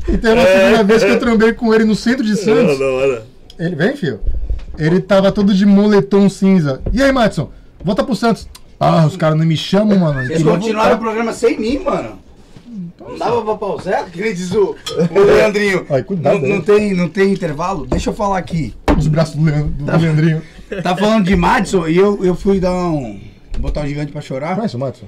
então, 0.07 0.35
na 0.35 0.45
segunda 0.45 0.83
vez 0.83 1.03
que 1.03 1.09
eu 1.09 1.19
trombei 1.19 1.53
com 1.53 1.73
ele 1.73 1.85
no 1.85 1.95
centro 1.95 2.23
de 2.23 2.31
Da 2.35 2.37
Santos, 2.37 2.79
hora. 2.79 3.25
ele 3.59 3.75
vem, 3.75 3.95
filho. 3.95 4.19
Ele 4.77 4.99
tava 5.01 5.31
todo 5.31 5.53
de 5.53 5.65
moletom 5.65 6.29
cinza. 6.29 6.81
E 6.91 7.01
aí, 7.01 7.11
Madison? 7.11 7.49
Volta 7.83 8.03
pro 8.03 8.15
Santos. 8.15 8.47
Ah, 8.79 9.05
os 9.05 9.15
caras 9.15 9.37
não 9.37 9.45
me 9.45 9.55
chamam, 9.55 9.97
mano. 9.99 10.21
Eles 10.21 10.43
continuaram 10.43 10.95
o 10.95 10.99
programa 10.99 11.31
sem 11.33 11.59
mim, 11.59 11.79
mano. 11.79 12.19
Não 13.07 13.17
dava 13.17 13.41
pra 13.43 13.55
pausar? 13.55 14.05
Que 14.09 14.21
nem 14.21 14.33
diz 14.33 14.51
o, 14.53 14.75
o 15.11 15.19
Leandrinho. 15.19 15.85
Ai, 15.89 16.03
cuidado 16.03 16.39
não, 16.39 16.49
não 16.55 16.61
tem, 16.61 16.93
não 16.93 17.09
tem 17.09 17.31
intervalo? 17.31 17.85
Deixa 17.85 18.09
eu 18.09 18.13
falar 18.13 18.37
aqui. 18.37 18.73
Os 18.97 19.07
braços 19.07 19.35
do, 19.35 19.43
Leandro, 19.43 19.69
do 19.69 19.97
Leandrinho. 19.97 20.41
Tá 20.81 20.95
falando 20.95 21.25
de 21.25 21.35
Madison 21.35 21.87
e 21.87 21.97
eu, 21.97 22.23
eu 22.23 22.35
fui 22.35 22.59
dar 22.59 22.73
um. 22.73 23.19
botar 23.59 23.81
o 23.81 23.87
gigante 23.87 24.11
pra 24.11 24.21
chorar. 24.21 24.55
Conhece 24.55 24.75
o 24.75 24.79
Madison? 24.79 25.05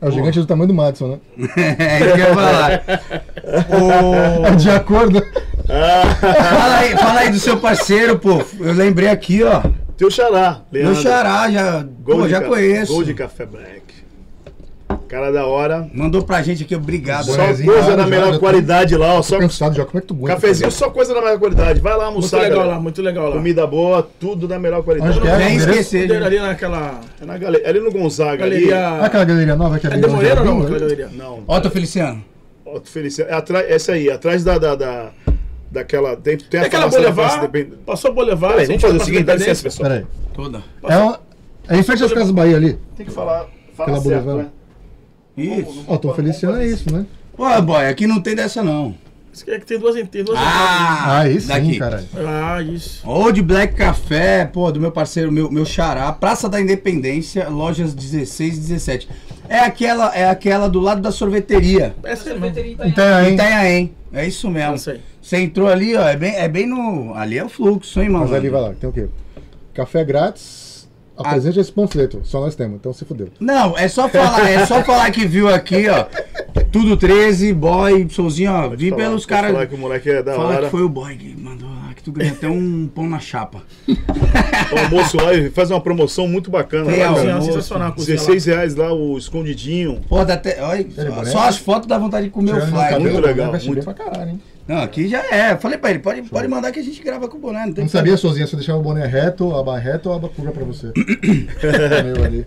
É 0.00 0.08
o 0.08 0.10
gigante 0.12 0.38
do 0.38 0.46
tamanho 0.46 0.68
do 0.68 0.74
Madison, 0.74 1.08
né? 1.08 1.18
é 1.56 1.98
isso 2.00 2.14
que 2.14 2.20
eu 2.20 2.28
ia 2.28 2.34
falar. 2.34 2.82
É 4.52 4.54
de 4.54 4.70
acordo. 4.70 5.22
Fala 5.66 6.78
aí, 6.78 6.96
fala 6.96 7.20
aí 7.20 7.30
do 7.30 7.38
seu 7.38 7.56
parceiro, 7.58 8.18
pô. 8.18 8.42
Eu 8.60 8.72
lembrei 8.74 9.08
aqui, 9.08 9.42
ó. 9.42 9.62
Teu 9.96 10.10
xará, 10.10 10.62
Meu 10.70 10.82
Leandro. 10.84 11.02
xará, 11.02 11.50
já, 11.50 11.84
pô, 12.04 12.28
já 12.28 12.40
conheço. 12.40 12.92
Gol 12.92 13.02
de 13.02 13.14
café 13.14 13.44
black. 13.44 13.82
Cara 15.08 15.30
da 15.32 15.46
hora. 15.46 15.88
Mandou 15.92 16.22
pra 16.22 16.42
gente 16.42 16.64
aqui, 16.64 16.76
obrigado. 16.76 17.24
Só 17.26 17.36
Bonezinho, 17.36 17.72
coisa 17.72 17.96
na 17.96 18.02
já, 18.02 18.08
melhor 18.08 18.26
já 18.26 18.32
tô- 18.34 18.38
qualidade 18.40 18.96
lá, 18.96 19.14
ó. 19.14 19.22
Só 19.22 19.36
Tô 19.36 19.42
cansado 19.42 19.74
já. 19.74 19.84
Como 19.86 19.98
é 19.98 20.00
que 20.02 20.06
tu 20.06 20.14
aguenta? 20.14 20.34
cafezinho, 20.34 20.70
só 20.70 20.90
coisa 20.90 21.14
na 21.14 21.20
melhor 21.22 21.38
qualidade. 21.38 21.80
Vai 21.80 21.92
lá 21.92 21.98
Muito 22.04 22.14
almoçar, 22.14 22.36
legal 22.42 22.58
galera. 22.58 22.74
lá, 22.76 22.80
muito 22.82 23.02
legal 23.02 23.28
lá. 23.30 23.36
Comida 23.36 23.66
boa, 23.66 24.10
tudo 24.20 24.46
da 24.46 24.58
melhor 24.58 24.82
qualidade. 24.82 25.18
Onde 25.18 25.20
que 25.22 25.28
é? 25.28 25.54
Esquecer, 25.54 26.12
ali 26.22 26.38
naquela 26.38 27.00
É 27.20 27.24
na 27.24 27.38
gale... 27.38 27.62
Ali 27.64 27.80
no 27.80 27.90
Gonzaga. 27.90 28.44
Ali... 28.44 28.66
galeria. 28.66 28.78
Ah, 28.88 29.06
aquela 29.06 29.24
galeria 29.24 29.56
nova 29.56 29.78
que 29.78 29.86
é 29.86 29.90
É 29.90 29.92
bem 29.94 30.00
Demoleiro 30.02 30.40
ou 30.40 30.44
não? 30.46 30.60
Aquela 30.62 30.78
galeria? 30.78 31.08
Não. 31.12 31.42
Ó, 31.46 31.60
tô 31.60 31.70
Feliciano. 31.70 32.22
Ó, 32.66 32.78
tu 32.78 32.90
Feliciano. 32.90 33.30
É 33.30 33.34
atrás, 33.34 33.66
essa 33.70 33.92
aí, 33.92 34.10
atrás 34.10 34.44
da. 34.44 34.58
da, 34.58 34.74
da 34.74 35.10
daquela. 35.70 36.16
Tem, 36.16 36.36
tem 36.38 36.60
aquela 36.60 36.88
Praça 36.90 37.38
Independ- 37.38 37.76
passou 37.84 38.12
Boulevard. 38.12 38.54
Peraí, 38.54 38.66
vamos 38.66 38.82
fazer 38.82 38.96
o 38.96 39.04
seguinte, 39.04 39.24
dá 39.24 39.34
licença, 39.34 39.62
pessoal. 39.62 39.88
Peraí. 39.90 40.06
Toda. 40.34 40.62
É, 40.84 41.74
é 41.74 41.78
em 41.78 41.82
frente 41.82 42.04
às 42.04 42.12
Casas 42.12 42.30
Bahia 42.30 42.56
ali. 42.56 42.78
Tem 42.96 43.04
que 43.06 43.12
falar. 43.12 43.46
Fala 43.74 43.96
Aquela 43.98 44.02
certo, 44.02 44.34
né? 44.34 44.46
Isso. 45.42 45.84
Ó, 45.86 45.96
Tom 45.96 46.12
Feliciano 46.14 46.56
é 46.58 46.66
isso, 46.66 46.92
né? 46.92 47.06
Pô, 47.36 47.62
boy, 47.62 47.86
aqui 47.86 48.06
não 48.06 48.20
tem 48.20 48.34
dessa 48.34 48.62
não. 48.62 48.94
Isso 49.32 49.44
que 49.44 49.50
é 49.52 49.58
que 49.60 49.66
tem 49.66 49.78
duas, 49.78 49.94
duas 49.94 50.36
Ah, 50.36 51.20
Aí 51.20 51.40
sim, 51.40 51.46
daqui. 51.48 51.78
caralho. 51.78 52.02
entradas. 52.04 52.28
Ah, 52.28 52.60
isso. 52.62 53.08
Old 53.08 53.40
Black 53.42 53.74
Café, 53.76 54.44
pô, 54.46 54.72
do 54.72 54.80
meu 54.80 54.90
parceiro, 54.90 55.30
meu, 55.30 55.48
meu 55.50 55.64
xará, 55.64 56.10
Praça 56.12 56.48
da 56.48 56.60
Independência, 56.60 57.48
lojas 57.48 57.94
16 57.94 58.56
e 58.56 58.60
17. 58.60 59.08
É 59.48 59.60
aquela, 59.60 60.12
é 60.16 60.28
aquela 60.28 60.68
do 60.68 60.80
lado 60.80 61.00
da 61.00 61.12
sorveteria. 61.12 61.94
Essa 62.02 62.30
é. 62.30 62.32
Sorveteria 62.32 62.72
Itanhaém. 62.72 62.90
Então 62.90 63.30
Itanhaém. 63.34 63.92
É 64.12 64.26
isso 64.26 64.50
mesmo. 64.50 64.72
Não 64.72 64.78
sei. 64.78 65.00
Você 65.22 65.36
entrou 65.38 65.68
ali, 65.68 65.94
ó, 65.94 66.08
é 66.08 66.16
bem, 66.16 66.34
é 66.34 66.48
bem 66.48 66.66
no. 66.66 67.14
Ali 67.14 67.38
é 67.38 67.44
o 67.44 67.48
fluxo, 67.48 68.00
hein, 68.00 68.08
mano? 68.08 68.24
mas 68.24 68.34
ali 68.34 68.48
vai 68.48 68.60
lá, 68.62 68.72
tem 68.74 68.88
o 68.88 68.92
quê? 68.92 69.06
Café 69.74 70.02
grátis. 70.04 70.67
Apresente 71.18 71.58
esse 71.60 71.72
panfleto, 71.72 72.20
só 72.24 72.40
nós 72.40 72.54
temos, 72.54 72.76
então 72.76 72.92
se 72.92 73.04
fudeu. 73.04 73.28
Não, 73.40 73.76
é 73.76 73.88
só 73.88 74.08
falar, 74.08 74.48
é 74.48 74.64
só 74.66 74.82
falar 74.84 75.10
que 75.10 75.26
viu 75.26 75.48
aqui, 75.52 75.88
ó. 75.88 76.06
Tudo 76.70 76.96
13, 76.96 77.52
boy, 77.52 78.06
sozinho, 78.10 78.52
ó. 78.52 78.68
Vim 78.68 78.90
Falar- 78.90 79.02
pelos 79.02 79.26
caras. 79.26 79.50
falar 79.52 79.66
que 79.66 79.74
o 79.74 79.78
moleque 79.78 80.10
é 80.10 80.22
da 80.22 80.34
Fala 80.34 80.48
hora. 80.48 80.64
que 80.66 80.70
foi 80.70 80.82
o 80.82 80.88
boy 80.88 81.16
que 81.16 81.34
mandou 81.40 81.68
lá, 81.68 81.92
que 81.94 82.02
tu 82.02 82.12
ganhou 82.12 82.32
até 82.34 82.48
um 82.48 82.88
pão 82.94 83.08
na 83.08 83.18
chapa. 83.18 83.62
O 84.70 84.78
almoço 84.78 85.16
lá 85.16 85.32
e 85.32 85.48
faz 85.50 85.70
uma 85.70 85.80
promoção 85.80 86.28
muito 86.28 86.50
bacana. 86.50 86.90
Tem 86.90 86.98
lá, 87.00 87.06
almoço. 87.06 87.24
cara. 87.26 87.40
Sensacional, 87.42 87.88
a 87.88 87.92
cozinha 87.92 88.16
lá. 88.18 88.20
16 88.26 88.44
reais 88.46 88.74
lá, 88.74 88.92
o 88.92 89.16
escondidinho. 89.16 89.98
Pô, 90.06 90.22
dá 90.26 90.34
até. 90.34 90.62
Olha, 90.62 90.84
só, 90.90 91.24
só 91.24 91.48
as 91.48 91.56
fotos 91.56 91.88
dá 91.88 91.96
vontade 91.96 92.26
de 92.26 92.30
comer 92.30 92.50
o 92.50 92.54
Tirando 92.54 92.68
fly. 92.70 92.78
cabelo, 92.80 93.02
muito 93.02 93.16
o 93.18 93.20
legal, 93.26 93.52
Veste 93.52 93.68
muito. 93.68 93.84
pra 93.84 93.94
caralho, 93.94 94.30
hein? 94.32 94.40
Não, 94.68 94.82
aqui 94.82 95.08
já 95.08 95.24
é. 95.24 95.52
Eu 95.52 95.58
Falei 95.58 95.78
pra 95.78 95.90
ele, 95.90 95.98
pode, 95.98 96.22
pode 96.22 96.46
mandar 96.46 96.70
que 96.70 96.78
a 96.78 96.82
gente 96.82 97.02
grava 97.02 97.26
com 97.26 97.38
o 97.38 97.40
boné. 97.40 97.64
Não, 97.66 97.72
tem 97.72 97.84
Não 97.84 97.90
sabia, 97.90 98.16
sozinha, 98.18 98.46
se 98.46 98.52
eu 98.52 98.58
deixava 98.58 98.78
o 98.78 98.82
boné 98.82 99.06
reto, 99.06 99.54
a 99.54 99.62
barra 99.62 99.78
reta 99.78 100.10
ou 100.10 100.14
a 100.14 100.18
aba 100.18 100.28
curva 100.28 100.52
pra 100.52 100.64
você. 100.64 100.92
Meu 102.04 102.22
ali. 102.24 102.46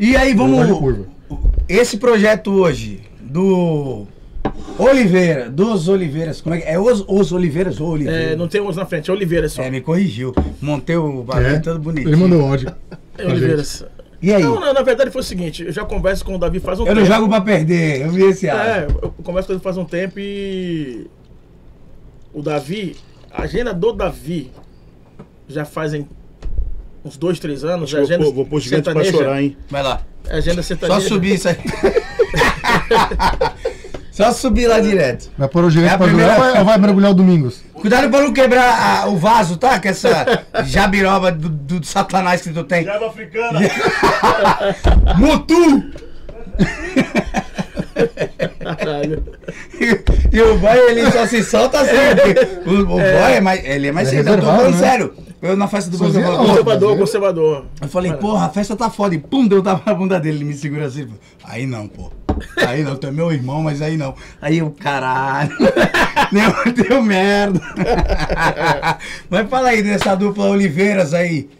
E 0.00 0.16
aí, 0.16 0.34
vamos. 0.34 0.66
curva. 0.78 1.06
Esse 1.68 1.96
projeto 1.96 2.50
hoje 2.50 3.00
do 3.20 4.06
Oliveira, 4.76 5.48
dos 5.48 5.88
Oliveiras, 5.88 6.40
como 6.40 6.56
é 6.56 6.60
que 6.60 6.64
é? 6.66 6.72
É 6.74 6.78
os, 6.78 7.04
os 7.06 7.32
Oliveiras 7.32 7.80
ou 7.80 7.90
Oliveira? 7.90 8.32
É, 8.32 8.36
não 8.36 8.48
tem 8.48 8.60
uns 8.60 8.76
na 8.76 8.84
frente, 8.84 9.08
é 9.10 9.14
Oliveira 9.14 9.48
só. 9.48 9.62
É, 9.62 9.70
me 9.70 9.80
corrigiu. 9.80 10.34
Montei 10.60 10.96
o 10.96 11.22
bagulho 11.22 11.46
É, 11.46 11.58
todo 11.60 11.78
bonitinho. 11.78 12.10
Ele 12.10 12.16
mandou 12.16 12.42
ódio. 12.42 12.72
É 13.16 13.26
Oliveira. 13.26 13.62
E 14.24 14.32
aí? 14.32 14.42
Não, 14.42 14.58
não, 14.58 14.72
na 14.72 14.80
verdade 14.80 15.10
foi 15.10 15.20
o 15.20 15.24
seguinte, 15.24 15.64
eu 15.64 15.70
já 15.70 15.84
converso 15.84 16.24
com 16.24 16.34
o 16.34 16.38
Davi 16.38 16.58
faz 16.58 16.80
um 16.80 16.84
eu 16.84 16.94
tempo. 16.94 17.00
não 17.00 17.06
jogo 17.06 17.28
pra 17.28 17.42
perder, 17.42 18.00
eu 18.00 18.10
vi 18.10 18.22
esse 18.22 18.48
áudio. 18.48 18.66
É, 18.66 18.86
eu 19.02 19.14
converso 19.22 19.48
com 19.48 19.52
ele 19.52 19.60
faz 19.60 19.76
um 19.76 19.84
tempo 19.84 20.18
e. 20.18 21.06
O 22.32 22.40
Davi, 22.40 22.96
a 23.30 23.42
agenda 23.42 23.74
do 23.74 23.92
Davi 23.92 24.50
já 25.46 25.66
fazem 25.66 26.08
uns 27.04 27.18
dois, 27.18 27.38
três 27.38 27.64
anos. 27.64 27.90
Acho 27.90 27.96
a 27.96 28.00
eu 28.00 28.04
agenda 28.04 28.24
vou, 28.24 28.32
vou 28.32 28.46
pôr 28.46 28.60
gigante 28.60 28.90
pra 28.90 29.04
chorar, 29.04 29.42
hein? 29.42 29.58
Vai 29.68 29.82
lá. 29.82 30.00
a 30.30 30.36
Agenda 30.36 30.62
Só 30.62 30.68
sertaneja. 30.68 31.06
subir 31.06 31.34
isso 31.34 31.50
aí. 31.50 31.56
Só 34.14 34.30
subir 34.32 34.68
lá 34.68 34.78
direto. 34.78 35.28
Vai 35.36 35.48
pôr 35.48 35.64
o 35.64 35.70
gigante 35.70 35.94
É 35.94 35.96
pra 35.98 36.06
primeira- 36.06 36.34
jogar 36.34 36.46
ou 36.46 36.52
vai, 36.52 36.60
ou 36.60 36.64
vai 36.66 36.78
mergulhar 36.78 37.10
o 37.10 37.14
Domingos? 37.14 37.64
Cuidado 37.74 38.08
pra 38.08 38.20
não 38.22 38.32
quebrar 38.32 39.02
a- 39.02 39.06
o 39.08 39.16
vaso, 39.16 39.56
tá? 39.56 39.80
Que 39.80 39.88
essa 39.88 40.44
jabiroba 40.64 41.32
do, 41.32 41.48
do 41.48 41.84
satanás 41.84 42.40
que 42.40 42.50
tu 42.50 42.62
tem. 42.62 42.84
Java 42.84 43.08
africana. 43.08 43.58
Mutu! 45.18 45.82
E, 49.80 50.36
e 50.36 50.40
o 50.42 50.58
boy, 50.58 50.78
ele 50.90 51.10
só 51.10 51.26
se 51.26 51.42
solta 51.42 51.80
assim. 51.80 51.92
porque 52.22 52.70
O, 52.70 52.80
o 52.82 52.86
boy 52.86 53.02
é 53.34 53.40
mais. 53.40 53.64
Ele 53.64 53.88
é 53.88 53.92
mais 53.92 54.08
É 54.08 54.10
sério. 54.12 54.30
Eu 54.32 54.38
tô 54.40 54.46
falando 54.46 54.70
né? 54.72 54.78
sério. 54.78 55.14
Eu 55.44 55.58
na 55.58 55.68
festa 55.68 55.90
do 55.90 55.98
Sozinho 55.98 56.22
Brasil. 56.22 56.38
não. 56.38 56.46
Conservador, 56.46 56.98
conservador. 56.98 57.64
Eu 57.82 57.88
falei, 57.88 58.14
porra, 58.14 58.46
a 58.46 58.48
festa 58.48 58.74
tá 58.74 58.88
foda. 58.88 59.14
E 59.14 59.18
pum, 59.18 59.46
deu 59.46 59.62
tapa 59.62 59.90
na 59.90 59.94
bunda 59.94 60.18
dele. 60.18 60.38
Ele 60.38 60.44
me 60.46 60.54
segura 60.54 60.86
assim. 60.86 61.06
Aí 61.44 61.66
não, 61.66 61.86
pô. 61.86 62.10
Aí 62.66 62.82
não, 62.82 62.96
tu 62.96 63.08
é 63.08 63.10
meu 63.10 63.30
irmão, 63.30 63.62
mas 63.62 63.82
aí 63.82 63.98
não. 63.98 64.14
Aí 64.40 64.58
eu, 64.58 64.70
caralho. 64.70 65.54
deu, 66.32 66.72
deu 66.72 67.02
merda. 67.02 67.60
mas 69.28 69.46
fala 69.50 69.68
aí 69.68 69.82
dessa 69.82 70.14
dupla 70.14 70.46
Oliveiras 70.46 71.12
aí. 71.12 71.50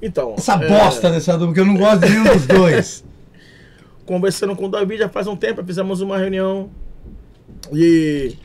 Então. 0.00 0.36
Essa 0.38 0.54
é, 0.54 0.68
bosta 0.68 1.10
dessa 1.10 1.36
dupla, 1.36 1.54
que 1.54 1.60
eu 1.60 1.66
não 1.66 1.76
gosto 1.76 2.06
de 2.06 2.10
nenhum 2.10 2.24
dos 2.24 2.46
dois. 2.46 3.04
conversando 4.06 4.56
com 4.56 4.66
o 4.66 4.68
Davi 4.68 4.96
já 4.96 5.08
faz 5.08 5.26
um 5.26 5.36
tempo, 5.36 5.64
fizemos 5.64 6.00
uma 6.00 6.18
reunião 6.18 6.68
e 7.72 8.36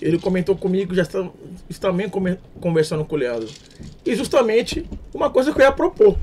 ele 0.00 0.18
comentou 0.18 0.56
comigo, 0.56 0.94
já 0.94 1.02
estamos 1.02 1.32
também 1.80 2.08
conversando 2.60 3.04
com 3.04 3.16
o 3.16 3.18
Leandro. 3.18 3.48
E 4.04 4.14
justamente 4.14 4.86
uma 5.12 5.28
coisa 5.28 5.52
que 5.52 5.60
eu 5.60 5.64
ia 5.64 5.72
propor, 5.72 6.16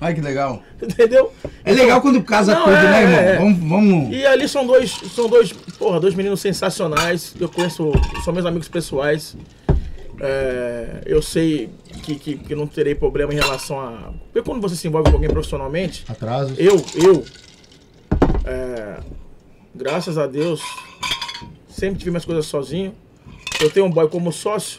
Ai, 0.00 0.14
que 0.14 0.20
legal. 0.20 0.62
entendeu? 0.80 1.32
É 1.64 1.72
legal 1.72 2.00
quando 2.00 2.22
casa 2.22 2.54
Não, 2.54 2.64
tudo, 2.64 2.76
é, 2.76 2.82
né, 2.82 3.02
irmão? 3.02 3.18
é. 3.18 3.38
Vamos, 3.38 3.68
vamos. 3.68 4.16
E 4.16 4.24
ali 4.26 4.48
são 4.48 4.66
dois, 4.66 4.90
são 5.14 5.28
dois 5.28 5.52
Porra, 5.52 5.98
dois 5.98 6.14
meninos 6.14 6.40
sensacionais. 6.40 7.34
Eu 7.40 7.48
conheço, 7.48 7.90
são 8.24 8.32
meus 8.32 8.46
amigos 8.46 8.68
pessoais. 8.68 9.36
É, 10.20 11.02
eu 11.06 11.20
sei 11.20 11.70
que, 12.04 12.14
que, 12.14 12.36
que 12.36 12.54
não 12.54 12.66
terei 12.66 12.94
problema 12.94 13.32
em 13.32 13.36
relação 13.36 13.80
a. 13.80 14.12
Porque 14.32 14.42
quando 14.48 14.60
você 14.62 14.76
se 14.76 14.86
envolve 14.86 15.10
com 15.10 15.16
alguém 15.16 15.28
profissionalmente, 15.28 16.04
Atrasos. 16.08 16.56
eu, 16.58 16.76
eu, 16.94 17.24
é, 18.44 18.98
graças 19.74 20.16
a 20.16 20.26
Deus, 20.28 20.62
sempre 21.68 21.98
tive 21.98 22.10
minhas 22.10 22.24
coisas 22.24 22.46
sozinho. 22.46 22.94
Eu 23.60 23.70
tenho 23.70 23.86
um 23.86 23.90
boy 23.90 24.08
como 24.08 24.30
sócio. 24.32 24.78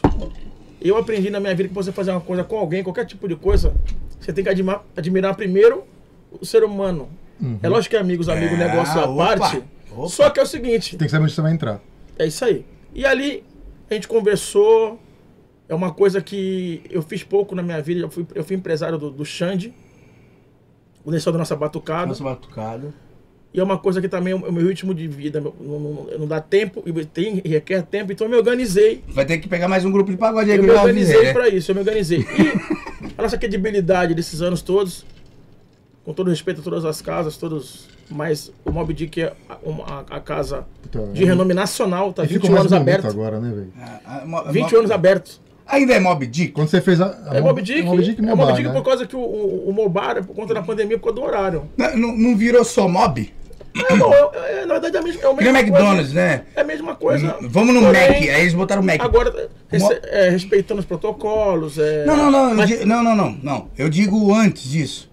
Eu 0.80 0.96
aprendi 0.96 1.30
na 1.30 1.40
minha 1.40 1.54
vida 1.54 1.68
que 1.68 1.74
você 1.74 1.90
fazer 1.92 2.10
uma 2.10 2.20
coisa 2.20 2.44
com 2.44 2.56
alguém, 2.58 2.82
qualquer 2.82 3.06
tipo 3.06 3.26
de 3.28 3.34
coisa, 3.36 3.74
você 4.20 4.32
tem 4.32 4.44
que 4.44 4.50
admirar, 4.50 4.84
admirar 4.96 5.34
primeiro 5.34 5.84
o 6.30 6.44
ser 6.44 6.62
humano. 6.64 7.08
É 7.62 7.68
lógico 7.68 7.90
que 7.90 7.96
é 7.96 8.00
amigos, 8.00 8.28
amigos, 8.28 8.58
É, 8.58 8.68
negócio 8.68 8.98
à 9.00 9.04
opa, 9.08 9.36
parte. 9.38 9.62
opa. 9.94 10.08
Só 10.08 10.30
que 10.30 10.40
é 10.40 10.42
o 10.42 10.46
seguinte, 10.46 10.96
Tem 10.96 11.06
que 11.06 11.10
saber 11.10 11.24
onde 11.24 11.32
você 11.32 11.40
vai 11.42 11.52
entrar. 11.52 11.80
é 12.18 12.26
isso 12.26 12.44
aí. 12.44 12.64
E 12.94 13.04
ali 13.04 13.44
a 13.90 13.94
gente 13.94 14.08
conversou. 14.08 14.98
É 15.68 15.74
uma 15.74 15.92
coisa 15.92 16.20
que 16.22 16.80
eu 16.88 17.02
fiz 17.02 17.24
pouco 17.24 17.54
na 17.54 17.62
minha 17.62 17.82
vida. 17.82 18.00
Eu 18.00 18.08
fui, 18.10 18.24
eu 18.34 18.44
fui 18.44 18.54
empresário 18.56 18.96
do, 18.98 19.10
do 19.10 19.24
Xande, 19.24 19.74
o 21.04 21.10
Nessão 21.10 21.32
da 21.32 21.38
nossa 21.40 21.56
batucada. 21.56 22.06
Nossa 22.06 22.22
batucada. 22.22 22.94
E 23.56 23.60
é 23.60 23.62
uma 23.64 23.78
coisa 23.78 24.02
que 24.02 24.08
também 24.08 24.34
é 24.34 24.36
o 24.36 24.52
meu 24.52 24.66
ritmo 24.68 24.94
de 24.94 25.08
vida. 25.08 25.40
meu- 25.40 25.54
Não, 25.58 25.80
não- 25.80 26.06
não 26.18 26.26
dá 26.26 26.42
tempo, 26.42 26.82
e 26.84 27.04
tem, 27.06 27.40
requer 27.42 27.80
tempo. 27.82 28.12
Então 28.12 28.26
eu 28.26 28.30
me 28.30 28.36
organizei. 28.36 29.02
Vai 29.08 29.24
ter 29.24 29.38
que 29.38 29.48
pegar 29.48 29.66
mais 29.66 29.82
um 29.82 29.90
grupo 29.90 30.10
de 30.10 30.16
pagode 30.18 30.50
aí 30.50 30.58
Eu 30.58 30.62
que 30.64 30.68
me 30.70 30.76
organizei 30.76 31.32
pra 31.32 31.48
isso, 31.48 31.70
eu 31.70 31.74
me 31.74 31.80
organizei. 31.80 32.18
E 32.20 32.24
a 33.16 33.22
nossa 33.22 33.38
credibilidade 33.38 34.14
desses 34.14 34.42
anos 34.42 34.60
todos, 34.60 35.06
com 36.04 36.12
todo 36.12 36.28
respeito 36.28 36.60
a 36.60 36.64
todas 36.64 36.84
as 36.84 37.00
casas, 37.00 37.38
todos. 37.38 37.88
Mas 38.10 38.52
o 38.62 38.70
Mob 38.70 38.92
Dick 38.92 39.22
é 39.22 39.32
a, 39.48 39.56
uma- 39.62 40.04
a 40.10 40.20
casa 40.20 40.66
Puta, 40.82 41.06
de 41.14 41.22
é- 41.24 41.26
renome 41.26 41.54
nacional, 41.54 42.12
tá 42.12 42.24
E 42.24 42.26
20 42.26 42.34
ficou 42.42 42.50
mais 42.50 42.60
anos 42.66 42.72
bonito 42.78 42.88
aberto. 43.00 43.06
agora, 43.08 43.40
né, 43.40 43.50
velho? 43.54 43.72
Ah, 43.80 44.00
ah, 44.04 44.26
mo- 44.26 44.44
20 44.52 44.72
mo- 44.72 44.78
anos 44.80 44.90
aberto. 44.90 45.40
Ainda 45.66 45.94
é 45.94 45.98
Mob 45.98 46.24
Dick? 46.26 46.52
Quando 46.52 46.68
você 46.68 46.80
fez 46.82 47.00
a. 47.00 47.06
a 47.30 47.38
É 47.38 47.40
Mob 47.40 47.60
Dick. 47.62 47.80
É 47.80 47.82
Mob 47.82 48.02
Dick 48.02 48.20
é 48.20 48.34
Mob 48.34 48.52
Dick 48.52 48.68
né? 48.68 48.72
por 48.74 48.84
causa 48.84 49.06
que 49.06 49.16
o, 49.16 49.18
o, 49.18 49.70
o 49.70 49.72
Mobar, 49.72 50.22
por 50.24 50.36
conta 50.36 50.52
da 50.54 50.62
pandemia, 50.62 50.98
por 50.98 51.04
causa 51.12 51.20
do 51.20 51.26
horário. 51.26 51.62
Não, 51.76 51.96
não- 51.96 52.16
não 52.16 52.36
virou 52.36 52.62
só 52.64 52.86
Mob? 52.86 53.34
É, 53.90 53.96
não, 53.96 54.12
é- 54.14 54.62
é- 54.62 54.66
na 54.66 54.74
verdade 54.74 54.96
é 54.96 55.00
a 55.00 55.02
mesma, 55.02 55.20
é 55.22 55.26
a 55.26 55.28
nem 55.28 55.36
mesma 55.44 55.58
McDonald's, 55.60 55.96
coisa. 56.06 56.14
né? 56.14 56.42
É 56.54 56.60
a 56.60 56.64
mesma 56.64 56.94
coisa. 56.94 57.36
Vamos 57.42 57.74
no 57.74 57.80
Porém, 57.82 58.08
Mac, 58.08 58.16
aí 58.16 58.40
eles 58.40 58.54
botaram 58.54 58.82
o 58.82 58.84
Mac. 58.84 59.00
Agora, 59.00 59.48
rece- 59.68 60.00
é, 60.04 60.28
respeitando 60.30 60.80
os 60.80 60.86
protocolos. 60.86 61.78
É, 61.78 62.04
Não, 62.06 62.16
não, 62.16 62.30
não, 62.30 62.54
mas- 62.54 62.84
não, 62.86 63.02
não, 63.02 63.14
não, 63.16 63.38
não. 63.42 63.70
Eu 63.76 63.88
digo 63.88 64.32
antes 64.34 64.62
disso. 64.70 65.10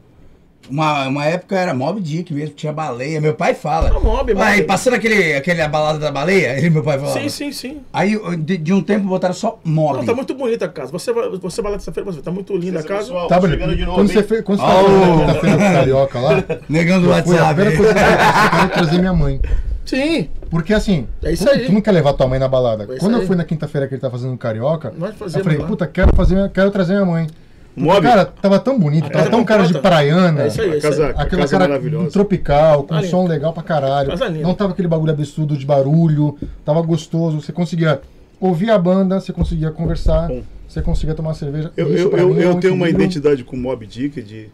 Uma, 0.69 1.07
uma 1.07 1.25
época 1.25 1.57
era 1.57 1.73
Mob 1.73 1.99
Dick 2.01 2.33
mesmo, 2.33 2.55
tinha 2.55 2.71
baleia. 2.71 3.19
Meu 3.19 3.33
pai 3.33 3.53
fala. 3.53 3.89
Não, 3.89 4.01
Mob, 4.01 4.31
Aí, 4.37 4.57
Mob. 4.57 4.63
passando 4.67 4.93
aquele, 4.93 5.33
aquele 5.33 5.61
a 5.61 5.67
balada 5.67 5.99
da 5.99 6.09
baleia, 6.11 6.57
ele, 6.57 6.69
meu 6.69 6.81
pai 6.81 6.97
falava. 6.97 7.19
Sim, 7.19 7.27
sim, 7.29 7.51
sim. 7.51 7.81
Aí 7.91 8.17
de, 8.37 8.57
de 8.57 8.73
um 8.73 8.81
tempo 8.81 9.05
botaram 9.07 9.33
só 9.33 9.59
Mob. 9.63 9.97
Não, 9.97 10.05
tá 10.05 10.13
muito 10.15 10.33
bonita 10.33 10.65
a 10.65 10.69
casa. 10.69 10.91
Você 10.91 11.11
vai, 11.11 11.29
você 11.29 11.61
vai 11.61 11.71
lá 11.73 11.77
terça-feira, 11.77 12.11
tá 12.23 12.31
muito 12.31 12.55
linda 12.55 12.79
a 12.79 12.83
casa. 12.83 13.01
pessoal? 13.07 13.27
Tá, 13.27 13.41
Chegando 13.41 13.75
de 13.75 13.85
novo, 13.85 13.97
quando 13.97 14.09
hein? 14.09 14.13
você 14.15 14.23
fez. 14.23 14.41
Quando 14.43 14.59
você 14.59 14.65
Oh. 14.65 15.19
quinta-feira 15.19 15.55
do 15.57 15.61
Carioca 15.63 16.19
lá, 16.19 16.43
Negando 16.69 17.07
o 17.07 17.11
a 17.11 17.15
WhatsApp. 17.17 17.53
primeira 17.55 17.77
coisa 17.77 17.93
que 17.93 17.99
eu 17.99 18.59
quero 18.59 18.69
trazer 18.71 18.97
minha 18.99 19.13
mãe. 19.13 19.41
Sim, 19.85 20.29
Porque 20.49 20.73
assim, 20.73 21.07
É 21.21 21.33
isso 21.33 21.43
tu, 21.45 21.51
aí. 21.51 21.65
tu 21.65 21.73
não 21.73 21.81
quer 21.81 21.91
levar 21.91 22.13
tua 22.13 22.25
mãe 22.27 22.39
na 22.39 22.47
balada. 22.47 22.85
É 22.85 22.97
Quando 22.97 23.17
eu 23.17 23.27
fui 23.27 23.35
na 23.35 23.43
quinta-feira 23.43 23.85
que 23.85 23.93
ele 23.95 24.01
tá 24.01 24.09
fazendo 24.09 24.31
um 24.31 24.37
carioca, 24.37 24.93
eu 24.97 25.43
falei, 25.43 25.57
puta, 25.59 25.85
quero 25.85 26.15
fazer, 26.15 26.49
quero 26.51 26.71
trazer 26.71 26.93
minha 26.93 27.05
mãe. 27.05 27.27
Mob, 27.75 28.01
Cara, 28.01 28.25
tava 28.25 28.59
tão 28.59 28.77
bonito, 28.79 29.09
tava 29.09 29.29
tão 29.29 29.43
cara 29.43 29.65
de 29.65 29.73
praiana. 29.79 30.43
É 30.43 30.47
isso 30.47 30.61
aí, 30.61 30.69
é 30.69 30.73
a 30.73 30.77
isso 30.77 30.87
aí. 30.87 30.91
casa, 30.91 31.05
a 31.07 31.09
Aquela 31.09 31.41
casa 31.41 31.55
é 31.55 31.59
cara 31.59 31.67
maravilhosa. 31.69 32.11
tropical, 32.11 32.83
com 32.83 32.87
Tá 32.95 33.03
som 33.03 33.27
legal 33.27 33.51
pra 33.53 33.63
caralho. 33.63 34.11
Não 34.41 34.53
tava 34.53 34.73
aquele 34.73 34.87
bagulho 34.87 35.11
absurdo 35.11 35.57
de 35.57 35.65
barulho, 35.65 36.37
tava 36.63 36.81
gostoso. 36.81 37.41
Você 37.41 37.51
conseguia 37.51 37.99
ouvir 38.39 38.69
a 38.69 38.77
banda, 38.77 39.19
você 39.19 39.33
conseguia 39.33 39.71
conversar, 39.71 40.27
Bom. 40.27 40.43
você 40.67 40.81
conseguia 40.81 41.15
tomar 41.15 41.33
cerveja. 41.33 41.71
Eu, 41.75 41.87
eu, 41.95 42.11
eu, 42.11 42.39
é 42.39 42.45
eu 42.45 42.51
um 42.51 42.59
tenho 42.59 42.73
uma 42.75 42.89
identidade 42.89 43.43
com 43.43 43.55
o 43.55 43.59
Mob 43.59 43.85
Dick 43.87 44.21
de, 44.21 44.49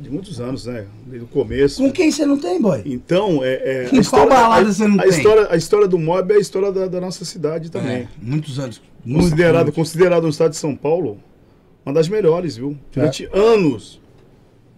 de 0.00 0.10
muitos 0.10 0.38
anos, 0.40 0.66
né? 0.66 0.84
Desde 1.06 1.24
o 1.24 1.28
começo. 1.28 1.82
Com 1.82 1.90
quem 1.90 2.12
você 2.12 2.24
não 2.24 2.38
tem, 2.38 2.60
boy? 2.60 2.82
Então, 2.84 3.40
é, 3.42 3.84
é, 3.86 3.88
Com 3.88 4.02
qual 4.04 4.28
balada 4.28 4.68
a, 4.68 4.72
você 4.72 4.86
não 4.86 5.00
a 5.00 5.02
tem? 5.02 5.10
História, 5.10 5.48
a 5.50 5.56
história 5.56 5.88
do 5.88 5.98
Mob 5.98 6.32
é 6.32 6.36
a 6.36 6.40
história 6.40 6.70
da, 6.70 6.86
da 6.86 7.00
nossa 7.00 7.24
cidade 7.24 7.70
também. 7.70 7.96
É, 8.02 8.06
muitos 8.22 8.58
anos. 8.60 8.80
Considerado, 9.04 9.72
considerado 9.72 10.22
no 10.24 10.28
estado 10.30 10.50
de 10.50 10.56
São 10.56 10.76
Paulo, 10.76 11.18
uma 11.86 11.94
das 11.94 12.08
melhores, 12.08 12.56
viu? 12.56 12.76
Durante 12.92 13.28
anos. 13.32 14.00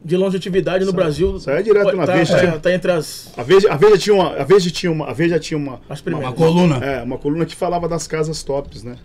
de 0.05 0.17
longevidade 0.17 0.85
no 0.85 0.93
Brasil. 0.93 1.41
sai 1.41 1.63
direto 1.63 1.97
na 1.97 2.07
tá, 2.07 2.15
Veja. 2.15 2.39
tá, 2.53 2.59
tá 2.61 2.73
entre 2.73 2.93
as, 2.93 3.33
A 3.37 3.43
Veja, 3.43 3.73
a 3.73 3.77
Veja 3.77 3.99
tinha 3.99 4.15
uma, 4.15 4.29
a 4.37 4.45
Veja 4.45 4.71
tinha 4.71 4.93
uma, 4.93 5.07
a 5.07 5.13
Veja 5.13 5.39
tinha 5.41 5.59
uma, 5.59 5.81
as 5.89 5.99
Uma 6.01 6.05
primeiras. 6.05 6.35
coluna. 6.35 6.77
é, 6.85 7.03
uma 7.03 7.19
coluna 7.19 7.45
que 7.47 7.57
falava 7.57 7.89
das 7.89 8.07
casas 8.07 8.43
tops, 8.45 8.85
né? 8.85 8.97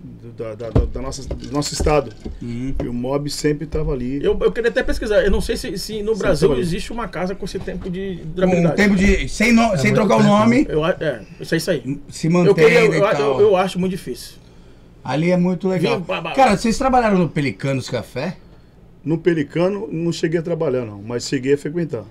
Do, 0.00 0.30
da, 0.32 0.54
da, 0.54 0.70
da- 0.70 0.84
da 0.84 1.02
nossa, 1.02 1.26
do 1.28 1.50
nosso 1.52 1.74
estado. 1.74 2.12
Uhum. 2.40 2.72
E 2.84 2.86
o 2.86 2.92
Mob 2.92 3.28
sempre 3.28 3.64
estava 3.64 3.92
ali. 3.92 4.22
Eu, 4.22 4.38
eu 4.40 4.52
queria 4.52 4.70
até 4.70 4.82
pesquisar. 4.84 5.24
Eu 5.24 5.30
não 5.30 5.40
sei 5.40 5.56
se, 5.56 5.76
se 5.76 6.02
no 6.02 6.14
Brasil 6.14 6.48
trabalhou. 6.48 6.62
existe 6.62 6.92
uma 6.92 7.08
casa 7.08 7.34
com 7.34 7.44
esse 7.44 7.58
tempo 7.58 7.90
de 7.90 8.18
Com 8.22 8.28
um 8.28 8.30
durabilidade. 8.34 8.76
tempo 8.76 8.94
de. 8.94 9.28
Sem, 9.28 9.52
no- 9.52 9.76
sem 9.76 9.90
muito 9.90 9.94
trocar 9.94 10.16
o 10.18 10.22
nome, 10.22 10.64
Eu, 10.68 10.84
é, 10.86 11.22
isso 11.40 11.54
é 11.54 11.58
isso 11.58 11.70
aí. 11.72 11.98
se 12.08 12.28
Eu, 12.32 12.54
queria, 12.54 12.84
eu, 12.84 12.94
eu, 12.94 13.00
tal. 13.10 13.40
eu 13.40 13.56
acho 13.56 13.78
muito 13.80 13.90
difícil. 13.90 14.34
Ali 15.04 15.30
é 15.30 15.36
muito 15.36 15.68
legal. 15.68 16.02
Cara, 16.34 16.56
vocês 16.56 16.76
trabalharam 16.76 17.18
no 17.18 17.28
Pelicanos 17.28 17.88
Café? 17.88 18.36
No 19.04 19.16
Pelicano, 19.18 19.88
não 19.90 20.12
cheguei 20.12 20.38
a 20.40 20.42
trabalhar, 20.42 20.84
não, 20.84 21.00
mas 21.02 21.26
cheguei 21.26 21.54
a 21.54 21.58
frequentar. 21.58 22.04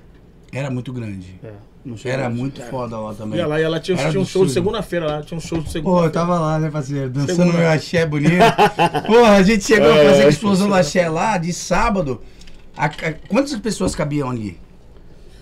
Era 0.51 0.69
muito 0.71 0.91
grande. 0.93 1.35
É, 1.43 1.51
não 1.85 1.97
cheguei 1.97 2.13
Era 2.13 2.29
muito 2.29 2.61
foda 2.63 2.97
lá 2.97 3.13
também. 3.13 3.37
Ia 3.37 3.45
lá, 3.45 3.59
ia 3.59 3.69
lá, 3.69 3.79
tinha, 3.79 3.97
tinha 3.97 4.19
um 4.19 4.25
show 4.25 4.45
de 4.45 4.51
segunda-feira 4.53 5.05
lá, 5.05 5.21
tinha 5.21 5.37
um 5.37 5.41
show 5.41 5.57
de 5.59 5.65
Pô, 5.65 5.69
eu 5.69 5.73
segunda-feira. 5.73 6.11
tava 6.11 6.39
lá, 6.39 6.57
né, 6.59 6.71
parceiro? 6.71 7.09
Dançando 7.09 7.35
Segunda. 7.35 7.57
meu 7.57 7.69
axé 7.69 8.05
bonito. 8.05 8.31
Porra, 9.05 9.33
a 9.33 9.43
gente 9.43 9.63
chegou 9.65 9.91
a 9.91 9.95
fazer 9.95 10.21
É, 10.23 10.25
a 10.25 10.29
explosão 10.29 10.69
do 10.69 10.73
axé 10.73 11.07
lá 11.09 11.37
de 11.37 11.51
sábado. 11.53 12.21
A- 12.75 12.85
a- 12.85 13.13
quantas 13.27 13.53
pessoas 13.59 13.93
cabiam 13.93 14.29
ali? 14.29 14.57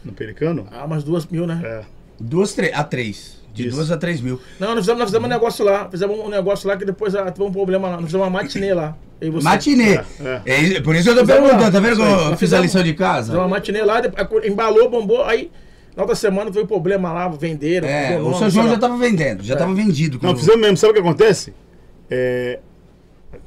No 0.03 0.11
Pelicano? 0.11 0.67
Ah, 0.71 0.83
umas 0.85 1.03
duas 1.03 1.25
mil, 1.27 1.45
né? 1.47 1.61
É. 1.63 1.83
Duas 2.19 2.53
tre- 2.53 2.71
a 2.73 2.83
três. 2.83 3.37
De 3.55 3.67
Isso. 3.67 3.75
duas 3.77 3.89
a 3.89 3.95
três 3.97 4.19
mil. 4.19 4.39
Não, 4.59 4.69
nós 4.75 4.79
fizemos, 4.79 4.99
nós 4.99 5.09
fizemos 5.09 5.25
um 5.27 5.29
negócio 5.29 5.63
lá. 5.65 5.89
Fizemos 5.89 6.19
um 6.19 6.29
negócio 6.29 6.67
lá 6.67 6.75
que 6.75 6.83
depois 6.85 7.15
ah, 7.15 7.31
teve 7.31 7.47
um 7.47 7.51
problema 7.51 7.87
lá. 7.87 7.95
Nós 7.95 8.05
fizemos 8.05 8.27
uma 8.27 8.29
matinê 8.29 8.73
lá. 8.73 8.95
Matinê. 9.41 9.93
É, 9.95 10.41
É 10.45 10.59
isso- 10.61 10.83
por 10.83 10.93
isso 10.93 11.05
que 11.05 11.09
eu 11.11 11.15
tô 11.15 11.21
Fizemos 11.21 11.27
perguntando, 11.49 11.63
lá. 11.63 11.71
tá 11.71 11.79
vendo 11.79 12.03
aí. 12.03 12.11
eu 12.11 12.29
Nós 12.31 12.39
fiz 12.39 12.51
a 12.53 12.59
lição 12.59 12.83
de 12.83 12.91
Fizemos 12.91 13.09
uma 13.09 13.15
casa? 13.15 13.47
matinê 13.47 13.81
lá, 13.83 14.01
depois, 14.01 14.45
embalou, 14.45 14.89
bombou, 14.89 15.23
aí 15.23 15.49
na 15.95 16.03
outra 16.03 16.15
semana 16.17 16.51
teve 16.51 16.67
problema 16.67 17.13
lá, 17.13 17.29
venderam. 17.29 17.87
É, 17.87 18.19
o 18.19 18.33
São 18.33 18.49
João 18.49 18.67
já 18.69 18.77
tava 18.77 18.97
vendendo, 18.97 19.41
já 19.41 19.53
É. 19.55 19.57
tava 19.57 19.73
vendido. 19.73 20.19
Não, 20.21 20.35
fizemos 20.35 20.59
mesmo. 20.59 20.75
Sabe 20.75 20.91
o 20.91 20.93
que 20.95 20.99
acontece? 20.99 21.53
É, 22.11 22.59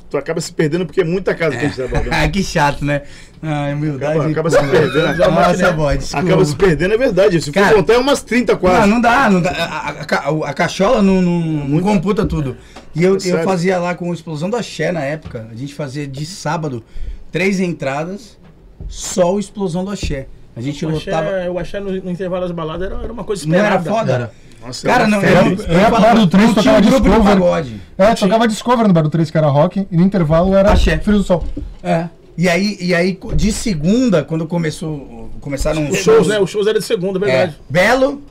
tu 0.09 0.17
acaba 0.17 0.41
se 0.41 0.51
perdendo 0.53 0.87
porque 0.87 1.03
é 1.03 1.05
muita 1.05 1.35
casa 1.35 1.51
que 1.57 1.67
a 1.67 1.69
gente 1.69 1.77
trabalha. 1.77 2.09
Ah, 2.11 2.29
que 2.29 2.43
chato, 2.43 2.83
né? 2.85 3.03
Ai, 3.43 3.75
humildade. 3.75 4.19
Acaba, 4.19 4.31
acaba 4.31 4.51
se 4.51 4.59
perdendo. 4.69 5.31
Nossa, 5.31 5.73
boy, 5.73 5.99
desculpa. 5.99 6.27
Acaba 6.27 6.45
se 6.45 6.57
perdendo, 6.57 6.95
é 6.95 6.99
verdade. 6.99 7.41
Se 7.41 7.53
for 7.53 7.73
contar, 7.75 7.95
é 7.95 7.99
umas 7.99 8.23
30 8.23 8.53
Não, 8.53 8.59
quase. 8.61 8.89
não 8.89 9.01
dá, 9.01 9.31
não 9.31 9.41
dá. 9.41 9.51
A, 9.51 9.65
a- 9.65 9.89
a 9.91 10.05
ca- 10.05 10.25
a 10.45 10.53
cachola 10.55 11.03
não, 11.03 11.23
não, 11.23 11.41
não 11.41 11.81
computa 11.81 12.25
tudo. 12.27 12.57
E 12.95 13.03
eu, 13.05 13.15
eu 13.15 13.21
Sério? 13.21 13.45
fazia 13.45 13.79
lá 13.79 13.95
com 13.95 14.11
a 14.11 14.15
explosão 14.15 14.51
do 14.51 14.57
axé 14.57 14.91
na 14.91 15.01
época. 15.03 15.47
A 15.53 15.55
gente 15.55 15.75
fazia 15.75 16.07
de 16.07 16.27
sábado 16.27 16.83
três 17.31 17.61
entradas, 17.61 18.37
só 18.89 19.35
o 19.35 19.39
explosão 19.39 19.85
do 19.85 19.91
axé. 19.91 20.27
A 20.57 20.61
gente 20.61 20.83
Eu 20.83 20.91
achei, 20.97 21.13
lotava. 21.13 21.31
eu 21.37 21.59
achei 21.59 21.79
no, 21.79 21.93
no 21.93 22.11
intervalo 22.11 22.43
das 22.43 22.51
baladas 22.51 22.91
era, 22.91 23.01
era 23.05 23.13
uma 23.13 23.23
coisa 23.23 23.47
Não 23.47 23.55
esperada. 23.55 23.89
era 23.89 23.97
foda? 23.97 24.33
Nossa, 24.67 24.85
Cara, 24.89 25.05
é 25.05 25.07
não, 25.07 25.21
febre. 25.21 25.65
eu, 25.69 25.79
Eu 25.79 25.91
falar 25.91 26.15
do 26.17 26.27
três, 26.27 26.47
não 26.49 26.55
tinha 26.55 26.75
tocava 26.75 26.79
um 26.79 26.91
grupo 26.91 27.03
de 27.05 27.09
Discover. 27.11 27.33
pagode. 27.39 27.81
É, 27.97 28.15
tocava 28.17 28.49
Discover 28.49 28.89
no 28.89 28.93
Bar 28.93 29.03
do 29.03 29.11
3, 29.11 29.31
que 29.31 29.39
era 29.39 29.47
rock, 29.47 29.87
e 29.89 29.97
no 29.97 30.03
intervalo 30.03 30.57
era 30.57 30.73
Axé. 30.73 30.99
Filho 30.99 31.19
do 31.19 31.23
Sol. 31.23 31.45
É. 31.81 32.09
E 32.39 32.49
aí, 32.49 32.77
e 32.81 32.95
aí, 32.95 33.19
de 33.35 33.51
segunda, 33.51 34.23
quando 34.23 34.47
começou, 34.47 35.29
começaram 35.41 35.89
os 35.89 35.99
Os 35.99 36.05
shows, 36.05 36.29
né? 36.29 36.39
Os 36.39 36.49
shows 36.49 36.69
eram 36.69 36.79
de 36.79 36.85
segunda, 36.87 37.19
é 37.27 37.29
É, 37.29 37.37
verdade. 37.37 37.59
Belo, 37.69 38.23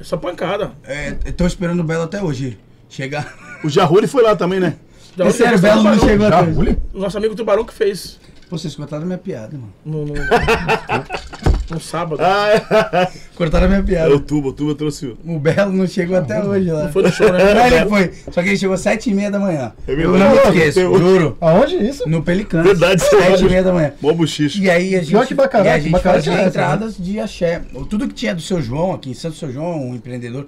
Só 0.00 0.16
pancada. 0.16 0.72
é, 0.82 1.12
tô 1.12 1.46
esperando 1.46 1.78
o 1.78 1.84
Belo 1.84 2.02
até 2.02 2.20
hoje. 2.20 2.58
Chegar. 2.88 3.32
O 3.62 3.68
Jarruli 3.68 4.08
foi 4.08 4.24
lá 4.24 4.34
também, 4.34 4.58
né? 4.58 4.74
É 5.16 5.30
sério, 5.30 5.56
o. 5.56 5.60
Belo 5.60 5.84
não 5.84 5.98
chegou 6.00 6.28
Já, 6.28 6.40
até 6.40 6.50
hoje. 6.50 6.78
Nosso 6.92 7.16
amigo 7.16 7.36
Tubarão 7.36 7.64
que 7.64 7.72
fez. 7.72 8.18
Pô, 8.50 8.58
vocês 8.58 8.74
cortaram 8.74 9.06
minha 9.06 9.18
piada, 9.18 9.56
mano. 9.56 9.72
No, 9.84 10.04
no, 10.04 10.14
no 11.70 11.80
sábado. 11.80 12.20
Ah, 12.22 12.48
é. 12.50 13.08
Cortaram 13.36 13.66
minha 13.68 13.80
É 13.80 13.82
piada. 13.82 14.14
o 14.14 14.20
Tubo, 14.20 14.48
o 14.48 14.52
Tubo 14.52 14.74
trouxe 14.74 15.06
o. 15.06 15.18
O 15.24 15.38
Belo 15.38 15.72
não 15.72 15.86
chegou 15.86 16.16
até 16.16 16.42
hoje 16.42 16.70
lá. 16.70 16.84
Não 16.84 16.92
foi 16.92 17.02
no 17.02 17.12
show, 17.12 17.32
né? 17.32 17.54
Não, 17.54 17.66
ele 17.66 17.86
foi. 17.86 18.12
Só 18.32 18.42
que 18.42 18.48
ele 18.50 18.56
chegou 18.56 18.74
às 18.74 18.80
sete 18.80 19.10
e 19.10 19.14
meia 19.14 19.30
da 19.30 19.38
manhã. 19.38 19.72
É 19.86 19.92
eu 19.92 19.96
verdade. 19.96 20.18
não 20.18 20.30
me 20.30 20.58
esqueço, 20.58 20.80
juro. 20.98 21.36
Aonde 21.40 21.76
isso? 21.76 22.08
No 22.08 22.22
Pelicano. 22.22 22.64
Verdade, 22.64 23.02
Sete 23.02 23.30
você 23.38 23.44
e 23.44 23.48
meia 23.48 23.62
da 23.62 23.72
manhã. 23.72 23.92
Mó 24.00 24.12
buchicho. 24.12 24.62
E 24.62 24.70
aí 24.70 24.94
a 24.94 25.00
gente, 25.00 25.10
Pior 25.10 25.26
que 25.26 25.34
Bacará, 25.34 25.64
e 25.66 25.72
a 25.72 25.78
gente 25.78 26.00
fazia 26.00 26.20
tinha 26.22 26.36
essa, 26.38 26.48
entradas 26.48 26.96
de 26.98 27.18
axé. 27.18 27.62
Tudo 27.88 28.06
que 28.08 28.14
tinha 28.14 28.34
do 28.34 28.42
seu 28.42 28.60
João 28.62 28.92
aqui 28.92 29.10
em 29.10 29.14
Santo 29.14 29.36
Seu 29.36 29.52
João, 29.52 29.88
um 29.90 29.94
empreendedor 29.94 30.46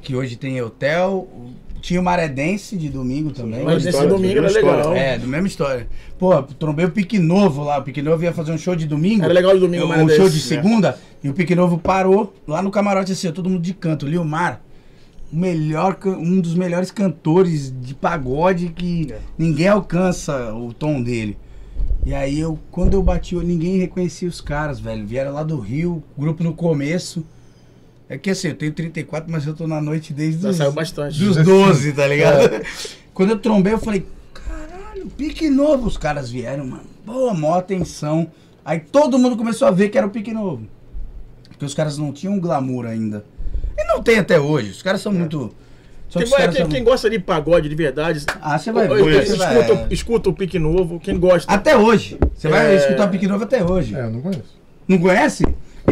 que 0.00 0.14
hoje 0.14 0.36
tem 0.36 0.60
hotel. 0.60 1.28
Tinha 1.82 2.00
o 2.00 2.02
Maredense 2.02 2.76
de 2.76 2.88
domingo 2.88 3.32
também. 3.32 3.64
Mas 3.64 3.84
história, 3.84 4.08
domingo 4.08 4.38
era 4.38 4.42
mesma 4.42 4.58
história. 4.60 4.76
legal. 4.76 4.94
É, 4.94 5.18
do 5.18 5.26
mesma 5.26 5.48
história. 5.48 5.88
Pô, 6.16 6.40
trombei 6.40 6.86
o 6.86 6.90
Pique 6.92 7.18
Novo 7.18 7.64
lá. 7.64 7.78
O 7.78 7.82
Pique 7.82 8.00
Novo 8.00 8.22
ia 8.22 8.32
fazer 8.32 8.52
um 8.52 8.56
show 8.56 8.76
de 8.76 8.86
domingo. 8.86 9.24
Era 9.24 9.34
legal 9.34 9.52
de 9.52 9.58
domingo, 9.58 9.86
Um 9.86 10.08
show 10.08 10.28
de 10.28 10.36
né? 10.36 10.40
segunda. 10.40 10.96
E 11.24 11.28
o 11.28 11.34
Pique 11.34 11.56
Novo 11.56 11.78
parou 11.78 12.32
lá 12.46 12.62
no 12.62 12.70
camarote 12.70 13.10
assim, 13.10 13.30
todo 13.32 13.50
mundo 13.50 13.60
de 13.60 13.74
canto. 13.74 14.06
Lilmar, 14.06 14.62
o 15.32 15.36
melhor, 15.36 15.98
um 16.06 16.40
dos 16.40 16.54
melhores 16.54 16.92
cantores 16.92 17.74
de 17.82 17.96
pagode 17.96 18.68
que 18.68 19.12
ninguém 19.36 19.66
alcança 19.66 20.54
o 20.54 20.72
tom 20.72 21.02
dele. 21.02 21.36
E 22.06 22.14
aí 22.14 22.38
eu, 22.38 22.56
quando 22.70 22.94
eu 22.94 23.02
bati, 23.02 23.34
eu, 23.34 23.42
ninguém 23.42 23.78
reconhecia 23.78 24.28
os 24.28 24.40
caras, 24.40 24.78
velho. 24.78 25.04
Vieram 25.04 25.32
lá 25.32 25.42
do 25.42 25.58
Rio, 25.58 26.00
grupo 26.16 26.44
no 26.44 26.54
começo. 26.54 27.24
É 28.08 28.18
que 28.18 28.30
assim, 28.30 28.48
eu 28.48 28.54
tenho 28.54 28.72
34, 28.72 29.30
mas 29.30 29.46
eu 29.46 29.54
tô 29.54 29.66
na 29.66 29.80
noite 29.80 30.12
desde 30.12 30.42
Já 30.42 30.50
os, 30.50 30.56
saiu 30.56 30.72
bastante. 30.72 31.18
dos 31.18 31.36
12, 31.36 31.92
tá 31.92 32.06
ligado? 32.06 32.62
Quando 33.14 33.30
eu 33.30 33.38
trombei, 33.38 33.72
eu 33.72 33.78
falei, 33.78 34.04
caralho, 34.34 35.06
pique 35.16 35.48
novo. 35.48 35.86
Os 35.86 35.96
caras 35.96 36.30
vieram, 36.30 36.66
mano. 36.66 36.84
Boa, 37.06 37.32
maior 37.34 37.58
atenção. 37.58 38.30
Aí 38.64 38.80
todo 38.80 39.18
mundo 39.18 39.36
começou 39.36 39.66
a 39.66 39.70
ver 39.70 39.88
que 39.88 39.96
era 39.98 40.06
o 40.06 40.10
pique 40.10 40.32
novo. 40.32 40.66
Porque 41.48 41.64
os 41.64 41.74
caras 41.74 41.96
não 41.96 42.12
tinham 42.12 42.38
glamour 42.38 42.86
ainda. 42.86 43.24
E 43.76 43.84
não 43.84 44.02
tem 44.02 44.18
até 44.18 44.38
hoje. 44.38 44.70
Os 44.70 44.82
caras 44.82 45.00
são 45.00 45.12
muito. 45.12 45.54
Só 46.08 46.18
Quem, 46.18 46.28
vai- 46.28 46.48
quem- 46.48 46.60
são- 46.60 46.68
quem 46.68 46.84
gosta 46.84 47.08
de 47.08 47.18
pagode 47.18 47.70
de 47.70 47.74
verdade, 47.74 48.22
Ah, 48.42 48.58
você 48.58 48.70
vai 48.70 48.86
ver. 48.86 49.22
escuta, 49.22 49.74
vai- 49.74 49.86
escuta 49.90 50.28
o 50.28 50.32
pique 50.34 50.58
novo. 50.58 51.00
Quem 51.00 51.18
gosta. 51.18 51.50
Até 51.50 51.74
hoje. 51.74 52.18
Você 52.34 52.48
vai 52.48 52.74
É. 52.74 52.76
escutar 52.76 53.06
o 53.08 53.10
pique 53.10 53.26
novo 53.26 53.44
até 53.44 53.64
hoje. 53.64 53.94
É, 53.96 54.02
eu 54.04 54.10
não 54.10 54.20
conheço. 54.20 54.60
Não 54.86 54.98
conhece? 54.98 55.42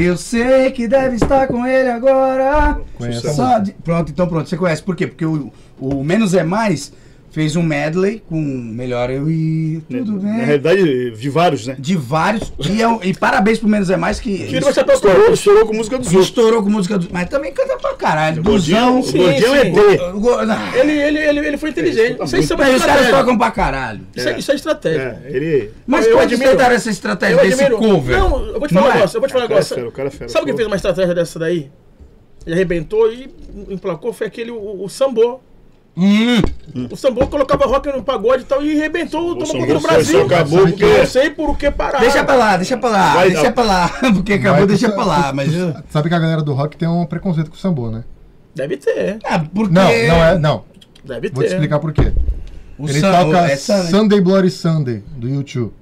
Eu 0.02 0.16
sei 0.16 0.70
que 0.70 0.88
deve 0.88 1.16
estar 1.16 1.46
com 1.46 1.66
ele 1.66 1.90
agora. 1.90 2.80
Conheço 2.96 3.32
Só 3.34 3.58
de- 3.58 3.72
Pronto, 3.72 4.10
então 4.10 4.26
pronto. 4.26 4.48
Você 4.48 4.56
conhece. 4.56 4.82
Por 4.82 4.96
quê? 4.96 5.06
Porque 5.06 5.24
o, 5.26 5.52
o 5.78 6.02
Menos 6.02 6.34
é 6.34 6.42
Mais 6.42 6.92
fez 7.30 7.54
um 7.56 7.62
medley 7.62 8.22
com 8.28 8.40
Melhor 8.40 9.08
Eu 9.10 9.30
Ir. 9.30 9.82
Tudo 9.88 10.14
Na 10.20 10.32
bem. 10.36 10.44
realidade, 10.44 11.10
vi 11.10 11.28
vários, 11.28 11.66
né? 11.66 11.76
De 11.78 11.96
vários. 11.96 12.52
E, 12.68 12.82
é 12.82 12.88
um- 12.88 13.02
e 13.02 13.14
parabéns 13.14 13.58
pro 13.58 13.68
Menos 13.68 13.88
é 13.90 13.96
Mais 13.96 14.18
que. 14.18 14.46
Tira 14.46 14.60
você 14.60 14.82
pra 14.84 14.94
Estourou, 14.94 15.32
estourou 15.32 15.66
com 15.66 15.74
música 15.74 15.98
dos 15.98 16.08
outros. 16.08 16.24
Estourou 16.26 16.62
com 16.62 16.70
música 16.70 16.98
do. 16.98 17.08
Mas 17.12 17.28
também 17.28 17.52
canta 17.52 17.76
pra 17.78 17.94
caralho. 17.94 18.42
Duzão. 18.42 19.00
o 19.00 19.02
Gordinho 19.02 19.54
é 19.54 19.64
sim. 19.64 19.72
D. 19.72 19.80
ah, 20.00 20.76
Ele, 20.78 20.92
ele, 20.92 21.18
ele, 21.18 21.46
ele 21.48 21.56
foi 21.56 21.70
inteligente. 21.70 22.10
Isso 22.12 22.18
tá 22.18 22.24
Isso 22.24 22.36
aí, 22.36 22.42
isso 22.42 22.52
é 22.62 22.76
os 22.76 22.84
caras 22.84 23.10
tocam 23.10 23.38
pra 23.38 23.50
caralho. 23.50 24.00
Isso 24.14 24.28
é, 24.28 24.38
isso 24.38 24.52
é 24.52 24.54
estratégia. 24.54 25.20
É, 25.24 25.30
ele. 25.36 25.70
Mas 25.86 26.06
Eu 26.06 26.18
tentaram 26.28 26.74
essa 26.74 26.90
estratégia 26.90 27.36
Eu 27.36 27.42
desse 27.42 27.62
admiro. 27.62 27.78
cover? 27.78 28.18
Não, 28.18 28.46
eu 28.46 28.58
vou 28.58 28.68
te 28.68 28.74
Não 28.74 28.82
falar 28.82 28.86
um 28.86 28.90
é? 28.90 28.94
negócio. 28.96 29.16
Eu 29.16 29.20
vou 29.20 29.28
te 29.28 29.32
falar 29.32 29.44
um 29.44 29.46
é 29.46 29.48
negócio. 29.50 30.24
é. 30.24 30.28
Sabe 30.28 30.46
quem 30.46 30.56
fez 30.56 30.66
uma 30.66 30.76
estratégia 30.76 31.14
dessa 31.14 31.38
daí? 31.38 31.70
E 32.46 32.52
arrebentou 32.52 33.12
e 33.12 33.28
emplacou? 33.68 34.12
Foi 34.12 34.26
aquele, 34.26 34.50
o, 34.50 34.82
o 34.84 34.88
Sambô. 34.88 35.40
Hum, 36.00 36.88
O 36.90 36.96
Sambô 36.96 37.26
colocava 37.26 37.66
rock 37.66 37.88
no 37.92 38.02
pagode 38.02 38.42
e 38.42 38.46
tal 38.46 38.62
e 38.62 38.72
arrebentou, 38.78 39.32
tomou 39.34 39.46
Sambô 39.46 39.58
conta 39.60 39.74
do 39.74 39.80
foi- 39.80 39.90
Brasil. 39.90 40.20
só 40.20 40.26
acabou 40.26 40.58
porque- 40.66 40.84
não 40.98 41.06
sei 41.06 41.30
por 41.30 41.58
que 41.58 41.70
parar. 41.70 41.98
deixa 42.00 42.24
pra 42.24 42.34
lá, 42.36 42.56
deixa 42.56 42.76
pra 42.78 42.90
lá, 42.90 43.14
Vai 43.14 43.28
deixa 43.28 43.42
dar. 43.44 43.52
pra 43.52 43.64
lá. 43.64 43.88
Porque 44.14 44.32
acabou, 44.34 44.58
Vai- 44.58 44.66
deixa 44.66 44.90
pra 44.90 45.04
lá. 45.04 45.32
Mas. 45.34 45.50
Sabe 45.90 46.08
que 46.08 46.14
a 46.14 46.18
galera 46.18 46.42
do 46.42 46.52
rock 46.54 46.76
tem 46.76 46.88
um 46.88 47.04
preconceito 47.06 47.50
com 47.50 47.56
o 47.56 47.58
sambô, 47.58 47.90
né? 47.90 48.04
Deve 48.54 48.76
ter, 48.76 49.18
Ah, 49.24 49.38
porque. 49.38 49.72
Não, 49.74 49.82
não 49.84 49.90
é. 50.24 50.38
Não. 50.38 50.64
deve 51.04 51.28
Vou 51.28 51.42
te 51.42 51.48
ter. 51.48 51.54
explicar 51.54 51.78
por 51.78 51.92
quê. 51.92 52.12
O 52.78 52.88
Ele 52.88 52.98
Sam- 53.00 53.12
toca 53.24 53.38
é 53.50 53.56
Sunday. 53.56 53.90
Sunday 53.90 54.20
Bloody 54.20 54.50
Sunday, 54.50 55.02
do 55.16 55.28
YouTube. 55.28 55.72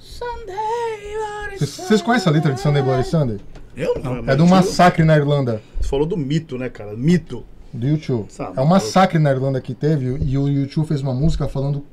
Vocês- 1.56 1.70
Vocês 1.70 2.02
conhecem 2.02 2.30
a 2.30 2.34
letra 2.34 2.52
de 2.52 2.60
Sunday 2.60 2.82
Bloody 2.82 3.06
Sunday? 3.08 3.38
Eu 3.76 3.94
não. 4.02 4.24
É 4.30 4.34
de 4.36 4.42
um 4.42 4.46
massacre 4.46 5.04
na 5.04 5.16
Irlanda, 5.16 5.60
Você 5.80 5.88
falou 5.88 6.06
do 6.06 6.16
mito, 6.16 6.58
né, 6.58 6.68
cara? 6.68 6.94
Mito. 6.96 7.44
Do 7.72 7.86
YouTube. 7.86 8.26
Sabe, 8.30 8.52
É 8.56 8.60
um 8.60 8.66
massacre 8.66 9.18
na 9.18 9.30
Irlanda 9.30 9.60
que 9.60 9.74
teve 9.74 10.18
e 10.24 10.38
o 10.38 10.48
YouTube 10.48 10.86
fez 10.86 11.00
uma 11.02 11.14
música 11.14 11.48
falando 11.48 11.84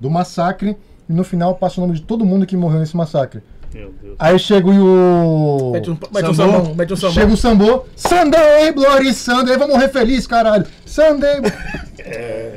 do 0.00 0.10
massacre 0.10 0.76
e 1.08 1.12
no 1.12 1.24
final 1.24 1.54
passa 1.54 1.80
o 1.80 1.86
nome 1.86 1.98
de 1.98 2.02
todo 2.02 2.24
mundo 2.24 2.46
que 2.46 2.56
morreu 2.56 2.80
nesse 2.80 2.96
massacre. 2.96 3.42
Meu 3.74 3.92
Deus. 4.00 4.14
Aí 4.18 4.38
chega 4.38 4.68
o. 4.70 5.70
Mete 5.72 5.90
um, 5.90 5.98
mete 6.14 6.30
um 6.30 6.34
Sambô. 6.34 6.52
sambão, 6.52 6.74
mete 6.74 6.92
um 6.92 6.96
sambão. 6.96 7.12
Chega 7.14 7.32
o 7.32 7.36
Sambô, 7.36 7.84
Sunday, 7.96 8.72
Bloody 8.72 9.12
Sunday, 9.12 9.56
vai 9.58 9.68
morrer 9.68 9.88
feliz, 9.88 10.26
caralho. 10.26 10.64
Sunday. 10.86 11.40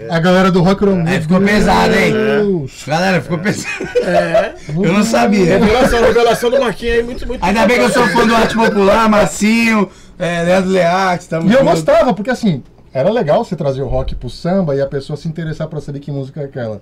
A 0.09 0.19
galera 0.19 0.51
do 0.51 0.61
rock 0.61 0.85
roll. 0.85 0.99
Aí 1.05 1.19
ficou 1.21 1.41
pesado, 1.41 1.93
hein? 1.95 2.13
Deus. 2.13 2.83
Galera, 2.87 3.21
ficou 3.21 3.39
pensando. 3.39 3.89
É. 4.05 4.53
Eu 4.67 4.93
não 4.93 5.03
sabia. 5.03 5.57
Revelação, 5.57 6.01
revelação 6.01 6.51
do 6.51 6.59
Marquinhos 6.59 6.95
aí, 6.95 7.03
muito, 7.03 7.27
muito. 7.27 7.43
Ainda 7.43 7.65
bem 7.65 7.77
que 7.77 7.85
eu 7.85 7.89
sou 7.89 8.07
fã 8.07 8.27
do 8.27 8.35
Arte 8.35 8.55
Popular, 8.55 9.09
Massinho, 9.09 9.89
é, 10.19 10.43
Leandro 10.43 10.69
Learte, 10.71 11.27
tamo 11.29 11.49
E 11.49 11.53
eu 11.53 11.63
gostava, 11.63 12.13
porque 12.13 12.29
assim, 12.29 12.61
era 12.93 13.09
legal 13.09 13.43
você 13.43 13.55
trazer 13.55 13.81
o 13.81 13.87
rock 13.87 14.13
pro 14.15 14.29
samba 14.29 14.75
e 14.75 14.81
a 14.81 14.85
pessoa 14.87 15.15
se 15.17 15.27
interessar 15.27 15.67
pra 15.67 15.79
saber 15.81 15.99
que 15.99 16.11
música 16.11 16.41
é 16.41 16.45
aquela. 16.45 16.81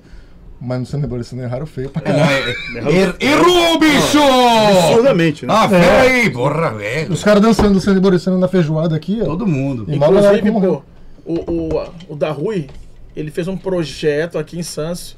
Mas 0.60 0.80
no 0.80 0.86
Sunday 0.88 1.44
é 1.44 1.46
raro 1.46 1.68
feio 1.68 1.88
pra 1.90 2.02
É, 2.04 2.12
não, 2.12 2.20
caralho. 2.20 2.56
é- 2.88 2.90
er- 3.04 3.16
Errou, 3.20 3.78
bicho! 3.80 4.18
Absurdamente, 4.20 5.46
né? 5.46 5.54
Ah, 5.56 5.68
peraí, 5.68 6.30
porra, 6.32 6.72
velho. 6.72 7.14
Os 7.14 7.24
caras 7.24 7.42
dançando 7.44 7.78
o 7.78 7.80
Sunday 7.80 8.02
Bloody 8.02 8.18
Sunday 8.20 8.40
na 8.42 8.48
feijoada 8.48 8.96
aqui, 8.96 9.20
ó. 9.22 9.26
Todo 9.26 9.46
mundo. 9.46 9.86
E 9.88 9.96
mal 9.96 10.10
Inclusive, 10.12 10.50
morreu. 10.50 10.84
pô, 11.24 11.32
o, 11.34 11.52
o, 11.76 11.90
o 12.10 12.16
da 12.16 12.32
Rui, 12.32 12.68
ele 13.16 13.30
fez 13.30 13.48
um 13.48 13.56
projeto 13.56 14.40
aqui 14.40 14.58
em 14.58 14.64
Santos, 14.64 15.16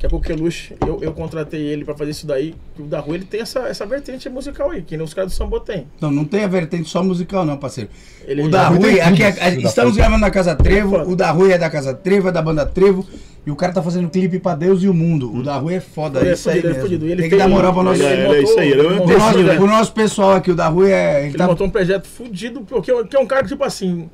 que 0.00 0.06
é 0.06 0.08
a 0.08 0.10
Coqueluche. 0.10 0.74
Eu, 0.86 0.98
eu 1.02 1.12
contratei 1.12 1.60
ele 1.60 1.84
pra 1.84 1.94
fazer 1.94 2.12
isso 2.12 2.26
daí. 2.26 2.54
O 2.78 2.84
da 2.84 3.00
Rui, 3.00 3.16
ele 3.16 3.26
tem 3.26 3.42
essa, 3.42 3.60
essa 3.68 3.84
vertente 3.84 4.30
musical 4.30 4.70
aí, 4.70 4.80
que 4.80 4.96
nem 4.96 5.04
os 5.04 5.12
caras 5.12 5.30
do 5.30 5.36
Sambô 5.36 5.60
tem. 5.60 5.86
Não, 6.00 6.10
não 6.10 6.24
tem 6.24 6.42
a 6.42 6.48
vertente 6.48 6.88
só 6.88 7.02
musical, 7.04 7.44
não, 7.44 7.58
parceiro. 7.58 7.90
Ele- 8.26 8.44
o 8.44 8.48
da 8.48 8.68
Rui 8.68 8.78
tem 8.78 9.00
aqui, 9.02 9.16
tudo, 9.16 9.22
é- 9.26 9.32
filho 9.50 9.62
da 9.62 9.68
estamos 9.68 9.96
gravando 9.98 10.20
na 10.22 10.30
Casa 10.30 10.56
Trevo. 10.56 10.90
foda. 10.92 11.06
O 11.10 11.14
da 11.14 11.30
Rui 11.30 11.52
é 11.52 11.58
da 11.58 11.68
Casa 11.68 11.92
Trevo, 11.92 12.28
é 12.28 12.32
da 12.32 12.40
banda 12.40 12.64
Trevo. 12.64 13.06
E 13.46 13.50
o 13.50 13.56
cara 13.56 13.74
tá 13.74 13.82
fazendo 13.82 14.08
clipe 14.08 14.38
pra 14.38 14.54
Deus 14.54 14.82
e 14.82 14.88
o 14.88 14.94
mundo. 14.94 15.30
O 15.34 15.42
da 15.42 15.56
Rui 15.58 15.74
é 15.74 15.80
foda, 15.80 16.20
Ele 16.20 16.30
é 16.30 16.32
isso 16.32 16.48
aí 16.48 16.58
ele 16.60 16.68
é 16.68 16.74
fudido. 16.74 17.06
Ele 17.06 17.20
Tem 17.22 17.30
que 17.30 17.36
dar 17.36 17.48
moral 17.48 17.72
pro 17.74 17.82
nosso, 17.82 18.02
Ele 18.02 18.22
é- 18.22 18.24
ele 18.26 18.36
é 18.38 18.42
isso 18.42 18.58
aí, 18.58 18.70
ele 18.70 18.80
é 18.80 18.84
pro 18.84 19.06
nosso, 19.06 19.32
tecido, 19.32 19.42
né? 19.44 19.58
nosso 19.58 19.92
pessoal 19.92 20.32
aqui. 20.32 20.50
O 20.50 20.54
da 20.54 20.68
Rui 20.68 20.90
é. 20.90 21.18
Ele 21.20 21.28
Ele 21.28 21.36
tá, 21.38 21.46
montou 21.46 21.66
um 21.66 21.70
projeto 21.70 22.06
fudido, 22.06 22.62
porque 22.62 22.90
é 22.90 23.18
um 23.18 23.26
cara 23.26 23.42
que, 23.42 23.48
tipo 23.48 23.64
assim, 23.64 24.08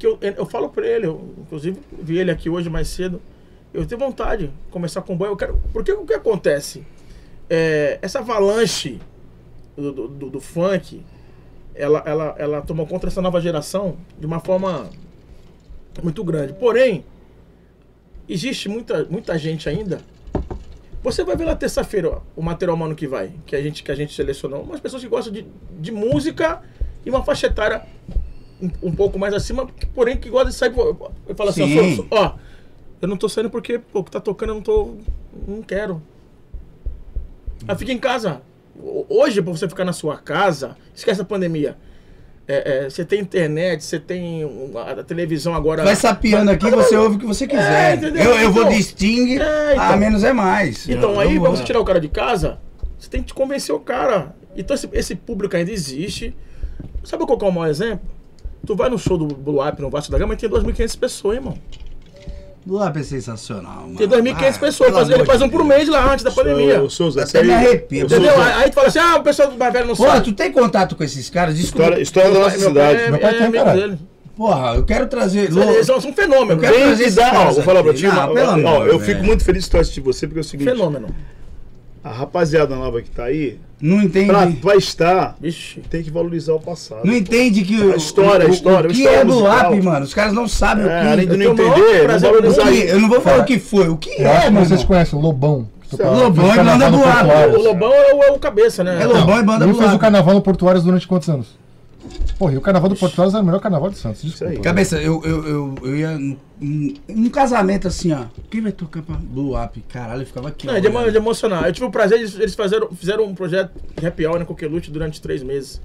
que 0.00 0.06
eu, 0.06 0.18
eu 0.20 0.46
falo 0.46 0.68
pra 0.68 0.84
ele, 0.84 1.06
eu, 1.06 1.32
inclusive 1.40 1.78
vi 2.02 2.18
ele 2.18 2.30
aqui 2.32 2.48
hoje 2.50 2.68
mais 2.68 2.88
cedo, 2.88 3.20
eu 3.72 3.86
tenho 3.86 3.98
vontade 3.98 4.48
de 4.48 4.52
começar 4.70 5.02
com 5.02 5.16
banho, 5.16 5.32
eu 5.32 5.36
quero. 5.36 5.60
Porque 5.72 5.92
o 5.92 6.04
que 6.04 6.14
acontece? 6.14 6.84
É, 7.48 7.98
essa 8.02 8.18
avalanche 8.20 8.98
do, 9.76 9.92
do, 10.08 10.30
do- 10.30 10.40
funk, 10.40 11.02
ela, 11.74 12.02
ela, 12.06 12.34
ela 12.38 12.62
tomou 12.62 12.86
conta 12.86 13.06
dessa 13.06 13.20
nova 13.22 13.40
geração 13.40 13.96
de 14.18 14.26
uma 14.26 14.40
forma 14.40 14.88
muito 16.02 16.22
grande. 16.24 16.52
Porém, 16.54 17.04
existe 18.28 18.68
muita, 18.68 19.04
muita 19.04 19.38
gente 19.38 19.68
ainda. 19.68 20.00
Você 21.02 21.24
vai 21.24 21.36
ver 21.36 21.44
lá 21.46 21.56
terça-feira 21.56 22.20
o 22.36 22.42
material 22.42 22.76
humano 22.76 22.94
que 22.94 23.08
vai, 23.08 23.32
que 23.44 23.56
a 23.56 23.62
gente, 23.62 23.82
que 23.82 23.90
a 23.90 23.94
gente 23.94 24.14
selecionou. 24.14 24.62
Umas 24.62 24.80
pessoas 24.80 25.02
que 25.02 25.08
gostam 25.08 25.32
de, 25.32 25.44
de 25.80 25.90
música 25.90 26.62
e 27.04 27.10
uma 27.10 27.24
faixa 27.24 27.48
etária 27.48 27.82
um, 28.62 28.70
um 28.88 28.94
pouco 28.94 29.18
mais 29.18 29.34
acima, 29.34 29.66
porém 29.94 30.16
que 30.16 30.30
gosta 30.30 30.50
de 30.50 30.54
sair. 30.54 30.72
Eu 30.76 31.34
falo 31.34 31.50
assim, 31.50 32.06
ó, 32.10 32.16
ó, 32.16 32.34
eu 33.02 33.08
não 33.08 33.16
tô 33.18 33.28
saindo 33.28 33.50
porque 33.50 33.78
pô, 33.78 33.98
o 34.00 34.04
que 34.04 34.10
tá 34.10 34.20
tocando 34.20 34.50
eu 34.50 34.54
não 34.54 34.62
tô. 34.62 34.94
Não 35.46 35.60
quero. 35.62 36.00
Aí 37.68 37.76
fica 37.76 37.92
em 37.92 37.98
casa. 37.98 38.40
Ho- 38.78 39.04
Hoje, 39.08 39.42
pra 39.42 39.52
você 39.52 39.68
ficar 39.68 39.84
na 39.84 39.92
sua 39.92 40.16
casa, 40.16 40.76
esquece 40.94 41.20
a 41.20 41.24
pandemia. 41.24 41.76
É, 42.48 42.84
é, 42.86 42.90
você 42.90 43.04
tem 43.04 43.20
internet, 43.20 43.84
você 43.84 44.00
tem 44.00 44.42
a, 44.98 45.02
televisão 45.04 45.54
agora. 45.54 45.84
vai 45.84 45.94
sapeando 45.94 46.50
aqui, 46.50 46.68
você 46.70 46.96
ouve 46.96 47.16
o 47.16 47.18
que 47.20 47.26
você 47.26 47.46
quiser. 47.46 48.02
É, 48.02 48.26
eu, 48.26 48.34
eu 48.40 48.50
vou 48.52 48.62
Então- 48.64 48.74
de 48.76 48.82
Sting, 48.82 49.38
É, 49.38 49.72
então. 49.74 49.84
a 49.92 49.96
menos 49.96 50.24
é 50.24 50.32
mais. 50.32 50.88
Então 50.88 51.20
aí, 51.20 51.38
pra 51.38 51.48
vou- 51.48 51.56
você 51.56 51.62
tirar 51.62 51.78
o 51.80 51.84
cara 51.84 52.00
de 52.00 52.08
casa, 52.08 52.58
você 52.98 53.08
tem 53.08 53.22
que 53.22 53.32
convencer 53.32 53.72
o 53.74 53.78
cara. 53.78 54.34
Então 54.56 54.74
esse, 54.74 54.88
esse 54.92 55.14
público 55.14 55.56
ainda 55.56 55.70
existe. 55.70 56.34
Sabe 57.04 57.24
qual 57.26 57.38
que 57.38 57.44
é 57.44 57.48
o 57.48 57.52
maior 57.52 57.70
exemplo? 57.70 58.08
Tu 58.66 58.74
vai 58.76 58.88
no 58.90 58.98
show 58.98 59.16
do 59.16 59.26
Blue 59.26 59.66
Up 59.66 59.80
no 59.80 59.88
Vasco 59.90 60.10
da 60.10 60.18
Gama 60.18 60.34
e 60.34 60.36
tem 60.36 60.48
2.500 60.48 60.96
pessoas, 60.98 61.36
irmão. 61.36 61.56
Blue 62.64 62.80
é 62.82 63.02
sensacional, 63.02 63.82
mano. 63.82 63.96
Tem 63.96 64.06
2.500 64.08 64.56
Ah, 64.56 64.58
pessoas. 64.60 64.92
Faz, 64.92 65.10
ele 65.10 65.24
faz 65.24 65.42
um 65.42 65.48
por 65.48 65.64
mês 65.64 65.88
lá 65.88 66.12
antes 66.12 66.24
da 66.24 66.30
pandemia. 66.30 66.80
Ô, 66.82 66.88
Souza, 66.88 67.22
Até 67.24 67.42
me 67.42 67.52
aí- 67.52 67.66
arrepio. 67.66 68.04
Entendeu? 68.06 68.32
Souza, 68.32 68.44
Aí, 68.46 68.62
aí 68.64 68.70
tu 68.70 68.74
fala 68.74 68.86
assim, 68.88 68.98
ah, 69.00 69.16
o 69.16 69.22
pessoal 69.22 69.50
do 69.50 69.58
mais 69.58 69.72
velho 69.72 69.86
não 69.88 69.96
Porra, 69.96 70.10
sabe. 70.12 70.24
tu 70.26 70.32
tem 70.32 70.52
contato 70.52 70.94
com 70.94 71.02
esses 71.02 71.28
caras? 71.28 71.56
Desculpa. 71.56 71.82
História, 72.00 72.02
história 72.02 72.30
da 72.30 72.38
nossa 72.38 72.50
pai- 72.58 72.66
cidade. 72.68 72.98
Meu 73.02 73.10
Meu 73.10 73.20
pai 73.20 73.30
pai 73.34 73.46
é, 73.48 73.50
tem, 73.50 73.74
dele. 73.74 73.98
Porra, 74.36 74.74
eu 74.76 74.84
quero 74.84 75.06
trazer. 75.08 75.50
Eles 75.52 75.86
são 75.86 75.96
um 75.98 76.12
fenômeno. 76.12 76.52
Eu 76.52 76.58
quero 76.58 76.74
Tem 76.74 76.84
trazer 76.86 77.10
dar, 77.10 77.34
ó, 77.34 77.52
vou 77.52 77.62
falar 77.62 77.82
pra 77.82 77.92
ti, 77.94 78.06
ó, 78.06 78.10
amor, 78.12 78.38
eu 78.86 78.98
velho. 78.98 79.00
fico 79.00 79.24
muito 79.24 79.44
feliz 79.44 79.64
de 79.64 79.70
tu 79.70 79.78
assistir 79.78 80.00
você, 80.00 80.26
porque 80.26 80.38
é 80.38 80.42
o 80.42 80.44
seguinte, 80.44 80.68
Fenômeno. 80.70 81.08
A 82.04 82.10
rapaziada 82.10 82.74
nova 82.74 83.00
que 83.00 83.10
tá 83.10 83.24
aí, 83.24 83.58
Não 83.80 84.02
entende. 84.02 84.26
pra, 84.26 84.46
pra 84.60 84.76
estar, 84.76 85.36
Vixe. 85.40 85.80
tem 85.88 86.02
que 86.02 86.10
valorizar 86.10 86.52
o 86.54 86.60
passado. 86.60 87.00
Não 87.04 87.14
entende 87.14 87.62
que 87.62 87.80
o, 87.80 87.92
A 87.92 87.96
história, 87.96 88.46
a 88.46 88.50
o- 88.50 88.52
história, 88.52 88.88
o 88.88 88.90
a 88.90 88.94
que 88.94 88.98
história 89.00 89.16
é 89.18 89.24
do 89.24 89.34
musical. 89.34 89.72
Up, 89.72 89.82
mano? 89.82 90.04
Os 90.04 90.14
caras 90.14 90.32
não 90.32 90.48
sabem 90.48 90.84
É, 90.84 90.86
o 90.86 91.00
que. 91.00 91.06
além 91.12 91.26
de 91.26 91.32
eu 91.32 91.38
não 91.38 91.46
o 91.46 91.52
entender, 91.52 92.08
não 92.08 92.16
o 92.16 92.20
valorizar 92.20 92.64
que- 92.70 92.78
eu 92.88 93.00
não 93.00 93.08
vou 93.08 93.20
falar 93.20 93.38
o 93.40 93.44
que 93.44 93.58
foi. 93.58 93.88
O 93.88 93.96
que 93.96 94.10
Eu 94.20 94.30
acho 94.30 94.40
é, 94.40 94.44
que 94.46 94.50
mano? 94.50 94.66
vocês 94.66 94.84
conhecem 94.84 95.18
o 95.18 95.22
Lobão. 95.22 95.68
Lobão 95.92 96.54
e 96.54 96.56
banda 96.56 96.90
do 96.90 97.04
ar. 97.04 97.48
O 97.50 97.62
Lobão 97.62 97.92
é 97.92 98.14
o, 98.14 98.22
é 98.22 98.30
o 98.32 98.38
cabeça, 98.38 98.82
né? 98.82 99.02
É 99.02 99.06
Lobão 99.06 99.38
e 99.38 99.42
banda 99.42 99.64
Ele 99.66 99.72
do 99.74 99.78
fez 99.78 99.92
o 99.92 99.98
carnaval 99.98 100.34
no 100.34 100.40
Portuários 100.40 100.82
durante 100.84 101.06
quantos 101.06 101.28
anos? 101.28 101.48
Porra, 102.38 102.54
e 102.54 102.56
o 102.56 102.60
carnaval 102.60 102.88
do 102.88 102.96
Portuários 102.96 103.34
era 103.34 103.42
o 103.42 103.46
melhor 103.46 103.60
carnaval 103.60 103.88
de 103.90 103.98
Santos. 103.98 104.22
Desculpa. 104.22 104.52
aí. 104.52 104.58
Cabeça, 104.58 104.96
eu, 105.00 105.22
eu, 105.24 105.46
eu, 105.46 105.74
eu 105.82 105.96
ia 105.96 106.18
num, 106.18 107.28
casamento 107.30 107.86
assim, 107.88 108.12
ó. 108.12 108.24
Quem 108.50 108.60
vai 108.60 108.72
tocar 108.72 109.02
pra 109.02 109.14
Blue 109.16 109.56
Up? 109.62 109.80
Caralho, 109.88 110.22
eu 110.22 110.26
ficava 110.26 110.48
aqui. 110.48 110.66
Não, 110.66 110.74
ó, 110.74 110.76
é 110.76 110.80
de, 110.80 110.86
emo- 110.88 111.10
de 111.10 111.16
emocionar. 111.16 111.64
Eu 111.66 111.72
tive 111.72 111.86
o 111.86 111.90
prazer, 111.90 112.18
eles, 112.18 112.34
eles 112.38 112.54
fizeram, 112.54 112.88
fizeram 112.92 113.24
um 113.24 113.34
projeto 113.34 113.70
de 114.00 114.06
happy 114.06 114.26
hour 114.26 114.38
na 114.38 114.44
Coqueluche 114.44 114.90
durante 114.90 115.20
três 115.20 115.42
meses. 115.42 115.80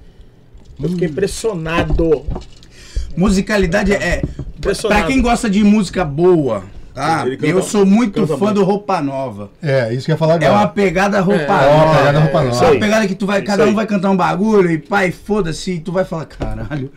Eu 0.80 0.86
Hum. 0.86 0.92
fiquei 0.92 1.08
impressionado. 1.08 2.24
Musicalidade 3.16 3.92
é. 3.92 4.22
Impressionado. 4.56 5.00
Pra 5.02 5.08
quem 5.12 5.20
gosta 5.22 5.48
de 5.50 5.62
música 5.64 6.04
boa, 6.04 6.64
tá? 6.98 7.26
Ele 7.26 7.36
canta- 7.36 7.52
eu 7.52 7.62
sou 7.62 7.86
muito 7.86 8.26
fã 8.26 8.36
muito. 8.36 8.54
do 8.54 8.64
Roupa 8.64 9.00
Nova. 9.00 9.50
É, 9.62 9.92
isso 9.94 10.04
que 10.06 10.10
eu 10.10 10.14
ia 10.14 10.18
falar 10.18 10.34
É 10.34 10.36
agora. 10.46 10.52
uma 10.52 10.68
pegada 10.68 11.20
roupa 11.20 11.40
É, 11.40 11.44
É 11.44 11.74
uma 11.74 11.84
nova. 11.86 11.96
pegada 11.98 12.18
roupa 12.20 12.40
É 12.40 12.44
nova. 12.44 12.60
uma 12.64 12.70
aí. 12.72 12.80
pegada 12.80 13.06
que 13.08 13.14
tu 13.14 13.26
vai, 13.26 13.42
cada 13.42 13.66
um 13.66 13.74
vai 13.74 13.86
cantar 13.86 14.10
um 14.10 14.16
bagulho 14.16 14.70
e 14.70 14.78
pai, 14.78 15.10
foda-se, 15.12 15.72
e 15.72 15.78
tu 15.80 15.92
vai 15.92 16.04
falar, 16.04 16.26
caralho. 16.26 16.90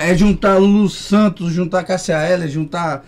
É 0.00 0.14
juntar 0.14 0.56
Lulu 0.58 0.88
Santos, 0.88 1.52
juntar 1.52 1.82
Cássia 1.84 2.14
Eller, 2.28 2.48
juntar 2.48 3.04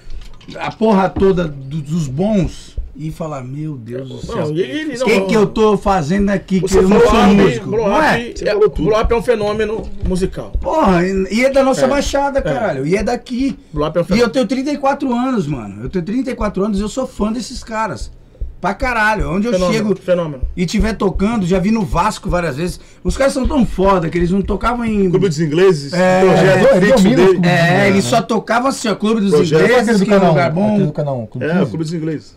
a 0.59 0.71
porra 0.71 1.09
toda 1.09 1.45
do- 1.49 1.81
dos 1.81 2.07
bons 2.09 2.76
e 2.99 3.11
falar, 3.11 3.43
meu 3.43 3.77
Deus 3.77 4.09
do 4.09 4.19
céu. 4.19 4.47
O 4.47 5.05
que, 5.05 5.21
que 5.23 5.35
eu 5.35 5.47
tô 5.47 5.77
fazendo 5.77 6.31
aqui 6.31 6.61
que 6.61 6.75
eu 6.77 6.89
não 6.89 7.01
sou 7.01 7.09
up, 7.25 7.35
músico? 7.35 7.69
blow 7.71 7.89
Não 7.89 8.03
é? 8.03 8.29
up, 8.31 8.49
é, 8.49 8.55
blow 8.55 9.01
up 9.01 9.13
é 9.13 9.17
um 9.17 9.23
fenômeno 9.23 9.83
musical. 10.09 10.53
Porra, 10.61 11.03
e 11.07 11.45
é 11.45 11.51
da 11.51 11.63
nossa 11.63 11.85
É. 11.85 11.89
baixada, 11.89 12.41
caralho. 12.41 12.87
E 12.87 12.97
é 12.97 13.03
daqui. 13.03 13.59
Blow 13.73 13.87
up 13.87 13.97
é 13.99 14.01
um 14.01 14.03
E 14.03 14.05
eu 14.05 14.07
fenômeno. 14.09 14.33
tenho 14.33 14.47
34 14.47 15.13
anos, 15.15 15.47
mano. 15.47 15.83
Eu 15.85 15.89
tenho 15.91 16.05
34 16.05 16.65
anos 16.65 16.79
e 16.79 16.83
eu 16.83 16.89
sou 16.89 17.07
fã 17.07 17.31
desses 17.33 17.63
caras. 17.63 18.11
Pra 18.59 18.73
caralho. 18.73 19.31
Onde 19.31 19.47
eu 19.47 19.53
Fenômeno, 19.53 19.77
chego 19.79 19.97
fenômeno. 19.97 20.43
e 20.57 20.65
tiver 20.65 20.95
tocando, 20.95 21.47
já 21.47 21.59
vi 21.59 21.71
no 21.71 21.83
Vasco 21.83 22.31
várias 22.31 22.57
vezes. 22.57 22.81
Os 23.05 23.15
caras 23.15 23.35
são 23.35 23.47
tão 23.47 23.67
foda 23.67 24.09
que 24.09 24.17
eles 24.17 24.31
não 24.31 24.41
tocavam 24.41 24.83
em. 24.83 25.11
Clube 25.11 25.29
dos 25.29 25.39
Ingleses, 25.39 25.93
É, 25.93 26.23
projeto 26.25 26.81
fixo 26.81 27.03
dele. 27.17 27.41
É, 27.47 27.85
É, 27.85 27.89
eles 27.89 28.05
só 28.07 28.23
tocavam 28.23 28.69
assim, 28.69 28.89
ó, 28.89 28.95
Clube 28.95 29.21
dos 29.21 29.31
Projeto. 29.33 29.63
Ingleses, 29.63 30.01
do 30.01 30.07
que 30.07 30.11
é 30.13 30.17
um 30.17 30.19
canal, 30.21 30.33
lugar 30.33 30.51
bom. 30.53 30.79
do 30.79 30.91
canal 30.93 31.21
1, 31.21 31.27
Clube 31.27 31.47
É, 31.47 31.51
15. 31.51 31.63
o 31.63 31.67
Clube 31.67 31.85
dos 31.85 31.93
Ingleses. 31.95 32.35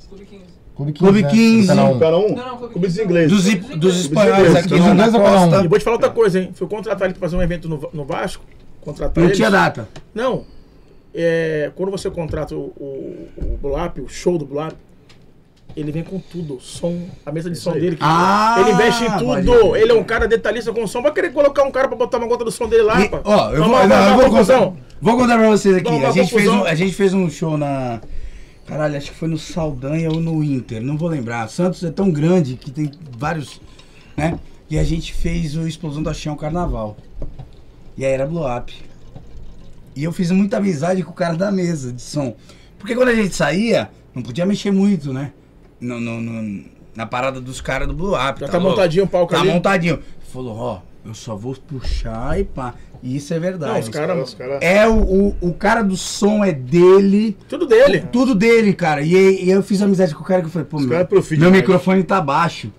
Clube 0.79 0.93
15. 0.93 0.99
Clube 0.99 1.23
15, 1.23 1.23
Clube 1.23 1.23
né? 1.23 1.29
15. 1.29 1.61
Do 1.61 1.67
canal 1.67 1.93
1. 1.93 1.99
Canal 1.99 2.19
1. 2.19 2.27
Não, 2.29 2.35
não, 2.35 2.57
Clube 2.57 2.71
Clube 2.73 2.87
dos 2.87 2.95
15. 2.95 3.05
Ingleses. 3.05 3.31
Dos, 3.31 3.77
dos 3.77 3.99
espanhóis 3.99 4.55
aqui 4.55 4.67
Dos 4.69 4.79
ingleses 4.85 5.13
ou 5.13 5.19
um? 5.19 5.23
costa. 5.23 5.63
E 5.63 5.67
vou 5.67 5.77
te 5.79 5.83
falar 5.83 5.95
outra 5.95 6.09
coisa, 6.09 6.39
hein? 6.39 6.51
Fui 6.53 6.67
contratar 6.67 7.05
ele 7.05 7.13
pra 7.13 7.21
fazer 7.21 7.35
um 7.35 7.41
evento 7.41 7.67
no, 7.67 7.89
no 7.93 8.05
Vasco. 8.05 8.43
Contratar 8.81 9.21
Não 9.23 9.31
tinha 9.31 9.51
data. 9.51 9.89
Não. 10.15 10.45
É, 11.13 11.71
quando 11.75 11.91
você 11.91 12.09
contrata 12.09 12.55
o, 12.55 12.71
o, 12.77 13.27
o 13.37 13.59
Blap, 13.61 13.97
o 13.99 14.07
show 14.07 14.37
do 14.37 14.45
Blap, 14.45 14.73
ele 15.75 15.91
vem 15.91 16.03
com 16.03 16.17
tudo. 16.19 16.59
Som, 16.61 17.07
a 17.25 17.31
mesa 17.31 17.49
de 17.49 17.57
som 17.57 17.73
dele. 17.73 17.95
que- 17.95 18.01
Ah, 18.03 18.57
ele 18.61 18.71
investe 18.71 19.03
em 19.03 19.17
tudo. 19.17 19.75
Ele 19.75 19.91
é 19.91 19.95
um 19.95 20.03
cara 20.03 20.27
detalhista 20.27 20.71
com 20.71 20.85
som. 20.87 21.01
Vai 21.01 21.11
querer 21.11 21.31
colocar 21.33 21.63
um 21.63 21.71
cara 21.71 21.87
pra 21.87 21.97
botar 21.97 22.17
uma 22.19 22.27
gota 22.27 22.43
do 22.45 22.51
som 22.51 22.67
dele 22.69 22.83
lá, 22.83 23.01
E, 23.01 23.09
pá. 23.09 23.19
ó, 23.23 23.51
eu 23.51 23.57
vou, 23.63 23.67
uma- 23.67 23.85
não, 23.87 23.95
eu 23.95 24.13
uma 24.13 24.21
vou 24.21 24.29
contar, 24.31 24.71
vou 25.01 25.17
contar 25.17 25.37
pra 25.37 25.49
vocês 25.49 25.75
aqui. 25.75 26.05
A 26.05 26.11
gente, 26.11 26.33
fez 26.33 26.47
um, 26.47 26.63
a 26.63 26.75
gente 26.75 26.93
fez 26.93 27.13
um 27.13 27.29
show 27.29 27.57
na. 27.57 27.99
Caralho, 28.69 28.95
acho 28.97 29.11
que 29.11 29.17
foi 29.17 29.27
no 29.27 29.37
Saldanha 29.37 30.09
ou 30.11 30.19
no 30.21 30.43
Inter, 30.43 30.81
não 30.81 30.95
vou 30.97 31.09
lembrar. 31.09 31.47
Santos 31.49 31.83
é 31.83 31.89
tão 31.91 32.11
grande 32.11 32.55
que 32.55 32.69
tem 32.71 32.91
vários. 33.17 33.59
né? 34.15 34.39
E 34.69 34.77
a 34.77 34.83
gente 34.83 35.11
fez 35.13 35.55
o 35.57 35.67
Explosão 35.67 36.03
da 36.03 36.13
Chão 36.13 36.35
Carnaval. 36.35 36.95
E 37.97 38.05
aí 38.05 38.11
era 38.11 38.27
blow 38.27 38.45
up. 38.47 38.71
E 39.95 40.03
eu 40.03 40.11
fiz 40.11 40.29
muita 40.31 40.57
amizade 40.57 41.01
com 41.03 41.09
o 41.11 41.13
cara 41.15 41.35
da 41.35 41.51
mesa 41.51 41.91
de 41.91 42.01
som. 42.01 42.35
Porque 42.77 42.95
quando 42.95 43.09
a 43.09 43.15
gente 43.15 43.35
saía, 43.35 43.89
não 44.13 44.21
podia 44.21 44.45
mexer 44.45 44.71
muito, 44.71 45.11
né? 45.11 45.33
No, 45.81 45.99
no- 45.99 46.21
no- 46.21 46.65
na 46.95 47.05
parada 47.05 47.41
dos 47.41 47.59
caras 47.61 47.87
do 47.87 47.93
blow 47.95 48.13
up. 48.13 48.39
Já 48.39 48.47
tá 48.47 48.57
louco? 48.59 48.69
montadinho 48.71 49.05
o 49.05 49.07
palco 49.07 49.33
Tá 49.33 49.39
ali. 49.41 49.49
montadinho. 49.49 49.99
Falou, 50.31 50.55
ó, 50.55 50.81
eu 51.09 51.15
só 51.15 51.35
vou 51.35 51.55
puxar 51.55 52.39
e 52.39 52.43
pá. 52.43 52.73
E 53.01 53.15
isso 53.15 53.33
é 53.33 53.39
verdade. 53.39 53.73
Não, 53.73 53.79
os 53.79 53.89
caras. 53.89 54.29
Os 54.29 54.33
caras. 54.33 54.59
É 54.61 54.87
o, 54.87 54.97
o, 54.99 55.35
o 55.41 55.53
cara 55.53 55.81
do 55.81 55.97
som 55.97 56.43
é 56.43 56.51
dele. 56.51 57.37
Tudo 57.47 57.65
dele. 57.65 58.03
Tudo 58.11 58.35
dele, 58.35 58.73
cara. 58.73 59.01
E, 59.01 59.45
e 59.45 59.49
eu 59.49 59.63
fiz 59.63 59.81
amizade 59.81 60.13
com 60.13 60.21
o 60.21 60.25
cara 60.25 60.41
que 60.41 60.47
eu 60.47 60.51
falei, 60.51 60.67
pô, 60.67 60.77
Os 60.77 60.85
meu, 60.85 60.97
meu 60.97 61.07
demais. 61.07 61.51
microfone 61.53 62.03
tá 62.03 62.21
baixo. 62.21 62.71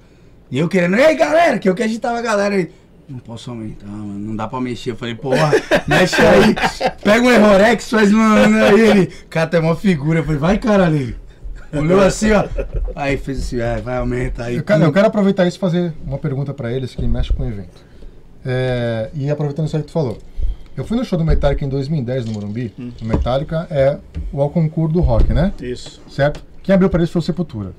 E 0.51 0.59
eu 0.59 0.69
querendo, 0.69 0.97
ei 0.97 1.15
galera, 1.15 1.59
que 1.59 1.69
eu 1.69 1.75
que 1.75 1.83
agitava 1.83 2.19
a 2.19 2.23
galera 2.23 2.55
aí. 2.55 2.71
Não 3.09 3.19
posso 3.19 3.51
aumentar, 3.51 3.87
mano. 3.87 4.19
Não 4.19 4.37
dá 4.37 4.47
pra 4.47 4.61
mexer. 4.61 4.93
Eu 4.93 4.97
falei, 4.97 5.17
porra, 5.17 5.51
mexe 5.89 6.21
aí. 6.21 6.55
Pega 7.03 7.27
um 7.27 7.31
Errorex, 7.31 7.91
faz 7.91 8.13
uma. 8.13 8.47
Aí 8.47 8.81
ele. 8.81 9.07
Cara, 9.29 9.49
tem 9.49 9.61
uma 9.61 9.75
figura. 9.75 10.21
Eu 10.21 10.25
falei, 10.25 10.39
vai 10.39 10.59
caralho. 10.59 10.97
Ele 10.97 11.17
olhou 11.73 12.01
assim, 12.01 12.31
ó. 12.33 12.45
Aí 12.95 13.17
fez 13.17 13.41
assim, 13.41 13.61
ah, 13.61 13.81
vai, 13.83 13.97
aumenta 13.97 14.45
aí. 14.45 14.57
Eu 14.57 14.63
quero, 14.63 14.85
eu 14.85 14.93
quero 14.93 15.07
aproveitar 15.07 15.47
isso 15.47 15.57
e 15.57 15.61
fazer 15.61 15.93
uma 16.05 16.19
pergunta 16.19 16.53
pra 16.53 16.73
eles 16.73 16.95
que 16.95 17.03
mexe 17.07 17.33
com 17.33 17.43
o 17.43 17.49
evento. 17.49 17.90
É, 18.45 19.11
e 19.15 19.31
aproveitando 19.31 19.67
isso 19.67 19.77
aí 19.77 19.83
que 19.83 19.89
tu 19.89 19.93
falou. 19.93 20.19
Eu 20.77 20.85
fui 20.85 20.97
no 20.97 21.05
show 21.05 21.19
do 21.19 21.25
Metallica 21.25 21.65
em 21.65 21.69
2010 21.69 22.25
no 22.27 22.33
Morumbi. 22.33 22.73
Hum. 22.79 22.91
O 23.03 23.05
Metallica 23.05 23.67
é 23.71 23.99
o 24.33 24.49
concurso 24.49 24.95
do 24.95 25.01
rock, 25.01 25.33
né? 25.33 25.53
Isso. 25.61 26.01
Certo? 26.09 26.43
Quem 26.63 26.75
abriu 26.75 26.89
pra 26.89 27.01
eles 27.01 27.11
foi 27.11 27.21
o 27.21 27.23
Sepultura. 27.23 27.73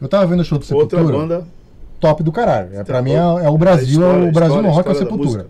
Eu 0.00 0.08
tava 0.08 0.26
vendo 0.26 0.40
o 0.40 0.44
show 0.44 0.58
do 0.58 0.62
Outra 0.74 0.98
Sepultura. 0.98 1.18
banda. 1.18 1.46
top 1.98 2.22
do 2.22 2.30
caralho. 2.30 2.68
É, 2.74 2.84
pra 2.84 2.96
Tá 2.96 3.02
mim 3.02 3.12
é, 3.12 3.16
é 3.16 3.48
o 3.48 3.56
Brasil, 3.56 4.00
história- 4.02 4.26
é 4.26 4.28
o 4.28 4.32
Brasil 4.32 4.62
no 4.62 4.68
rock 4.68 4.88
é 4.88 4.92
o 4.92 4.94
Sepultura. 4.94 5.46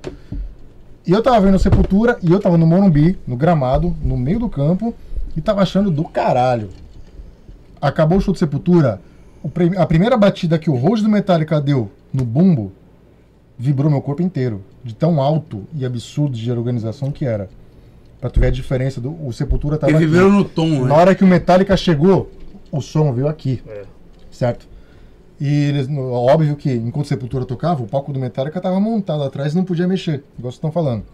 E 1.05 1.11
eu 1.11 1.21
tava 1.23 1.41
vendo 1.41 1.55
o 1.57 1.59
Sepultura 1.59 2.19
e 2.23 2.31
eu 2.31 2.39
tava 2.39 2.57
no 2.57 2.65
Morumbi, 2.67 3.19
no 3.27 3.37
gramado, 3.37 3.95
no 4.03 4.17
meio 4.17 4.39
do 4.39 4.49
campo, 4.49 4.95
e 5.37 5.41
tava 5.41 5.63
achando 5.63 5.91
do 5.91 6.05
caralho. 6.05 6.69
Acabou 7.81 8.19
o 8.19 8.21
show 8.21 8.33
do 8.33 8.39
Sepultura, 8.39 9.01
a 9.77 9.87
primeira 9.87 10.17
batida 10.17 10.57
que 10.59 10.71
o 10.71 10.75
Rose 10.77 11.03
do 11.03 11.09
Metallica 11.09 11.61
deu 11.61 11.91
no 12.13 12.25
bumbo 12.25 12.73
vibrou 13.59 13.91
meu 13.91 14.01
corpo 14.01 14.23
inteiro. 14.23 14.63
De 14.85 14.95
tão 14.95 15.21
alto 15.21 15.65
e 15.75 15.85
absurdo 15.85 16.37
de 16.37 16.51
organização 16.51 17.11
que 17.11 17.25
era. 17.25 17.49
Pra 18.21 18.31
tu 18.31 18.41
ver 18.41 18.47
a 18.49 18.51
diferença 18.51 19.01
do. 19.01 19.11
O 19.27 19.33
Sepultura 19.33 19.77
tava 19.77 19.91
Ele 19.93 19.99
aqui. 19.99 20.07
viveu 20.07 20.31
no 20.31 20.45
tom, 20.45 20.67
Na 20.83 20.87
né? 20.87 20.95
hora 20.95 21.15
que 21.15 21.23
o 21.25 21.27
Metallica 21.27 21.77
chegou, 21.77 22.31
o 22.73 22.81
som 22.81 23.13
veio 23.13 23.29
aqui. 23.29 23.63
É. 23.69 23.83
Certo? 24.31 24.67
E 25.39 25.47
eles, 25.65 25.87
óbvio 25.91 26.57
que 26.57 26.73
enquanto 26.73 27.07
Sepultura 27.09 27.45
tocava, 27.45 27.83
o 27.83 27.87
palco 27.87 28.11
do 28.13 28.19
Metallica 28.19 28.59
estava 28.59 28.81
montado 28.81 29.23
atrás 29.23 29.53
e 29.53 29.57
não 29.57 29.65
podia 29.65 29.87
mexer, 29.87 30.25
igual 30.39 30.51
vocês 30.51 30.55
estão 30.55 30.73
falando. 30.73 31.05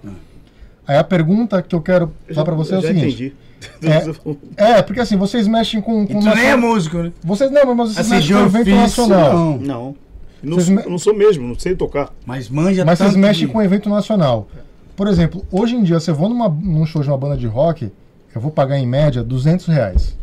Aí 0.87 0.97
a 0.97 1.03
pergunta 1.05 1.61
que 1.61 1.75
eu 1.75 1.81
quero 1.81 2.13
Eu 2.29 2.35
dar 2.37 2.45
pra 2.45 2.55
você 2.55 2.75
é 2.75 2.79
o 2.79 2.83
seguinte. 2.83 3.07
entendi. 3.09 3.35
É, 4.57 4.83
porque 4.83 5.01
assim, 5.01 5.17
vocês 5.17 5.47
mexem 5.47 5.81
com. 5.81 6.03
E 6.03 6.07
com 6.09 6.19
tu 6.21 6.35
nem 6.35 6.47
é 6.47 6.57
músico, 6.57 6.99
né? 6.99 7.13
Vocês 7.23 7.49
não, 7.51 7.75
mas 7.75 7.95
vocês 7.95 7.99
Assim, 8.13 8.15
mexem 8.17 8.37
com 8.37 8.43
evento 8.43 8.61
ofício, 8.77 9.07
nacional. 9.09 9.33
não. 9.33 9.59
Não. 9.59 9.97
Não, 10.43 10.57
me- 10.57 10.83
eu 10.83 10.91
não 10.91 10.99
sou 10.99 11.15
mesmo, 11.15 11.47
não 11.47 11.59
sei 11.59 11.75
tocar. 11.77 12.11
Mas 12.27 12.49
manja 12.49 12.85
Mas 12.85 12.99
vocês 12.99 13.15
mexem 13.17 13.47
de- 13.47 13.53
com 13.53 13.63
evento 13.63 13.89
nacional. 13.89 14.49
Por 14.97 15.07
exemplo, 15.09 15.45
hoje 15.51 15.75
em 15.77 15.83
dia, 15.83 15.99
se 16.01 16.11
eu 16.11 16.15
vou 16.15 16.29
numa, 16.29 16.49
num 16.49 16.85
show 16.85 17.03
de 17.03 17.09
uma 17.09 17.17
banda 17.19 17.37
de 17.37 17.47
rock, 17.47 17.91
eu 18.35 18.41
vou 18.41 18.51
pagar 18.51 18.79
em 18.79 18.87
média 18.87 19.23
200 19.23 19.67
reais. 19.67 20.17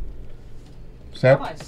Pra 1.12 1.20
Certo? 1.20 1.40
mais. 1.42 1.60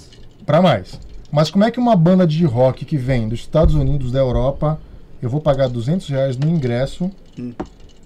Pra 0.46 0.62
mais. 0.62 1.00
Mas 1.30 1.50
como 1.50 1.64
é 1.64 1.70
que 1.70 1.78
uma 1.78 1.96
banda 1.96 2.26
de 2.26 2.44
rock 2.44 2.84
que 2.84 2.96
vem 2.96 3.28
dos 3.28 3.40
Estados 3.40 3.74
Unidos, 3.74 4.12
da 4.12 4.18
Europa, 4.18 4.78
eu 5.20 5.30
vou 5.30 5.40
pagar 5.40 5.68
200 5.68 6.06
reais 6.08 6.36
no 6.36 6.48
ingresso 6.48 7.10
Hum. 7.38 7.52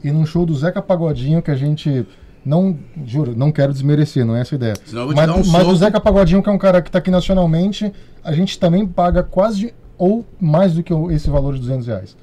e 0.05 0.11
num 0.11 0.25
show 0.25 0.47
do 0.47 0.55
Zeca 0.55 0.81
Pagodinho 0.81 1.43
que 1.43 1.51
a 1.51 1.57
gente 1.57 2.07
não, 2.45 2.79
juro, 3.05 3.35
não 3.37 3.51
quero 3.51 3.73
desmerecer, 3.73 4.25
não 4.25 4.37
é 4.37 4.43
essa 4.43 4.55
a 4.55 4.57
ideia. 4.57 4.75
Senão 4.85 5.03
eu 5.03 5.07
vou 5.09 5.15
te 5.15 5.17
Mas, 5.17 5.27
dar 5.27 5.35
um 5.35 5.47
mas 5.51 5.67
o 5.67 5.75
Zeca 5.77 6.01
Pagodinho, 6.01 6.43
que 6.43 6.49
é 6.49 6.53
um 6.53 6.59
cara 6.59 6.81
que 6.81 6.91
tá 6.91 6.99
aqui 6.99 7.11
nacionalmente, 7.11 7.93
a 8.23 8.33
gente 8.33 8.59
também 8.59 8.87
paga 8.87 9.23
quase 9.25 9.75
ou 9.99 10.25
mais 10.41 10.75
do 10.75 10.83
que 10.83 10.93
esse 11.13 11.29
valor 11.31 11.55
de 11.55 11.61
200 11.61 11.87
reais. 11.87 12.17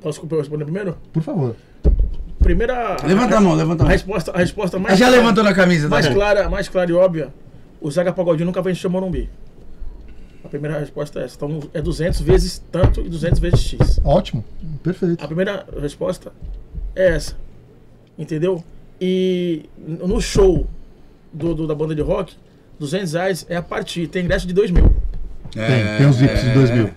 Posso 0.00 0.26
responder 0.26 0.64
primeiro? 0.64 0.96
Por 1.12 1.22
favor. 1.22 1.54
Primeira. 2.40 2.96
Levanta 3.06 3.36
a 3.36 3.40
mão, 3.40 3.54
levanta 3.54 3.82
a 3.82 3.84
A 3.84 3.88
mão. 3.88 3.92
resposta, 3.92 4.32
a 4.32 4.38
resposta 4.38 4.78
mais. 4.78 4.98
Já 4.98 5.06
clara- 5.06 5.20
levantou 5.22 5.44
na 5.44 5.54
camisa, 5.54 5.84
tá? 5.88 5.90
mais 5.90 6.08
bom? 6.08 6.14
clara, 6.14 6.48
mais 6.50 6.68
clara 6.68 6.90
e 6.90 6.94
óbvia, 6.94 7.32
o 7.80 7.90
Zeca 7.90 8.12
Pagodinho 8.12 8.46
nunca 8.46 8.60
vai 8.60 8.72
encher 8.72 8.88
o 8.88 8.90
Morumbi. 8.90 9.30
A 10.44 10.48
primeira 10.48 10.78
resposta 10.78 11.20
é 11.20 11.24
essa. 11.24 11.36
Então 11.36 11.60
é 11.72 11.80
200 11.80 12.20
vezes 12.20 12.60
tanto 12.72 13.00
e 13.00 13.08
200 13.08 13.38
vezes 13.38 13.60
X. 13.60 14.00
Ótimo. 14.02 14.44
Perfeito. 14.82 15.22
A 15.24 15.26
primeira 15.28 15.64
resposta 15.80 16.32
é 16.96 17.14
essa. 17.14 17.36
Entendeu? 18.18 18.62
E 19.00 19.66
no 19.78 20.20
show 20.20 20.66
do, 21.32 21.54
do- 21.54 21.66
da 21.68 21.74
banda 21.76 21.94
de 21.94 22.02
rock, 22.02 22.34
200 22.78 23.12
reais 23.12 23.46
é 23.48 23.54
a 23.56 23.62
partir. 23.62 24.08
Tem 24.08 24.24
ingresso 24.24 24.46
de 24.48 24.52
2 24.52 24.70
mil. 24.72 24.92
Tem, 25.54 25.96
tem 25.98 26.06
os 26.06 26.16
VIPs 26.16 26.42
de 26.42 26.50
2 26.50 26.70
mil. 26.70 26.90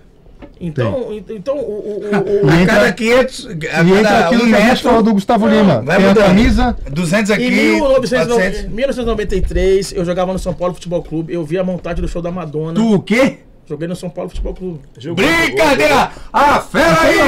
Então, 0.58 1.12
ent- 1.12 1.30
então 1.30 1.54
o, 1.54 1.60
o, 1.60 2.42
o- 2.42 2.46
o- 2.46 2.50
A 2.50 2.60
entra- 2.62 2.74
cada 2.76 2.92
500, 2.92 3.46
a 3.46 3.82
E 3.82 3.92
entra 3.92 4.18
aquilo 4.20 4.44
um 4.44 4.48
que 4.48 4.54
a 4.54 4.58
metro, 4.64 5.02
do 5.02 5.12
Gustavo 5.12 5.46
Lima. 5.46 5.82
vai 5.82 5.98
Tem 5.98 6.08
a 6.10 6.14
camisa, 6.14 6.76
200 6.90 7.30
aqui, 7.30 7.44
Em 7.44 7.50
1990 7.50 8.26
400. 8.50 8.72
1993, 8.74 9.92
eu 9.92 10.04
jogava 10.04 10.32
no 10.32 10.38
São 10.38 10.54
Paulo 10.54 10.72
Futebol 10.72 11.02
Clube. 11.02 11.32
Eu 11.34 11.44
vi 11.44 11.58
a 11.58 11.64
montagem 11.64 12.00
do 12.00 12.08
show 12.08 12.22
da 12.22 12.30
Madonna. 12.30 12.72
Tu 12.74 12.94
o 12.94 13.00
quê? 13.02 13.38
Joguei 13.68 13.86
no 13.88 13.96
São 13.96 14.08
Paulo 14.08 14.30
Futebol 14.30 14.54
Clube. 14.54 14.80
Jogou, 14.96 15.22
Brincadeira! 15.26 16.10
Ah, 16.32 16.60
fera 16.60 16.86
é 17.04 17.20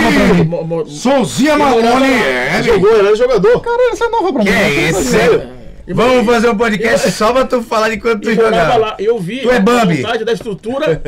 aí! 0.86 0.90
Sonzinha 0.90 1.58
Malone! 1.58 2.06
é, 2.06 2.62
Jogou, 2.62 2.90
ele 2.96 3.08
era 3.08 3.16
jogador. 3.16 3.60
Cara, 3.60 3.92
essa 3.92 4.04
é 4.04 4.08
nova 4.08 4.32
pra 4.32 4.44
mim. 4.44 4.50
Que 4.50 4.56
é 4.56 4.88
esse? 4.88 5.04
Sério? 5.04 5.57
Vamos 5.94 6.26
fazer 6.26 6.48
um 6.50 6.56
podcast 6.56 7.10
só 7.12 7.32
pra 7.32 7.44
tu 7.46 7.62
falar 7.62 7.88
de 7.90 7.98
quanto 7.98 8.22
tu 8.22 8.34
jogava 8.34 8.76
lá. 8.76 8.96
Eu 8.98 9.18
vi 9.18 9.40
Tu 9.40 9.50
é 9.50 9.56
a 9.56 9.60
Bambi. 9.60 9.96
montagem 10.02 10.24
da 10.24 10.32
estrutura 10.32 11.00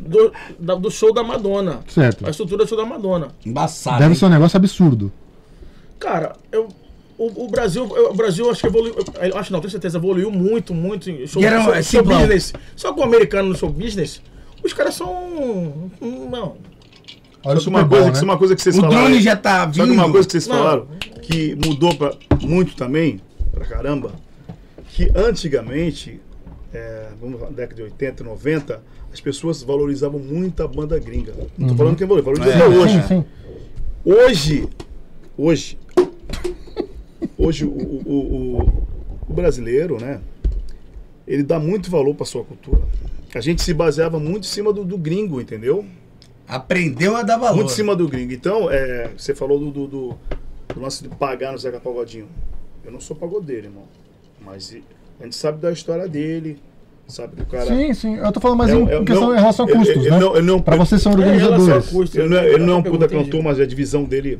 do, 0.00 0.32
da- 0.58 0.74
do 0.74 0.90
show 0.90 1.12
da 1.12 1.22
Madonna. 1.22 1.80
Certo. 1.88 2.26
A 2.26 2.30
estrutura 2.30 2.64
do 2.64 2.68
show 2.68 2.78
da 2.78 2.84
Madonna. 2.86 3.28
Embaçado. 3.44 3.98
Deve 3.98 4.12
hein? 4.14 4.18
ser 4.18 4.24
um 4.26 4.30
negócio 4.30 4.56
absurdo. 4.56 5.12
Cara, 5.98 6.34
eu, 6.50 6.68
o, 7.18 7.44
o 7.44 7.48
Brasil, 7.48 7.90
eu- 7.94 8.10
o 8.10 8.14
Brasil 8.14 8.50
acho 8.50 8.60
que 8.60 8.66
evoluiu. 8.66 8.94
Eu 9.20 9.36
acho 9.38 9.52
não, 9.52 9.60
tenho 9.60 9.70
certeza, 9.70 9.98
evoluiu 9.98 10.30
muito, 10.30 10.72
muito 10.74 11.10
em 11.10 11.26
show, 11.26 11.42
era 11.42 11.62
show, 11.62 11.74
é 11.74 11.82
show 11.82 12.02
business. 12.02 12.52
Só 12.74 12.92
que 12.92 13.00
o 13.00 13.02
americano 13.02 13.50
no 13.50 13.56
show 13.56 13.68
business, 13.70 14.22
os 14.64 14.72
caras 14.72 14.94
são. 14.94 15.90
Não. 16.00 16.56
Olha 17.44 17.58
o 17.58 17.60
Só 17.60 17.64
que 17.64 17.68
uma 17.70 17.78
Super 17.80 17.88
coisa, 17.88 18.04
Bowl, 18.04 18.12
que- 18.12 18.18
né? 18.18 18.24
uma 18.24 18.38
coisa 18.38 18.56
que 18.56 18.62
vocês 18.62 18.76
O 18.76 18.80
falaram. 18.80 19.00
drone 19.04 19.20
já 19.22 19.36
tá 19.36 19.70
Só 19.72 19.84
que 19.84 19.90
uma 19.90 20.02
vindo. 20.04 20.12
coisa 20.12 20.26
que 20.26 20.32
vocês 20.32 20.46
Não. 20.48 20.56
falaram 20.56 20.86
que 21.22 21.54
mudou 21.64 21.94
pra 21.94 22.12
muito 22.42 22.74
também 22.74 23.20
pra 23.56 23.64
caramba, 23.66 24.12
que 24.88 25.10
antigamente, 25.14 26.20
é, 26.74 27.08
vamos 27.18 27.40
falar, 27.40 27.52
década 27.52 27.74
de 27.76 27.82
80, 27.84 28.22
90, 28.22 28.82
as 29.10 29.20
pessoas 29.20 29.62
valorizavam 29.62 30.20
muito 30.20 30.62
a 30.62 30.68
banda 30.68 30.98
gringa. 30.98 31.32
Não 31.56 31.68
tô 31.68 31.72
Uhum. 31.72 31.78
falando 31.78 31.96
que 31.96 32.04
é 32.04 32.06
valor, 32.06 32.22
valoriza 32.22 32.50
É, 32.52 32.68
hoje. 32.68 33.02
Sim, 33.02 33.08
sim. 33.08 33.24
Hoje, 34.04 34.68
hoje, 35.38 35.78
hoje 37.38 37.64
o, 37.64 37.70
o, 37.70 38.58
o- 38.60 38.86
o 39.28 39.32
brasileiro, 39.32 39.98
né? 40.00 40.20
Ele 41.26 41.42
dá 41.42 41.58
muito 41.58 41.90
valor 41.90 42.14
para 42.14 42.24
sua 42.26 42.44
cultura. 42.44 42.82
A 43.34 43.40
gente 43.40 43.62
se 43.62 43.74
baseava 43.74 44.20
muito 44.20 44.44
em 44.44 44.48
cima 44.48 44.72
do, 44.72 44.84
do 44.84 44.96
gringo, 44.96 45.40
entendeu? 45.40 45.84
Aprendeu 46.46 47.16
a 47.16 47.22
dar 47.22 47.36
valor. 47.38 47.56
Muito 47.56 47.72
em 47.72 47.74
cima 47.74 47.96
do 47.96 48.06
gringo. 48.06 48.32
Então, 48.32 48.70
é, 48.70 49.10
você 49.16 49.34
falou 49.34 49.58
do, 49.58 49.70
do, 49.72 49.86
do, 49.88 50.14
do 50.74 50.80
lance 50.80 51.02
de 51.02 51.08
pagar 51.08 51.50
no 51.52 51.58
Zeca 51.58 51.80
Pagodinho. 51.80 52.28
Eu 52.86 52.92
não 52.92 53.00
sou 53.00 53.16
pagodeiro, 53.16 53.66
irmão. 53.66 53.82
Mas 54.44 54.74
a 55.20 55.24
gente 55.24 55.34
sabe 55.36 55.60
da 55.60 55.72
história 55.72 56.06
dele, 56.08 56.58
sabe 57.08 57.36
do 57.36 57.44
cara. 57.46 57.66
Sim, 57.66 57.92
sim. 57.94 58.16
Eu 58.16 58.30
tô 58.32 58.38
falando 58.40 58.58
mais 58.58 58.70
É 58.70 58.74
em 58.74 58.76
um- 58.78 58.88
é 58.88 58.98
questão 59.04 59.28
não, 59.28 59.34
em 59.34 59.40
relação 59.40 59.66
a 59.66 59.68
ele- 59.70 59.78
custos, 59.78 59.96
ele 59.96 60.10
né? 60.10 60.18
não- 60.20 60.36
ele 60.36 60.46
não- 60.46 60.60
Pra 60.62 60.76
vocês 60.76 61.02
são 61.02 61.12
É, 61.12 61.14
em 61.14 61.18
relação 61.18 61.46
a 61.48 61.50
organizadores. 61.52 61.86
custo, 61.90 62.18
Ele 62.20 62.28
não 62.28 62.36
é, 62.38 62.48
ele 62.48 62.58
não 62.64 62.72
é 62.74 62.76
um 62.76 62.84
eu 62.84 62.90
puta 62.92 63.08
cantor, 63.08 63.42
mas 63.42 63.58
a 63.60 63.66
divisão 63.66 64.04
dele. 64.04 64.38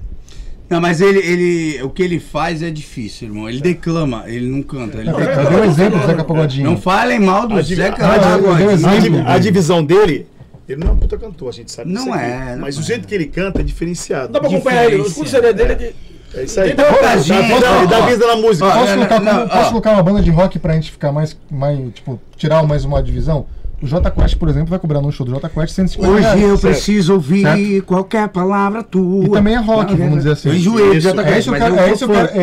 Não, 0.69 0.81
mas 0.81 1.01
ele, 1.01 1.19
ele, 1.21 1.83
o 1.83 1.91
que 1.91 2.03
ele 2.03 2.19
faz 2.19 2.61
é 2.63 2.71
difícil, 2.71 3.29
irmão. 3.29 3.49
Ele 3.49 3.61
declama, 3.61 4.25
ele 4.27 4.49
não 4.49 4.63
canta. 4.63 4.99
Ele 4.99 5.11
Eu 5.11 5.17
declama. 5.17 5.43
eu 5.43 5.51
dei 5.51 5.61
um 5.61 5.65
exemplo 5.65 6.01
do 6.01 6.07
Zeca 6.07 6.25
Pagodinho. 6.25 6.65
Não 6.71 6.77
falem 6.77 7.21
mal 7.21 7.47
do 7.47 7.55
A 7.55 7.63
Zeca 7.63 7.97
Ah, 8.05 8.37
eu 8.37 8.43
Pagodinho. 8.43 9.29
A, 9.29 9.39
divisão 9.39 9.85
dele, 9.85 10.27
ele 10.69 10.81
não 10.81 10.89
é 10.89 10.91
um 10.93 10.97
puta 10.97 11.17
cantor, 11.17 11.49
a 11.51 11.53
gente 11.53 11.71
sabe 11.71 11.93
Não 11.93 12.13
aqui. 12.13 12.25
é, 12.25 12.53
não 12.57 12.63
Mas 12.63 12.77
o 12.77 12.81
é. 12.81 12.85
jeito 12.85 13.07
que 13.07 13.15
ele 13.15 13.27
canta 13.27 13.61
é 13.61 13.65
diferenciado. 13.65 14.33
Dá 14.33 14.41
pra 14.41 14.49
acompanhar 14.49 14.87
ele. 14.87 15.03
O 15.03 15.09
CD 15.09 15.53
dele 15.53 15.73
é 15.73 15.75
de. 15.77 15.95
É 16.35 16.43
isso 16.45 16.61
aí. 16.61 16.75
Tem 16.75 17.23
gente, 17.23 17.61
Dá 17.89 18.01
vida- 18.07 18.27
na 18.27 18.37
música. 18.37 18.71
Posso, 18.71 18.87
Não, 18.87 18.95
colocar, 19.07 19.21
não, 19.21 19.33
como- 19.33 19.45
ó. 19.45 19.49
posso 19.49 19.71
colocar 19.71 19.93
uma 19.93 20.03
banda 20.03 20.23
de 20.23 20.31
rock 20.31 20.59
pra 20.59 20.75
gente 20.75 20.91
ficar 20.91 21.13
mais, 21.13 21.37
mais 21.51 21.79
tipo, 21.95 22.21
tirar 22.37 22.63
mais 22.65 22.85
uma 22.85 23.03
divisão? 23.03 23.47
O 23.83 23.87
J 23.87 24.11
Quest, 24.11 24.37
por 24.37 24.49
exemplo, 24.49 24.71
vai 24.71 24.79
cobrar 24.79 25.03
num 25.03 25.11
show 25.13 25.25
do 25.27 25.33
J 25.33 25.49
Quest 25.51 25.75
150 25.75 26.11
Hoje 26.13 26.23
reais. 26.23 26.43
eu 26.43 26.59
preciso 26.59 27.13
ouvir 27.15 27.43
Certo. 27.43 27.85
qualquer 27.87 28.29
palavra 28.29 28.83
tua. 28.83 29.25
E 29.25 29.31
também 29.31 29.55
é 29.55 29.59
rock, 29.59 29.95
vamos 29.95 30.17
dizer 30.19 30.33
assim. 30.33 30.49
Eu 30.49 30.55
enjoei 30.57 30.85
É 30.87 30.91
Quest, 30.93 31.03
que, 31.03 31.09
eu 31.09 31.25
é, 31.25 31.39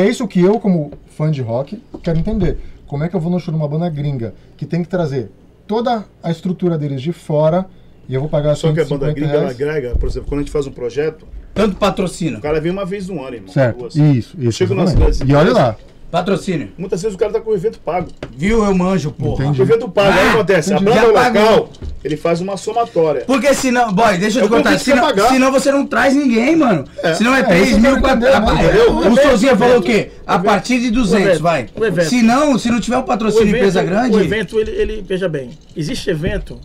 isso, 0.10 0.28
que- 0.28 0.40
é 0.40 0.48
eu, 0.48 0.60
como 0.60 0.92
fã 1.18 1.32
de 1.32 1.42
rock, 1.42 1.82
quero 2.04 2.20
entender. 2.20 2.60
Como 2.88 3.04
é 3.04 3.10
que 3.10 3.16
eu 3.16 3.20
vou 3.20 3.32
no 3.32 3.40
show 3.40 3.52
de 3.52 3.60
uma 3.60 3.68
banda 3.68 3.90
gringa 3.90 4.36
que 4.56 4.66
tem 4.66 4.84
que 4.84 4.88
trazer 4.88 5.32
toda 5.66 6.06
a 6.22 6.30
estrutura 6.30 6.78
deles 6.78 7.02
de 7.02 7.12
fora 7.12 7.66
e 8.08 8.14
eu 8.14 8.20
vou 8.22 8.30
pagar 8.30 8.54
Só 8.56 8.72
que 8.72 8.80
a 8.80 8.86
150 8.86 9.00
banda 9.06 9.14
gringa, 9.14 9.34
ela 9.38 9.50
agrega, 9.50 9.96
por 9.98 10.08
exemplo, 10.08 10.30
quando 10.30 10.42
a 10.42 10.44
gente 10.44 10.52
faz 10.52 10.68
um 10.68 10.72
projeto, 10.72 11.26
Tanto 11.54 11.76
patrocínio. 11.76 12.40
o 12.40 12.42
cara 12.42 12.60
vem 12.60 12.72
uma 12.72 12.86
vez 12.86 13.08
no 13.08 13.24
ano, 13.24 13.36
irmão. 13.36 13.54
Certo, 13.54 13.80
duas. 13.80 13.96
isso, 13.96 14.36
isso. 14.40 14.52
Chega 14.54 14.74
na 14.74 14.88
cidade- 14.88 15.20
E 15.26 15.34
olha 15.36 15.54
lá, 15.54 15.76
Patrocínio. 16.10 16.70
Muitas 16.78 17.02
vezes 17.02 17.16
o 17.16 17.18
cara 17.18 17.32
tá 17.34 17.42
com 17.42 17.50
o 17.50 17.56
evento 17.56 17.80
pago. 17.80 18.08
Viu? 18.38 18.64
Eu 18.64 18.76
manjo, 18.76 19.10
porra. 19.12 19.46
Entendi. 19.46 19.62
O 19.62 19.64
evento 19.64 19.90
pago, 19.90 20.12
aí 20.12 20.28
o 20.28 20.30
que 20.30 20.36
acontece? 20.36 20.72
A 20.72 20.76
entendi. 20.76 20.92
banda 20.92 21.08
Já 21.08 21.12
pagou. 21.12 21.42
local, 21.42 21.70
ele 22.04 22.18
faz 22.18 22.40
uma 22.40 22.56
somatória. 22.56 23.24
Porque 23.26 23.52
senão, 23.56 23.92
boy, 23.92 24.16
deixa 24.20 24.38
eu 24.38 24.44
É 24.44 24.48
te 24.48 24.52
contar. 24.52 24.78
Senão, 24.78 25.28
senão 25.30 25.52
você 25.52 25.72
não 25.72 25.88
traz 25.88 26.14
ninguém, 26.16 26.56
mano. 26.56 26.86
Senão 27.18 27.34
é 27.34 27.40
É, 27.40 27.44
3 27.44 27.68
isso 27.70 27.78
eu 27.78 27.82
mil, 27.82 27.92
quero 27.94 28.02
4 28.20 28.28
entender? 28.30 28.64
Entendeu? 28.64 28.98
O 29.12 29.16
Sozinha 29.24 29.58
falou 29.58 29.80
o 29.80 29.82
quê? 29.82 30.12
A 30.28 30.38
partir 30.38 30.80
de 30.82 30.92
200, 30.92 31.26
evento, 31.30 31.42
vai. 31.42 31.68
o 31.76 31.84
evento. 31.84 32.10
Se 32.10 32.22
não, 32.22 32.60
se 32.60 32.70
não 32.70 32.80
tiver 32.80 32.98
um 32.98 33.00
O 33.00 33.04
patrocínio 33.06 33.48
evento, 33.48 33.56
empresa 33.56 33.82
grande. 33.84 34.16
o 34.16 34.20
evento 34.22 34.60
ele, 34.60 34.70
ele- 34.70 35.02
veja 35.02 35.28
bem, 35.28 35.50
existe 35.76 36.12
evento 36.12 36.60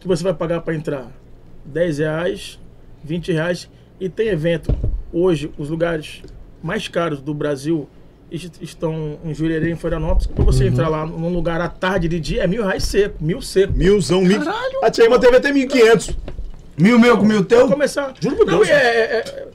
que 0.00 0.08
você 0.08 0.24
vai 0.24 0.34
pagar 0.34 0.60
para 0.62 0.74
entrar 0.74 1.06
10 1.64 1.98
reais, 1.98 2.58
20 3.04 3.30
reais, 3.30 3.68
e 4.00 4.08
tem 4.08 4.28
evento, 4.28 4.74
hoje, 5.12 5.50
os 5.58 5.68
lugares 5.68 6.22
mais 6.62 6.88
caros 6.88 7.20
do 7.20 7.32
Brasil 7.34 7.88
est- 8.30 8.60
estão 8.60 9.18
em 9.24 9.34
Jurerê, 9.34 9.70
em 9.70 9.76
Florianópolis, 9.76 10.26
para 10.26 10.44
você 10.44 10.66
entrar 10.66 10.88
lá 10.88 11.04
num 11.06 11.32
lugar 11.32 11.60
à 11.60 11.68
tarde 11.68 12.08
de 12.08 12.18
dia, 12.20 12.42
é 12.42 12.46
mil 12.46 12.64
reais 12.64 12.84
seco, 12.84 13.16
mil 13.22 13.40
seco. 13.42 13.72
Milzão, 13.74 14.22
mil. 14.22 14.40
A 14.82 14.90
Tia 14.90 15.04
Irmã 15.04 15.18
teve 15.18 15.36
até 15.36 15.52
1.500. 15.52 16.16
Mil 16.78 16.98
meu 16.98 17.18
com 17.18 17.24
mil 17.26 17.44
teu? 17.44 17.68
Começar. 17.68 18.14
Juro 18.20 18.36
por 18.36 18.46
Não, 18.46 18.56
Deus. 18.58 18.68
é- 18.68 18.72
é- 18.72 19.16
é- 19.18 19.48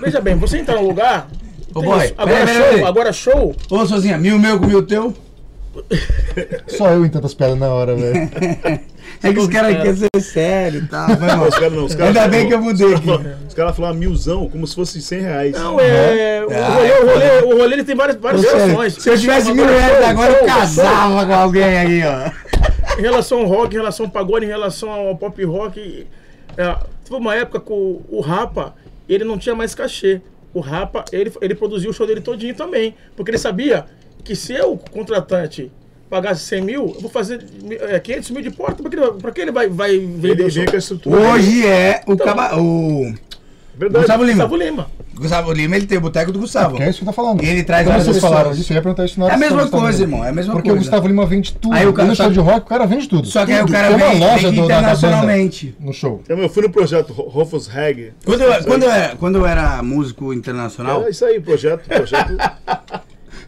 veja 0.00 0.20
bem, 0.20 0.34
você 0.34 0.58
entrar 0.58 0.76
num 0.76 0.86
lugar. 0.88 1.28
Ô, 1.74 1.82
boy, 1.82 2.04
isso. 2.04 2.14
agora, 2.16 2.36
pera, 2.36 2.46
pera, 2.46 2.58
show, 2.64 2.74
pera. 2.74 2.88
agora 2.88 3.12
show, 3.12 3.56
Ô, 3.70 3.86
Sozinha, 3.86 4.16
mil 4.18 4.38
meu 4.38 4.58
com 4.58 4.66
mil 4.66 4.82
teu? 4.82 5.14
Só 6.66 6.90
eu 6.90 7.04
entendo 7.04 7.26
as 7.26 7.34
piadas 7.34 7.58
na 7.58 7.68
hora, 7.68 7.94
velho. 7.94 8.30
É 9.22 9.34
que 9.34 9.38
os 9.38 9.48
caras 9.48 9.72
cara. 9.72 9.82
querem 9.82 9.96
ser 9.96 10.20
sério 10.20 10.82
e 10.82 10.86
tal. 10.86 11.08
vai, 11.16 11.36
Não, 11.36 11.46
os 11.46 11.54
caras 11.54 11.72
não. 11.72 11.84
Os 11.84 11.94
caras 11.94 12.16
Ainda 12.16 12.28
bem 12.28 12.48
que 12.48 12.54
eu 12.54 12.62
mudei 12.62 12.94
aqui. 12.94 13.08
Os 13.46 13.52
caras 13.52 13.76
falaram 13.76 13.96
milzão 13.96 14.48
como 14.48 14.66
se 14.66 14.74
fosse 14.74 15.02
100 15.02 15.20
reais. 15.20 15.52
Não, 15.52 15.78
é. 15.78 16.42
O 16.46 16.50
Ah, 16.50 16.68
rolê, 16.68 16.90
o 16.90 17.06
rolê, 17.06 17.54
o 17.54 17.58
rolê 17.58 17.74
ele 17.74 17.84
tem 17.84 17.94
várias, 17.94 18.16
várias. 18.16 18.94
Se 18.94 19.10
eu 19.10 19.18
tivesse 19.18 19.52
mil 19.52 19.66
reais 19.66 20.04
agora, 20.08 20.32
eu 20.32 20.46
casava 20.46 21.26
com 21.26 21.34
alguém 21.34 21.62
aí, 21.64 22.02
ó. 22.04 22.30
Em 22.98 23.02
relação 23.02 23.40
ao 23.40 23.46
rock, 23.46 23.74
em 23.74 23.78
relação 23.78 24.06
ao 24.06 24.12
pagode, 24.12 24.44
em 24.46 24.48
relação 24.48 24.90
ao 24.90 25.16
pop 25.16 25.42
rock, 25.44 26.06
é, 26.56 26.76
teve 27.04 27.16
uma 27.16 27.34
época 27.34 27.60
que 27.60 27.72
o, 27.72 28.02
o 28.08 28.20
Rapa, 28.20 28.74
ele 29.08 29.24
não 29.24 29.38
tinha 29.38 29.54
mais 29.54 29.74
cachê. 29.74 30.20
O 30.52 30.60
Rapa, 30.60 31.04
ele, 31.12 31.32
ele 31.40 31.54
produziu 31.54 31.90
o 31.90 31.92
show 31.92 32.06
dele 32.06 32.20
todinho 32.20 32.54
também. 32.54 32.94
Porque 33.16 33.30
ele 33.30 33.38
sabia 33.38 33.86
que 34.22 34.34
se 34.36 34.52
eu, 34.52 34.78
contratante, 34.90 35.70
pagasse 36.08 36.42
100 36.44 36.60
mil, 36.62 36.92
eu 36.94 37.00
vou 37.00 37.10
fazer 37.10 37.44
é, 37.88 37.98
500 38.00 38.30
mil 38.30 38.42
de 38.42 38.50
porta. 38.50 38.82
Pra 38.82 38.90
que 38.90 38.96
ele, 38.96 39.10
pra 39.12 39.30
que 39.32 39.40
ele 39.40 39.52
vai, 39.52 39.68
vai 39.68 39.98
vender 39.98 40.30
Ele 40.30 40.42
o 40.44 40.50
show? 40.50 40.60
vem 40.62 40.66
com 40.70 40.76
a 40.76 40.78
estrutura. 40.78 41.16
Hoje 41.20 41.66
é 41.66 42.02
o, 42.06 42.16
caba... 42.16 42.56
o 42.58 43.12
Verdade. 43.76 44.02
Gustavo 44.04 44.24
Lima. 44.24 44.44
Gustavo 44.44 44.56
Lima. 44.56 44.86
Gustavo 45.14 45.52
Lima, 45.52 45.76
ele 45.76 45.86
tem 45.86 45.98
o 45.98 46.00
boteco 46.00 46.32
do 46.32 46.38
Gustavo. 46.38 46.76
Que 46.76 46.82
é 46.82 46.90
isso 46.90 46.98
que 47.00 47.04
tô 47.04 47.12
falando. 47.12 47.42
E 47.42 47.48
ele 47.48 47.62
traz 47.62 47.86
Quando 47.86 48.02
vocês 48.02 48.18
falaram 48.18 48.52
disso, 48.52 48.72
eu 48.72 48.74
ia 48.76 48.82
perguntar 48.82 49.04
isso 49.04 49.18
na 49.20 49.26
hora 49.26 49.34
É 49.34 49.36
a 49.36 49.38
mesma 49.38 49.68
coisa, 49.68 50.02
irmão, 50.02 50.24
é 50.24 50.28
a 50.30 50.32
mesma 50.32 50.52
Porque 50.54 50.68
coisa. 50.70 50.80
o 50.80 50.84
Gustavo 50.84 51.06
Lima 51.06 51.26
vende 51.26 51.52
tudo. 51.54 51.74
Aí 51.74 51.86
o 51.86 51.92
cara 51.92 52.08
no 52.08 52.16
show 52.16 52.26
tá- 52.26 52.32
de 52.32 52.38
rock, 52.40 52.58
o 52.60 52.68
cara 52.68 52.86
vende 52.86 53.08
tudo. 53.08 53.26
Só 53.26 53.44
que 53.46 53.52
aí 53.52 53.58
o 53.58 53.66
Tudo. 53.66 53.72
cara 53.72 53.88
Tem 53.88 53.96
uma 53.96 54.12
loja 54.26 54.50
do- 54.50 54.56
da- 54.56 54.64
internacionalmente. 54.64 55.74
no 55.78 55.92
show. 55.92 56.20
Então, 56.24 56.38
eu 56.38 56.48
fui 56.48 56.62
no 56.62 56.70
projeto 56.70 57.12
Ro- 57.12 57.28
Rufus 57.28 57.66
Reg. 57.66 58.12
Quando 58.24 58.40
eu, 58.42 58.64
quando, 58.64 58.82
eu 58.84 59.16
quando 59.18 59.36
eu 59.38 59.46
era 59.46 59.82
músico 59.82 60.32
internacional, 60.32 61.04
É 61.04 61.10
isso 61.10 61.24
aí, 61.24 61.38
projeto. 61.40 61.86
projeto 61.86 62.36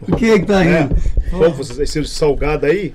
o 0.07 0.15
que 0.15 0.29
é 0.31 0.39
que 0.39 0.45
tá 0.45 0.63
é, 0.63 0.81
rindo? 0.81 0.95
Rufus, 1.31 1.79
esse 1.79 2.03
salgado 2.05 2.65
aí. 2.65 2.93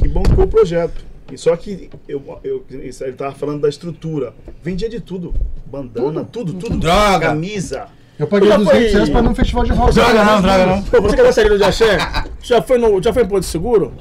Que 0.00 0.08
bom 0.08 0.22
que 0.22 0.34
foi 0.34 0.44
o 0.44 0.48
projeto. 0.48 1.04
E 1.32 1.38
só 1.38 1.56
que 1.56 1.88
eu, 2.08 2.22
eu, 2.44 2.64
ele 2.70 3.12
tava 3.12 3.34
falando 3.34 3.62
da 3.62 3.68
estrutura. 3.68 4.34
Vendia 4.62 4.88
de 4.88 5.00
tudo. 5.00 5.34
Bandana, 5.66 6.24
tudo, 6.24 6.54
tudo. 6.54 6.76
Droga. 6.76 7.26
Camisa. 7.28 7.86
Eu 8.18 8.26
paguei 8.28 8.48
Já 8.48 8.56
200 8.58 8.78
foi- 8.80 8.90
reais 8.92 9.08
pra 9.10 9.20
ir 9.20 9.22
num 9.22 9.34
festival 9.34 9.64
de 9.64 9.72
rock. 9.72 9.94
Droga 9.94 10.24
não, 10.24 10.42
droga 10.42 10.66
não. 10.66 10.82
Pô, 10.82 11.00
você 11.02 11.14
que 11.16 11.20
é 11.20 11.24
da 11.24 11.32
saída 11.32 11.56
de 11.58 11.64
axé, 11.64 11.98
já 12.42 12.62
foi, 12.62 12.78
no, 12.78 13.02
já 13.02 13.12
foi 13.12 13.24
em 13.24 13.26
Porto 13.26 13.44
Seguro? 13.44 13.92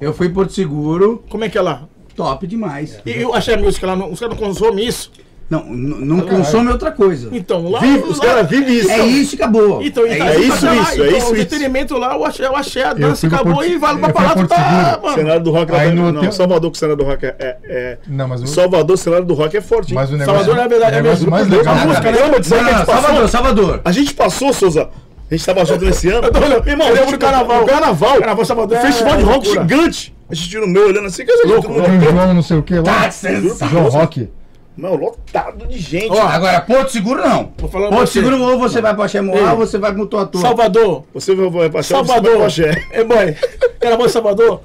Eu 0.00 0.12
fui 0.12 0.26
em 0.26 0.32
Porto 0.32 0.52
Seguro, 0.52 1.24
Como 1.30 1.44
é 1.44 1.48
que 1.48 1.56
é 1.56 1.62
lá? 1.62 1.88
top 2.14 2.46
demais. 2.46 3.00
E, 3.06 3.10
e 3.10 3.24
o 3.24 3.32
axé 3.34 3.56
music 3.56 3.84
lá, 3.84 3.96
não- 3.96 4.12
os 4.12 4.20
caras 4.20 4.38
não 4.38 4.46
consomem 4.46 4.86
isso? 4.86 5.10
Não, 5.50 5.62
não 5.66 6.20
consome 6.22 6.70
outra 6.72 6.90
coisa. 6.90 7.28
Então, 7.30 7.68
lá... 7.70 7.78
Vive, 7.80 7.98
os 8.04 8.18
caras 8.18 8.48
vivem 8.48 8.76
isso. 8.78 8.90
É 8.90 9.04
isso 9.06 9.36
que 9.36 9.42
acabou. 9.42 9.82
Então, 9.82 10.04
é 10.06 10.14
então, 10.14 10.26
é 10.26 10.38
isso, 10.38 10.60
tá 10.60 10.72
lá, 10.72 10.82
isso, 10.82 10.90
é 10.90 10.94
então, 10.94 11.06
isso, 11.06 11.14
O 11.14 11.18
isso. 11.18 11.34
entretenimento 11.34 11.98
lá, 11.98 12.16
o 12.16 12.24
axé, 12.24 12.48
o 12.48 12.56
axé 12.56 12.82
a 12.84 12.94
dança 12.94 13.26
acabou 13.26 13.54
Porto- 13.54 13.68
e 13.68 13.76
vai 13.76 13.92
eu 13.94 13.98
pra 13.98 14.08
palavra, 14.12 14.46
tá, 14.46 14.56
Seguro. 14.56 15.02
mano. 15.02 15.14
Cenário 15.14 15.42
do 15.42 15.50
rock 15.50 15.70
lá 15.72 15.78
Aí 15.80 15.88
tá- 15.88 15.94
no 15.94 16.12
Não, 16.12 16.18
hotel- 16.20 16.32
Salvador, 16.32 16.70
que 16.70 16.76
o 16.76 16.78
cenário 16.80 17.04
do 17.04 17.08
rock 17.08 17.26
é. 17.26 17.36
é, 17.38 17.56
é- 17.66 17.98
Não, 18.08 18.26
mas 18.26 18.42
o, 18.42 18.46
Salvador, 18.46 18.94
o 18.94 18.98
cenário 18.98 19.26
do 19.26 19.34
rock 19.34 19.56
é 19.56 19.60
forte. 19.60 19.92
mas 19.94 20.10
o 20.10 20.16
negócio, 20.16 20.32
Salvador, 20.44 20.56
na 20.62 20.66
verdade, 20.68 20.96
o 20.96 20.98
é 20.98 21.02
negócio 21.02 21.24
mesmo. 21.24 21.30
mais 21.30 21.48
legal. 21.48 21.74
a 21.74 21.86
música? 21.86 22.10
Lembra 22.10 22.40
disso 22.40 22.54
aí? 22.54 22.86
Salvador, 22.86 23.28
Salvador. 23.28 23.80
A 23.84 23.92
gente 23.92 24.14
passou, 24.14 24.52
Souza. 24.52 24.88
A 25.30 25.34
gente 25.34 25.46
tava 25.46 25.64
junto 25.64 25.84
nesse 25.84 26.08
ano. 26.08 26.26
Irmão, 26.66 26.88
eu 26.88 26.94
lembro 26.94 27.10
do 27.12 27.18
carnaval. 27.18 27.62
O 27.62 27.66
carnaval. 27.66 28.18
Carnaval 28.18 28.44
Salvador 28.44 28.78
é 28.78 28.80
festival 28.80 29.16
de 29.16 29.22
rock 29.24 29.48
gigante. 29.50 30.14
A 30.28 30.34
gente 30.34 30.48
tira 30.48 30.64
o 30.64 30.68
meu 30.68 30.86
olhando 30.86 31.06
assim, 31.06 31.24
que 31.24 31.32
Tem 31.36 31.52
um 31.58 32.00
João 32.00 32.34
não 32.34 32.42
sei 32.42 32.56
o 32.56 32.62
que 32.62 32.74
lá. 32.76 32.82
Tá 32.82 33.10
sensacional. 33.10 33.68
João 33.70 33.88
Rock. 33.88 34.28
Não, 34.76 34.94
lotado 34.96 35.66
de 35.68 35.78
gente. 35.78 36.10
Ó, 36.10 36.20
Agora, 36.20 36.60
Porto 36.62 36.90
Seguro 36.90 37.20
não. 37.22 37.52
Vou 37.58 37.68
falar 37.70 37.88
pra 37.88 37.96
Porto 37.98 38.08
você. 38.10 38.20
Seguro 38.20 38.42
ou 38.42 38.58
você 38.58 38.80
vai 38.80 38.94
pra 38.94 39.06
Xemoá 39.06 39.52
ou 39.52 39.56
você 39.58 39.78
vai 39.78 39.92
pro 39.94 40.06
Tuatu. 40.06 40.38
Salvador, 40.38 41.04
Você 41.14 41.34
vai 41.34 41.48
vai 41.50 41.70
passar 41.70 41.94
Salvador. 42.04 42.38
Você 42.50 42.62
vai 42.62 42.74
pra 42.80 42.98
É, 42.98 43.04
boy. 43.04 43.36
Carnaval 43.80 44.06
de 44.06 44.12
Salvador 44.12 44.60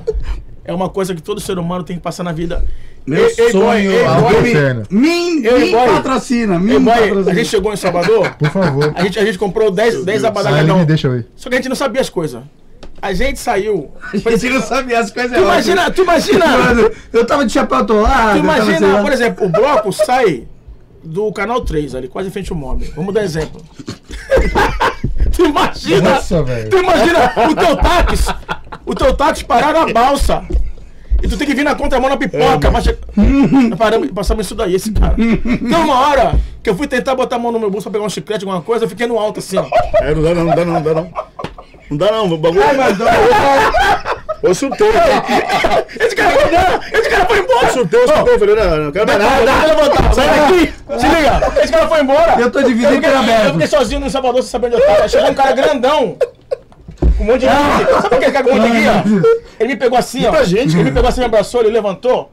é 0.66 0.74
uma 0.74 0.90
coisa 0.90 1.14
que 1.14 1.22
todo 1.22 1.40
ser 1.40 1.60
humano 1.60 1.84
tem 1.84 1.96
que 1.98 2.02
passar 2.02 2.24
na 2.24 2.32
vida. 2.32 2.66
Meu 3.06 3.26
Ei, 3.26 3.34
ei, 3.38 3.52
boy, 3.52 3.52
sonho. 3.52 3.92
ei, 3.92 4.04
boy. 4.04 4.88
me, 4.90 5.00
me, 5.42 5.48
Ei, 5.48 5.60
me 5.66 5.72
boy. 5.72 5.88
patrocina, 5.88 6.60
me 6.60 6.74
Ei, 6.74 6.80
boy, 6.80 6.94
patrocina. 6.94 7.32
a 7.32 7.34
gente 7.36 7.48
chegou 7.48 7.74
em 7.74 7.76
Salvador, 7.78 8.36
Por 8.38 8.50
favor. 8.50 8.92
a 8.96 9.04
gente, 9.04 9.18
a 9.20 9.26
gente 9.26 9.38
comprou 9.38 9.72
10, 9.72 10.04
10 10.06 10.26
abadá 10.26 10.50
Ah, 10.50 10.52
ele 10.54 10.62
cada 10.62 10.74
um. 10.76 10.80
me 10.80 10.86
deixa 10.86 11.08
eu 11.08 11.18
ir. 11.18 11.28
Só 11.36 11.50
que 11.50 11.56
a 11.56 11.58
gente 11.60 11.70
não 11.70 11.76
sabia 11.76 12.02
as 12.02 12.10
coisas. 12.10 12.42
A 13.02 13.14
gente 13.14 13.40
saiu. 13.40 13.92
A 14.26 14.30
gente 14.32 14.50
não 14.50 14.62
sabia 14.62 15.00
as 15.00 15.12
coisas. 15.12 15.32
Tu 15.32 15.42
imagina, 15.44 15.92
tu 15.92 16.02
imagina. 16.04 16.46
Eu 17.14 17.26
tava 17.26 17.46
de 17.46 17.54
chapéu 17.54 17.78
atolado. 17.80 18.40
Tu 18.40 18.46
tava, 18.46 18.60
imagina, 18.60 19.02
por 19.02 19.12
exemplo, 19.12 19.46
o 19.46 19.50
bloco 19.50 19.92
sai 19.94 20.48
do 21.04 21.32
canal 21.32 21.62
3 21.62 21.96
ali, 21.96 22.08
quase 22.08 22.28
em 22.28 22.32
frente 22.32 22.52
ao 22.52 22.58
móvel. 22.58 22.92
Vamos 22.96 23.14
dar 23.14 23.24
exemplo. 23.24 23.62
tu 25.36 25.46
imagina. 25.46 26.10
Nossa, 26.16 26.44
velho. 26.44 26.70
Tu 26.70 26.78
imagina 26.78 27.34
o 27.50 27.56
teu 27.56 27.76
táxi. 27.78 28.36
O 28.86 28.96
teu 28.96 29.14
táxi 29.14 29.46
parar 29.46 29.74
na 29.74 29.94
balsa. 29.94 30.44
E 31.22 31.28
tu 31.28 31.36
tem 31.38 31.46
que 31.46 31.54
vir 31.54 31.64
na 31.64 31.76
contramão 31.76 32.10
na 32.10 32.16
pipoca. 32.18 32.72
mas 32.72 32.84
che- 32.86 32.98
Nós 33.16 33.78
paramos, 33.78 34.10
passamos 34.12 34.46
isso 34.46 34.56
daí, 34.56 34.74
esse 34.76 34.92
cara. 34.92 35.16
Então, 35.18 35.84
uma 35.84 35.96
hora 36.08 36.40
que 36.64 36.70
eu 36.70 36.76
fui 36.76 36.88
tentar 36.88 37.14
botar 37.16 37.36
a 37.36 37.40
mão 37.40 37.52
no 37.52 37.60
meu 37.60 37.70
bolso 37.70 37.90
pra 37.90 37.94
pegar 38.00 38.06
um 38.06 38.10
chiclete, 38.10 38.46
alguma 38.46 38.62
coisa, 38.62 38.86
eu 38.86 38.90
fiquei 38.90 39.06
no 39.06 39.20
alto 39.20 39.40
assim, 39.40 39.58
ó. 39.58 39.66
É, 40.02 40.14
não 40.16 40.24
dá 40.24 40.34
não, 40.34 40.46
não 40.46 40.56
dá 40.56 40.66
não, 40.66 40.74
não 40.76 40.82
dá 40.82 40.94
não. 40.94 41.12
Não 41.90 41.98
dá 41.98 42.12
não, 42.12 42.32
o 42.32 42.38
bagulho. 42.38 42.64
Ai, 42.64 42.78
mandou. 42.78 43.08
Eu 44.42 44.54
chutei. 44.54 44.88
Esse 46.00 46.16
cara 46.16 46.32
foi 46.32 46.48
embora! 46.48 46.80
Esse 46.94 47.10
cara 47.10 47.26
foi 47.26 47.40
embora! 47.40 47.66
Eu 47.66 47.74
chutei, 47.74 48.00
eu 48.04 48.08
chutei. 48.08 48.34
Eu 48.34 48.40
falei, 48.40 48.56
não, 48.56 48.78
não 48.78 48.92
quero 48.92 49.08
mais 49.08 49.20
nada. 49.20 49.46
Dá, 49.46 49.66
levantar. 49.66 50.14
Sai 50.14 50.28
daqui! 50.28 50.74
Se 50.98 51.08
liga! 51.08 51.62
Esse 51.62 51.72
cara 51.74 51.88
foi 51.88 52.02
embora! 52.02 52.40
Eu 52.40 52.52
tô 52.52 52.62
dividindo 52.62 52.94
Eu 52.94 53.02
fiquei, 53.02 53.48
eu 53.48 53.52
fiquei 53.54 53.68
sozinho 53.68 54.00
no 54.00 54.10
Salvador 54.10 54.42
sem 54.42 54.52
saber 54.52 54.68
onde 54.68 54.76
eu 54.76 54.86
tava. 54.86 55.08
Chegou 55.10 55.30
um 55.30 55.34
cara 55.34 55.52
grandão. 55.52 56.18
Com 57.18 57.24
um 57.24 57.28
monte 57.28 57.40
de 57.42 57.48
guia. 57.48 58.02
Sabe 58.02 58.16
aquele 58.16 58.32
cara 58.32 58.46
com 58.46 58.52
um 58.52 58.56
monte 58.56 58.72
de 58.72 58.78
guia? 58.78 59.04
Ele 59.60 59.70
me 59.70 59.76
pegou 59.76 59.98
assim, 59.98 60.26
ó. 60.26 60.44
Gente, 60.44 60.76
Ele 60.76 60.86
me 60.86 60.92
pegou 60.92 61.10
assim, 61.10 61.20
me 61.20 61.26
abraçou, 61.26 61.62
ele 61.62 61.72
levantou. 61.72 62.32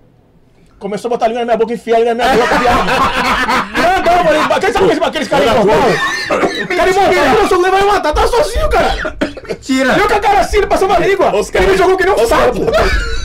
Começou 0.78 1.09
a 1.09 1.11
botar 1.11 1.24
a 1.24 1.28
língua 1.28 1.41
na 1.41 1.47
minha 1.47 1.57
boca, 1.57 1.73
enfiar 1.73 2.01
ele 2.01 2.12
na 2.12 2.15
minha 2.15 2.37
boca, 2.37 2.59
viado. 2.59 3.76
Mano. 4.25 4.55
Aquele, 4.55 4.73
sabe 4.73 4.85
aqueles- 4.87 5.03
aqueles 5.07 5.29
caras 5.29 5.47
imortais? 5.47 6.01
O 6.63 6.67
cara 6.77 6.91
imortal, 6.91 7.25
eu 7.43 7.49
sou 7.49 7.61
vai 7.63 7.81
me 7.83 7.87
matar. 7.87 8.13
Tá 8.13 8.27
sozinho, 8.27 8.69
cara. 8.69 9.17
Tira. 9.61 9.97
Eu 9.99 10.09
com 10.09 10.15
a 10.15 10.21
cara 10.21 10.41
assim, 10.41 10.59
ele 10.59 10.67
passou 10.67 10.89
uma 10.89 10.99
língua. 10.99 11.33
Ele 11.55 11.67
me 11.67 11.77
jogou 11.77 11.97
que 11.97 12.05
nem 12.05 12.15
um 12.15 12.27
sapo. 12.27 12.61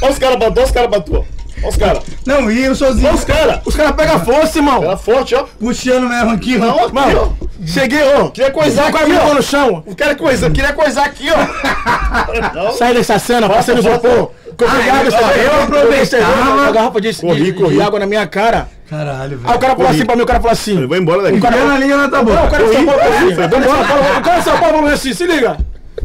Olha 0.02 0.12
os 0.12 0.20
caras 0.20 0.38
olha 0.42 0.64
os 0.64 0.72
caras 0.72 0.90
bateu. 0.90 1.26
Olha 1.64 1.70
os 1.70 1.78
caras. 1.78 2.04
Não, 2.26 2.50
e 2.52 2.64
eu 2.66 2.76
sozinho. 2.76 3.08
Olha 3.08 3.16
os 3.16 3.24
caras. 3.24 3.60
Os 3.66 3.76
caras 3.76 3.92
pegam 3.96 4.20
força, 4.26 4.58
irmão. 4.60 4.84
Era 4.84 4.98
forte, 4.98 5.36
ó. 5.36 5.46
Puxando 5.60 6.08
mesmo 6.10 6.32
aqui, 6.32 6.60
ó. 6.60 6.90
Mano, 6.92 7.38
cheguei, 7.66 8.02
ô. 8.16 8.30
Queria 8.30 8.52
coisar 8.52 8.86
O 8.86 8.88
aqui, 8.96 9.14
jogou 9.14 9.32
ó. 9.32 9.34
no 9.36 9.42
chão. 9.44 9.84
O 9.86 9.96
cara 9.96 10.16
coisa, 10.16 10.50
queria 10.50 10.74
coisar 10.74 11.06
aqui, 11.06 11.28
ó. 11.32 12.72
Sai 12.74 12.94
dessa 12.94 13.20
cena, 13.20 13.48
passando 13.48 13.80
isopor. 13.80 14.32
Obrigado, 14.54 15.06
eu- 15.06 15.12
sabe? 15.12 15.40
eu 15.40 15.64
aproveitava. 15.64 16.52
Uma 16.52 16.72
garrafa 16.72 17.02
de, 17.02 17.14
Corri, 17.16 17.44
de- 17.44 17.54
corri. 17.54 17.76
de 17.76 17.82
água 17.82 18.00
na 18.00 18.06
minha 18.06 18.28
cara. 18.28 18.68
Caralho, 18.90 19.40
Aí 19.46 19.56
o 19.56 19.60
cara 19.60 19.76
falou 19.76 19.90
assim 19.92 20.06
pra 20.06 20.16
mim, 20.16 20.22
o 20.22 20.26
cara 20.26 20.40
falou 20.40 20.52
assim. 20.52 20.82
Eu 20.82 20.88
vou 20.88 20.98
embora 20.98 21.22
daqui. 21.22 21.38
A 21.38 21.52
na 21.52 22.20
o 22.20 22.50
cara 22.50 22.64
de 22.66 22.74
São 22.74 22.86
Paulo 22.86 23.00
falou 23.02 23.18
assim. 23.18 23.34
O 23.34 23.36
cara 23.38 23.48
de 23.48 23.66
São 23.66 23.86
Paulo- 23.86 24.18
o 24.18 24.22
cara 24.22 24.38
de 24.38 24.44
São 24.44 24.58
Paulo 24.58 24.76
falou 24.78 24.92
assim, 24.94 25.14
se 25.14 25.26
liga. 25.26 25.58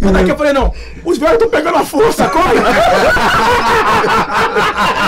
Sai 0.03 0.13
daqui, 0.13 0.31
eu 0.31 0.37
falei, 0.37 0.53
não, 0.53 0.73
os 1.05 1.17
velhos 1.17 1.35
estão 1.35 1.49
pegando 1.49 1.79
a 1.79 1.85
força, 1.85 2.29
corre! 2.29 2.55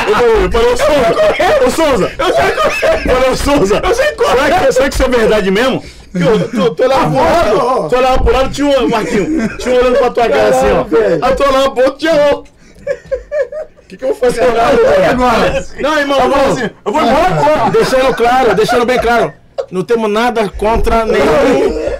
Eu 0.09 0.15
falei, 0.51 0.66
eu 0.69 0.73
ô 0.73 0.77
Souza. 0.77 1.66
Ô 1.66 1.70
Souza. 1.70 2.12
Eu 2.19 2.35
sei 2.35 2.51
correr! 2.52 3.02
Eu 3.05 3.15
falei, 3.15 3.31
ô 3.31 3.36
Souza. 3.36 3.81
Eu 3.85 3.94
sei 3.94 4.05
Será 4.06 4.16
correr! 4.16 4.66
que, 4.66 4.73
será 4.73 4.89
que 4.89 4.94
isso 4.94 5.02
é 5.05 5.09
verdade 5.09 5.51
mesmo? 5.51 5.82
Eu 6.15 6.48
tô, 6.48 6.70
tô 6.74 6.86
lá 6.86 6.97
pro 7.06 7.16
lado, 7.16 7.89
tô 7.90 8.01
lá 8.01 8.19
pro 8.19 8.32
lado, 8.32 8.51
tinha 8.51 8.81
um, 8.81 8.89
Marquinho, 8.89 9.48
tinha 9.59 9.74
um 9.74 9.78
olhando 9.78 9.98
pra 9.98 10.10
tua 10.10 10.28
cara 10.28 10.48
assim, 10.48 10.73
ó. 10.73 10.82
velho. 10.85 11.19
Aí 11.24 11.36
tô 11.36 11.44
lá 11.44 11.70
pro 11.70 11.85
outro, 11.85 11.98
tinha 11.98 12.12
outro. 12.32 12.52
O 12.79 13.89
que 13.89 13.97
que 13.97 14.05
eu 14.05 14.09
vou 14.09 14.17
fazer 14.17 14.43
agora? 14.43 15.11
agora? 15.11 15.67
Não, 15.81 15.99
irmão, 15.99 16.21
eu 16.21 16.31
vou, 16.31 16.53
assim, 16.53 16.71
eu 16.85 16.93
vou 16.93 17.03
embora 17.03 17.27
agora. 17.27 17.71
Deixando 17.71 18.15
claro, 18.15 18.55
deixando 18.55 18.85
bem 18.87 18.99
claro. 18.99 19.33
Não 19.71 19.83
temos 19.83 20.11
nada 20.11 20.49
contra 20.51 21.05
nenhum 21.05 21.25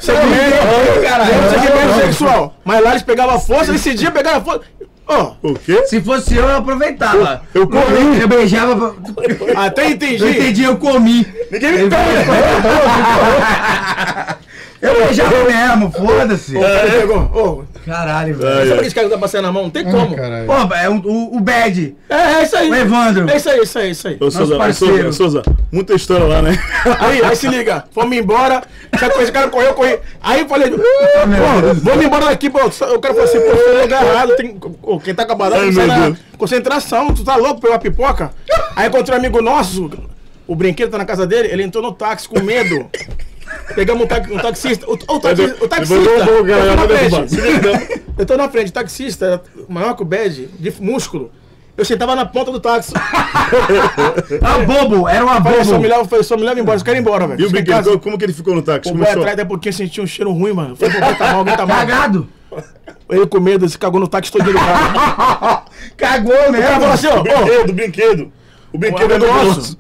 segmento, 0.01 0.57
nenhum 1.27 1.51
segmento 1.51 1.95
sexual. 2.01 2.55
Mas 2.65 2.83
lá 2.83 2.91
eles 2.91 3.03
pegavam 3.03 3.41
força, 3.41 3.75
esse 3.75 3.95
dia 3.95 4.11
pegavam 4.11 4.45
força. 4.45 4.61
Ó, 5.11 5.33
O 5.43 5.55
quê? 5.55 5.87
Se 5.87 6.01
fosse 6.03 6.37
eu, 6.37 6.45
eu 6.47 6.57
aproveitava. 6.59 7.41
Eu 7.55 7.67
comi. 7.67 8.21
Eu 8.21 8.29
beijava. 8.29 8.95
até 9.57 9.89
entendi. 9.89 10.23
Eu 10.23 10.31
entendi, 10.31 10.65
eu 10.65 10.77
comi. 10.77 11.27
Ninguém 11.51 11.73
me 11.73 11.89
pega. 11.89 12.05
Eu 14.81 14.95
beijava 15.05 15.45
mesmo, 15.45 15.91
foda-se. 15.91 16.57
Ô, 16.57 17.65
Caralho, 17.85 18.37
velho. 18.37 18.59
sabe 18.59 18.73
aqueles 18.75 18.93
caras 18.93 19.09
que 19.11 19.15
tá 19.17 19.21
passando 19.21 19.43
na 19.45 19.53
mão? 19.53 19.65
Não 19.65 19.71
tem 19.71 19.85
como. 19.85 20.15
Pô, 20.15 20.75
é 20.75 20.89
um- 20.89 20.99
o, 21.05 21.37
o 21.37 21.41
Bad. 21.41 21.97
É, 22.09 22.15
é 22.15 22.43
isso 22.45 22.57
aí. 22.57 22.71
O 22.71 22.75
Evandro. 22.75 23.29
É 23.31 23.37
isso 23.37 23.49
aí, 23.49 23.61
isso 23.61 23.79
aí, 23.79 23.91
isso 23.91 24.09
aí. 24.09 24.17
Ô, 24.21 24.31
Souza. 24.31 24.73
Souza, 24.73 25.13
Souza, 25.13 25.43
muita 25.73 25.95
história 25.95 26.27
lá, 26.27 26.43
né? 26.43 26.57
Aí, 27.01 27.23
aí 27.25 27.35
se 27.35 27.49
liga, 27.49 27.85
fomos 27.93 28.17
embora, 28.17 28.63
essa 28.93 29.11
coisa, 29.11 29.31
o 29.31 29.35
cara 29.35 29.49
correu, 29.49 29.75
correu. 29.75 30.01
Aí 30.23 30.41
eu 30.41 30.49
falei, 30.49 30.71
vamos 31.83 32.05
embora 32.05 32.27
daqui, 32.27 32.51
pô. 32.51 32.59
O 32.59 32.99
cara 33.01 33.15
falou 33.15 33.25
assim, 33.25 33.41
pô, 33.41 33.57
foi 33.57 33.83
lugar 33.83 34.05
errado, 34.07 34.37
tem, 34.37 34.53
pô, 34.55 35.01
quem 35.01 35.15
tá 35.15 35.25
com 35.25 35.33
a 35.33 35.35
barata 35.35 35.57
Ai, 35.63 35.63
tem 35.63 35.71
que 35.71 35.75
sair 35.77 36.01
meu 36.01 36.11
na 36.11 36.17
concentração, 36.37 37.13
tu 37.15 37.25
tá 37.25 37.37
louco 37.37 37.61
pela 37.61 37.79
pipoca? 37.79 38.31
Aí 38.77 38.89
encontrei 38.89 39.17
um 39.17 39.19
amigo 39.21 39.41
nosso, 39.43 39.91
o 40.47 40.55
brinquedo 40.55 40.91
tá 40.91 40.99
na 40.99 41.05
casa 41.05 41.27
dele, 41.27 41.49
ele 41.51 41.63
entrou 41.63 41.83
no 41.83 41.93
táxi 41.93 42.29
com 42.29 42.41
medo. 42.41 42.87
Pegamos 43.75 44.03
um, 44.03 44.35
um 44.35 44.39
taxista, 44.39 44.87
o, 44.89 44.93
o, 44.93 45.21
taxi, 45.21 45.43
o 45.61 45.69
taxista, 45.69 45.95
eu 45.95 46.05
tô 46.05 46.77
na 46.77 46.87
derrubar. 46.87 47.29
frente, 47.29 48.03
eu 48.19 48.27
tô 48.27 48.37
na 48.37 48.49
frente, 48.49 48.73
taxista, 48.73 49.43
maior 49.69 49.95
que 49.95 50.03
o 50.03 50.05
bad, 50.05 50.47
de 50.47 50.75
músculo. 50.81 51.31
Eu 51.77 51.85
sentava 51.85 52.17
na 52.17 52.27
ponta 52.27 52.51
do 52.51 52.59
táxi. 52.59 52.93
Ah, 54.43 54.59
bobo, 54.67 55.09
era 55.09 55.25
uma 55.25 55.41
Falei, 55.41 55.65
só 55.65 55.73
me 55.73 55.77
bobo. 55.77 55.89
leva, 55.89 56.05
falei, 56.07 56.25
só 56.25 56.37
me 56.37 56.43
leva 56.43 56.59
embora, 56.59 56.79
eu 56.79 56.85
quero 56.85 56.97
ir 56.97 57.01
embora, 57.01 57.29
velho. 57.29 57.41
E 57.41 57.47
o 57.47 57.65
casa. 57.65 57.97
como 57.99 58.19
que 58.19 58.25
ele 58.25 58.33
ficou 58.33 58.53
no 58.53 58.63
táxi? 58.63 58.91
O 58.91 58.97
boy 58.97 59.07
atrás 59.09 59.37
da 59.37 59.47
pouquinho 59.47 59.73
sentiu 59.73 60.03
um 60.03 60.07
cheiro 60.07 60.33
ruim, 60.33 60.53
mano. 60.53 60.77
Alguém 60.81 61.15
tá 61.15 61.27
mal, 61.29 61.39
alguém 61.39 61.57
tá 61.57 61.67
mal. 61.67 61.77
Cagado. 61.79 62.29
Ele 63.09 63.27
com 63.27 63.41
medo, 63.41 63.69
se 63.69 63.79
cagou 63.79 64.01
no 64.01 64.09
táxi 64.09 64.33
todo 64.33 64.45
do 64.45 64.53
carro. 64.59 65.63
Cagou 65.97 66.35
O 66.35 66.53
cara 66.53 66.81
falou 66.81 66.91
assim, 66.93 67.07
ó, 67.07 67.21
O 67.21 67.23
brinquedo, 67.23 67.71
o 67.71 67.73
brinquedo. 67.73 68.33
O 68.73 68.79
brinquedo 68.79 69.13
é 69.13 69.19
nosso. 69.19 69.45
nosso. 69.47 69.79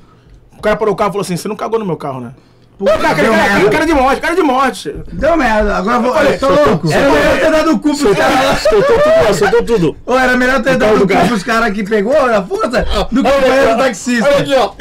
O 0.56 0.62
cara 0.62 0.76
parou 0.76 0.94
o 0.94 0.96
carro 0.96 1.10
e 1.10 1.12
falou 1.12 1.22
assim, 1.22 1.36
você 1.36 1.48
não 1.48 1.56
cagou 1.56 1.78
no 1.78 1.86
meu 1.86 1.96
carro, 1.96 2.20
né? 2.20 2.32
Puta, 2.78 2.96
Cara, 2.96 3.14
deu 3.14 3.32
cara, 3.32 3.70
cara, 3.70 3.86
de 3.86 3.92
morte, 3.92 4.20
cara 4.20 4.34
de 4.36 4.42
morte. 4.42 4.94
Deu 5.12 5.36
merda. 5.36 5.78
Agora 5.78 5.96
eu 5.96 6.02
vou. 6.02 6.16
Eu 6.16 6.38
tô 6.38 6.48
louco. 6.48 6.92
Era 6.92 7.10
melhor 7.10 7.40
ter 7.40 7.50
dado 7.50 7.72
o 7.72 7.78
cu 7.80 7.96
pros 7.96 8.16
caras 8.16 8.44
lá. 8.44 8.56
Soltou 8.56 8.82
tudo 8.98 9.34
soltou 9.34 9.62
tudo. 9.64 9.96
Ou 10.06 10.16
era 10.18 10.36
melhor 10.36 10.62
ter 10.62 10.76
dado 10.76 10.90
do 10.98 11.04
o 11.04 11.08
cu 11.08 11.12
cara. 11.12 11.26
pros 11.26 11.42
caras 11.42 11.72
que 11.72 11.82
pegou 11.82 12.16
a 12.16 12.40
força 12.40 12.86
do 13.10 13.22
que 13.24 13.28
o 13.28 13.40
banheiro 13.40 13.72
do 13.72 13.78
taxista. 13.78 14.28
Olha 14.28 14.38
aqui, 14.38 14.54
ó. 14.54 14.72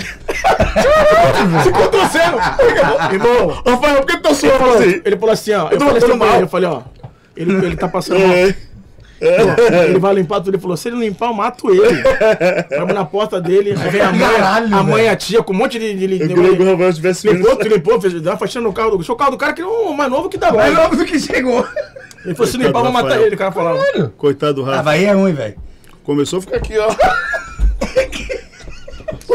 Se 1.64 1.72
contorcendo. 1.72 2.38
Irmão, 3.12 3.64
Rafael, 3.66 3.96
por 3.98 4.06
que 4.06 4.18
tu 4.18 4.22
tá 4.22 4.30
ele 4.30 4.38
suando 4.38 4.58
falou, 4.60 4.76
assim? 4.76 5.02
ele 5.04 5.18
falou 5.18 5.34
assim, 5.34 5.54
ó. 5.54 5.70
Eu 5.72 5.78
tô 5.80 5.86
falei 5.86 5.98
assim 5.98 6.42
eu 6.42 6.48
falei, 6.48 6.70
ó. 6.70 6.82
Ele, 7.36 7.66
ele 7.66 7.76
tá 7.76 7.88
passando 7.88 8.20
mal. 8.20 8.36
É. 8.36 8.56
Ele 9.20 10.00
vai 10.00 10.14
limpar 10.14 10.38
tudo. 10.42 10.52
Ele 10.52 10.62
falou: 10.62 10.78
se 10.78 10.88
ele 10.90 10.98
limpar, 10.98 11.28
eu 11.30 11.34
mato 11.34 11.70
ele. 11.72 12.04
Vamos 12.78 12.94
na 12.94 13.04
porta 13.06 13.42
dele. 13.42 13.72
Aí 13.78 13.90
vem 13.90 14.02
a 14.02 14.12
mãe, 14.12 14.20
Caralho, 14.36 14.76
a 14.76 14.84
mãe 14.84 15.10
a 15.10 15.16
tia 15.16 15.42
com 15.42 15.54
um 15.54 15.56
monte 15.58 15.80
de. 15.80 15.94
de, 15.94 16.08
de, 16.08 16.22
Eu 16.22 16.28
queria 16.36 16.56
que 16.56 16.62
o 16.64 16.72
Rafael 16.72 16.94
tivesse 16.94 17.28
limpou, 17.28 17.56
tu 17.56 17.68
limpou, 17.68 18.00
fez, 18.00 18.14
deu 18.14 18.32
uma 18.32 18.38
faxina 18.38 18.64
no 18.64 18.74
carro 18.74 18.98
do. 18.98 19.04
Seu 19.04 19.16
carro 19.16 19.32
do 19.32 19.38
cara 19.38 19.54
que 19.54 19.62
é 19.62 19.66
o 19.66 19.94
mais 19.94 20.12
novo 20.12 20.30
que 20.30 20.38
dá 20.38 20.52
Mais 20.52 20.74
novo 20.74 20.96
do 20.96 21.06
que 21.06 21.20
chegou. 21.20 21.66
Ele 22.26 22.36
falou: 22.36 22.52
se 22.52 22.58
limpar, 22.58 22.80
eu 22.80 22.84
vou 22.84 22.94
matar 22.94 23.20
ele. 23.22 23.36
O 23.36 23.38
cara 23.38 23.52
falava. 23.52 23.82
Coitado 24.18 24.56
do 24.56 24.64
Ah, 24.64 24.72
Rafa. 24.78 24.84
vai 24.84 25.06
é 25.06 25.12
ruim, 25.14 25.34
velho. 25.34 25.56
Começou 26.04 26.40
a 26.40 26.42
ficar 26.42 26.58
aqui, 26.58 26.78
ó. 26.78 26.88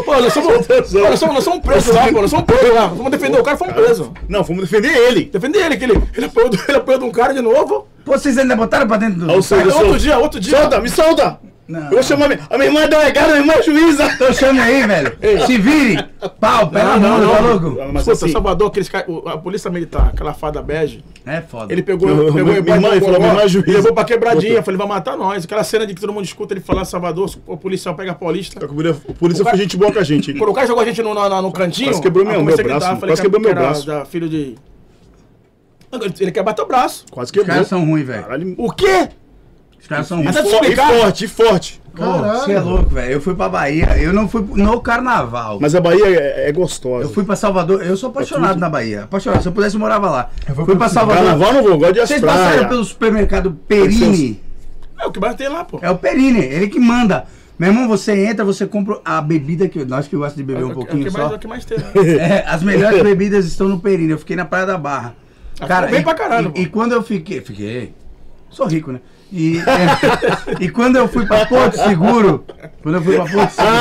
Pô, 0.03 0.19
nós 0.19 0.33
somos, 0.33 0.67
pô, 0.67 0.73
nós 0.99 1.19
somos, 1.19 1.35
nós 1.35 1.43
somos 1.43 1.59
presos 1.59 1.95
lá, 1.95 2.11
pô. 2.11 2.21
Nós 2.21 2.29
somos 2.29 2.45
presos 2.45 2.75
lá. 2.75 2.87
Vamos 2.87 3.11
defender 3.11 3.39
o 3.39 3.43
cara, 3.43 3.57
fomos 3.57 3.73
presos. 3.73 4.09
Não, 4.27 4.43
fomos 4.43 4.69
defender 4.69 4.95
ele. 4.95 5.25
Defender 5.25 5.65
ele, 5.65 5.77
que 5.77 5.83
ele, 5.83 6.01
ele, 6.15 6.25
apoiou, 6.25 6.49
ele 6.67 6.77
apoiou 6.77 6.99
de 6.99 7.05
um 7.05 7.11
cara 7.11 7.33
de 7.33 7.41
novo. 7.41 7.87
Pô, 8.05 8.11
vocês 8.11 8.37
ainda 8.37 8.55
botaram 8.55 8.87
pra 8.87 8.97
dentro 8.97 9.19
do. 9.19 9.31
Ou 9.31 9.41
seja, 9.41 9.75
outro 9.75 9.97
dia, 9.97 10.17
outro 10.17 10.39
dia. 10.39 10.57
Solta, 10.57 10.81
me 10.81 10.89
solta. 10.89 11.39
Não. 11.65 11.83
Eu 11.85 11.89
vou 11.91 12.03
chamar 12.03 12.27
minha... 12.27 12.41
A 12.49 12.57
minha 12.57 12.67
irmã 12.69 12.81
é 12.81 12.87
delegada, 12.89 13.27
a 13.27 13.29
minha 13.35 13.39
irmã 13.41 13.53
é 13.53 13.61
juíza. 13.63 14.17
Tô 14.17 14.33
chame 14.33 14.59
aí, 14.59 14.85
velho. 14.85 15.17
Se 15.45 15.57
vire. 15.57 16.03
Pau, 16.39 16.67
pega 16.69 16.83
Não, 16.85 16.93
a 16.93 16.97
mão, 16.99 17.17
não, 17.19 17.29
tá 17.35 17.39
louco? 17.39 17.77
Mas 17.93 18.01
Escuta, 18.05 18.11
assim, 18.25 18.31
Salvador, 18.33 18.67
aqueles 18.67 18.91
a 19.27 19.37
polícia 19.37 19.71
militar, 19.71 20.09
aquela 20.13 20.33
fada 20.33 20.61
bege, 20.61 21.03
É 21.25 21.39
foda. 21.41 21.71
ele 21.71 21.81
pegou, 21.81 22.09
Eu- 22.09 22.33
pegou 22.33 22.43
minha 22.43 22.59
o 22.59 22.65
pai 22.65 22.75
irmã, 22.75 22.89
ele 22.89 22.99
falou, 22.99 23.17
minha 23.19 23.31
irmã 23.31 23.41
é 23.43 23.47
juíza. 23.47 23.69
e 23.69 23.73
levou 23.75 23.93
pra 23.93 24.03
quebradinha. 24.03 24.49
Botou. 24.49 24.63
Falei, 24.65 24.77
vai 24.77 24.87
matar 24.87 25.15
nós. 25.17 25.45
Aquela 25.45 25.63
cena 25.63 25.87
de 25.87 25.93
que 25.93 26.01
todo 26.01 26.11
mundo 26.11 26.25
escuta 26.25 26.53
ele 26.53 26.59
falar 26.61 26.83
Salvador, 26.83 27.33
o 27.47 27.55
policial 27.55 27.95
pega 27.95 28.11
a 28.11 28.15
paulista. 28.15 28.63
a 28.63 28.67
polícia 28.67 29.01
a 29.09 29.13
polícia 29.13 29.41
O 29.41 29.45
cara- 29.45 29.55
foi 29.57 29.63
gente 29.65 29.77
boa 29.77 29.91
com 29.93 29.99
a 29.99 30.03
gente. 30.03 30.33
Quando 30.33 30.49
o 30.49 30.53
cara 30.53 30.67
jogou 30.67 30.83
a 30.83 30.85
gente 30.85 31.01
no, 31.01 31.13
no, 31.13 31.41
no 31.41 31.51
cantinho, 31.53 31.89
Quase 31.91 32.01
quebrou 32.01 32.25
meu- 32.25 32.35
eu 32.35 32.43
meu 32.43 32.53
a 32.53 32.57
gritar, 32.57 32.79
braço, 32.79 32.99
falei 32.99 33.11
quase 33.13 33.21
que 33.21 33.27
quebrou 33.29 33.41
meu 33.41 33.53
braço. 33.55 33.87
Da 33.87 34.03
filho 34.05 34.27
de... 34.27 34.55
Ele 36.19 36.31
quer 36.31 36.43
bater 36.43 36.61
o 36.63 36.65
braço. 36.65 37.05
Quase 37.11 37.27
Os 37.27 37.31
quebrou. 37.31 37.53
caras 37.53 37.67
são 37.67 37.85
ruins, 37.85 38.05
velho. 38.05 38.25
O 38.57 38.71
quê? 38.71 39.09
Os 39.83 39.87
caras 39.87 40.07
são 40.07 40.17
ruins. 40.17 40.29
Até 40.35 40.41
te 40.43 40.49
Fo- 40.49 40.55
E 40.55 40.59
explicar. 40.61 40.89
forte, 40.93 41.25
e 41.25 41.27
forte. 41.27 41.81
Você 41.95 42.53
é 42.53 42.59
louco, 42.59 42.89
velho. 42.89 43.11
Eu 43.11 43.21
fui 43.21 43.35
pra 43.35 43.47
Bahia. 43.49 43.95
Eu 43.99 44.11
não 44.13 44.27
fui 44.27 44.41
no 44.55 44.79
carnaval. 44.81 45.59
Mas 45.61 45.75
a 45.75 45.81
Bahia 45.81 46.07
é, 46.07 46.49
é 46.49 46.51
gostosa. 46.51 47.05
Eu 47.05 47.09
fui 47.13 47.23
pra 47.23 47.35
Salvador. 47.35 47.83
Eu 47.85 47.95
sou 47.95 48.09
apaixonado 48.09 48.57
na 48.59 48.67
Bahia. 48.69 49.03
Apaixonado. 49.03 49.41
Se 49.43 49.47
eu 49.49 49.51
pudesse, 49.51 49.75
eu 49.75 49.79
morava 49.79 50.09
lá. 50.09 50.29
vou 50.55 50.65
Fui 50.65 50.75
pra 50.75 50.89
Salvador. 50.89 51.23
Carnaval 51.23 51.53
não 51.53 51.61
vou, 51.63 51.77
gosto 51.77 51.93
de 51.93 51.99
Vocês 51.99 52.19
praia. 52.21 52.39
passaram 52.49 52.69
pelo 52.69 52.83
supermercado 52.83 53.51
Perini. 53.67 54.41
É 54.99 55.05
o 55.05 55.11
que 55.11 55.19
mais 55.19 55.35
tem 55.35 55.49
lá, 55.49 55.63
pô. 55.65 55.77
É 55.83 55.89
o 55.91 55.97
Perini, 55.97 56.39
ele 56.39 56.67
que 56.67 56.79
manda. 56.79 57.25
Meu 57.59 57.69
irmão, 57.69 57.87
você 57.87 58.25
entra, 58.25 58.43
você 58.43 58.65
compra 58.65 58.99
a 59.05 59.21
bebida 59.21 59.67
que 59.67 59.83
nós 59.85 60.07
que 60.07 60.15
gostamos 60.15 60.37
de 60.37 60.43
beber 60.43 60.61
É 60.61 60.65
um 60.65 60.69
que- 60.69 60.75
pouquinho 60.75 61.05
é 61.05 61.09
o 61.09 61.11
que 61.11 61.17
mais, 61.17 61.27
só. 61.27 61.33
é 61.33 61.35
o 61.35 61.39
que 61.39 61.47
mais 61.47 61.65
tem. 61.65 61.77
né? 61.77 61.85
É, 62.19 62.45
as 62.47 62.63
melhores 62.63 63.03
bebidas 63.03 63.45
estão 63.45 63.67
no 63.67 63.79
Perini. 63.79 64.11
Eu 64.13 64.17
fiquei 64.17 64.35
na 64.35 64.45
Praia 64.45 64.65
da 64.65 64.77
Barra. 64.77 65.13
ficou 65.59 65.89
bem 65.91 66.01
pra 66.01 66.13
caralho, 66.15 66.51
e, 66.55 66.61
e 66.61 66.65
quando 66.65 66.93
eu 66.93 67.03
fiquei, 67.03 67.41
fiquei. 67.41 67.93
Sou 68.49 68.65
rico, 68.65 68.91
né? 68.91 68.99
E, 69.35 69.57
é, 69.61 69.63
e 70.59 70.69
quando 70.69 70.95
eu 70.97 71.07
fui 71.07 71.25
pra 71.25 71.43
Porto 71.47 71.75
Seguro, 71.75 72.45
quando 72.83 72.95
eu 72.95 73.01
fui 73.01 73.15
pra 73.15 73.25
Porto 73.25 73.49
Seguro. 73.49 73.73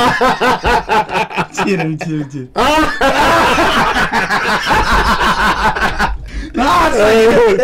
Mentira, 1.52 1.84
mentira, 1.84 2.16
mentira. 2.16 2.48
Nossa, 6.54 7.06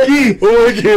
aqui! 0.02 0.39
Ô, 0.40 0.47
aqui. 0.69 0.94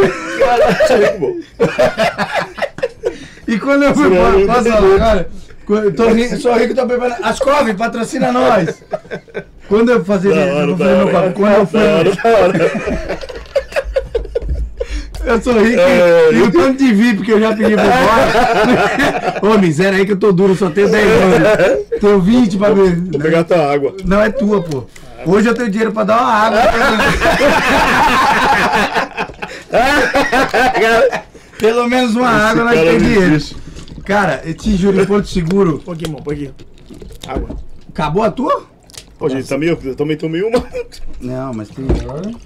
E 3.48 3.58
quando 3.58 3.84
eu 3.84 3.96
fui 3.96 4.10
pra. 4.10 4.32
Posso 4.54 4.70
falar 4.70 4.96
agora? 4.96 5.30
Eu 5.70 5.94
tô 5.96 6.10
rico, 6.10 6.36
sou 6.38 6.54
rico, 6.58 6.76
tô 6.76 6.86
bebendo. 6.86 7.16
Ascov, 7.24 7.74
patrocina 7.78 8.32
nós! 8.34 8.84
Quando 9.70 9.92
eu 9.92 10.04
fazia. 10.04 10.34
Da 10.36 10.42
hora, 10.42 10.52
eu 10.72 10.76
vou 10.76 10.76
da 10.76 10.86
fazer 10.86 10.98
meu 10.98 11.08
hora. 11.08 11.22
papo. 11.22 11.34
Quando 11.40 11.54
eu 11.54 11.66
fui. 11.68 11.80
Da 11.80 11.96
hora, 11.96 12.12
da 12.14 12.30
hora. 12.30 12.54
Eu 15.24 15.42
sou 15.42 15.54
rico 15.62 15.80
É, 15.80 16.34
e 16.34 16.42
o 16.42 16.52
tanto 16.52 16.78
de 16.78 16.94
VIP 16.94 17.24
que 17.24 17.32
eu 17.32 17.40
já 17.40 17.56
pedi 17.56 17.74
pra 17.76 17.86
embora. 17.86 19.40
Ô, 19.56 19.58
miséria 19.58 19.98
aí 20.00 20.06
que 20.06 20.14
eu 20.14 20.18
tô 20.18 20.32
duro, 20.32 20.54
eu 20.54 20.58
só 20.58 20.70
tenho 20.70 20.90
10 20.90 21.08
anos. 21.08 21.86
Tenho 22.00 22.22
20 22.22 22.58
pra 22.58 22.70
ver. 22.74 22.96
Vou 22.96 23.20
pegar 23.20 23.44
tua 23.44 23.72
água. 23.72 23.96
Não 24.06 24.22
é 24.22 24.30
tua, 24.30 24.62
pô. 24.62 24.84
Hoje 25.26 25.48
eu 25.48 25.54
tenho 25.54 25.70
dinheiro 25.70 25.92
pra 25.92 26.04
dar 26.04 26.22
uma 26.22 26.34
água. 26.34 26.62
Pelo 31.60 31.88
menos 31.88 32.16
uma 32.16 32.30
água 32.30 32.64
nós 32.64 32.74
cara 32.74 32.86
temos 32.88 33.04
dinheiro. 33.04 33.38
Cara, 34.04 34.42
eu 34.44 34.54
te 34.54 34.76
juro, 34.76 35.00
em 35.00 35.06
Porto 35.06 35.28
Seguro. 35.28 35.80
Põe 35.86 35.96
aqui, 35.96 36.06
irmão, 36.06 36.22
põe 36.22 36.36
aqui. 36.36 36.52
Água. 37.28 37.50
Acabou 37.90 38.24
a 38.24 38.32
tua? 38.32 38.64
Ô, 39.20 39.30
gente, 39.30 39.48
tá 39.48 39.58
meio, 39.58 39.78
eu 39.84 39.96
também 39.96 40.18
tomei 40.18 40.42
uma. 40.42 40.64
Não, 41.22 41.54
mas 41.54 41.70
tem. 41.70 41.86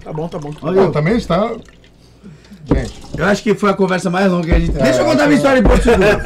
Tá 0.03 0.11
bom, 0.11 0.27
tá 0.27 0.37
bom. 0.37 0.53
Olha, 0.61 0.81
Não, 0.81 0.91
também 0.91 1.15
está. 1.15 1.51
Gente, 2.67 2.93
eu 3.15 3.25
acho 3.25 3.43
que 3.43 3.53
foi 3.53 3.69
a 3.69 3.73
conversa 3.75 4.09
mais 4.09 4.31
longa 4.31 4.47
que 4.47 4.51
a 4.53 4.59
gente. 4.59 4.71
Deixa 4.71 4.99
eu 5.01 5.05
contar 5.05 5.25
minha 5.25 5.35
história 5.37 5.59
em 5.59 5.63
Porto 5.63 5.83
Seguro. 5.83 6.07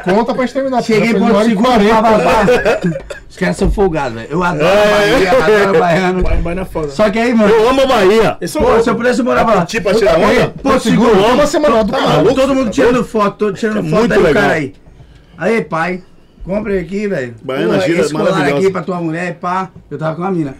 então 0.00 0.14
conta 0.16 0.34
pra 0.34 0.44
gente 0.44 0.54
terminar. 0.54 0.82
Cheguei 0.82 1.10
em 1.10 1.18
Porto 1.18 1.44
Seguro, 1.44 1.68
40. 1.68 1.94
bababá. 2.02 2.46
Os 3.30 3.36
caras 3.36 3.56
são 3.56 3.70
folgados, 3.70 4.14
velho. 4.14 4.28
Eu 4.30 4.42
adoro 4.42 4.64
Bahia, 4.68 5.32
adoro 5.32 5.78
baiano. 5.78 6.22
Vai 6.42 6.54
na 6.54 6.64
foda. 6.64 6.88
Só 6.88 7.08
que 7.10 7.18
aí, 7.18 7.32
mano. 7.32 7.52
Eu 7.52 7.68
amo 7.68 7.82
a 7.82 7.86
Bahia. 7.86 8.36
É 8.40 8.46
Pô, 8.48 8.74
o 8.74 8.82
se 8.82 8.90
eu 8.90 8.94
pudesse 8.96 9.20
eu 9.20 9.24
morava 9.24 9.54
lá. 9.54 9.66
Tipo, 9.66 9.94
tirar 9.94 10.14
também. 10.14 10.38
onda. 10.38 10.48
Porto 10.62 10.82
Seguro, 10.82 11.10
Seguro, 11.14 11.34
uma 11.34 11.46
semana 11.46 11.84
do 11.84 11.92
caralho. 11.92 12.34
Todo 12.34 12.54
mundo 12.54 12.70
tirando 12.70 13.04
foto, 13.04 13.36
todo 13.38 13.54
tirando 13.56 13.78
É 13.78 13.82
foto 13.90 13.98
muito 14.00 14.14
legal. 14.20 14.34
cara 14.34 14.52
aí. 14.54 14.74
Aí, 15.38 15.62
pai, 15.62 16.02
compre 16.44 16.78
aqui, 16.78 17.06
velho. 17.08 17.34
Baiana 17.42 17.74
Pô, 17.78 17.80
gira 17.80 18.00
esse 18.02 18.12
colar 18.12 18.30
maravilhosa. 18.30 18.58
aqui 18.62 18.70
pra 18.70 18.82
tua 18.82 19.00
mulher, 19.00 19.34
pá. 19.40 19.70
Eu 19.90 19.98
tava 19.98 20.16
com 20.16 20.24
a 20.24 20.30
mina. 20.30 20.54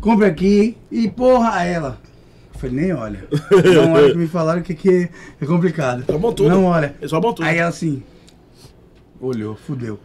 Compre 0.00 0.26
aqui 0.26 0.76
e 0.90 1.08
porra 1.08 1.64
ela. 1.64 1.98
Eu 2.62 2.70
falei, 2.70 2.84
nem 2.84 2.92
olha. 2.92 3.24
Não 3.74 3.92
olha 3.92 4.12
que 4.12 4.18
me 4.18 4.28
falaram 4.28 4.62
que 4.62 4.72
aqui 4.72 5.08
é 5.40 5.46
complicado. 5.46 6.04
Tá 6.04 6.16
bom 6.16 6.32
tudo. 6.32 6.48
Não 6.48 6.64
olha. 6.64 6.94
Roubam 7.10 7.32
tudo. 7.32 7.44
Aí 7.44 7.58
ela 7.58 7.68
assim, 7.68 8.02
olhou, 9.20 9.56
fudeu. 9.56 9.98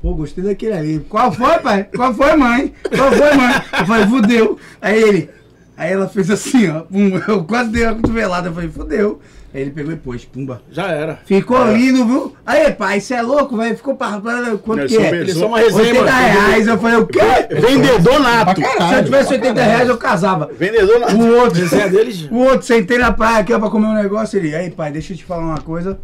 Pô, 0.00 0.14
gostei 0.14 0.44
daquele 0.44 0.72
ali. 0.72 1.00
Qual 1.00 1.30
foi, 1.30 1.58
pai? 1.58 1.84
Qual 1.94 2.14
foi, 2.14 2.36
mãe? 2.36 2.72
Qual 2.96 3.12
foi, 3.12 3.34
mãe? 3.34 3.54
Eu 3.80 3.86
falei, 3.86 4.06
fudeu. 4.06 4.58
Aí 4.80 5.02
ele, 5.02 5.30
aí 5.76 5.92
ela 5.92 6.08
fez 6.08 6.30
assim, 6.30 6.68
ó. 6.68 6.80
pum, 6.80 7.20
eu 7.28 7.44
quase 7.44 7.70
dei 7.70 7.84
uma 7.84 7.96
cotovelada. 7.96 8.48
Eu 8.48 8.54
falei, 8.54 8.70
fudeu. 8.70 9.20
Aí 9.54 9.62
ele 9.62 9.70
pegou 9.70 9.90
e 9.92 9.96
pôs, 9.96 10.24
pumba. 10.26 10.60
Já 10.70 10.88
era. 10.88 11.20
Ficou 11.24 11.72
lindo, 11.72 12.04
viu? 12.04 12.36
Aí, 12.44 12.70
pai, 12.72 13.00
você 13.00 13.14
é 13.14 13.22
louco, 13.22 13.56
velho? 13.56 13.74
Ficou 13.76 13.94
pra. 13.96 14.20
pra- 14.20 14.58
Quanto 14.58 14.82
que 14.86 14.94
são 14.94 15.02
é? 15.02 15.08
Eles 15.16 15.34
são 15.38 15.48
uma 15.48 15.58
resenha, 15.58 15.84
80 15.84 16.04
mano. 16.04 16.18
reais. 16.28 16.66
Eu 16.66 16.78
falei, 16.78 16.96
o 16.98 17.06
quê? 17.06 17.18
Vendedor 17.50 18.20
nato. 18.20 18.44
Pra 18.44 18.54
Se 18.54 18.60
eu 18.74 18.78
caralho. 18.78 19.04
tivesse 19.06 19.32
80 19.32 19.62
reais, 19.62 19.88
eu 19.88 19.96
casava. 19.96 20.50
Vendedor 20.52 21.00
nato. 21.00 21.16
O 21.16 21.36
outro, 21.38 21.60
Resenha 21.62 21.88
deles. 21.90 22.28
o 22.30 22.36
outro, 22.36 22.62
sentei 22.66 22.98
na 22.98 23.10
praia 23.10 23.38
aqui 23.38 23.52
ó, 23.54 23.58
pra 23.58 23.70
comer 23.70 23.86
um 23.86 23.94
negócio. 23.94 24.38
Ele, 24.38 24.54
aí, 24.54 24.70
pai, 24.70 24.92
deixa 24.92 25.14
eu 25.14 25.16
te 25.16 25.24
falar 25.24 25.42
uma 25.44 25.60
coisa. 25.60 25.98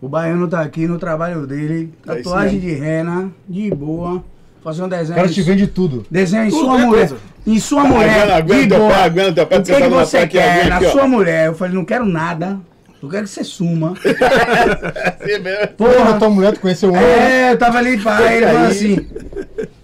O 0.00 0.08
baiano 0.08 0.46
tá 0.46 0.60
aqui 0.60 0.86
no 0.86 0.98
trabalho 0.98 1.46
dele. 1.46 1.94
É 2.06 2.12
isso 2.12 2.24
Tatuagem 2.24 2.60
mesmo. 2.60 2.68
de 2.68 2.74
rena, 2.74 3.30
de 3.48 3.70
boa. 3.70 4.22
Fazer 4.62 4.82
um 4.82 4.86
O 4.86 4.88
desenho. 4.90 5.16
cara 5.16 5.28
te 5.28 5.40
vende 5.42 5.66
tudo. 5.66 6.04
Desenho 6.10 6.44
em 6.44 6.50
Tudo, 6.50 6.60
sua 6.64 6.72
mulher. 6.78 6.88
coisa. 7.08 7.16
Em 7.46 7.60
sua 7.60 7.82
Aguenta- 7.82 7.94
mulher. 7.96 8.32
aguenta 8.32 8.76
aguenta 9.04 9.32
teu 9.34 9.46
pé, 9.46 9.58
O 9.58 9.62
que, 9.62 9.66
você 9.68 9.74
que 9.76 9.80
tá 9.82 9.88
você 9.88 10.16
aqui, 10.18 10.28
quer 10.38 10.60
aqui, 10.60 10.68
na 10.70 10.78
ó. 10.78 10.90
sua 10.92 11.06
mulher? 11.06 11.46
Eu 11.46 11.54
falei, 11.54 11.74
não 11.74 11.84
quero 11.84 12.04
nada. 12.04 12.58
Eu 13.02 13.08
quero 13.08 13.24
que 13.24 13.30
você 13.30 13.44
suma. 13.44 13.94
Mesmo. 15.24 15.68
Porra, 15.76 16.18
tua 16.18 16.30
mulher, 16.30 16.52
tu 16.54 16.60
conheceu 16.60 16.88
um 16.90 16.92
homem. 16.96 17.04
É, 17.06 17.52
eu 17.52 17.58
tava 17.58 17.78
ali, 17.78 17.98
pai, 17.98 18.36
ele 18.38 18.46
falou 18.46 18.60
Aí. 18.62 18.66
assim. 18.68 19.06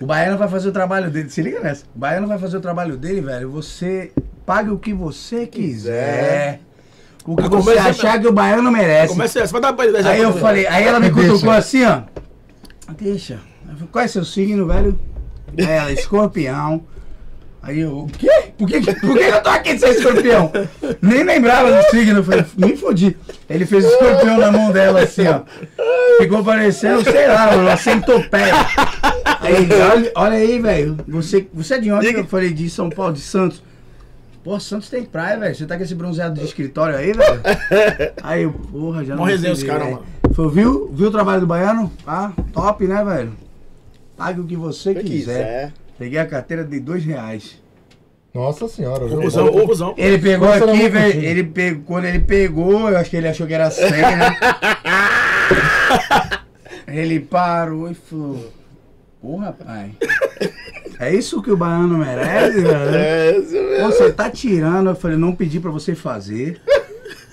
O 0.00 0.06
baiano 0.06 0.36
vai 0.38 0.48
fazer 0.48 0.68
o 0.68 0.72
trabalho 0.72 1.10
dele. 1.10 1.28
Se 1.30 1.40
liga 1.42 1.60
nessa. 1.60 1.84
O 1.94 1.98
baiano 1.98 2.26
vai 2.26 2.38
fazer 2.38 2.56
o 2.56 2.60
trabalho 2.60 2.96
dele, 2.96 3.20
velho. 3.20 3.50
Você 3.50 4.10
pague 4.44 4.70
o 4.70 4.78
que 4.78 4.92
você 4.92 5.46
quiser. 5.46 6.60
O 7.24 7.36
que 7.36 7.42
Mas 7.42 7.50
você 7.64 7.78
achar 7.78 8.20
que 8.20 8.26
o 8.26 8.32
baiano 8.32 8.72
merece. 8.72 9.12
Começa 9.12 9.40
essa. 9.40 9.52
Vai 9.52 9.60
dar 9.60 9.72
pra 9.72 9.84
ele. 9.86 9.96
Aí 9.98 10.20
eu 10.20 10.32
falei, 10.32 10.66
aí 10.66 10.82
ela 10.84 10.98
me 10.98 11.10
cutucou 11.10 11.52
assim, 11.52 11.84
ó. 11.84 12.00
Deixa. 12.98 13.38
Qual 13.92 14.04
é 14.04 14.08
seu 14.08 14.24
signo, 14.24 14.66
velho? 14.66 14.98
Aí 15.56 15.64
ela, 15.64 15.92
escorpião. 15.92 16.82
Aí 17.62 17.78
eu, 17.78 17.96
o 18.00 18.06
quê? 18.08 18.28
Por 18.58 18.66
que, 18.68 18.80
por 18.80 19.16
que 19.16 19.22
eu 19.22 19.40
tô 19.42 19.48
aqui 19.50 19.78
sem 19.78 19.92
escorpião? 19.92 20.50
Nem 21.00 21.22
lembrava 21.22 21.70
do 21.70 21.82
signo. 21.90 22.18
Eu 22.18 22.24
falei, 22.24 22.44
me 22.56 22.76
fodi. 22.76 23.16
Ele 23.48 23.64
fez 23.64 23.84
o 23.84 23.88
escorpião 23.88 24.36
na 24.38 24.50
mão 24.50 24.72
dela 24.72 25.02
assim, 25.02 25.28
ó. 25.28 25.42
Ficou 26.18 26.42
parecendo, 26.44 27.04
sei 27.04 27.28
lá, 27.28 27.54
uma 27.54 27.76
centopeia. 27.76 28.52
Aí 29.40 29.68
olha, 29.80 30.12
olha 30.16 30.36
aí, 30.38 30.58
velho. 30.60 30.96
Você, 31.06 31.46
você 31.54 31.74
é 31.74 31.78
de 31.78 31.92
onde? 31.92 32.12
Eu 32.12 32.24
falei, 32.26 32.52
de 32.52 32.68
São 32.68 32.90
Paulo, 32.90 33.12
de 33.12 33.20
Santos. 33.20 33.62
Pô, 34.42 34.58
Santos 34.58 34.88
tem 34.88 35.04
praia, 35.04 35.38
velho. 35.38 35.54
Você 35.54 35.64
tá 35.64 35.76
com 35.76 35.84
esse 35.84 35.94
bronzeado 35.94 36.40
de 36.40 36.44
escritório 36.44 36.96
aí, 36.96 37.12
velho? 37.12 37.40
Aí 38.24 38.42
eu, 38.42 38.50
porra, 38.52 39.04
já 39.04 39.14
não 39.14 39.22
resenha 39.22 39.52
os 39.52 39.62
caras, 39.62 39.88
mano. 39.88 40.02
Falei, 40.34 40.50
viu? 40.50 40.90
Viu 40.92 41.08
o 41.08 41.12
trabalho 41.12 41.42
do 41.42 41.46
baiano? 41.46 41.92
Ah, 42.04 42.32
top, 42.52 42.88
né, 42.88 43.04
velho? 43.04 43.32
Pague 44.16 44.40
o 44.40 44.44
que 44.44 44.56
você 44.56 44.94
Se 44.94 45.00
quiser. 45.00 45.10
quiser. 45.10 45.72
Peguei 45.98 46.18
a 46.18 46.26
carteira 46.26 46.64
de 46.64 46.80
dois 46.80 47.04
reais. 47.04 47.60
Nossa 48.34 48.66
senhora, 48.66 49.06
viu? 49.06 49.16
Confusão, 49.16 49.48
confusão. 49.48 49.94
Ele 49.96 50.18
pegou 50.18 50.50
aqui, 50.50 50.66
muito 50.66 50.90
velho. 50.90 51.22
Ele 51.22 51.44
pegou, 51.44 51.82
quando 51.84 52.04
ele 52.06 52.20
pegou, 52.20 52.88
eu 52.88 52.96
acho 52.96 53.10
que 53.10 53.16
ele 53.16 53.28
achou 53.28 53.46
que 53.46 53.52
era 53.52 53.70
100, 53.70 53.90
né? 53.90 54.36
ele 56.88 57.20
parou 57.20 57.90
e 57.90 57.94
falou: 57.94 58.50
Porra, 59.20 59.52
pai. 59.52 59.92
É 60.98 61.14
isso 61.14 61.42
que 61.42 61.50
o 61.50 61.56
baiano 61.56 61.98
merece, 61.98 62.60
velho? 62.60 62.94
É, 62.94 63.36
isso 63.36 63.52
mesmo. 63.52 63.86
Você 63.86 64.12
tá 64.12 64.30
tirando, 64.30 64.90
eu 64.90 64.96
falei, 64.96 65.16
não 65.16 65.34
pedi 65.34 65.60
pra 65.60 65.70
você 65.70 65.94
fazer. 65.94 66.60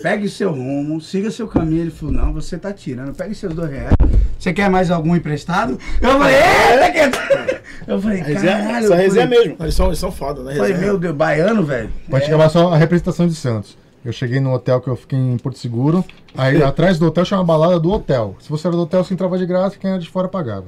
Pegue 0.01 0.25
o 0.25 0.29
seu 0.29 0.51
rumo, 0.51 1.01
siga 1.01 1.29
seu 1.29 1.47
caminho. 1.47 1.81
Ele 1.81 1.91
falou, 1.91 2.15
não, 2.15 2.33
você 2.33 2.57
tá 2.57 2.71
tirando, 2.71 3.13
pegue 3.13 3.35
seus 3.35 3.53
dois 3.53 3.69
reais. 3.69 3.95
Você 4.37 4.53
quer 4.53 4.69
mais 4.69 4.89
algum 4.89 5.15
emprestado? 5.15 5.77
Eu 6.01 6.17
falei, 6.17 6.35
eita, 6.35 6.91
que... 6.91 7.59
Eu 7.91 8.01
falei, 8.01 8.21
caralho. 8.21 8.85
Essa 8.85 8.95
resenha 8.95 9.23
é 9.23 9.27
falei, 9.27 9.39
mesmo. 9.45 9.57
Eles 9.59 9.75
são, 9.75 9.87
eles 9.87 9.99
são 9.99 10.11
foda, 10.11 10.43
né? 10.43 10.53
eu 10.53 10.57
falei, 10.57 10.77
meu 10.77 10.97
Deus, 10.97 11.15
baiano, 11.15 11.63
velho. 11.63 11.89
Pode 12.09 12.25
acabar 12.25 12.49
só 12.49 12.73
a 12.73 12.77
representação 12.77 13.27
de 13.27 13.35
Santos. 13.35 13.77
Eu 14.03 14.13
cheguei 14.13 14.39
no 14.39 14.53
hotel 14.53 14.79
que 14.79 14.87
eu 14.87 14.95
fiquei 14.95 15.19
em 15.19 15.37
Porto 15.37 15.59
Seguro. 15.59 16.05
Aí 16.35 16.61
atrás 16.63 16.97
do 16.97 17.07
hotel 17.07 17.25
tinha 17.25 17.37
uma 17.37 17.45
balada 17.45 17.79
do 17.79 17.91
hotel. 17.91 18.35
Se 18.39 18.49
você 18.49 18.67
era 18.67 18.75
do 18.75 18.83
hotel, 18.83 19.03
você 19.03 19.13
entrava 19.13 19.37
de 19.37 19.45
graça, 19.45 19.77
quem 19.77 19.89
era 19.89 19.99
de 19.99 20.09
fora 20.09 20.27
pagava. 20.27 20.65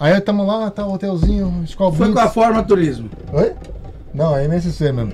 Aí 0.00 0.20
tamo 0.20 0.46
lá, 0.46 0.70
tá 0.70 0.86
o 0.86 0.94
hotelzinho, 0.94 1.62
escola 1.64 1.92
Foi 1.92 2.12
com 2.12 2.20
a 2.20 2.28
forma 2.28 2.62
turismo. 2.62 3.10
Oi? 3.32 3.52
Não, 4.18 4.36
é 4.36 4.44
MSC 4.44 4.92
mesmo. 4.92 5.12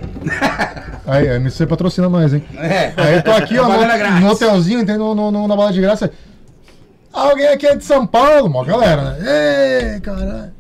Aí, 1.06 1.28
a 1.28 1.35
MSC 1.36 1.66
patrocina 1.66 2.09
nós, 2.09 2.32
hein? 2.32 2.43
É. 2.56 2.93
Aí 2.97 3.14
eu 3.16 3.22
tô 3.22 3.31
aqui, 3.32 3.59
ó, 3.59 3.68
no, 3.68 4.20
no 4.20 4.31
hotelzinho, 4.31 4.81
entendeu? 4.81 5.14
No, 5.14 5.31
no- 5.31 5.47
na 5.47 5.55
balada 5.55 5.74
de 5.74 5.81
graça. 5.82 6.10
Alguém 7.12 7.47
aqui 7.48 7.66
é 7.66 7.76
de 7.76 7.85
São 7.85 8.06
Paulo, 8.06 8.48
mó 8.48 8.64
galera, 8.64 9.12
né? 9.12 9.93
Ei, 9.94 10.01
caralho. 10.01 10.52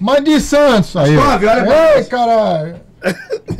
Mas 0.00 0.24
de 0.24 0.40
Santos. 0.40 0.96
Aí, 0.96 1.16
olha 1.16 1.38
pra 1.38 1.96
Ei, 1.96 2.04
caralho. 2.04 2.76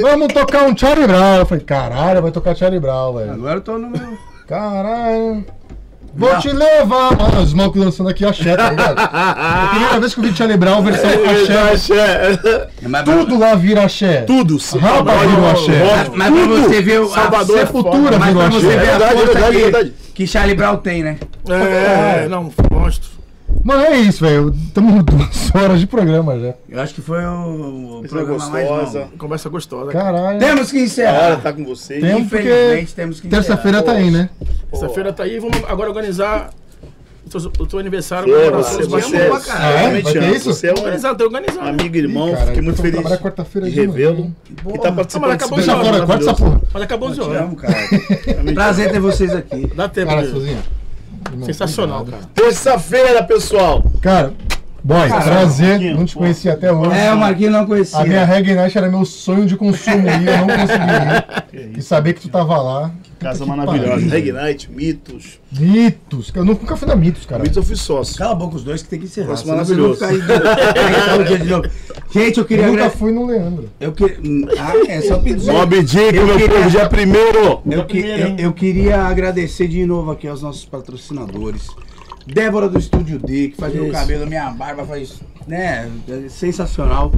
Vamos 0.00 0.28
tocar 0.34 0.64
um 0.64 0.76
Charlie 0.76 1.06
Brown. 1.06 1.36
Eu 1.36 1.46
falei, 1.46 1.64
caralho, 1.64 2.20
vai 2.22 2.30
tocar 2.32 2.54
Charlie 2.56 2.80
Brown, 2.80 3.14
velho. 3.14 3.32
Agora 3.32 3.54
eu 3.58 3.60
tô 3.60 3.78
no 3.78 3.88
meu. 3.88 4.18
Caralho. 4.48 5.46
Vou 6.16 6.32
Não. 6.32 6.38
te 6.40 6.48
levar, 6.48 7.16
mano. 7.16 7.40
Os 7.42 7.52
malucos 7.52 7.84
lançando 7.84 8.08
aqui 8.08 8.24
axé, 8.24 8.56
tá 8.56 8.70
ligado? 8.70 8.98
É 9.00 9.02
a 9.02 9.68
primeira 9.70 10.00
vez 10.00 10.14
que 10.14 10.20
eu 10.20 10.24
vi 10.24 10.36
Charlie 10.36 10.56
Brown 10.56 10.82
versão 10.82 11.10
axé. 11.72 12.36
Pra- 12.90 13.02
Tudo 13.02 13.38
lá 13.38 13.54
vira 13.54 13.84
axé. 13.84 14.22
Tudo. 14.22 14.58
sim. 14.60 14.78
Rapa 14.78 15.12
virou 15.12 15.50
axé. 15.50 15.72
Mas, 16.14 16.30
mas 16.32 16.46
pra 16.46 16.46
você 16.68 16.82
ver 16.82 17.00
o. 17.00 17.04
a- 17.06 17.08
Salvador 17.08 17.58
é 17.58 17.66
Sepultura 17.66 18.18
virou 18.18 18.34
pra 18.42 18.50
você 18.50 18.66
axé. 18.66 18.76
ver 18.78 18.88
a 18.90 18.90
Verdade, 18.98 19.14
força 19.18 19.32
verdade, 19.32 19.56
que, 19.56 19.62
verdade. 19.62 19.92
que 20.14 20.26
Charlie 20.26 20.54
Brown 20.54 20.76
tem, 20.76 21.02
né? 21.02 21.16
É, 21.48 22.28
não, 22.28 22.52
monstro. 22.70 23.10
Mano, 23.62 23.82
é 23.82 23.96
isso, 23.98 24.24
velho. 24.24 24.54
Estamos 24.66 25.02
duas 25.04 25.54
horas 25.54 25.80
de 25.80 25.86
programa 25.86 26.38
já. 26.38 26.54
Eu 26.68 26.80
acho 26.80 26.94
que 26.94 27.00
foi 27.00 27.24
o, 27.24 28.00
o 28.00 28.04
é 28.04 28.08
programa 28.08 28.48
mais 28.48 28.68
gostosa. 28.68 28.98
longo. 29.00 29.10
Conversa 29.18 29.48
gostosa. 29.48 29.92
cara. 29.92 30.04
Caralho. 30.18 30.38
Temos 30.38 30.70
que 30.70 30.80
encerrar. 30.80 31.40
tá 31.40 31.52
com 31.52 31.64
vocês. 31.64 32.00
Tem- 32.00 32.20
Infelizmente, 32.20 32.94
temos 32.94 33.20
que 33.20 33.26
encerrar. 33.26 33.42
Terça-feira 33.42 33.82
tá 33.82 33.92
aí, 33.92 34.10
né? 34.10 34.28
Terça-feira 34.70 35.12
tá 35.12 35.22
aí. 35.22 35.38
Vamos 35.38 35.56
agora 35.66 35.88
organizar 35.88 36.50
o 37.24 37.30
teu, 37.30 37.40
o 37.58 37.66
teu 37.66 37.78
aniversário. 37.78 38.30
Comemoração 38.32 38.74
você, 38.80 38.84
você, 38.86 39.16
Baianos. 39.18 39.28
pra 39.28 39.38
você, 39.40 39.50
caralho. 39.50 39.76
É? 39.78 39.86
ama. 40.26 40.36
isso? 40.36 40.52
Você 40.52 40.66
é 40.66 40.70
um 40.72 40.76
Organizado, 40.78 41.24
organizado. 41.24 41.68
amigo, 41.68 41.96
irmão. 41.96 42.28
Ih, 42.28 42.32
cara, 42.32 42.46
Fiquei 42.48 42.62
muito 42.62 42.76
vou 42.76 42.84
feliz 42.84 43.00
de 43.70 43.80
revê-lo. 43.80 44.34
E 44.50 44.78
tá 44.78 44.88
Ah, 44.88 44.92
participando 44.92 45.30
mas 45.30 45.38
desse 45.38 45.44
acabou 45.44 45.56
Deixa 45.58 45.74
de 45.74 45.84
fora, 45.84 46.06
corta 46.06 46.22
essa 46.22 46.34
porra. 46.34 46.60
Mas 46.74 46.82
acabou 46.82 47.08
cara. 47.56 47.74
Realmente. 48.26 48.54
Prazer 48.54 48.92
ter 48.92 49.00
vocês 49.00 49.34
aqui. 49.34 49.66
Dá 49.74 49.88
tempo. 49.88 50.10
Cara. 50.10 50.26
Sensacional, 51.44 52.04
cara. 52.04 52.22
Terça-feira, 52.34 53.22
pessoal. 53.22 53.82
Cara, 54.00 54.32
boy, 54.84 55.08
prazer. 55.08 55.68
Marquinhos, 55.70 55.98
Não 55.98 56.04
te 56.04 56.14
pô. 56.14 56.20
conhecia 56.20 56.52
até 56.52 56.72
hoje. 56.72 56.96
É, 56.98 57.12
o 57.12 57.16
Marquinhos 57.16 57.52
não 57.52 57.66
conhecia. 57.66 57.98
A 57.98 58.04
minha 58.04 58.24
reggae 58.24 58.54
night 58.54 58.76
era 58.78 58.88
meu 58.88 59.04
sonho 59.04 59.46
de 59.46 59.56
consumo 59.56 60.06
e 60.06 60.26
eu 60.26 60.38
não 60.38 60.46
consegui 60.46 61.64
ir. 61.72 61.78
E 61.78 61.82
saber 61.82 62.12
que 62.12 62.20
tu 62.20 62.28
tava 62.28 62.56
lá. 62.60 62.90
Casa 63.18 63.46
maravilhosa. 63.46 63.88
pariu. 63.92 64.08
Reg 64.10 64.32
Night, 64.32 64.70
Mitos. 64.70 65.40
Mitos. 65.50 66.30
Eu 66.34 66.44
nunca 66.44 66.76
fui 66.76 66.86
na 66.86 66.94
Mitos, 66.94 67.24
cara. 67.24 67.42
Mitos 67.42 67.56
eu 67.56 67.62
fui 67.62 67.74
sócio. 67.76 68.18
Cala 68.18 68.32
a 68.32 68.34
boca 68.34 68.56
os 68.56 68.64
dois 68.64 68.82
que 68.82 68.88
tem 68.90 68.98
que 68.98 69.06
encerrar. 69.06 69.28
Nossa, 69.28 69.46
maravilhoso. 69.46 70.00
Gente, 72.12 72.36
eu 72.38 72.42
Eu 72.42 72.44
queria 72.44 72.66
nunca 72.66 72.78
agradecer. 72.80 72.98
fui 72.98 73.12
no 73.12 73.26
Leandro. 73.26 73.70
Eu 73.80 73.92
que... 73.92 74.04
Ah, 74.58 74.72
é 74.92 75.00
só 75.00 75.18
pedir. 75.18 75.50
Mob 75.50 75.82
Dick, 75.82 76.14
Eu 76.16 76.26
meu 76.26 76.36
queria- 76.36 76.56
povo, 76.56 76.70
dia 76.70 76.88
primeiro. 76.88 77.62
Eu, 77.64 77.84
que- 77.86 78.00
primeiro, 78.02 78.28
eu- 78.32 78.36
eu 78.46 78.52
queria 78.52 79.02
agradecer 79.04 79.68
de 79.68 79.86
novo 79.86 80.10
aqui 80.10 80.28
aos 80.28 80.42
nossos 80.42 80.64
patrocinadores. 80.64 81.66
Débora 82.26 82.68
do 82.68 82.78
Estúdio 82.78 83.18
D, 83.18 83.48
que 83.48 83.56
faz 83.56 83.74
meu 83.74 83.84
Isso. 83.84 83.92
cabelo, 83.92 84.26
minha 84.26 84.50
barba 84.50 84.84
faz. 84.84 85.20
Né? 85.46 85.90
É 86.08 86.28
sensacional. 86.28 87.12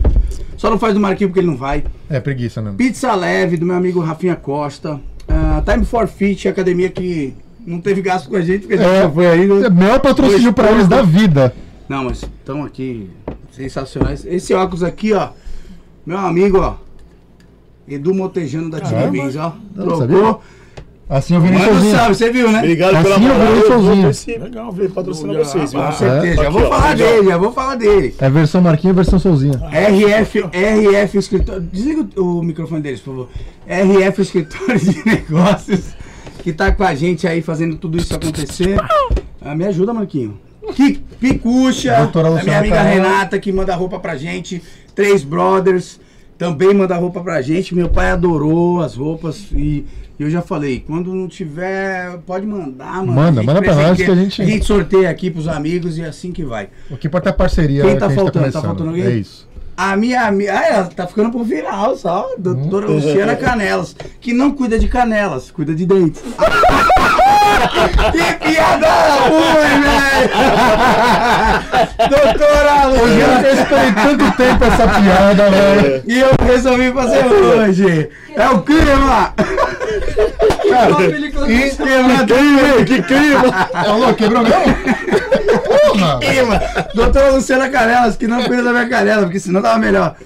Só 0.56 0.68
não 0.68 0.78
faz 0.78 0.94
do 0.94 1.00
Marquinhos 1.00 1.30
porque 1.30 1.40
ele 1.40 1.46
não 1.46 1.56
vai. 1.56 1.84
É 2.10 2.18
preguiça 2.18 2.60
mesmo. 2.60 2.76
Pizza 2.76 3.14
Leve, 3.14 3.56
do 3.56 3.64
meu 3.66 3.76
amigo 3.76 4.00
Rafinha 4.00 4.34
Costa. 4.34 5.00
Ah, 5.28 5.62
Time 5.64 5.84
for 5.84 6.08
Fit, 6.08 6.48
academia 6.48 6.88
que 6.88 7.34
não 7.64 7.80
teve 7.80 8.00
gasto 8.02 8.28
com 8.28 8.36
a 8.36 8.40
gente, 8.40 8.60
porque 8.62 8.74
a 8.74 8.78
gente 8.78 9.04
É, 9.06 9.10
foi 9.10 9.26
aí. 9.28 9.48
É 9.48 9.68
o 9.68 9.72
melhor 9.72 10.00
patrocínio 10.00 10.52
pra 10.52 10.72
eles 10.72 10.88
da 10.88 11.02
vida. 11.02 11.54
Não, 11.88 12.04
mas 12.04 12.22
estão 12.22 12.64
aqui 12.64 13.08
sensacionais. 13.52 14.24
Esse 14.26 14.52
óculos 14.54 14.82
aqui, 14.82 15.12
ó. 15.12 15.28
Meu 16.04 16.18
amigo, 16.18 16.58
ó. 16.58 16.74
Edu 17.88 18.12
Motejano 18.12 18.68
da 18.70 18.80
Tigre 18.80 18.94
Caramba. 18.96 19.12
Beans, 19.12 19.36
ó. 19.36 19.52
Não 19.74 19.98
sabia? 19.98 20.16
Trocou. 20.18 20.42
Assim 21.08 21.34
eu 21.34 21.40
vi 21.40 21.50
no 21.52 21.58
Mano 21.60 21.72
sozinho. 21.74 21.94
sabe, 21.94 22.14
você 22.16 22.32
viu, 22.32 22.50
né? 22.50 22.58
Obrigado 22.58 22.94
Assim 22.96 23.02
pela 23.04 23.18
moral. 23.18 23.38
virei 23.38 23.52
Eu 23.62 23.80
vou 23.80 24.12
sozinho. 24.12 24.42
Legal, 24.42 24.72
ver 24.72 24.90
patrocina 24.90 25.32
Olha, 25.34 25.44
vocês? 25.44 25.70
Com 25.70 25.78
rapaz. 25.78 25.96
certeza. 25.98 26.34
Já 26.36 26.42
Aqui, 26.42 26.50
vou 26.52 26.62
falar 26.68 26.90
ó. 26.90 26.94
dele, 26.94 27.28
já 27.28 27.36
vou 27.38 27.52
falar 27.52 27.74
dele. 27.76 28.14
É 28.18 28.28
versão 28.30 28.60
Marquinhos 28.60 28.92
e 28.94 28.96
versão 28.96 29.18
Solzinha. 29.20 29.54
RF, 29.70 30.40
RF 30.52 31.18
Escritório. 31.18 31.60
Desliga 31.62 32.06
o, 32.20 32.40
o 32.40 32.42
microfone 32.42 32.80
deles, 32.80 33.00
por 33.00 33.10
favor. 33.10 33.28
RF 33.68 34.20
Escritório 34.22 34.80
de 34.80 35.02
Negócios, 35.06 35.94
que 36.42 36.52
tá 36.52 36.72
com 36.72 36.82
a 36.82 36.92
gente 36.94 37.24
aí 37.28 37.40
fazendo 37.40 37.76
tudo 37.76 37.96
isso 37.98 38.12
acontecer. 38.12 38.76
Ah, 39.40 39.54
me 39.54 39.64
ajuda, 39.64 39.94
Marquinho. 39.94 40.40
Que 40.74 40.94
Picucha, 41.20 41.96
a 41.96 42.42
minha 42.42 42.58
amiga. 42.58 42.82
Renata, 42.82 43.38
que 43.38 43.52
manda 43.52 43.72
roupa 43.76 44.00
pra 44.00 44.16
gente. 44.16 44.60
Três 44.92 45.22
Brothers, 45.22 46.00
também 46.36 46.74
manda 46.74 46.96
roupa 46.96 47.20
pra 47.20 47.40
gente. 47.40 47.76
Meu 47.76 47.88
pai 47.88 48.10
adorou 48.10 48.80
as 48.80 48.96
roupas 48.96 49.44
e. 49.52 49.84
Eu 50.18 50.30
já 50.30 50.40
falei, 50.40 50.82
quando 50.86 51.12
não 51.12 51.28
tiver, 51.28 52.16
pode 52.26 52.46
mandar, 52.46 52.94
mano. 52.96 53.12
Manda, 53.12 53.42
manda 53.42 53.60
pra 53.60 53.74
nós 53.74 53.96
que 53.98 54.04
a 54.10 54.14
gente- 54.14 54.40
A 54.40 54.44
gente 54.46 54.64
sorteia 54.64 55.10
aqui 55.10 55.30
pros 55.30 55.46
amigos 55.46 55.98
e 55.98 56.02
é 56.02 56.06
assim 56.06 56.32
que 56.32 56.42
vai. 56.44 56.68
O 56.90 56.96
que 56.96 57.06
importa 57.06 57.28
é 57.28 57.32
a 57.32 57.34
parceria 57.34 57.82
Quem 57.82 57.94
que 57.94 58.00
tá 58.00 58.06
a 58.06 58.08
gente 58.08 58.16
faltando? 58.16 58.32
Tá 58.32 58.40
começando. 58.40 58.62
faltando 58.64 58.90
alguém? 58.90 59.04
É 59.04 59.10
isso. 59.16 59.46
A 59.76 59.94
minha 59.94 60.22
amiga. 60.22 60.58
Ah, 60.58 60.66
ela 60.68 60.84
tá 60.86 61.06
ficando 61.06 61.30
pro 61.30 61.44
final 61.44 61.94
só. 61.98 62.30
Doutora 62.38 62.90
Hum. 62.90 62.94
Luciana 62.94 63.36
Canelas. 63.36 63.94
Que 64.18 64.32
não 64.32 64.52
cuida 64.52 64.78
de 64.78 64.88
canelas, 64.88 65.50
cuida 65.50 65.74
de 65.74 65.84
dentes. 65.84 66.22
que 67.68 68.32
piada 68.52 68.88
ruim, 69.28 69.80
velho! 69.82 70.30
Doutora 72.10 72.76
Eu 72.84 72.90
Luciana. 72.90 73.48
esperei 73.48 73.92
tanto 73.92 74.36
tempo 74.36 74.64
essa 74.64 74.88
piada, 74.88 75.50
velho. 75.50 76.02
E 76.06 76.20
eu 76.20 76.30
resolvi 76.46 76.92
fazer 76.92 77.24
hoje. 77.26 78.08
É 78.36 78.48
o 78.50 78.60
clima! 78.62 79.32
Uma 80.66 80.96
película 80.96 81.50
E 81.50 81.70
Clima, 81.70 82.24
que 82.84 83.02
clima! 83.02 83.68
é 83.72 83.88
louco, 83.92 84.14
quebrou 84.14 84.42
mesmo? 84.42 84.62
Porra! 85.64 86.18
clima! 86.20 86.60
Doutora 86.94 87.30
Luciana 87.30 87.68
Canelas, 87.70 88.16
que 88.16 88.26
não 88.26 88.42
cuida 88.44 88.62
da 88.62 88.72
minha 88.72 88.88
canela, 88.88 89.22
porque 89.22 89.40
senão 89.40 89.62
tava 89.62 89.78
melhor. 89.78 90.16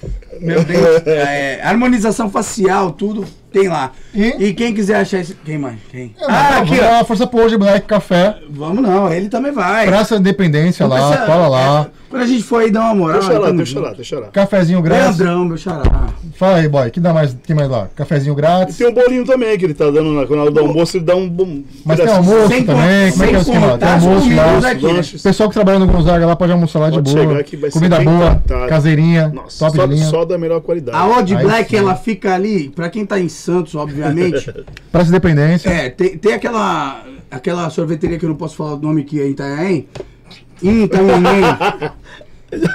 Meu 0.41 0.65
Deus. 0.65 1.03
É, 1.07 1.61
harmonização 1.63 2.31
facial, 2.31 2.91
tudo 2.93 3.27
tem 3.53 3.69
lá. 3.69 3.93
E? 4.15 4.29
E 4.47 4.55
quem 4.55 4.73
quiser 4.75 4.97
achar 5.01 5.19
esse. 5.19 5.35
Quem 5.35 5.59
mais? 5.59 5.77
Quem? 5.91 6.15
É, 6.21 6.25
Ah, 6.29 6.59
aqui, 6.59 6.79
ó. 6.81 7.05
força 7.05 7.29
hoje 7.33 7.57
Black 7.59 7.87
Café. 7.87 8.37
Vamos 8.49 8.83
não, 8.83 9.13
ele 9.13 9.29
também 9.29 9.53
vai. 9.53 9.87
Praça 9.87 10.17
Independência 10.17 10.87
Não 10.87 10.95
lá, 10.97 11.09
precisa- 11.09 11.27
cola 11.27 11.49
lá. 11.49 11.89
Quando 12.11 12.23
a 12.23 12.27
gente 12.27 12.43
for 12.43 12.61
aí 12.63 12.73
dar 12.73 12.81
uma 12.81 12.95
moral. 12.97 13.21
Deixa 13.21 13.33
lá, 13.39 13.47
tamo 13.47 13.57
deixa 13.59 13.73
junto. 13.73 13.85
lá, 13.87 13.93
deixa 13.95 14.19
lá. 14.19 14.27
Cafezinho 14.29 14.83
grátis. 14.83 15.19
Leandrão, 15.19 15.45
meu 15.45 15.57
xará. 15.57 16.09
Fala 16.35 16.57
aí, 16.57 16.69
boy. 16.69 16.91
Que 16.91 16.99
dá 16.99 17.15
mais, 17.15 17.37
que 17.41 17.55
mais 17.55 17.69
lá? 17.71 17.89
Cafezinho 17.95 18.33
E 18.33 18.37
grátis. 18.37 18.77
tem 18.77 18.89
um 18.89 18.93
bolinho 18.93 19.25
também 19.25 19.57
que 19.57 19.65
ele 19.65 19.75
tá 19.75 19.85
dando 19.91 20.13
na, 20.13 20.27
quando 20.27 20.51
do 20.51 20.59
almoço, 20.61 20.97
ele 20.97 21.05
dá 21.05 21.15
um 21.15 21.29
bom. 21.29 21.63
Mas 21.85 22.01
tem 22.01 22.09
almoço 22.09 22.49
Sem 22.49 22.65
também. 22.65 23.13
Como 23.13 23.23
é 23.25 23.29
que 23.29 23.35
é 23.35 23.39
o 23.39 23.41
esquema? 23.41 23.79
Tem 23.79 23.89
almoço 23.89 24.35
lá. 24.35 24.71
aqui. 24.71 25.19
Pessoal 25.23 25.49
que 25.49 25.55
trabalha 25.55 25.79
no 25.79 25.87
Gonzaga 25.87 26.27
lá 26.27 26.35
pode 26.35 26.51
almoçar 26.51 26.81
lá 26.81 26.91
de 26.91 26.97
Pode 26.97 27.15
boa. 27.15 27.45
ser 27.47 27.71
Comida 27.71 28.01
boa, 28.01 28.43
tratado. 28.45 28.69
caseirinha, 28.69 29.29
Nossa, 29.29 29.59
top 29.67 29.77
só, 29.77 29.87
de 29.87 29.95
linha. 29.95 30.07
só 30.07 30.25
da 30.25 30.37
melhor 30.37 30.61
qualidade. 30.63 30.99
A 30.99 31.07
Odd 31.19 31.37
Black, 31.37 31.71
sim. 31.71 31.77
ela 31.77 31.95
fica 31.95 32.35
ali, 32.35 32.71
pra 32.71 32.91
quem 32.91 33.07
tá 33.07 33.21
em 33.21 33.29
Santos, 33.29 33.77
obviamente. 33.77 34.53
Praça 34.91 35.11
Independência. 35.11 35.69
é, 35.69 35.89
tem, 35.91 36.19
tem 36.19 36.33
aquela, 36.33 37.05
aquela 37.31 37.71
sorveteria 37.71 38.19
que 38.19 38.25
eu 38.25 38.29
não 38.31 38.37
posso 38.37 38.57
falar 38.57 38.75
o 38.75 38.79
nome 38.81 39.05
que 39.05 39.21
é 39.21 39.27
em 39.29 39.31
Itanhaém. 39.31 39.87
Em 40.63 40.85
Itanhaém. 40.85 41.43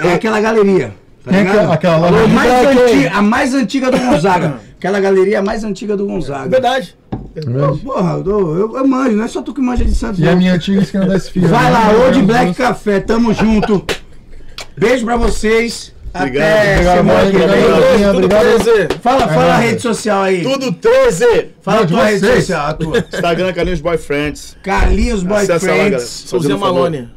É 0.02 0.12
aquela 0.14 0.40
galeria. 0.40 0.92
Tá 1.24 1.30
Tem 1.32 1.40
ligado? 1.40 1.56
aquela- 1.56 1.74
aquela 1.74 1.96
loja 2.10 2.24
a, 2.24 2.28
mais 2.28 2.52
antiga, 2.66 3.10
a 3.12 3.22
mais 3.22 3.54
antiga 3.54 3.90
do 3.90 3.98
Gonzaga. 3.98 4.54
Aquela 4.78 5.00
galeria 5.00 5.42
mais 5.42 5.64
antiga 5.64 5.96
do 5.96 6.06
Gonzaga. 6.06 6.48
Verdade. 6.48 6.96
Pô, 7.10 7.76
Porra, 7.92 8.22
eu, 8.24 8.56
eu, 8.56 8.76
eu 8.76 8.86
manjo, 8.86 9.16
não 9.16 9.24
é 9.24 9.28
só 9.28 9.42
tu 9.42 9.52
que 9.52 9.60
manja 9.60 9.84
de 9.84 9.94
Santos. 9.94 10.18
E 10.18 10.22
não. 10.22 10.32
a 10.32 10.36
minha 10.36 10.54
antiga 10.54 10.80
esquina 10.80 11.04
da 11.06 11.16
esfirra. 11.16 11.48
Vai 11.48 11.64
né? 11.64 11.70
lá, 11.70 11.92
Old. 12.04 12.22
Black 12.22 12.54
Café, 12.54 13.00
tamo 13.00 13.34
junto. 13.34 13.84
Beijo 14.76 15.04
pra 15.04 15.16
vocês. 15.16 15.94
Obrigado, 16.14 16.46
Até 16.46 16.72
obrigado, 16.74 16.96
semana 16.96 17.30
que 17.30 17.36
vem. 17.36 17.44
obrigado. 17.44 18.14
Tudo 18.14 18.24
obrigado. 18.24 19.00
Fala, 19.02 19.28
fala 19.28 19.56
a 19.56 19.62
É. 19.64 19.66
rede 19.68 19.82
social 19.82 20.22
aí. 20.22 20.42
Tudo 20.42 20.72
13! 20.72 21.48
Fala 21.60 21.82
a 21.82 21.86
tua 21.86 22.04
rede 22.06 22.20
vocês. 22.20 22.34
social, 22.46 22.66
a 22.68 22.72
tua. 22.74 22.98
Instagram 23.12 23.52
Carlinhos 23.52 23.80
Boyfriends. 23.82 24.56
Carlinhos 24.62 25.22
lá. 25.22 25.28
Boyfriends, 25.44 26.02
Souzinha 26.04 26.56
um. 26.56 26.58
Malone. 26.58 27.10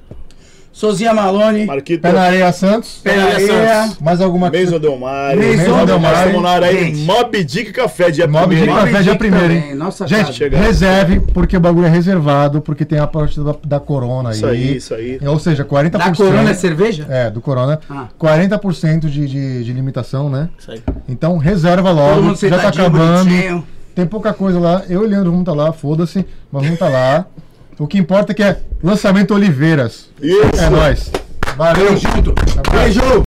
Sozinha 0.79 1.13
Malone, 1.13 1.65
Marquito. 1.65 2.01
Pé 2.01 2.13
na 2.13 2.21
areia 2.21 2.53
Santos. 2.53 3.01
Pé 3.03 3.13
na 3.13 3.23
Maria 3.23 3.35
areia, 3.35 3.83
Santos. 3.83 3.97
Mais 3.99 4.21
alguma 4.21 4.49
coisa? 4.49 4.63
Maison 4.63 4.79
Del 4.79 4.97
Mar. 4.97 5.35
Maison 5.35 5.85
Del 5.85 5.99
Mar. 5.99 6.13
Estamos 6.13 6.41
na 6.41 6.49
área 6.51 6.67
aí. 6.69 6.95
Mob 6.95 7.43
Dick 7.43 7.73
Café, 7.73 8.09
dia 8.09 8.25
Mob 8.25 8.55
Dick 8.55 8.61
primeiro. 8.61 8.71
Mob 8.79 8.85
Café 8.89 9.03
dia 9.03 9.11
Dick 9.11 9.17
primeiro, 9.17 9.53
hein? 9.53 9.75
nossa 9.75 10.07
Gente. 10.07 10.31
Chega. 10.31 10.57
reserve, 10.57 11.19
porque 11.33 11.57
o 11.57 11.59
bagulho 11.59 11.85
é 11.85 11.89
reservado, 11.89 12.61
porque 12.61 12.85
tem 12.85 12.97
a 12.97 13.05
parte 13.05 13.41
da, 13.41 13.55
da 13.61 13.79
Corona 13.81 14.29
aí. 14.29 14.35
Isso 14.37 14.45
aí, 14.45 14.75
isso 14.77 14.93
aí. 14.93 15.19
Ou 15.27 15.37
seja, 15.37 15.65
40%. 15.65 15.91
da 15.91 16.15
Corona 16.15 16.49
é 16.51 16.53
cerveja? 16.53 17.05
É, 17.09 17.29
do 17.29 17.41
Corona. 17.41 17.77
Ah. 17.89 18.07
40% 18.17 19.09
de, 19.09 19.27
de, 19.27 19.63
de 19.65 19.73
limitação, 19.73 20.29
né? 20.29 20.47
Isso 20.57 20.71
aí. 20.71 20.81
Então 21.09 21.37
reserva 21.37 21.89
Todo 21.89 21.97
logo, 21.97 22.21
mundo 22.21 22.39
já 22.39 22.57
tá 22.57 22.69
acabando. 22.69 23.25
bonitinho. 23.25 23.67
Tem 23.93 24.05
pouca 24.05 24.31
coisa 24.31 24.57
lá. 24.57 24.83
Eu 24.87 25.01
e 25.01 25.07
o 25.07 25.09
Leandro 25.09 25.31
vamos 25.31 25.41
estar 25.41 25.53
lá, 25.53 25.73
foda-se, 25.73 26.25
mas 26.49 26.63
vamos 26.63 26.75
estar 26.75 26.87
lá. 26.87 27.25
O 27.79 27.87
que 27.87 27.97
importa 27.97 28.33
é 28.33 28.35
que 28.35 28.43
é 28.43 28.57
lançamento 28.83 29.33
Oliveiras. 29.33 30.09
Isso. 30.21 30.61
É 30.61 30.69
nóis. 30.69 31.09
Valeu. 31.55 31.85
Tamo 31.85 31.97
junto. 31.97 32.35
Beijo. 32.71 33.01